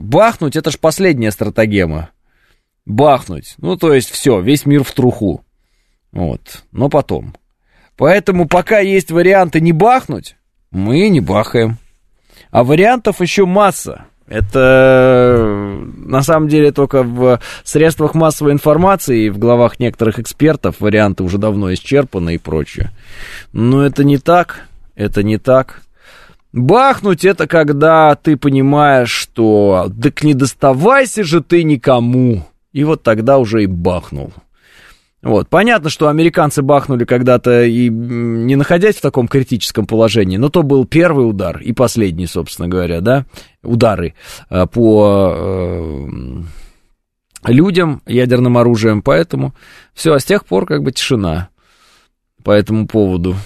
бахнуть, 0.00 0.56
это 0.56 0.70
же 0.70 0.78
последняя 0.78 1.30
стратагема 1.30 2.10
бахнуть. 2.86 3.54
Ну, 3.58 3.76
то 3.76 3.92
есть 3.92 4.10
все, 4.10 4.40
весь 4.40 4.66
мир 4.66 4.84
в 4.84 4.92
труху. 4.92 5.44
Вот, 6.12 6.62
но 6.72 6.88
потом. 6.88 7.34
Поэтому 7.96 8.46
пока 8.48 8.80
есть 8.80 9.10
варианты 9.10 9.60
не 9.60 9.72
бахнуть, 9.72 10.36
мы 10.70 11.08
не 11.08 11.20
бахаем. 11.20 11.78
А 12.50 12.64
вариантов 12.64 13.20
еще 13.20 13.46
масса. 13.46 14.06
Это 14.26 15.82
на 15.96 16.22
самом 16.22 16.48
деле 16.48 16.72
только 16.72 17.02
в 17.02 17.40
средствах 17.62 18.14
массовой 18.14 18.52
информации 18.52 19.24
и 19.24 19.30
в 19.30 19.38
главах 19.38 19.78
некоторых 19.78 20.18
экспертов 20.18 20.76
варианты 20.80 21.24
уже 21.24 21.36
давно 21.36 21.72
исчерпаны 21.74 22.36
и 22.36 22.38
прочее. 22.38 22.90
Но 23.52 23.84
это 23.84 24.02
не 24.02 24.18
так. 24.18 24.66
Это 24.94 25.22
не 25.22 25.38
так. 25.38 25.82
Бахнуть 26.52 27.24
это 27.24 27.46
когда 27.46 28.14
ты 28.14 28.36
понимаешь, 28.36 29.10
что 29.10 29.90
так 30.00 30.22
не 30.22 30.34
доставайся 30.34 31.24
же 31.24 31.42
ты 31.42 31.64
никому. 31.64 32.46
И 32.74 32.82
вот 32.82 33.02
тогда 33.04 33.38
уже 33.38 33.62
и 33.62 33.66
бахнул. 33.66 34.34
Вот. 35.22 35.48
Понятно, 35.48 35.88
что 35.88 36.08
американцы 36.08 36.60
бахнули 36.60 37.04
когда-то 37.06 37.62
и 37.62 37.88
не 37.88 38.56
находясь 38.56 38.96
в 38.96 39.00
таком 39.00 39.28
критическом 39.28 39.86
положении, 39.86 40.36
но 40.36 40.50
то 40.50 40.62
был 40.62 40.84
первый 40.84 41.22
удар 41.22 41.58
и 41.62 41.72
последний, 41.72 42.26
собственно 42.26 42.68
говоря, 42.68 43.00
да, 43.00 43.24
удары 43.62 44.14
э, 44.50 44.66
по 44.66 45.32
э, 45.34 46.08
людям 47.46 48.02
ядерным 48.06 48.58
оружием, 48.58 49.00
поэтому 49.00 49.54
все, 49.94 50.12
а 50.12 50.18
с 50.18 50.24
тех 50.24 50.44
пор 50.44 50.66
как 50.66 50.82
бы 50.82 50.90
тишина 50.92 51.48
по 52.42 52.50
этому 52.50 52.86
поводу. 52.88 53.36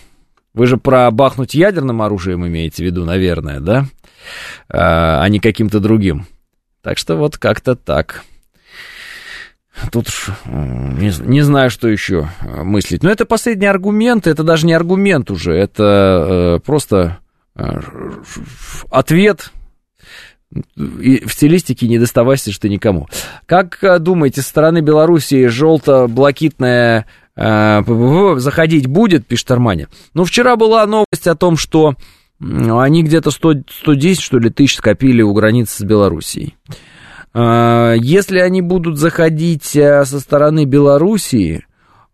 Вы 0.54 0.66
же 0.66 0.78
про 0.78 1.08
бахнуть 1.10 1.54
ядерным 1.54 2.00
оружием 2.02 2.44
имеете 2.46 2.82
в 2.82 2.86
виду, 2.86 3.04
наверное, 3.04 3.60
да, 3.60 3.84
а, 4.68 5.22
а 5.22 5.28
не 5.28 5.38
каким-то 5.38 5.78
другим. 5.80 6.26
Так 6.82 6.96
что 6.98 7.16
вот 7.16 7.36
как-то 7.36 7.76
так. 7.76 8.24
Тут 9.90 10.08
уж 10.08 10.30
не, 10.46 11.12
не 11.26 11.42
знаю, 11.42 11.70
что 11.70 11.88
еще 11.88 12.28
э, 12.40 12.62
мыслить. 12.62 13.02
Но 13.02 13.10
это 13.10 13.24
последний 13.24 13.66
аргумент, 13.66 14.26
это 14.26 14.42
даже 14.42 14.66
не 14.66 14.72
аргумент 14.72 15.30
уже, 15.30 15.52
это 15.52 16.58
э, 16.58 16.60
просто 16.64 17.18
э, 17.56 17.80
ответ 18.90 19.52
и 20.76 21.26
в 21.26 21.32
стилистике 21.32 21.88
не 21.88 21.98
доставайся 21.98 22.52
что 22.52 22.68
никому. 22.68 23.06
Как 23.46 23.82
э, 23.82 23.98
думаете, 23.98 24.40
со 24.40 24.48
стороны 24.48 24.80
Белоруссии 24.80 25.46
желто-блокитная 25.46 27.06
э, 27.36 27.82
заходить 28.38 28.86
будет, 28.86 29.26
пишет 29.26 29.50
Армани? 29.50 29.88
Ну, 30.14 30.24
вчера 30.24 30.56
была 30.56 30.86
новость 30.86 31.26
о 31.26 31.34
том, 31.34 31.56
что 31.56 31.96
они 32.40 33.02
где-то 33.02 33.30
100, 33.30 33.54
110, 33.82 34.20
что 34.20 34.38
ли, 34.38 34.48
тысяч 34.48 34.76
скопили 34.76 35.22
у 35.22 35.34
границы 35.34 35.78
с 35.78 35.82
Белоруссией. 35.82 36.54
А, 37.34 37.92
если 37.94 38.38
они 38.38 38.62
будут 38.62 38.98
заходить 38.98 39.76
э, 39.76 40.04
со 40.04 40.20
стороны 40.20 40.64
Белоруссии, 40.64 41.66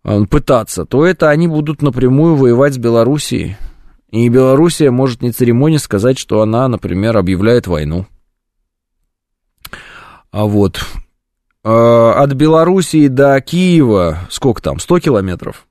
э, 0.03 0.25
пытаться, 0.29 0.85
то 0.85 1.05
это 1.05 1.29
они 1.29 1.47
будут 1.47 1.81
напрямую 1.81 2.35
воевать 2.35 2.75
с 2.75 2.77
Белоруссией. 2.77 3.57
И 4.11 4.29
Белоруссия 4.29 4.91
может 4.91 5.21
не 5.21 5.31
церемония 5.31 5.79
сказать, 5.79 6.17
что 6.17 6.41
она, 6.41 6.67
например, 6.67 7.17
объявляет 7.17 7.67
войну. 7.67 8.05
А 10.31 10.45
вот 10.45 10.83
а, 11.63 12.21
от 12.21 12.33
Белоруссии 12.33 13.07
до 13.07 13.39
Киева 13.41 14.19
сколько 14.29 14.61
там? 14.61 14.79
100 14.79 14.99
километров? 14.99 15.65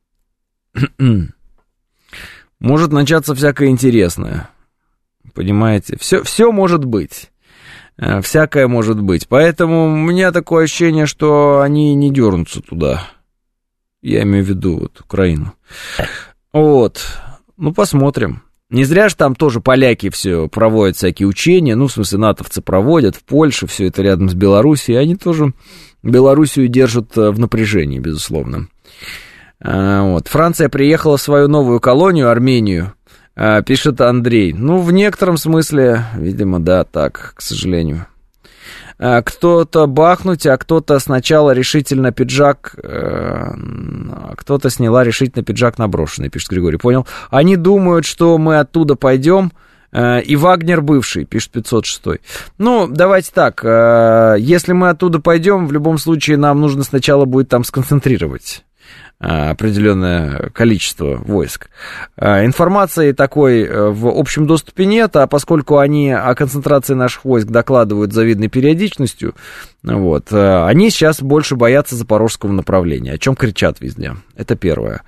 может 2.58 2.92
начаться 2.92 3.34
всякое 3.34 3.68
интересное. 3.68 4.50
Понимаете? 5.34 5.96
Все, 5.98 6.22
все 6.22 6.50
может 6.50 6.84
быть. 6.84 7.30
Э, 7.96 8.20
всякое 8.20 8.68
может 8.68 9.00
быть. 9.00 9.28
Поэтому 9.28 9.84
у 9.84 9.96
меня 9.96 10.32
такое 10.32 10.64
ощущение, 10.64 11.06
что 11.06 11.60
они 11.60 11.94
не 11.94 12.10
дернутся 12.10 12.60
туда. 12.60 13.08
Я 14.02 14.22
имею 14.22 14.44
в 14.44 14.48
виду 14.48 14.78
вот 14.78 15.00
Украину. 15.00 15.54
Вот. 16.52 17.00
Ну, 17.56 17.72
посмотрим. 17.72 18.42
Не 18.70 18.84
зря 18.84 19.08
же 19.08 19.16
там 19.16 19.34
тоже 19.34 19.60
поляки 19.60 20.10
все 20.10 20.48
проводят 20.48 20.96
всякие 20.96 21.28
учения, 21.28 21.76
ну, 21.76 21.86
в 21.86 21.92
смысле, 21.92 22.18
натовцы 22.18 22.60
проводят, 22.60 23.14
в 23.14 23.22
Польше, 23.22 23.66
все 23.66 23.86
это 23.86 24.02
рядом 24.02 24.28
с 24.28 24.34
Белоруссией, 24.34 24.98
они 24.98 25.16
тоже 25.16 25.52
Белоруссию 26.02 26.68
держат 26.68 27.16
э, 27.16 27.30
в 27.30 27.38
напряжении, 27.38 27.98
безусловно. 27.98 28.68
Э, 29.60 30.00
вот. 30.02 30.28
Франция 30.28 30.68
приехала 30.68 31.18
в 31.18 31.22
свою 31.22 31.46
новую 31.46 31.78
колонию, 31.78 32.30
Армению, 32.30 32.94
пишет 33.66 34.00
Андрей. 34.00 34.52
Ну, 34.52 34.80
в 34.80 34.92
некотором 34.92 35.36
смысле, 35.36 36.04
видимо, 36.16 36.60
да, 36.60 36.84
так, 36.84 37.32
к 37.36 37.40
сожалению. 37.40 38.06
А, 38.98 39.22
кто-то 39.22 39.86
бахнуть, 39.86 40.46
а 40.46 40.56
кто-то 40.56 40.98
сначала 41.00 41.50
решительно 41.50 42.12
пиджак, 42.12 42.76
э, 42.82 42.88
а 42.88 44.34
кто-то 44.36 44.70
сняла 44.70 45.02
решительно 45.02 45.44
пиджак 45.44 45.78
наброшенный, 45.78 46.28
пишет 46.28 46.50
Григорий. 46.50 46.78
Понял? 46.78 47.06
Они 47.30 47.56
думают, 47.56 48.06
что 48.06 48.38
мы 48.38 48.60
оттуда 48.60 48.94
пойдем, 48.94 49.52
э, 49.90 50.22
и 50.22 50.36
Вагнер 50.36 50.80
бывший, 50.80 51.24
пишет 51.24 51.50
506. 51.50 52.20
Ну, 52.58 52.86
давайте 52.88 53.32
так, 53.34 53.64
э, 53.64 54.36
если 54.38 54.72
мы 54.72 54.90
оттуда 54.90 55.18
пойдем, 55.18 55.66
в 55.66 55.72
любом 55.72 55.98
случае 55.98 56.36
нам 56.36 56.60
нужно 56.60 56.84
сначала 56.84 57.24
будет 57.24 57.48
там 57.48 57.64
сконцентрировать 57.64 58.64
определенное 59.24 60.50
количество 60.50 61.16
войск. 61.16 61.68
Э, 62.16 62.44
информации 62.44 63.12
такой 63.12 63.62
э, 63.62 63.90
в 63.90 64.08
общем 64.08 64.46
доступе 64.46 64.86
нет, 64.86 65.16
а 65.16 65.26
поскольку 65.26 65.78
они 65.78 66.10
о 66.10 66.34
концентрации 66.34 66.94
наших 66.94 67.24
войск 67.24 67.48
докладывают 67.48 68.12
завидной 68.12 68.48
периодичностью, 68.48 69.34
вот, 69.82 70.32
они 70.32 70.88
сейчас 70.88 71.20
больше 71.20 71.56
боятся 71.56 71.94
запорожского 71.94 72.52
направления, 72.52 73.12
о 73.12 73.18
чем 73.18 73.36
кричат 73.36 73.80
везде. 73.80 74.14
Это 74.34 74.56
первое. 74.56 75.02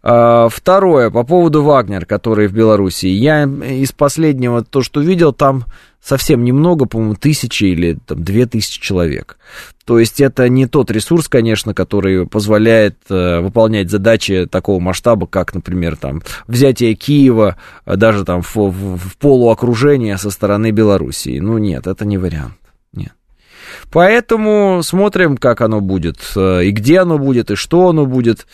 Второе, 0.00 1.10
по 1.10 1.24
поводу 1.24 1.62
Вагнер, 1.62 2.06
который 2.06 2.46
в 2.46 2.54
Белоруссии. 2.54 3.08
Я 3.08 3.44
из 3.44 3.92
последнего, 3.92 4.64
то, 4.64 4.80
что 4.80 5.00
видел, 5.00 5.34
там 5.34 5.66
совсем 6.04 6.44
немного, 6.44 6.84
по-моему, 6.84 7.14
тысячи 7.14 7.64
или 7.64 7.98
там, 8.06 8.22
две 8.22 8.46
тысячи 8.46 8.80
человек. 8.80 9.38
То 9.84 9.98
есть 9.98 10.20
это 10.20 10.48
не 10.48 10.66
тот 10.66 10.90
ресурс, 10.90 11.28
конечно, 11.28 11.74
который 11.74 12.26
позволяет 12.26 12.96
э, 13.08 13.40
выполнять 13.40 13.90
задачи 13.90 14.46
такого 14.50 14.80
масштаба, 14.80 15.26
как, 15.26 15.54
например, 15.54 15.96
там, 15.96 16.22
взятие 16.46 16.94
Киева, 16.94 17.56
э, 17.86 17.96
даже 17.96 18.24
там 18.24 18.42
в, 18.42 18.56
в, 18.56 18.98
в 18.98 19.16
полуокружение 19.18 20.16
со 20.18 20.30
стороны 20.30 20.70
Белоруссии. 20.70 21.38
Ну 21.38 21.58
нет, 21.58 21.86
это 21.86 22.04
не 22.04 22.18
вариант. 22.18 22.54
Поэтому 23.90 24.80
смотрим, 24.82 25.36
как 25.36 25.60
оно 25.60 25.80
будет, 25.80 26.18
э, 26.36 26.64
и 26.64 26.70
где 26.70 27.00
оно 27.00 27.18
будет, 27.18 27.50
и 27.50 27.54
что 27.54 27.88
оно 27.88 28.06
будет. 28.06 28.46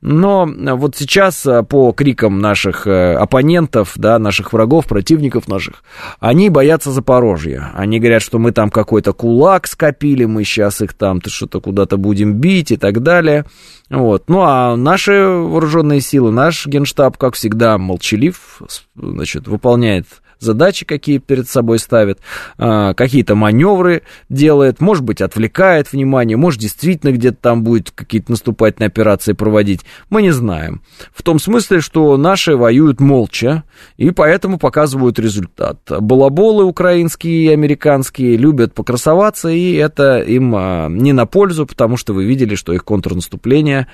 Но 0.00 0.46
вот 0.46 0.96
сейчас 0.96 1.46
э, 1.46 1.62
по 1.62 1.92
крикам 1.92 2.40
наших 2.40 2.86
э, 2.86 3.14
оппонентов, 3.14 3.92
да, 3.96 4.18
наших 4.18 4.52
врагов, 4.52 4.86
противников 4.86 5.48
наших, 5.48 5.82
они 6.20 6.50
боятся 6.50 6.90
Запорожья. 6.90 7.70
Они 7.74 8.00
говорят, 8.00 8.22
что 8.22 8.38
мы 8.38 8.52
там 8.52 8.70
какой-то 8.70 9.12
кулак 9.12 9.66
скопили, 9.66 10.24
мы 10.24 10.44
сейчас 10.44 10.80
их 10.80 10.94
там 10.94 11.20
что-то 11.24 11.60
куда-то 11.60 11.96
будем 11.96 12.34
бить 12.34 12.70
и 12.70 12.76
так 12.76 13.02
далее. 13.02 13.44
Вот. 13.90 14.24
Ну, 14.28 14.42
а 14.42 14.76
наши 14.76 15.12
вооруженные 15.12 16.00
силы, 16.00 16.30
наш 16.30 16.66
генштаб, 16.66 17.16
как 17.16 17.34
всегда, 17.34 17.78
молчалив, 17.78 18.62
значит, 18.94 19.48
выполняет 19.48 20.06
задачи, 20.40 20.84
какие 20.84 21.18
перед 21.18 21.48
собой 21.48 21.78
ставит, 21.78 22.18
а, 22.56 22.94
какие-то 22.94 23.34
маневры 23.34 24.02
делает, 24.28 24.80
может 24.80 25.04
быть, 25.04 25.20
отвлекает 25.20 25.92
внимание, 25.92 26.36
может, 26.36 26.60
действительно 26.60 27.12
где-то 27.12 27.36
там 27.40 27.64
будет 27.64 27.90
какие-то 27.90 28.30
наступательные 28.30 28.88
операции 28.88 29.32
проводить. 29.32 29.80
Мы 30.10 30.22
не 30.22 30.30
знаем. 30.30 30.82
В 31.14 31.22
том 31.22 31.38
смысле, 31.38 31.80
что 31.80 32.16
наши 32.16 32.56
воюют 32.56 33.00
молча, 33.00 33.64
и 33.96 34.10
поэтому 34.10 34.58
показывают 34.58 35.18
результат. 35.18 35.78
Балаболы 35.88 36.64
украинские 36.64 37.44
и 37.44 37.52
американские 37.52 38.36
любят 38.36 38.74
покрасоваться, 38.74 39.48
и 39.48 39.74
это 39.74 40.20
им 40.20 40.54
а, 40.56 40.88
не 40.88 41.12
на 41.12 41.26
пользу, 41.26 41.66
потому 41.66 41.96
что 41.96 42.12
вы 42.12 42.24
видели, 42.24 42.54
что 42.54 42.72
их 42.72 42.84
контрнаступление 42.84 43.88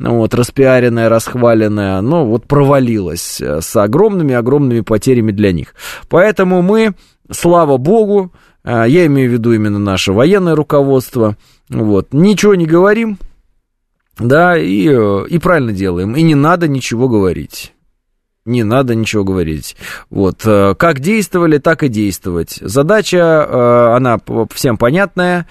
вот, 0.00 0.34
распиаренная, 0.34 1.08
расхваленная, 1.08 2.00
но 2.00 2.24
вот 2.24 2.46
провалилась 2.46 3.40
э, 3.40 3.60
с 3.60 3.76
огромными-огромными 3.76 4.80
потерями 4.80 5.30
для 5.30 5.52
них. 5.52 5.74
Поэтому 6.08 6.62
мы, 6.62 6.94
слава 7.30 7.76
богу, 7.76 8.32
э, 8.64 8.86
я 8.88 9.06
имею 9.06 9.30
в 9.30 9.32
виду 9.34 9.52
именно 9.52 9.78
наше 9.78 10.12
военное 10.12 10.54
руководство, 10.54 11.36
вот, 11.68 12.08
ничего 12.12 12.54
не 12.54 12.66
говорим, 12.66 13.18
Да, 14.18 14.58
и, 14.58 14.88
э, 14.88 15.26
и 15.28 15.38
правильно 15.38 15.72
делаем. 15.72 16.14
И 16.14 16.22
не 16.22 16.34
надо 16.34 16.68
ничего 16.68 17.08
говорить. 17.08 17.72
Не 18.46 18.64
надо 18.64 18.94
ничего 18.94 19.22
говорить. 19.22 19.76
Вот. 20.08 20.42
э, 20.46 20.74
Как 20.78 21.00
действовали, 21.00 21.58
так 21.58 21.82
и 21.82 21.88
действовать. 21.88 22.58
Задача, 22.62 23.18
э, 23.18 23.96
она 23.96 24.18
всем 24.54 24.78
понятная. 24.78 25.46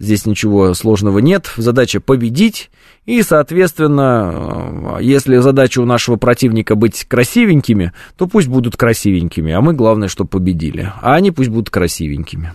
Здесь 0.00 0.26
ничего 0.26 0.74
сложного 0.74 1.20
нет. 1.20 1.52
Задача 1.56 2.00
победить. 2.00 2.70
И, 3.06 3.22
соответственно, 3.22 4.96
э, 4.98 5.02
если 5.04 5.36
задача 5.36 5.80
у 5.80 5.84
нашего 5.84 6.16
противника 6.16 6.74
быть 6.74 7.04
красивенькими, 7.04 7.92
то 8.16 8.26
пусть 8.26 8.48
будут 8.48 8.76
красивенькими. 8.76 9.52
А 9.52 9.60
мы, 9.60 9.72
главное, 9.72 10.08
чтобы 10.08 10.30
победили. 10.30 10.92
А 11.00 11.14
они 11.14 11.30
пусть 11.30 11.48
будут 11.50 11.70
красивенькими. 11.70 12.54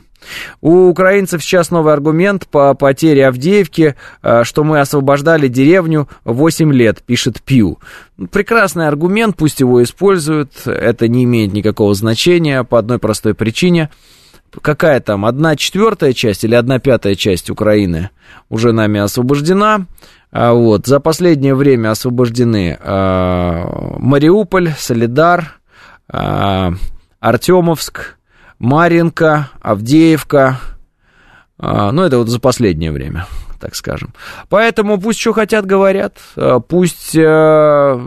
У 0.61 0.89
украинцев 0.89 1.43
сейчас 1.43 1.71
новый 1.71 1.93
аргумент 1.93 2.47
по 2.47 2.73
потере 2.73 3.27
Авдеевки, 3.27 3.95
э, 4.23 4.43
что 4.43 4.63
мы 4.63 4.79
освобождали 4.79 5.47
деревню 5.47 6.07
8 6.25 6.73
лет, 6.73 7.01
пишет 7.03 7.41
Пью. 7.41 7.79
Прекрасный 8.31 8.87
аргумент, 8.87 9.35
пусть 9.37 9.59
его 9.59 9.83
используют, 9.83 10.51
это 10.65 11.07
не 11.07 11.23
имеет 11.23 11.53
никакого 11.53 11.93
значения 11.93 12.63
по 12.63 12.79
одной 12.79 12.99
простой 12.99 13.33
причине. 13.33 13.89
Какая 14.61 14.99
там, 15.01 15.25
одна 15.25 15.55
четвертая 15.55 16.13
часть 16.13 16.43
или 16.43 16.55
одна 16.55 16.79
пятая 16.79 17.15
часть 17.15 17.49
Украины 17.49 18.09
уже 18.49 18.71
нами 18.71 18.99
освобождена. 18.99 19.85
А 20.31 20.53
Вот. 20.53 20.87
За 20.87 20.99
последнее 20.99 21.55
время 21.55 21.91
освобождены 21.91 22.77
э, 22.79 23.63
Мариуполь, 23.99 24.71
Солидар, 24.77 25.59
э, 26.11 26.71
Артемовск, 27.19 28.16
Маринка, 28.59 29.49
Авдеевка. 29.61 30.59
А, 31.59 31.91
ну, 31.91 32.03
это 32.03 32.17
вот 32.17 32.29
за 32.29 32.39
последнее 32.39 32.91
время, 32.91 33.25
так 33.59 33.75
скажем. 33.75 34.13
Поэтому 34.49 34.99
пусть 34.99 35.19
что 35.19 35.33
хотят, 35.33 35.65
говорят. 35.65 36.17
А, 36.35 36.59
Пусть 36.59 37.15
э, 37.15 37.99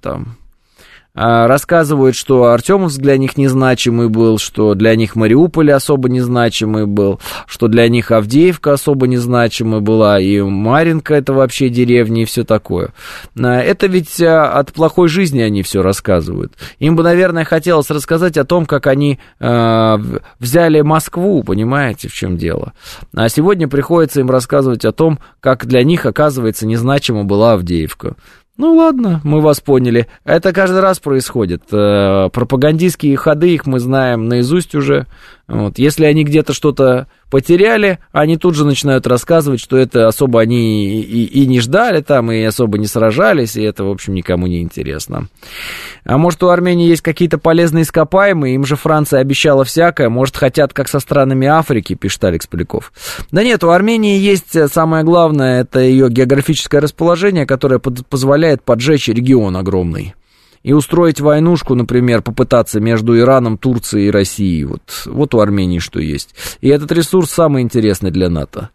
там 0.00 0.36
рассказывают, 1.14 2.16
что 2.16 2.46
Артемовск 2.46 3.00
для 3.00 3.16
них 3.16 3.36
незначимый 3.36 4.08
был, 4.08 4.38
что 4.38 4.74
для 4.74 4.96
них 4.96 5.14
Мариуполь 5.14 5.70
особо 5.72 6.08
незначимый 6.08 6.86
был, 6.86 7.20
что 7.46 7.68
для 7.68 7.88
них 7.88 8.10
Авдеевка 8.10 8.72
особо 8.72 9.06
незначимая 9.06 9.80
была, 9.80 10.20
и 10.20 10.40
Маринка 10.40 11.14
это 11.14 11.32
вообще 11.32 11.68
деревня 11.68 12.22
и 12.22 12.24
все 12.24 12.44
такое. 12.44 12.92
А, 13.40 13.60
Это 13.60 13.86
ведь 13.86 14.20
а, 14.20 14.52
от 14.58 14.72
плохой 14.72 15.08
жизни 15.08 15.40
они 15.40 15.62
все 15.62 15.82
рассказывают. 15.82 16.52
Им 16.80 16.96
бы, 16.96 17.02
наверное, 17.04 17.44
хотелось 17.44 17.90
рассказать 17.90 18.36
о 18.36 18.44
том, 18.44 18.66
как 18.66 18.86
они 18.88 19.18
а, 19.38 19.98
в- 19.98 20.20
взяли 20.40 20.80
Москву, 20.80 21.44
понимаете, 21.44 22.08
в 22.08 22.12
чем 22.12 22.36
дело. 22.36 22.72
А 23.14 23.28
сегодня 23.28 23.68
приходится 23.68 24.20
им 24.20 24.30
рассказывать 24.30 24.84
о 24.84 24.92
том, 24.92 25.20
как 25.40 25.66
для 25.66 25.84
них, 25.84 26.06
оказывается, 26.06 26.66
незначима 26.66 27.24
была 27.24 27.52
Авдеевка. 27.52 28.16
Ну 28.56 28.74
ладно, 28.74 29.20
мы 29.24 29.40
вас 29.40 29.60
поняли. 29.60 30.06
Это 30.24 30.52
каждый 30.52 30.80
раз 30.80 31.00
происходит. 31.00 31.62
Э, 31.72 32.28
Пропагандистские 32.32 33.16
ходы 33.16 33.52
их 33.52 33.66
мы 33.66 33.80
знаем 33.80 34.28
наизусть 34.28 34.76
уже. 34.76 35.06
Вот. 35.46 35.78
Если 35.78 36.06
они 36.06 36.24
где-то 36.24 36.54
что-то 36.54 37.06
потеряли, 37.30 37.98
они 38.12 38.38
тут 38.38 38.54
же 38.54 38.64
начинают 38.64 39.06
рассказывать, 39.06 39.60
что 39.60 39.76
это 39.76 40.08
особо 40.08 40.40
они 40.40 40.86
и, 40.86 41.02
и- 41.02 41.42
и 41.42 41.46
не 41.46 41.60
ждали 41.60 42.00
там, 42.00 42.32
и 42.32 42.42
особо 42.42 42.78
не 42.78 42.86
сражались, 42.86 43.56
и 43.56 43.62
это, 43.62 43.84
в 43.84 43.90
общем, 43.90 44.14
никому 44.14 44.46
не 44.46 44.62
интересно. 44.62 45.28
А 46.04 46.16
может, 46.16 46.42
у 46.42 46.48
Армении 46.48 46.88
есть 46.88 47.02
какие-то 47.02 47.36
полезные 47.38 47.82
ископаемые, 47.82 48.54
им 48.54 48.64
же 48.64 48.76
Франция 48.76 49.20
обещала 49.20 49.64
всякое, 49.64 50.08
может, 50.08 50.36
хотят, 50.36 50.72
как 50.72 50.88
со 50.88 50.98
странами 51.00 51.46
Африки, 51.46 51.94
пишет 51.94 52.24
Алекс 52.24 52.46
Поляков. 52.46 52.92
Да 53.30 53.42
нет, 53.44 53.62
у 53.64 53.68
Армении 53.70 54.18
есть 54.18 54.56
э, 54.56 54.68
самое 54.68 55.04
главное, 55.04 55.60
это 55.62 55.80
ее 55.80 56.08
географическое 56.08 56.80
расположение, 56.80 57.44
которое 57.46 57.78
под- 57.80 58.06
позволяет 58.06 58.62
поджечь 58.62 59.08
регион 59.08 59.56
огромный. 59.56 60.14
И 60.64 60.72
устроить 60.72 61.20
войнушку, 61.20 61.74
например, 61.74 62.22
попытаться 62.22 62.80
между 62.80 63.16
Ираном, 63.16 63.58
Турцией 63.58 64.08
и 64.08 64.10
Россией. 64.10 64.64
Вот, 64.64 64.82
вот 65.06 65.34
у 65.34 65.40
Армении 65.40 65.78
что 65.78 66.00
есть. 66.00 66.34
И 66.60 66.68
этот 66.68 66.90
ресурс 66.90 67.30
самый 67.30 67.62
интересный 67.62 68.10
для 68.10 68.28
НАТО. 68.28 68.70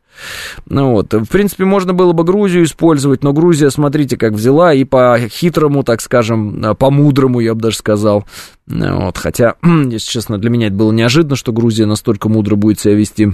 Ну 0.65 0.91
вот, 0.91 1.13
в 1.13 1.25
принципе, 1.27 1.65
можно 1.65 1.93
было 1.93 2.13
бы 2.13 2.23
Грузию 2.23 2.63
использовать, 2.63 3.23
но 3.23 3.33
Грузия, 3.33 3.69
смотрите, 3.69 4.17
как 4.17 4.33
взяла 4.33 4.73
и 4.73 4.83
по 4.83 5.17
хитрому, 5.29 5.83
так 5.83 6.01
скажем, 6.01 6.63
э, 6.63 6.75
по 6.75 6.91
мудрому, 6.91 7.39
я 7.39 7.55
бы 7.55 7.61
даже 7.61 7.77
сказал. 7.77 8.25
Ну 8.67 9.05
Вот, 9.05 9.17
хотя, 9.17 9.55
если 9.63 10.11
честно, 10.11 10.37
для 10.37 10.49
меня 10.49 10.67
это 10.67 10.75
было 10.75 10.91
неожиданно, 10.91 11.35
что 11.35 11.53
Грузия 11.53 11.85
настолько 11.85 12.29
мудро 12.29 12.55
будет 12.55 12.79
себя 12.79 12.95
вести. 12.95 13.29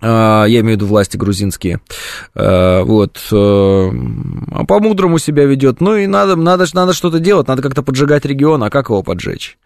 А, 0.00 0.44
Я 0.44 0.60
имею 0.60 0.76
в 0.78 0.80
виду 0.80 0.86
власти 0.86 1.16
грузинские. 1.16 1.80
А, 2.34 2.82
Вот. 2.84 3.18
э, 3.32 3.90
А 4.52 4.64
по-мудрому 4.64 5.18
себя 5.18 5.44
ведет. 5.44 5.80
Ну 5.80 5.96
и 5.96 6.06
надо, 6.06 6.36
надо, 6.36 6.66
надо 6.72 6.92
что-то 6.92 7.18
делать, 7.18 7.48
надо 7.48 7.62
как-то 7.62 7.82
поджигать 7.82 8.24
регион, 8.24 8.62
а 8.62 8.70
как 8.70 8.88
его 8.90 9.02
поджечь? 9.02 9.58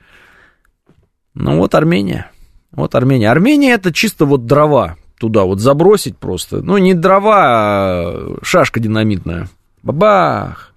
Ну 1.35 1.59
вот 1.59 1.75
Армения. 1.75 2.31
Вот 2.73 2.95
Армения. 2.95 3.31
Армения 3.31 3.73
это 3.73 3.93
чисто 3.93 4.25
вот 4.25 4.47
дрова 4.47 4.97
туда 5.19 5.45
вот 5.45 5.61
забросить 5.61 6.17
просто. 6.19 6.63
Ну 6.63 6.79
не 6.79 6.95
дрова, 6.95 7.37
а 7.39 8.37
шашка 8.43 8.81
динамитная. 8.81 9.49
Бабах. 9.83 10.73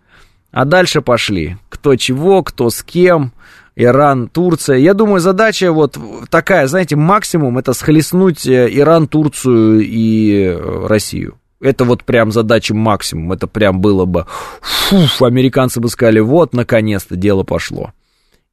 А 0.52 0.66
дальше 0.66 1.02
пошли. 1.02 1.58
Кто 1.70 1.96
чего, 1.96 2.44
кто 2.44 2.70
с 2.70 2.84
кем. 2.84 3.34
Иран, 3.76 4.30
Турция. 4.30 4.78
Я 4.78 4.94
думаю, 4.94 5.20
задача 5.20 5.72
вот 5.72 5.98
такая, 6.30 6.68
знаете, 6.68 6.96
максимум 6.96 7.58
это 7.58 7.74
схлестнуть 7.74 8.48
э, 8.48 8.70
Иран, 8.72 9.08
Турцию 9.08 9.82
и 9.82 10.44
э, 10.44 10.88
Россию. 10.88 11.40
Это 11.60 11.84
вот 11.84 12.04
прям 12.04 12.32
задача 12.32 12.74
максимум. 12.74 13.34
Это 13.34 13.48
прям 13.48 13.82
было 13.82 14.06
бы... 14.06 14.26
Фуф, 14.62 15.22
американцы 15.22 15.80
бы 15.80 15.90
сказали, 15.90 16.20
вот, 16.20 16.54
наконец-то 16.54 17.16
дело 17.16 17.44
пошло. 17.44 17.92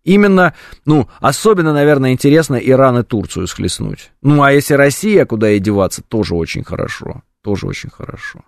Именно, 0.04 0.54
ну, 0.84 1.08
особенно, 1.20 1.72
наверное, 1.72 2.12
интересно 2.12 2.56
Иран 2.56 2.98
и 2.98 3.02
Турцию 3.04 3.46
схлестнуть. 3.46 4.10
Ну, 4.22 4.42
а 4.42 4.50
если 4.52 4.74
Россия, 4.74 5.24
куда 5.24 5.48
ей 5.48 5.60
деваться, 5.60 6.02
тоже 6.02 6.34
очень 6.34 6.64
хорошо. 6.64 7.22
Тоже 7.42 7.66
очень 7.66 7.90
хорошо. 7.90 8.40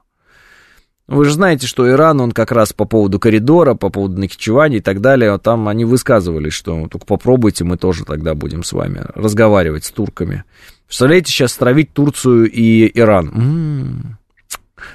Вы 1.06 1.26
же 1.26 1.32
знаете, 1.32 1.66
что 1.66 1.88
Иран, 1.90 2.20
он 2.20 2.32
как 2.32 2.50
раз 2.50 2.72
по 2.72 2.86
поводу 2.86 3.18
коридора, 3.20 3.74
по 3.74 3.90
поводу 3.90 4.18
Нахичевани 4.18 4.78
и 4.78 4.80
так 4.80 5.00
далее, 5.02 5.36
там 5.38 5.68
они 5.68 5.84
высказывались, 5.84 6.54
что 6.54 6.88
только 6.88 7.04
попробуйте, 7.04 7.62
мы 7.64 7.76
тоже 7.76 8.04
тогда 8.06 8.34
будем 8.34 8.62
с 8.64 8.72
вами 8.72 9.02
разговаривать 9.14 9.84
с 9.84 9.90
турками. 9.90 10.44
Представляете, 10.86 11.30
сейчас 11.30 11.52
стравить 11.52 11.92
Турцию 11.92 12.50
и 12.50 12.90
Иран. 12.98 13.28
М-м-м. 13.28 14.18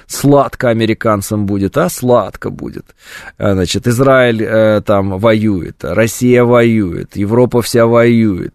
Сладко 0.06 0.68
американцам 0.68 1.46
будет, 1.46 1.76
а? 1.76 1.88
Сладко 1.88 2.50
будет. 2.50 2.94
А, 3.38 3.54
Значит, 3.54 3.86
Израиль 3.88 4.42
э, 4.42 4.82
там 4.84 5.18
воюет, 5.18 5.84
Россия 5.84 6.44
воюет, 6.44 7.16
Европа 7.16 7.60
вся 7.62 7.86
воюет. 7.86 8.54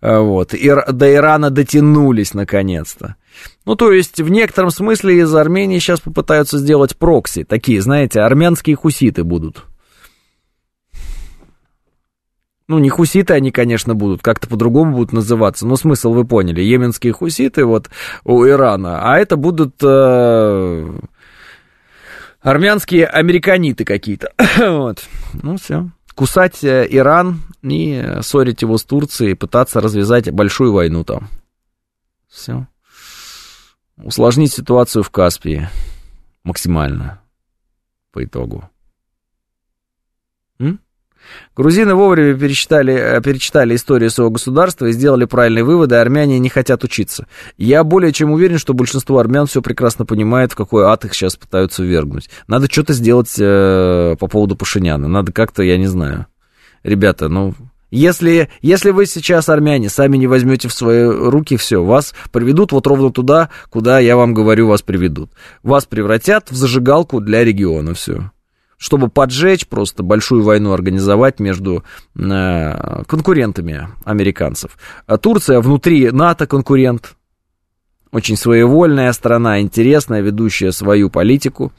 А, 0.00 0.20
Вот. 0.20 0.54
Ир- 0.54 0.92
до 0.92 1.12
Ирана 1.12 1.50
дотянулись 1.50 2.34
наконец-то. 2.34 3.16
Ну, 3.64 3.76
то 3.76 3.92
есть, 3.92 4.20
в 4.20 4.28
некотором 4.28 4.70
смысле 4.70 5.20
из 5.20 5.34
Армении 5.34 5.78
сейчас 5.78 6.00
попытаются 6.00 6.58
сделать 6.58 6.96
прокси. 6.96 7.44
Такие, 7.44 7.80
знаете, 7.80 8.20
армянские 8.20 8.76
хуситы 8.76 9.22
будут. 9.22 9.64
Ну, 12.68 12.78
не 12.78 12.88
хуситы 12.88 13.34
они, 13.34 13.50
конечно, 13.50 13.94
будут, 13.94 14.22
как-то 14.22 14.48
по-другому 14.48 14.92
будут 14.96 15.12
называться, 15.12 15.66
но 15.66 15.76
смысл 15.76 16.12
вы 16.12 16.24
поняли. 16.24 16.62
Йеменские 16.62 17.12
хуситы 17.12 17.64
вот 17.64 17.90
у 18.24 18.46
Ирана, 18.46 19.00
а 19.02 19.18
это 19.18 19.36
будут 19.36 19.74
э, 19.82 21.00
армянские 22.40 23.06
американиты 23.06 23.84
какие-то. 23.84 24.32
вот. 24.58 25.04
Ну, 25.42 25.56
все. 25.58 25.90
Кусать 26.14 26.64
э, 26.64 26.86
Иран 26.88 27.42
и 27.62 28.00
э, 28.02 28.22
ссорить 28.22 28.62
его 28.62 28.78
с 28.78 28.84
Турцией, 28.84 29.34
пытаться 29.34 29.80
развязать 29.80 30.30
большую 30.30 30.72
войну 30.72 31.04
там. 31.04 31.28
Все. 32.30 32.66
Усложнить 34.02 34.52
ситуацию 34.52 35.02
в 35.02 35.10
Каспии 35.10 35.68
максимально 36.42 37.20
по 38.10 38.24
итогу. 38.24 38.68
М? 40.58 40.80
Грузины 41.54 41.94
вовремя 41.94 42.36
перечитали, 42.36 42.94
э, 42.94 43.22
перечитали 43.22 43.76
историю 43.76 44.10
своего 44.10 44.32
государства 44.32 44.86
и 44.86 44.92
сделали 44.92 45.24
правильные 45.24 45.62
выводы, 45.62 45.94
а 45.94 46.00
армяне 46.00 46.40
не 46.40 46.48
хотят 46.48 46.82
учиться. 46.82 47.28
Я 47.56 47.84
более 47.84 48.12
чем 48.12 48.32
уверен, 48.32 48.58
что 48.58 48.74
большинство 48.74 49.18
армян 49.18 49.46
все 49.46 49.62
прекрасно 49.62 50.04
понимает, 50.04 50.52
в 50.52 50.56
какой 50.56 50.84
ад 50.84 51.04
их 51.04 51.14
сейчас 51.14 51.36
пытаются 51.36 51.84
вергнуть. 51.84 52.28
Надо 52.48 52.66
что-то 52.68 52.94
сделать 52.94 53.34
э, 53.38 54.16
по 54.18 54.26
поводу 54.26 54.56
Пашиняна. 54.56 55.06
Надо 55.06 55.32
как-то, 55.32 55.62
я 55.62 55.78
не 55.78 55.86
знаю. 55.86 56.26
Ребята, 56.82 57.28
ну, 57.28 57.54
если, 57.92 58.48
если 58.62 58.90
вы 58.90 59.04
сейчас, 59.04 59.50
армяне, 59.50 59.90
сами 59.90 60.16
не 60.16 60.26
возьмете 60.26 60.66
в 60.66 60.72
свои 60.72 61.04
руки 61.04 61.58
все, 61.58 61.84
вас 61.84 62.14
приведут 62.32 62.72
вот 62.72 62.86
ровно 62.86 63.12
туда, 63.12 63.50
куда 63.68 63.98
я 63.98 64.16
вам 64.16 64.32
говорю, 64.32 64.66
вас 64.66 64.80
приведут. 64.80 65.30
Вас 65.62 65.84
превратят 65.84 66.50
в 66.50 66.56
зажигалку 66.56 67.20
для 67.20 67.44
региона, 67.44 67.92
все. 67.92 68.30
Чтобы 68.78 69.08
поджечь, 69.08 69.66
просто 69.66 70.02
большую 70.02 70.42
войну 70.42 70.72
организовать 70.72 71.38
между 71.38 71.84
э, 72.16 73.02
конкурентами 73.06 73.88
американцев. 74.06 74.78
А 75.06 75.18
Турция 75.18 75.60
внутри 75.60 76.10
НАТО 76.10 76.46
конкурент. 76.46 77.14
очень 78.10 78.36
своевольная 78.38 79.12
страна, 79.12 79.60
интересная, 79.60 80.22
ведущая 80.22 80.72
свою 80.72 81.10
политику, 81.10 81.72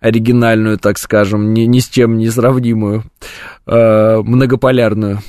оригинальную, 0.00 0.78
так 0.78 0.96
скажем, 0.96 1.52
ни, 1.52 1.62
ни 1.62 1.78
с 1.78 1.88
чем 1.88 2.16
не 2.16 2.30
сравнимую, 2.30 3.04
э, 3.66 4.22
многополярную. 4.22 5.20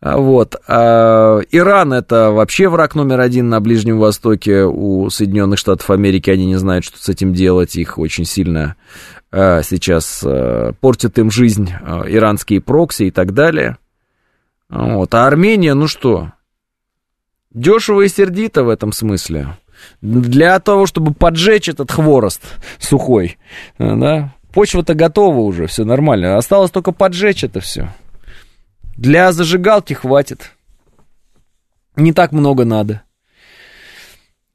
А 0.00 0.16
вот. 0.18 0.56
А 0.66 1.40
Иран 1.50 1.92
это 1.92 2.30
вообще 2.30 2.68
враг 2.68 2.94
номер 2.94 3.20
один 3.20 3.48
на 3.48 3.60
Ближнем 3.60 3.98
Востоке 3.98 4.64
у 4.64 5.10
Соединенных 5.10 5.58
Штатов 5.58 5.90
Америки. 5.90 6.30
Они 6.30 6.46
не 6.46 6.56
знают, 6.56 6.84
что 6.84 6.98
с 6.98 7.08
этим 7.08 7.32
делать. 7.32 7.76
Их 7.76 7.98
очень 7.98 8.24
сильно 8.24 8.76
а, 9.30 9.62
сейчас 9.62 10.22
а, 10.24 10.72
портят 10.80 11.18
им 11.18 11.30
жизнь 11.30 11.72
а, 11.82 12.04
иранские 12.08 12.60
прокси 12.60 13.04
и 13.04 13.10
так 13.10 13.34
далее. 13.34 13.76
Вот. 14.68 15.14
А 15.14 15.26
Армения, 15.26 15.74
ну 15.74 15.86
что, 15.86 16.32
дешево 17.52 18.02
и 18.02 18.08
сердито 18.08 18.64
в 18.64 18.68
этом 18.68 18.92
смысле. 18.92 19.56
Для 20.00 20.58
того, 20.58 20.86
чтобы 20.86 21.14
поджечь 21.14 21.68
этот 21.68 21.92
хворост 21.92 22.42
сухой, 22.78 23.38
да, 23.78 24.34
почва-то 24.52 24.94
готова 24.94 25.38
уже, 25.38 25.66
все 25.66 25.84
нормально. 25.84 26.36
Осталось 26.36 26.70
только 26.70 26.92
поджечь 26.92 27.44
это 27.44 27.60
все. 27.60 27.92
Для 28.98 29.30
зажигалки 29.30 29.94
хватит. 29.94 30.50
Не 31.94 32.12
так 32.12 32.32
много 32.32 32.64
надо. 32.64 33.02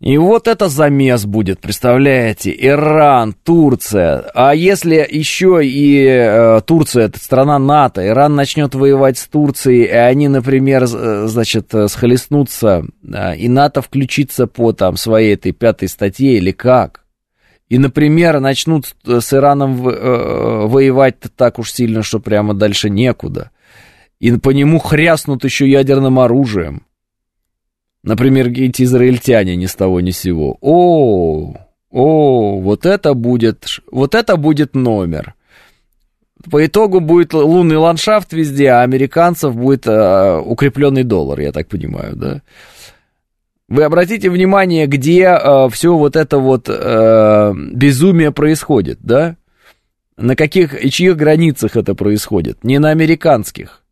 И 0.01 0.17
вот 0.17 0.49
это 0.49 0.67
замес 0.67 1.25
будет, 1.25 1.61
представляете? 1.61 2.53
Иран, 2.53 3.33
Турция. 3.45 4.29
А 4.35 4.53
если 4.53 4.95
еще 4.95 5.61
и 5.63 6.05
э, 6.05 6.59
Турция, 6.65 7.05
это 7.05 7.19
страна 7.19 7.57
НАТО, 7.57 8.05
Иран 8.05 8.35
начнет 8.35 8.75
воевать 8.75 9.17
с 9.17 9.29
Турцией, 9.29 9.85
и 9.85 9.91
они, 9.91 10.27
например, 10.27 10.83
э, 10.83 11.27
значит, 11.27 11.73
э, 11.73 11.87
схлестнутся, 11.87 12.83
э, 13.01 13.37
и 13.37 13.47
НАТО 13.47 13.81
включится 13.81 14.45
по 14.45 14.73
там 14.73 14.97
своей 14.97 15.35
этой 15.35 15.53
пятой 15.53 15.87
статье 15.87 16.33
или 16.33 16.51
как? 16.51 17.05
И, 17.69 17.77
например, 17.77 18.41
начнут 18.41 18.93
с 19.05 19.33
Ираном 19.33 19.77
воевать 19.77 21.15
так 21.37 21.59
уж 21.59 21.71
сильно, 21.71 22.03
что 22.03 22.19
прямо 22.19 22.53
дальше 22.53 22.89
некуда. 22.89 23.51
И 24.23 24.31
по 24.37 24.51
нему 24.51 24.79
хряснут 24.79 25.43
еще 25.43 25.69
ядерным 25.69 26.17
оружием. 26.17 26.83
Например, 28.03 28.47
эти 28.47 28.83
израильтяне 28.83 29.57
ни 29.57 29.65
с 29.65 29.75
того 29.75 29.99
ни 29.99 30.11
с 30.11 30.19
сего. 30.19 30.57
О, 30.61 31.53
о, 31.89 32.59
вот 32.61 32.85
это 32.85 33.15
будет, 33.15 33.65
вот 33.91 34.15
это 34.15 34.37
будет 34.37 34.75
номер. 34.75 35.33
По 36.49 36.65
итогу 36.65 37.01
будет 37.01 37.33
лунный 37.33 37.75
ландшафт 37.75 38.31
везде, 38.31 38.69
а 38.69 38.83
американцев 38.83 39.57
будет 39.57 39.87
э, 39.87 40.37
укрепленный 40.39 41.03
доллар, 41.03 41.41
я 41.41 41.51
так 41.51 41.67
понимаю, 41.67 42.15
да? 42.15 42.41
Вы 43.67 43.83
обратите 43.83 44.29
внимание, 44.29 44.87
где 44.87 45.23
э, 45.23 45.67
все 45.69 45.97
вот 45.97 46.15
это 46.15 46.37
вот 46.37 46.69
э, 46.69 47.53
безумие 47.73 48.31
происходит, 48.31 48.99
да? 49.01 49.35
На 50.15 50.37
каких 50.37 50.81
и 50.81 50.89
чьих 50.89 51.17
границах 51.17 51.75
это 51.75 51.93
происходит? 51.93 52.63
Не 52.63 52.79
на 52.79 52.91
американских. 52.91 53.82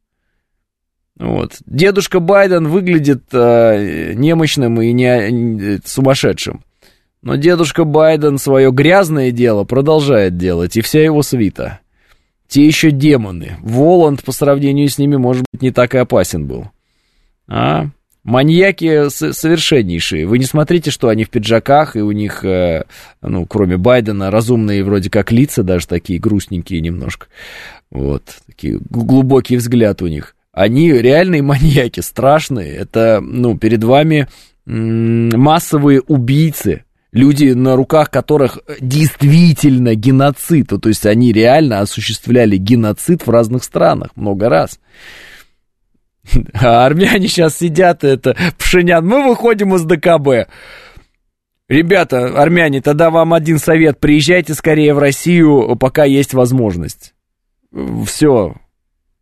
Вот. 1.22 1.58
Дедушка 1.68 2.20
Байден 2.20 2.68
выглядит 2.68 3.26
э, 3.32 4.14
немощным 4.16 4.82
и 4.82 4.92
не, 4.92 5.80
сумасшедшим. 5.86 6.64
Но 7.22 7.36
дедушка 7.36 7.84
Байден 7.84 8.40
свое 8.40 8.72
грязное 8.72 9.30
дело 9.30 9.64
продолжает 9.64 10.38
делать, 10.38 10.76
и 10.78 10.82
вся 10.82 11.04
его 11.04 11.22
свита. 11.22 11.80
Те 12.48 12.66
еще 12.66 12.90
демоны. 12.90 13.58
Воланд 13.62 14.24
по 14.24 14.32
сравнению 14.32 14.90
с 14.90 14.98
ними, 14.98 15.16
может 15.16 15.46
быть, 15.54 15.62
не 15.62 15.70
так 15.70 15.94
и 15.94 16.00
опасен 16.00 16.48
был. 16.48 16.72
А? 17.48 17.86
Маньяки 18.24 19.10
совершеннейшие. 19.10 20.26
Вы 20.26 20.40
не 20.40 20.46
смотрите, 20.46 20.90
что 20.90 21.10
они 21.10 21.24
в 21.24 21.30
пиджаках, 21.30 21.96
и 21.96 22.02
у 22.02 22.12
них, 22.12 22.44
э, 22.44 22.86
ну, 23.22 23.46
кроме 23.46 23.78
Байдена, 23.78 24.32
разумные 24.32 24.84
вроде 24.84 25.12
как 25.12 25.32
лица, 25.32 25.62
даже 25.62 25.86
такие 25.86 26.20
грустненькие 26.20 26.82
немножко. 26.82 27.28
Вот, 27.92 28.24
такие 28.48 28.80
глубокий 28.90 29.58
взгляд 29.58 30.02
у 30.02 30.08
них. 30.08 30.36
Они 30.52 30.92
реальные 30.92 31.42
маньяки, 31.44 32.00
страшные. 32.00 32.74
Это, 32.76 33.20
ну, 33.22 33.58
перед 33.58 33.84
вами 33.84 34.28
массовые 34.66 36.02
убийцы, 36.02 36.86
люди, 37.12 37.52
на 37.52 37.76
руках 37.76 38.10
которых 38.10 38.60
действительно 38.80 39.96
геноцид, 39.96 40.68
то 40.68 40.88
есть 40.88 41.06
они 41.06 41.34
реально 41.34 41.82
осуществляли 41.82 42.58
геноцид 42.58 43.26
в 43.26 43.30
разных 43.30 43.64
странах 43.64 44.12
много 44.16 44.50
раз. 44.50 44.80
А 46.54 46.86
армяне 46.86 47.28
сейчас 47.28 47.58
сидят, 47.58 48.04
это, 48.04 48.38
Пшенян, 48.58 49.06
мы 49.06 49.28
выходим 49.28 49.76
из 49.76 49.84
ДКБ. 49.84 50.52
Ребята, 51.68 52.40
армяне, 52.40 52.82
тогда 52.82 53.10
вам 53.10 53.34
один 53.34 53.58
совет, 53.58 54.00
приезжайте 54.00 54.54
скорее 54.54 54.94
в 54.94 55.00
Россию, 55.00 55.76
пока 55.78 56.04
есть 56.04 56.34
возможность. 56.34 57.16
Все, 58.06 58.56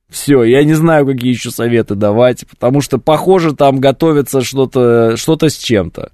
все, 0.09 0.43
я 0.43 0.63
не 0.63 0.73
знаю, 0.73 1.05
какие 1.05 1.31
еще 1.31 1.51
советы 1.51 1.95
давать, 1.95 2.45
потому 2.49 2.81
что, 2.81 2.97
похоже, 2.97 3.55
там 3.55 3.79
готовится 3.79 4.41
что-то 4.41 5.15
что 5.17 5.37
с 5.41 5.55
чем-то. 5.55 6.11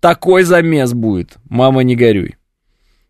Такой 0.00 0.42
замес 0.42 0.92
будет, 0.92 1.38
мама, 1.48 1.82
не 1.82 1.96
горюй. 1.96 2.36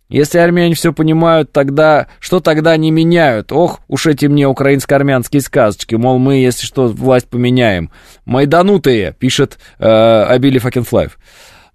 Если 0.08 0.38
армяне 0.38 0.74
все 0.74 0.94
понимают, 0.94 1.52
тогда 1.52 2.06
что 2.18 2.40
тогда 2.40 2.74
не 2.78 2.90
меняют? 2.90 3.52
Ох, 3.52 3.80
уж 3.88 4.06
эти 4.06 4.24
мне 4.24 4.48
украинско-армянские 4.48 5.42
сказочки, 5.42 5.96
мол, 5.96 6.18
мы, 6.18 6.36
если 6.36 6.64
что, 6.64 6.88
власть 6.88 7.28
поменяем. 7.28 7.90
Майданутые, 8.24 9.14
пишет 9.18 9.58
э, 9.78 9.86
Абили 9.86 10.58
Факенфлайв. 10.58 11.18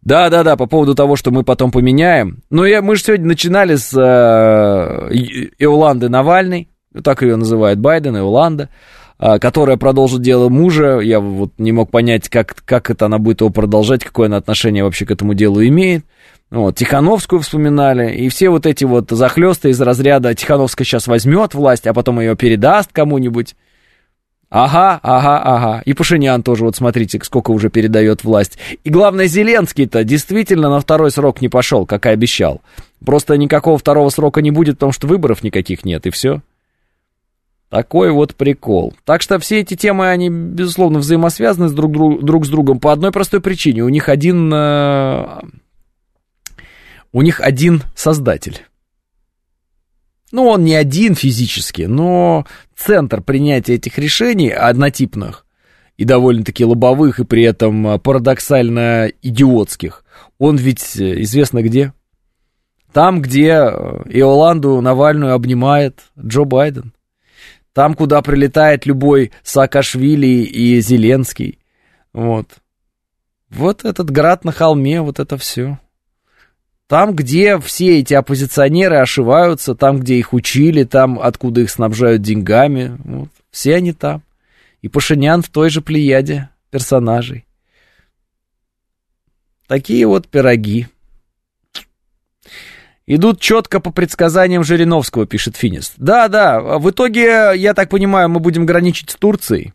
Да-да-да, 0.02 0.58
по 0.58 0.66
поводу 0.66 0.96
того, 0.96 1.16
что 1.16 1.30
мы 1.30 1.44
потом 1.44 1.72
поменяем. 1.72 2.42
Ну, 2.50 2.66
я, 2.66 2.82
мы 2.82 2.96
же 2.96 3.04
сегодня 3.04 3.28
начинали 3.28 3.76
с 3.76 3.94
э, 3.96 5.14
Иоланды 5.60 6.10
Навальной, 6.10 6.70
так 7.02 7.22
ее 7.22 7.36
называют 7.36 7.80
Байден 7.80 8.16
и 8.18 8.20
Оланда, 8.20 8.70
а, 9.18 9.40
которая 9.40 9.78
продолжит 9.78 10.22
дело 10.22 10.50
мужа. 10.50 11.00
Я 11.00 11.20
вот 11.20 11.54
не 11.58 11.72
мог 11.72 11.92
понять, 11.92 12.30
как, 12.30 12.56
как 12.66 12.90
это 12.90 13.06
она 13.06 13.20
будет 13.20 13.42
его 13.42 13.50
продолжать, 13.50 14.04
какое 14.04 14.28
она 14.28 14.38
отношение 14.38 14.84
вообще 14.84 15.06
к 15.06 15.12
этому 15.12 15.34
делу 15.34 15.64
имеет. 15.64 16.06
Вот, 16.52 16.76
Тихановскую 16.76 17.42
вспоминали, 17.42 18.14
и 18.14 18.30
все 18.30 18.50
вот 18.50 18.68
эти 18.68 18.84
вот 18.84 19.10
захлесты 19.10 19.70
из 19.70 19.82
разряда 19.82 20.36
Тихановская 20.36 20.86
сейчас 20.86 21.08
возьмет 21.08 21.56
власть, 21.56 21.88
а 21.88 21.96
потом 21.96 22.20
ее 22.20 22.36
передаст 22.36 22.92
кому-нибудь. 22.92 23.56
Ага, 24.52 25.00
ага, 25.02 25.42
ага. 25.42 25.82
И 25.84 25.94
Пашинян 25.96 26.44
тоже, 26.44 26.64
вот 26.66 26.76
смотрите, 26.76 27.20
сколько 27.24 27.50
уже 27.50 27.72
передает 27.72 28.24
власть. 28.24 28.60
И 28.84 28.92
главное, 28.92 29.26
Зеленский-то 29.26 30.04
действительно 30.04 30.70
на 30.70 30.80
второй 30.80 31.10
срок 31.10 31.42
не 31.42 31.50
пошел, 31.50 31.88
как 31.88 32.06
и 32.06 32.10
обещал. 32.10 32.62
Просто 33.04 33.36
никакого 33.36 33.80
второго 33.80 34.10
срока 34.10 34.44
не 34.44 34.52
будет, 34.52 34.76
потому 34.76 34.92
что 34.92 35.08
выборов 35.08 35.42
никаких 35.42 35.86
нет, 35.86 36.06
и 36.06 36.12
все. 36.12 36.44
Такой 37.74 38.12
вот 38.12 38.36
прикол. 38.36 38.94
Так 39.04 39.24
что 39.24 39.40
все 39.40 39.62
эти 39.62 39.76
темы, 39.76 40.08
они, 40.08 40.30
безусловно, 40.30 41.00
взаимосвязаны 41.00 41.70
с 41.70 41.74
друг, 41.74 41.92
друг, 41.92 42.24
друг 42.24 42.46
с 42.46 42.50
другом 42.50 42.80
по 42.80 42.92
одной 42.92 43.12
простой 43.12 43.42
причине. 43.42 43.82
У 43.82 43.90
них 43.90 44.10
один... 44.10 44.54
Э, 44.54 45.40
у 47.12 47.24
них 47.24 47.42
один 47.42 47.82
создатель. 47.96 48.60
Ну, 50.32 50.46
он 50.46 50.64
не 50.64 50.76
один 50.76 51.16
физически, 51.16 51.82
но 51.84 52.46
центр 52.76 53.24
принятия 53.24 53.74
этих 53.74 53.98
решений 53.98 54.52
однотипных 54.52 55.48
и 55.98 56.06
довольно-таки 56.06 56.66
лобовых, 56.66 57.22
и 57.22 57.26
при 57.26 57.42
этом 57.42 58.00
парадоксально 58.00 59.12
идиотских, 59.24 60.06
он 60.38 60.58
ведь 60.58 60.96
э, 60.98 61.24
известно 61.24 61.64
где. 61.64 61.92
Там, 62.92 63.20
где 63.20 63.48
э, 63.48 64.04
Иоланду 64.10 64.80
Навальную 64.80 65.34
обнимает 65.34 66.02
Джо 66.24 66.44
Байден. 66.44 66.94
Там, 67.74 67.96
куда 67.96 68.22
прилетает 68.22 68.86
любой 68.86 69.32
Саакашвили 69.42 70.28
и 70.28 70.80
Зеленский. 70.80 71.60
Вот. 72.14 72.48
Вот 73.50 73.84
этот 73.84 74.12
град 74.12 74.46
на 74.46 74.52
холме, 74.52 75.02
вот 75.02 75.20
это 75.20 75.38
все. 75.38 75.80
Там, 76.88 77.16
где 77.16 77.60
все 77.60 78.00
эти 78.00 78.14
оппозиционеры 78.14 78.98
ошиваются, 78.98 79.74
там, 79.74 80.00
где 80.00 80.16
их 80.18 80.34
учили, 80.34 80.84
там, 80.84 81.20
откуда 81.20 81.62
их 81.62 81.72
снабжают 81.72 82.22
деньгами, 82.22 82.98
вот, 83.04 83.30
все 83.50 83.76
они 83.76 83.94
там. 83.94 84.22
И 84.82 84.90
Пашинян 84.90 85.42
в 85.42 85.50
той 85.50 85.70
же 85.70 85.82
плеяде 85.82 86.50
персонажей. 86.70 87.46
Такие 89.68 90.06
вот 90.06 90.28
пироги. 90.28 90.88
Идут 93.06 93.42
четко 93.42 93.80
по 93.80 93.92
предсказаниям 93.92 94.64
Жириновского, 94.64 95.26
пишет 95.26 95.58
Финист. 95.58 95.94
Да, 95.98 96.30
да, 96.30 96.62
в 96.62 96.90
итоге, 96.90 97.52
я 97.56 97.74
так 97.74 97.90
понимаю, 97.90 98.30
мы 98.30 98.40
будем 98.40 98.66
граничить 98.66 99.10
с 99.10 99.16
Турцией. 99.16 99.74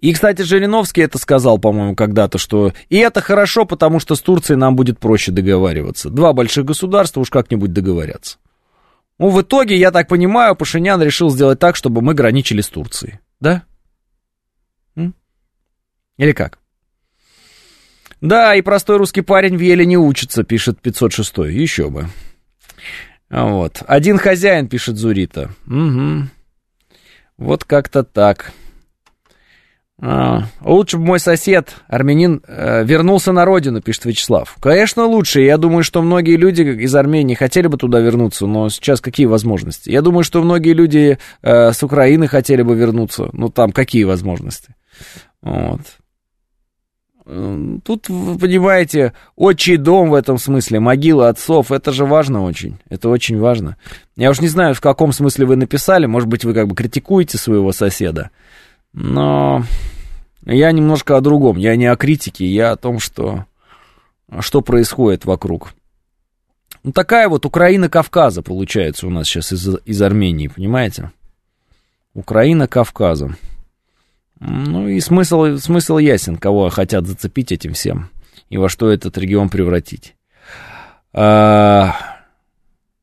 И, 0.00 0.12
кстати, 0.12 0.42
Жириновский 0.42 1.00
это 1.00 1.18
сказал, 1.18 1.58
по-моему, 1.58 1.96
когда-то, 1.96 2.38
что 2.38 2.72
и 2.88 2.98
это 2.98 3.20
хорошо, 3.20 3.64
потому 3.64 4.00
что 4.00 4.14
с 4.14 4.20
Турцией 4.20 4.58
нам 4.58 4.76
будет 4.76 4.98
проще 4.98 5.32
договариваться. 5.32 6.10
Два 6.10 6.32
больших 6.32 6.66
государства 6.66 7.20
уж 7.20 7.30
как-нибудь 7.30 7.72
договорятся. 7.72 8.38
Ну, 9.18 9.30
в 9.30 9.40
итоге, 9.40 9.76
я 9.76 9.90
так 9.90 10.08
понимаю, 10.08 10.56
Пашинян 10.56 11.00
решил 11.02 11.30
сделать 11.30 11.58
так, 11.58 11.74
чтобы 11.74 12.02
мы 12.02 12.14
граничили 12.14 12.60
с 12.60 12.68
Турцией. 12.68 13.20
Да? 13.40 13.62
Или 16.16 16.32
как? 16.32 16.58
Да, 18.24 18.54
и 18.54 18.62
простой 18.62 18.96
русский 18.96 19.20
парень 19.20 19.58
в 19.58 19.60
еле 19.60 19.84
не 19.84 19.98
учится, 19.98 20.44
пишет 20.44 20.80
506. 20.80 21.38
Еще 21.50 21.90
бы. 21.90 22.06
Вот. 23.28 23.82
Один 23.86 24.16
хозяин, 24.16 24.66
пишет 24.66 24.96
Зурита. 24.96 25.50
Угу. 25.66 26.28
Вот 27.36 27.64
как-то 27.64 28.02
так. 28.02 28.52
А, 30.00 30.44
лучше 30.62 30.96
бы 30.96 31.04
мой 31.04 31.20
сосед, 31.20 31.74
армянин, 31.86 32.42
э, 32.48 32.82
вернулся 32.84 33.32
на 33.32 33.44
родину, 33.44 33.82
пишет 33.82 34.06
Вячеслав. 34.06 34.56
Конечно, 34.58 35.04
лучше. 35.04 35.42
Я 35.42 35.58
думаю, 35.58 35.84
что 35.84 36.00
многие 36.00 36.36
люди 36.36 36.62
из 36.62 36.94
Армении 36.94 37.34
хотели 37.34 37.66
бы 37.66 37.76
туда 37.76 38.00
вернуться, 38.00 38.46
но 38.46 38.70
сейчас 38.70 39.02
какие 39.02 39.26
возможности? 39.26 39.90
Я 39.90 40.00
думаю, 40.00 40.24
что 40.24 40.42
многие 40.42 40.72
люди 40.72 41.18
э, 41.42 41.72
с 41.72 41.82
Украины 41.82 42.26
хотели 42.26 42.62
бы 42.62 42.74
вернуться. 42.74 43.28
Ну, 43.34 43.50
там 43.50 43.70
какие 43.70 44.04
возможности? 44.04 44.74
Вот. 45.42 45.82
Тут, 47.24 48.10
вы 48.10 48.38
понимаете, 48.38 49.14
отчий 49.34 49.78
дом 49.78 50.10
в 50.10 50.14
этом 50.14 50.36
смысле, 50.36 50.78
могила 50.80 51.30
отцов, 51.30 51.72
это 51.72 51.90
же 51.90 52.04
важно 52.04 52.42
очень, 52.42 52.78
это 52.90 53.08
очень 53.08 53.38
важно. 53.38 53.78
Я 54.14 54.30
уж 54.30 54.40
не 54.40 54.48
знаю, 54.48 54.74
в 54.74 54.82
каком 54.82 55.10
смысле 55.12 55.46
вы 55.46 55.56
написали, 55.56 56.04
может 56.04 56.28
быть, 56.28 56.44
вы 56.44 56.52
как 56.52 56.68
бы 56.68 56.74
критикуете 56.74 57.38
своего 57.38 57.72
соседа, 57.72 58.30
но 58.92 59.64
я 60.44 60.70
немножко 60.70 61.16
о 61.16 61.22
другом, 61.22 61.56
я 61.56 61.76
не 61.76 61.86
о 61.86 61.96
критике, 61.96 62.46
я 62.46 62.72
о 62.72 62.76
том, 62.76 62.98
что, 62.98 63.46
что 64.40 64.60
происходит 64.60 65.24
вокруг. 65.24 65.72
Ну, 66.82 66.92
такая 66.92 67.30
вот 67.30 67.46
Украина 67.46 67.88
Кавказа 67.88 68.42
получается 68.42 69.06
у 69.06 69.10
нас 69.10 69.26
сейчас 69.26 69.50
из, 69.50 69.78
из 69.86 70.02
Армении, 70.02 70.48
понимаете? 70.48 71.10
Украина 72.12 72.68
Кавказа. 72.68 73.34
Ну 74.40 74.88
и 74.88 75.00
смысл, 75.00 75.56
смысл 75.56 75.98
ясен, 75.98 76.36
кого 76.36 76.68
хотят 76.70 77.06
зацепить 77.06 77.52
этим 77.52 77.72
всем 77.72 78.10
и 78.50 78.56
во 78.56 78.68
что 78.68 78.90
этот 78.90 79.16
регион 79.18 79.48
превратить. 79.48 80.14
А... 81.12 81.94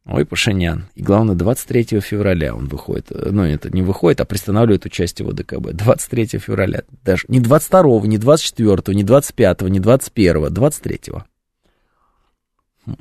Ой, 0.06 0.26
Пашинян. 0.26 0.88
И 0.96 1.04
главное, 1.04 1.36
23 1.36 2.00
февраля 2.00 2.56
он 2.56 2.68
выходит. 2.68 3.12
Ну, 3.12 3.44
это 3.44 3.70
не 3.70 3.82
выходит, 3.82 4.20
а 4.20 4.26
пристанавливает 4.26 4.86
участие 4.86 5.28
в 5.28 5.30
ОДКБ. 5.30 5.74
23 5.74 6.40
февраля. 6.40 6.84
Даже 7.04 7.26
не 7.28 7.40
22, 7.40 8.08
не 8.08 8.18
24, 8.18 8.96
не 8.96 9.04
25, 9.04 9.62
не 9.62 9.80
21, 9.80 10.54
23. 10.54 11.00
Хм. 12.86 12.96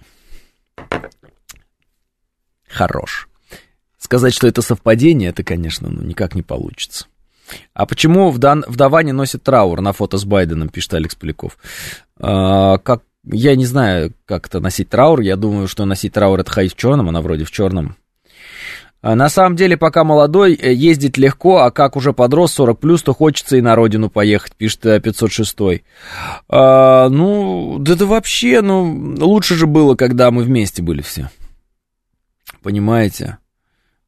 Хорош. 2.68 3.28
Сказать, 3.96 4.34
что 4.34 4.46
это 4.46 4.60
совпадение, 4.60 5.30
это, 5.30 5.42
конечно, 5.42 5.88
ну, 5.88 6.02
никак 6.02 6.34
не 6.34 6.42
получится. 6.42 7.06
А 7.74 7.86
почему 7.86 8.30
вдова 8.30 9.02
не 9.02 9.12
носит 9.12 9.42
траур 9.42 9.80
на 9.80 9.92
фото 9.92 10.18
с 10.18 10.24
Байденом, 10.24 10.68
пишет 10.68 10.94
Алекс 10.94 11.14
Поляков. 11.14 11.58
А, 12.18 12.78
как, 12.78 13.02
я 13.24 13.56
не 13.56 13.66
знаю, 13.66 14.12
как 14.26 14.46
это 14.46 14.60
носить 14.60 14.88
траур. 14.88 15.20
Я 15.20 15.36
думаю, 15.36 15.68
что 15.68 15.84
носить 15.84 16.12
траур 16.12 16.40
это 16.40 16.50
ходить 16.50 16.74
в 16.74 16.76
черном, 16.76 17.08
она 17.08 17.20
вроде 17.20 17.44
в 17.44 17.50
черном. 17.50 17.96
А, 19.02 19.14
на 19.14 19.30
самом 19.30 19.56
деле, 19.56 19.76
пока 19.78 20.04
молодой, 20.04 20.54
э, 20.54 20.74
ездить 20.74 21.16
легко, 21.16 21.58
а 21.58 21.70
как 21.70 21.96
уже 21.96 22.12
подрос 22.12 22.52
40 22.52 22.78
плюс, 22.78 23.02
то 23.02 23.14
хочется 23.14 23.56
и 23.56 23.62
на 23.62 23.74
родину 23.74 24.10
поехать, 24.10 24.54
пишет 24.54 24.82
506. 24.82 25.60
Э, 25.60 25.80
а, 26.48 27.08
ну, 27.08 27.78
да 27.78 27.94
это 27.94 28.04
вообще, 28.04 28.60
ну, 28.60 29.16
лучше 29.18 29.54
же 29.54 29.66
было, 29.66 29.94
когда 29.94 30.30
мы 30.30 30.42
вместе 30.42 30.82
были 30.82 31.00
все. 31.00 31.30
Понимаете? 32.62 33.38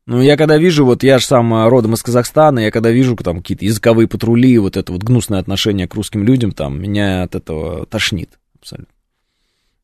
Ну, 0.05 0.21
я 0.21 0.37
когда 0.37 0.59
вижу, 0.59 0.85
вот 0.85 1.05
я 1.05 1.19
же 1.19 1.27
сам 1.27 1.55
а, 1.55 1.69
родом 1.69 1.95
из 1.95 2.03
Казахстана, 2.03 2.59
я 2.59 2.71
когда 2.73 2.91
вижу 2.91 3.15
там 3.17 3.39
какие-то 3.39 3.65
языковые 3.65 4.09
патрули, 4.09 4.59
вот 4.59 4.77
это 4.77 4.93
вот 4.93 5.03
гнусное 5.03 5.39
отношение 5.39 5.87
к 5.87 5.95
русским 5.95 6.25
людям, 6.25 6.51
там, 6.51 6.81
меня 6.81 7.23
от 7.23 7.37
этого 7.37 7.87
тошнит 7.87 8.39
абсолютно. 8.59 8.93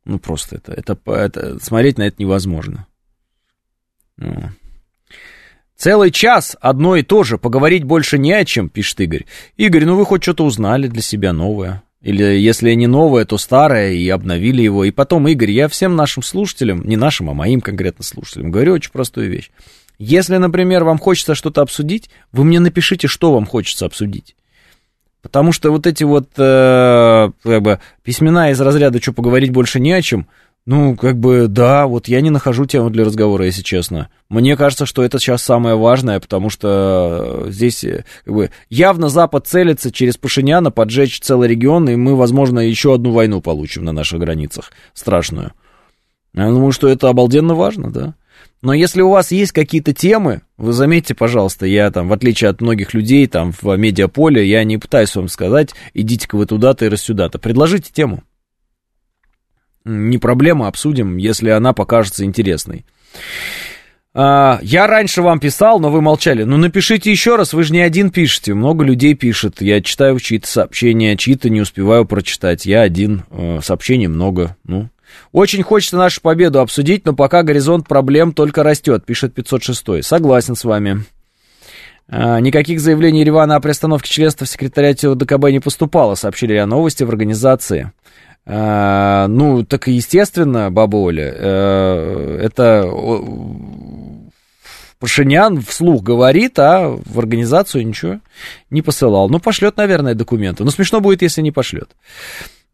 Ну, 0.05 0.19
просто 0.19 0.57
это, 0.57 0.73
это, 0.73 0.99
это 1.07 1.63
смотреть 1.65 1.99
на 1.99 2.03
это 2.03 2.17
невозможно. 2.19 2.87
Ну. 4.17 4.51
Целый 5.77 6.11
час 6.11 6.57
одно 6.61 6.97
и 6.97 7.03
то 7.03 7.23
же, 7.23 7.39
поговорить 7.39 7.85
больше 7.85 8.19
не 8.19 8.33
о 8.33 8.45
чем, 8.45 8.69
пишет 8.69 9.01
Игорь. 9.01 9.27
Игорь, 9.57 9.85
ну 9.85 9.95
вы 9.95 10.05
хоть 10.05 10.25
что-то 10.25 10.45
узнали 10.45 10.89
для 10.89 11.03
себя 11.03 11.33
новое. 11.33 11.85
Или 12.01 12.25
если 12.25 12.73
не 12.73 12.89
новое, 12.89 13.25
то 13.25 13.39
старое, 13.39 13.93
и 13.93 14.09
обновили 14.09 14.63
его. 14.63 14.85
И 14.85 14.91
потом, 14.91 15.29
Игорь, 15.29 15.53
я 15.53 15.69
всем 15.69 15.95
нашим 15.95 16.25
слушателям, 16.25 16.83
не 16.85 16.97
нашим, 16.97 17.31
а 17.31 17.35
моим 17.35 17.61
конкретно 17.61 18.03
слушателям, 18.05 18.51
говорю 18.51 18.73
очень 18.73 18.91
простую 18.91 19.31
вещь. 19.31 19.51
Если, 19.99 20.37
например, 20.37 20.85
вам 20.85 20.99
хочется 20.99 21.35
что-то 21.35 21.61
обсудить, 21.61 22.09
вы 22.33 22.45
мне 22.45 22.61
напишите, 22.61 23.09
что 23.09 23.33
вам 23.33 23.47
хочется 23.47 23.87
обсудить. 23.87 24.37
Потому 25.23 25.51
что 25.53 25.71
вот 25.71 25.87
эти 25.87 26.05
вот 26.05 26.31
э, 26.37 27.31
как 27.43 27.63
бы, 27.63 27.81
письмена 28.05 28.51
из 28.51 28.61
разряда 28.61 29.03
«что 29.03 29.13
поговорить 29.13 29.51
больше 29.51 29.81
не 29.81 29.93
о 29.93 30.01
чем», 30.01 30.29
ну, 30.69 30.97
как 30.97 31.19
бы, 31.19 31.49
да, 31.49 31.87
вот 31.87 32.09
я 32.09 32.21
не 32.21 32.29
нахожу 32.29 32.67
тему 32.67 32.91
для 32.91 33.03
разговора, 33.03 33.47
если 33.47 33.63
честно. 33.63 34.11
Мне 34.29 34.55
кажется, 34.55 34.85
что 34.85 35.03
это 35.03 35.19
сейчас 35.19 35.43
самое 35.43 35.77
важное, 35.77 36.21
потому 36.21 36.51
что 36.51 37.47
здесь, 37.49 37.83
э, 37.85 38.05
как 38.27 38.35
бы, 38.35 38.51
явно 38.69 39.09
Запад 39.09 39.47
целится 39.47 39.91
через 39.91 40.19
Пашиняна 40.19 40.71
поджечь 40.71 41.21
целый 41.21 41.49
регион, 41.49 41.89
и 41.89 41.97
мы, 41.97 42.17
возможно, 42.17 42.61
еще 42.61 42.95
одну 42.95 43.13
войну 43.13 43.41
получим 43.41 43.85
на 43.85 43.93
наших 43.93 44.21
границах, 44.21 44.71
страшную. 44.93 45.53
Я 46.35 46.51
думаю, 46.51 46.73
что 46.73 46.87
это 46.87 47.09
обалденно 47.09 47.55
важно, 47.55 47.91
да. 47.91 48.15
Но 48.61 48.73
если 48.73 49.03
у 49.03 49.11
вас 49.11 49.31
есть 49.31 49.53
какие-то 49.53 49.93
темы, 49.93 50.43
вы 50.57 50.73
заметьте, 50.73 51.15
пожалуйста, 51.15 51.65
я 51.67 51.91
там, 51.91 52.09
в 52.09 52.13
отличие 52.13 52.51
от 52.51 52.61
многих 52.61 52.93
людей 52.93 53.27
там 53.29 53.53
в 53.53 53.77
медиаполе, 53.77 54.45
я 54.45 54.65
не 54.65 54.79
пытаюсь 54.79 55.15
вам 55.15 55.29
сказать, 55.29 55.75
идите-ка 55.95 56.37
вы 56.37 56.47
туда-то 56.47 56.87
и 56.87 56.89
рассюда-то. 56.89 57.39
Предложите 57.39 57.93
тему. 57.93 58.25
Не 59.85 60.19
проблема, 60.19 60.67
обсудим, 60.67 61.17
если 61.17 61.51
она 61.51 61.73
покажется 61.73 62.25
интересной. 62.25 62.85
А, 64.13 64.59
я 64.63 64.89
раньше 64.89 65.23
вам 65.23 65.39
писал, 65.39 65.79
но 65.79 65.91
вы 65.91 66.01
молчали. 66.01 66.43
Ну, 66.43 66.57
напишите 66.57 67.11
еще 67.11 67.37
раз, 67.37 67.53
вы 67.53 67.63
же 67.63 67.73
не 67.73 67.81
один 67.81 68.11
пишете. 68.11 68.55
Много 68.55 68.85
людей 68.85 69.15
пишет. 69.15 69.63
Я 69.63 69.81
читаю 69.81 70.19
чьи-то 70.19 70.49
сообщения, 70.49 71.17
чьи-то 71.17 71.49
не 71.49 71.61
успеваю 71.61 72.05
прочитать. 72.05 72.67
Я 72.67 72.81
один, 72.81 73.23
э, 73.31 73.61
сообщений 73.63 74.09
много. 74.09 74.57
Ну, 74.65 74.89
очень 75.33 75.63
хочется 75.63 75.97
нашу 75.97 76.21
победу 76.21 76.61
обсудить, 76.61 77.05
но 77.05 77.15
пока 77.15 77.43
горизонт 77.43 77.87
проблем 77.87 78.33
только 78.33 78.63
растет, 78.63 79.05
пишет 79.05 79.35
506. 79.35 80.05
Согласен 80.05 80.57
с 80.57 80.65
вами. 80.65 81.05
А, 82.09 82.41
никаких 82.41 82.81
заявлений 82.81 83.21
Еревана 83.21 83.57
о 83.57 83.61
приостановке 83.61 84.11
членства 84.11 84.47
в 84.47 84.49
секретариате 84.49 85.09
ОДКБ 85.09 85.51
не 85.51 85.61
поступало, 85.61 86.15
сообщили 86.15 86.55
о 86.57 86.67
новости 86.67 87.05
в 87.05 87.11
организации. 87.11 87.93
А, 88.47 89.27
ну, 89.29 89.65
так 89.65 89.89
и 89.89 89.93
естественно, 89.93 90.71
баба 90.71 90.97
Оля, 90.97 91.35
э, 91.37 92.41
это 92.43 92.91
Пашинян 94.99 95.61
вслух 95.61 96.03
говорит, 96.03 96.59
а 96.59 96.89
в 96.89 97.19
организацию 97.19 97.87
ничего 97.87 98.21
не 98.71 98.83
посылал. 98.83 99.29
Ну, 99.29 99.39
пошлет, 99.39 99.77
наверное, 99.77 100.15
документы. 100.15 100.65
Но 100.65 100.71
смешно 100.71 101.01
будет, 101.01 101.23
если 101.23 101.41
не 101.41 101.53
пошлет. 101.53 101.91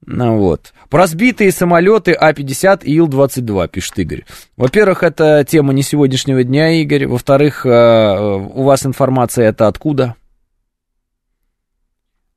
Ну, 0.06 0.36
вот. 0.38 0.74
Про 0.90 1.06
сбитые 1.06 1.50
самолеты 1.50 2.12
А-50 2.12 2.84
и 2.84 2.94
Ил-22, 2.98 3.68
пишет 3.68 3.98
Игорь. 3.98 4.24
Во-первых, 4.56 5.02
это 5.02 5.44
тема 5.48 5.72
не 5.72 5.82
сегодняшнего 5.82 6.44
дня, 6.44 6.70
Игорь. 6.82 7.06
Во-вторых, 7.06 7.64
э, 7.64 7.68
у 7.70 8.62
вас 8.64 8.84
информация 8.84 9.48
это 9.48 9.66
откуда? 9.66 10.14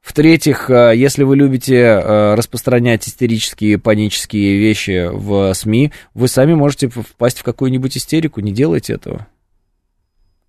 В-третьих, 0.02 0.70
э, 0.70 0.94
если 0.96 1.24
вы 1.24 1.36
любите 1.36 1.76
э, 1.76 2.36
распространять 2.36 3.06
истерические, 3.06 3.78
панические 3.78 4.58
вещи 4.58 5.10
в 5.12 5.54
СМИ, 5.54 5.92
вы 6.14 6.30
сами 6.30 6.54
можете 6.54 6.88
впасть 6.88 7.40
в 7.40 7.44
какую-нибудь 7.44 7.98
истерику, 7.98 8.40
не 8.40 8.54
делайте 8.54 8.94
этого. 8.94 9.28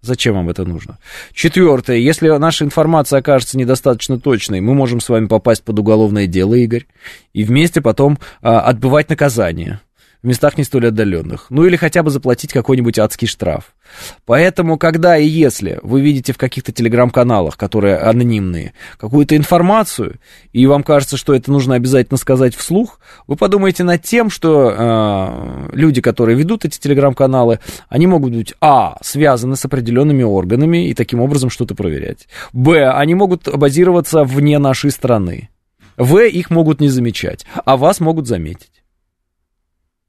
Зачем 0.00 0.34
вам 0.34 0.48
это 0.48 0.64
нужно? 0.64 0.98
Четвертое. 1.32 1.96
Если 1.96 2.28
наша 2.28 2.64
информация 2.64 3.18
окажется 3.18 3.58
недостаточно 3.58 4.20
точной, 4.20 4.60
мы 4.60 4.74
можем 4.74 5.00
с 5.00 5.08
вами 5.08 5.26
попасть 5.26 5.64
под 5.64 5.78
уголовное 5.78 6.26
дело, 6.26 6.54
Игорь, 6.54 6.86
и 7.32 7.42
вместе 7.42 7.80
потом 7.80 8.18
а, 8.40 8.60
отбывать 8.60 9.10
наказание 9.10 9.80
в 10.22 10.26
местах 10.26 10.58
не 10.58 10.64
столь 10.64 10.88
отдаленных. 10.88 11.46
Ну 11.50 11.64
или 11.64 11.76
хотя 11.76 12.02
бы 12.02 12.10
заплатить 12.10 12.52
какой-нибудь 12.52 12.98
адский 12.98 13.28
штраф. 13.28 13.74
Поэтому, 14.26 14.76
когда 14.76 15.16
и 15.16 15.26
если 15.26 15.78
вы 15.82 16.00
видите 16.00 16.32
в 16.32 16.38
каких-то 16.38 16.72
телеграм-каналах, 16.72 17.56
которые 17.56 17.96
анонимные, 17.96 18.74
какую-то 18.98 19.36
информацию, 19.36 20.16
и 20.52 20.66
вам 20.66 20.82
кажется, 20.82 21.16
что 21.16 21.34
это 21.34 21.50
нужно 21.50 21.74
обязательно 21.74 22.18
сказать 22.18 22.54
вслух, 22.54 23.00
вы 23.26 23.36
подумайте 23.36 23.84
над 23.84 24.02
тем, 24.02 24.28
что 24.28 24.74
э, 24.76 25.68
люди, 25.72 26.00
которые 26.00 26.36
ведут 26.36 26.64
эти 26.64 26.78
телеграм-каналы, 26.78 27.60
они 27.88 28.06
могут 28.06 28.34
быть, 28.34 28.54
а, 28.60 28.98
связаны 29.02 29.56
с 29.56 29.64
определенными 29.64 30.22
органами 30.22 30.88
и 30.88 30.94
таким 30.94 31.20
образом 31.20 31.48
что-то 31.48 31.74
проверять. 31.74 32.28
Б, 32.52 32.90
они 32.90 33.14
могут 33.14 33.48
базироваться 33.48 34.24
вне 34.24 34.58
нашей 34.58 34.90
страны. 34.90 35.48
В, 35.96 36.18
их 36.18 36.50
могут 36.50 36.80
не 36.80 36.88
замечать, 36.88 37.44
а 37.64 37.76
вас 37.76 38.00
могут 38.00 38.28
заметить. 38.28 38.70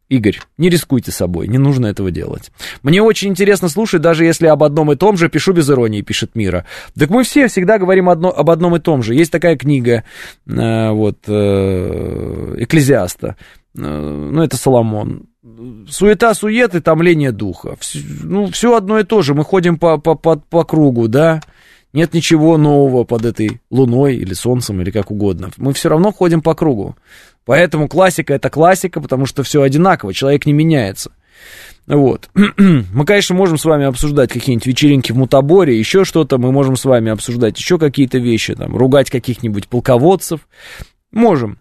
Игорь, 0.09 0.39
не 0.57 0.69
рискуйте 0.69 1.11
собой, 1.11 1.47
не 1.47 1.59
нужно 1.59 1.85
этого 1.85 2.09
делать. 2.09 2.51
Мне 2.81 3.01
очень 3.01 3.29
интересно 3.29 3.69
слушать, 3.69 4.01
даже 4.01 4.25
если 4.25 4.47
об 4.47 4.63
одном 4.63 4.91
и 4.91 4.95
том 4.95 5.17
же, 5.17 5.29
пишу 5.29 5.53
без 5.53 5.69
иронии, 5.69 6.01
пишет 6.01 6.33
Мира. 6.33 6.65
Так 6.97 7.11
мы 7.11 7.23
все 7.23 7.47
всегда 7.47 7.77
говорим 7.77 8.09
одно, 8.09 8.35
об 8.35 8.49
одном 8.49 8.75
и 8.75 8.79
том 8.79 9.03
же. 9.03 9.13
Есть 9.13 9.31
такая 9.31 9.55
книга, 9.55 10.03
э, 10.47 10.89
вот, 10.89 11.19
э, 11.27 12.55
Экклезиаста. 12.57 13.35
Ну, 13.75 14.41
это 14.41 14.57
Соломон. 14.57 15.27
Суета, 15.87 16.33
сует 16.33 16.73
и 16.73 16.79
томление 16.79 17.31
духа. 17.31 17.77
Ну, 18.23 18.47
все 18.47 18.75
одно 18.75 18.99
и 18.99 19.03
то 19.03 19.21
же. 19.21 19.35
Мы 19.35 19.43
ходим 19.43 19.77
по, 19.77 19.97
по, 19.99 20.15
по, 20.15 20.37
по 20.37 20.63
кругу, 20.63 21.07
да. 21.07 21.41
Нет 21.91 22.13
ничего 22.13 22.57
нового 22.57 23.03
под 23.03 23.25
этой 23.25 23.61
луной 23.71 24.15
или 24.15 24.33
солнцем, 24.33 24.81
или 24.81 24.91
как 24.91 25.09
угодно. 25.11 25.49
Мы 25.57 25.73
все 25.73 25.89
равно 25.89 26.11
ходим 26.11 26.41
по 26.41 26.53
кругу. 26.53 26.95
Поэтому 27.49 27.87
классика 27.87 28.35
это 28.35 28.51
классика, 28.51 29.01
потому 29.01 29.25
что 29.25 29.41
все 29.41 29.63
одинаково, 29.63 30.13
человек 30.13 30.45
не 30.45 30.53
меняется. 30.53 31.11
Вот. 31.87 32.29
Мы, 32.35 33.05
конечно, 33.07 33.33
можем 33.33 33.57
с 33.57 33.65
вами 33.65 33.85
обсуждать 33.85 34.31
какие-нибудь 34.31 34.67
вечеринки 34.67 35.11
в 35.11 35.17
Мутаборе, 35.17 35.75
еще 35.75 36.05
что-то, 36.05 36.37
мы 36.37 36.51
можем 36.51 36.75
с 36.75 36.85
вами 36.85 37.09
обсуждать 37.09 37.57
еще 37.57 37.79
какие-то 37.79 38.19
вещи, 38.19 38.53
там, 38.53 38.77
ругать 38.77 39.09
каких-нибудь 39.09 39.67
полководцев. 39.67 40.41
Можем. 41.11 41.57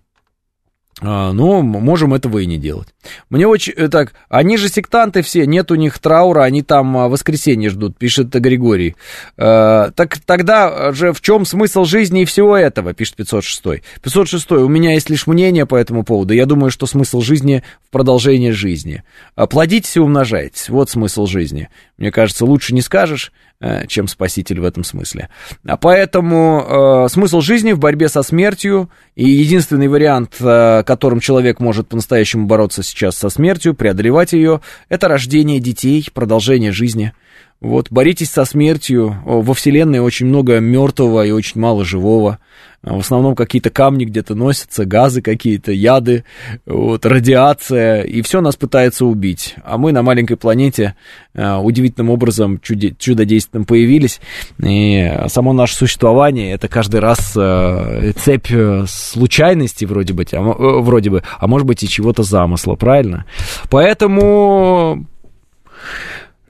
А, 1.00 1.32
но 1.32 1.62
можем 1.62 2.12
этого 2.12 2.38
и 2.38 2.46
не 2.46 2.58
делать. 2.58 2.88
Мне 3.30 3.46
очень... 3.46 3.72
Э, 3.74 3.88
так, 3.88 4.14
они 4.28 4.56
же 4.56 4.68
сектанты 4.68 5.22
все, 5.22 5.46
нет 5.46 5.70
у 5.70 5.76
них 5.76 5.98
траура, 6.00 6.42
они 6.42 6.62
там 6.62 6.96
а, 6.96 7.08
воскресенье 7.08 7.70
ждут, 7.70 7.96
пишет 7.96 8.30
Григорий. 8.30 8.96
А, 9.36 9.92
так 9.92 10.18
тогда 10.18 10.92
же 10.92 11.12
в 11.12 11.20
чем 11.20 11.44
смысл 11.44 11.84
жизни 11.84 12.22
и 12.22 12.24
всего 12.24 12.56
этого, 12.56 12.94
пишет 12.94 13.14
506. 13.14 13.82
506. 14.02 14.50
У 14.52 14.68
меня 14.68 14.94
есть 14.94 15.08
лишь 15.08 15.28
мнение 15.28 15.66
по 15.66 15.76
этому 15.76 16.02
поводу. 16.02 16.34
Я 16.34 16.46
думаю, 16.46 16.70
что 16.70 16.86
смысл 16.86 17.20
жизни 17.20 17.62
в 17.86 17.90
продолжении 17.92 18.50
жизни. 18.50 19.04
Плодитесь 19.36 19.96
и 19.96 20.00
умножайтесь. 20.00 20.68
Вот 20.68 20.90
смысл 20.90 21.26
жизни. 21.26 21.68
Мне 21.98 22.10
кажется, 22.10 22.44
лучше 22.44 22.74
не 22.74 22.80
скажешь. 22.80 23.32
Э, 23.60 23.88
чем 23.88 24.06
спаситель 24.06 24.60
в 24.60 24.64
этом 24.64 24.84
смысле. 24.84 25.30
А 25.66 25.76
поэтому 25.76 27.06
э, 27.06 27.08
смысл 27.08 27.40
жизни 27.40 27.72
в 27.72 27.80
борьбе 27.80 28.08
со 28.08 28.22
смертью 28.22 28.88
и 29.16 29.28
единственный 29.28 29.88
вариант, 29.88 30.36
э, 30.38 30.84
которым 30.86 31.18
человек 31.18 31.58
может 31.58 31.88
по-настоящему 31.88 32.46
бороться 32.46 32.84
сейчас 32.84 33.16
со 33.16 33.30
смертью, 33.30 33.74
преодолевать 33.74 34.32
ее, 34.32 34.60
это 34.88 35.08
рождение 35.08 35.58
детей, 35.58 36.06
продолжение 36.14 36.70
жизни. 36.70 37.14
Вот, 37.60 37.88
боритесь 37.90 38.30
со 38.30 38.44
смертью. 38.44 39.16
Во 39.24 39.52
Вселенной 39.52 39.98
очень 39.98 40.26
много 40.26 40.60
мертвого 40.60 41.26
и 41.26 41.32
очень 41.32 41.60
мало 41.60 41.84
живого. 41.84 42.38
А 42.82 42.94
в 42.94 43.00
основном 43.00 43.34
какие-то 43.34 43.70
камни 43.70 44.04
где-то 44.04 44.36
носятся, 44.36 44.84
газы 44.84 45.20
какие-то, 45.20 45.72
яды, 45.72 46.24
вот, 46.64 47.04
радиация, 47.04 48.02
и 48.02 48.22
все 48.22 48.40
нас 48.40 48.54
пытается 48.54 49.04
убить. 49.04 49.56
А 49.64 49.76
мы 49.78 49.90
на 49.90 50.02
маленькой 50.02 50.36
планете 50.36 50.94
а, 51.34 51.60
удивительным 51.60 52.10
образом 52.10 52.60
чуде- 52.62 52.94
чудодейственным 52.96 53.64
появились, 53.64 54.20
и 54.62 55.12
само 55.26 55.52
наше 55.52 55.74
существование 55.74 56.52
это 56.52 56.68
каждый 56.68 57.00
раз 57.00 57.32
а, 57.36 58.12
цепь 58.12 58.52
э, 58.52 58.84
случайностей 58.86 59.84
вроде 59.84 60.14
бы, 60.14 60.24
а, 60.30 60.40
вроде 60.40 61.10
бы, 61.10 61.24
а 61.36 61.48
может 61.48 61.66
быть 61.66 61.82
и 61.82 61.88
чего-то 61.88 62.22
замысла, 62.22 62.76
правильно? 62.76 63.24
Поэтому 63.70 65.04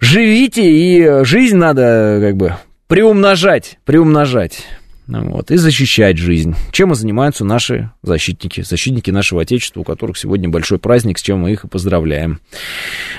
живите, 0.00 0.62
и 0.70 1.24
жизнь 1.24 1.56
надо 1.56 2.18
как 2.20 2.36
бы 2.36 2.54
приумножать, 2.86 3.78
приумножать. 3.84 4.64
Вот, 5.06 5.50
и 5.50 5.56
защищать 5.56 6.18
жизнь. 6.18 6.54
Чем 6.70 6.92
и 6.92 6.94
занимаются 6.94 7.42
наши 7.42 7.90
защитники, 8.02 8.60
защитники 8.60 9.10
нашего 9.10 9.40
Отечества, 9.40 9.80
у 9.80 9.84
которых 9.84 10.18
сегодня 10.18 10.50
большой 10.50 10.78
праздник, 10.78 11.18
с 11.18 11.22
чем 11.22 11.40
мы 11.40 11.52
их 11.52 11.64
и 11.64 11.68
поздравляем. 11.68 12.40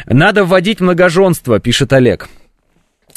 Надо 0.06 0.46
вводить 0.46 0.82
многоженство, 0.82 1.60
пишет 1.60 1.92
Олег. 1.92 2.30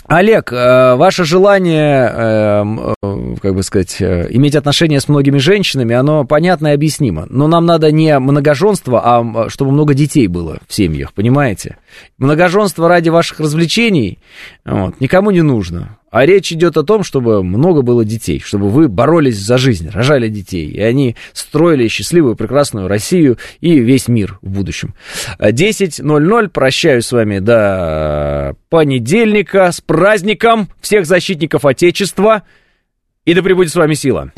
Олег, 0.06 0.52
э, 0.52 0.94
ваше 0.96 1.24
желание, 1.24 2.10
э, 2.12 2.64
э, 3.02 3.34
как 3.40 3.54
бы 3.54 3.62
сказать, 3.62 4.00
иметь 4.00 4.56
отношения 4.56 5.00
с 5.00 5.08
многими 5.08 5.38
женщинами, 5.38 5.94
оно 5.94 6.24
понятно 6.24 6.68
и 6.68 6.72
объяснимо. 6.72 7.26
Но 7.30 7.46
нам 7.46 7.66
надо 7.66 7.92
не 7.92 8.18
многоженство, 8.18 9.00
а 9.04 9.48
чтобы 9.48 9.70
много 9.70 9.94
детей 9.94 10.26
было 10.26 10.58
в 10.66 10.74
семьях, 10.74 11.12
понимаете? 11.12 11.76
Многоженство 12.18 12.88
ради 12.88 13.08
ваших 13.08 13.40
развлечений 13.40 14.18
вот, 14.64 15.00
никому 15.00 15.30
не 15.30 15.42
нужно. 15.42 15.98
А 16.10 16.26
речь 16.26 16.52
идет 16.52 16.76
о 16.76 16.82
том, 16.82 17.04
чтобы 17.04 17.42
много 17.42 17.80
было 17.80 18.04
детей, 18.04 18.38
чтобы 18.44 18.68
вы 18.68 18.88
боролись 18.88 19.38
за 19.38 19.56
жизнь, 19.56 19.88
рожали 19.88 20.28
детей, 20.28 20.68
и 20.68 20.80
они 20.80 21.16
строили 21.32 21.88
счастливую, 21.88 22.36
прекрасную 22.36 22.86
Россию 22.86 23.38
и 23.60 23.78
весь 23.78 24.08
мир 24.08 24.38
в 24.42 24.50
будущем. 24.50 24.94
10.00, 25.38 26.48
прощаюсь 26.50 27.06
с 27.06 27.12
вами 27.12 27.38
до 27.38 28.56
понедельника, 28.68 29.72
с 29.72 29.80
праздником 29.80 30.68
всех 30.82 31.06
защитников 31.06 31.64
Отечества, 31.64 32.42
и 33.24 33.32
да 33.32 33.42
пребудет 33.42 33.72
с 33.72 33.76
вами 33.76 33.94
сила. 33.94 34.32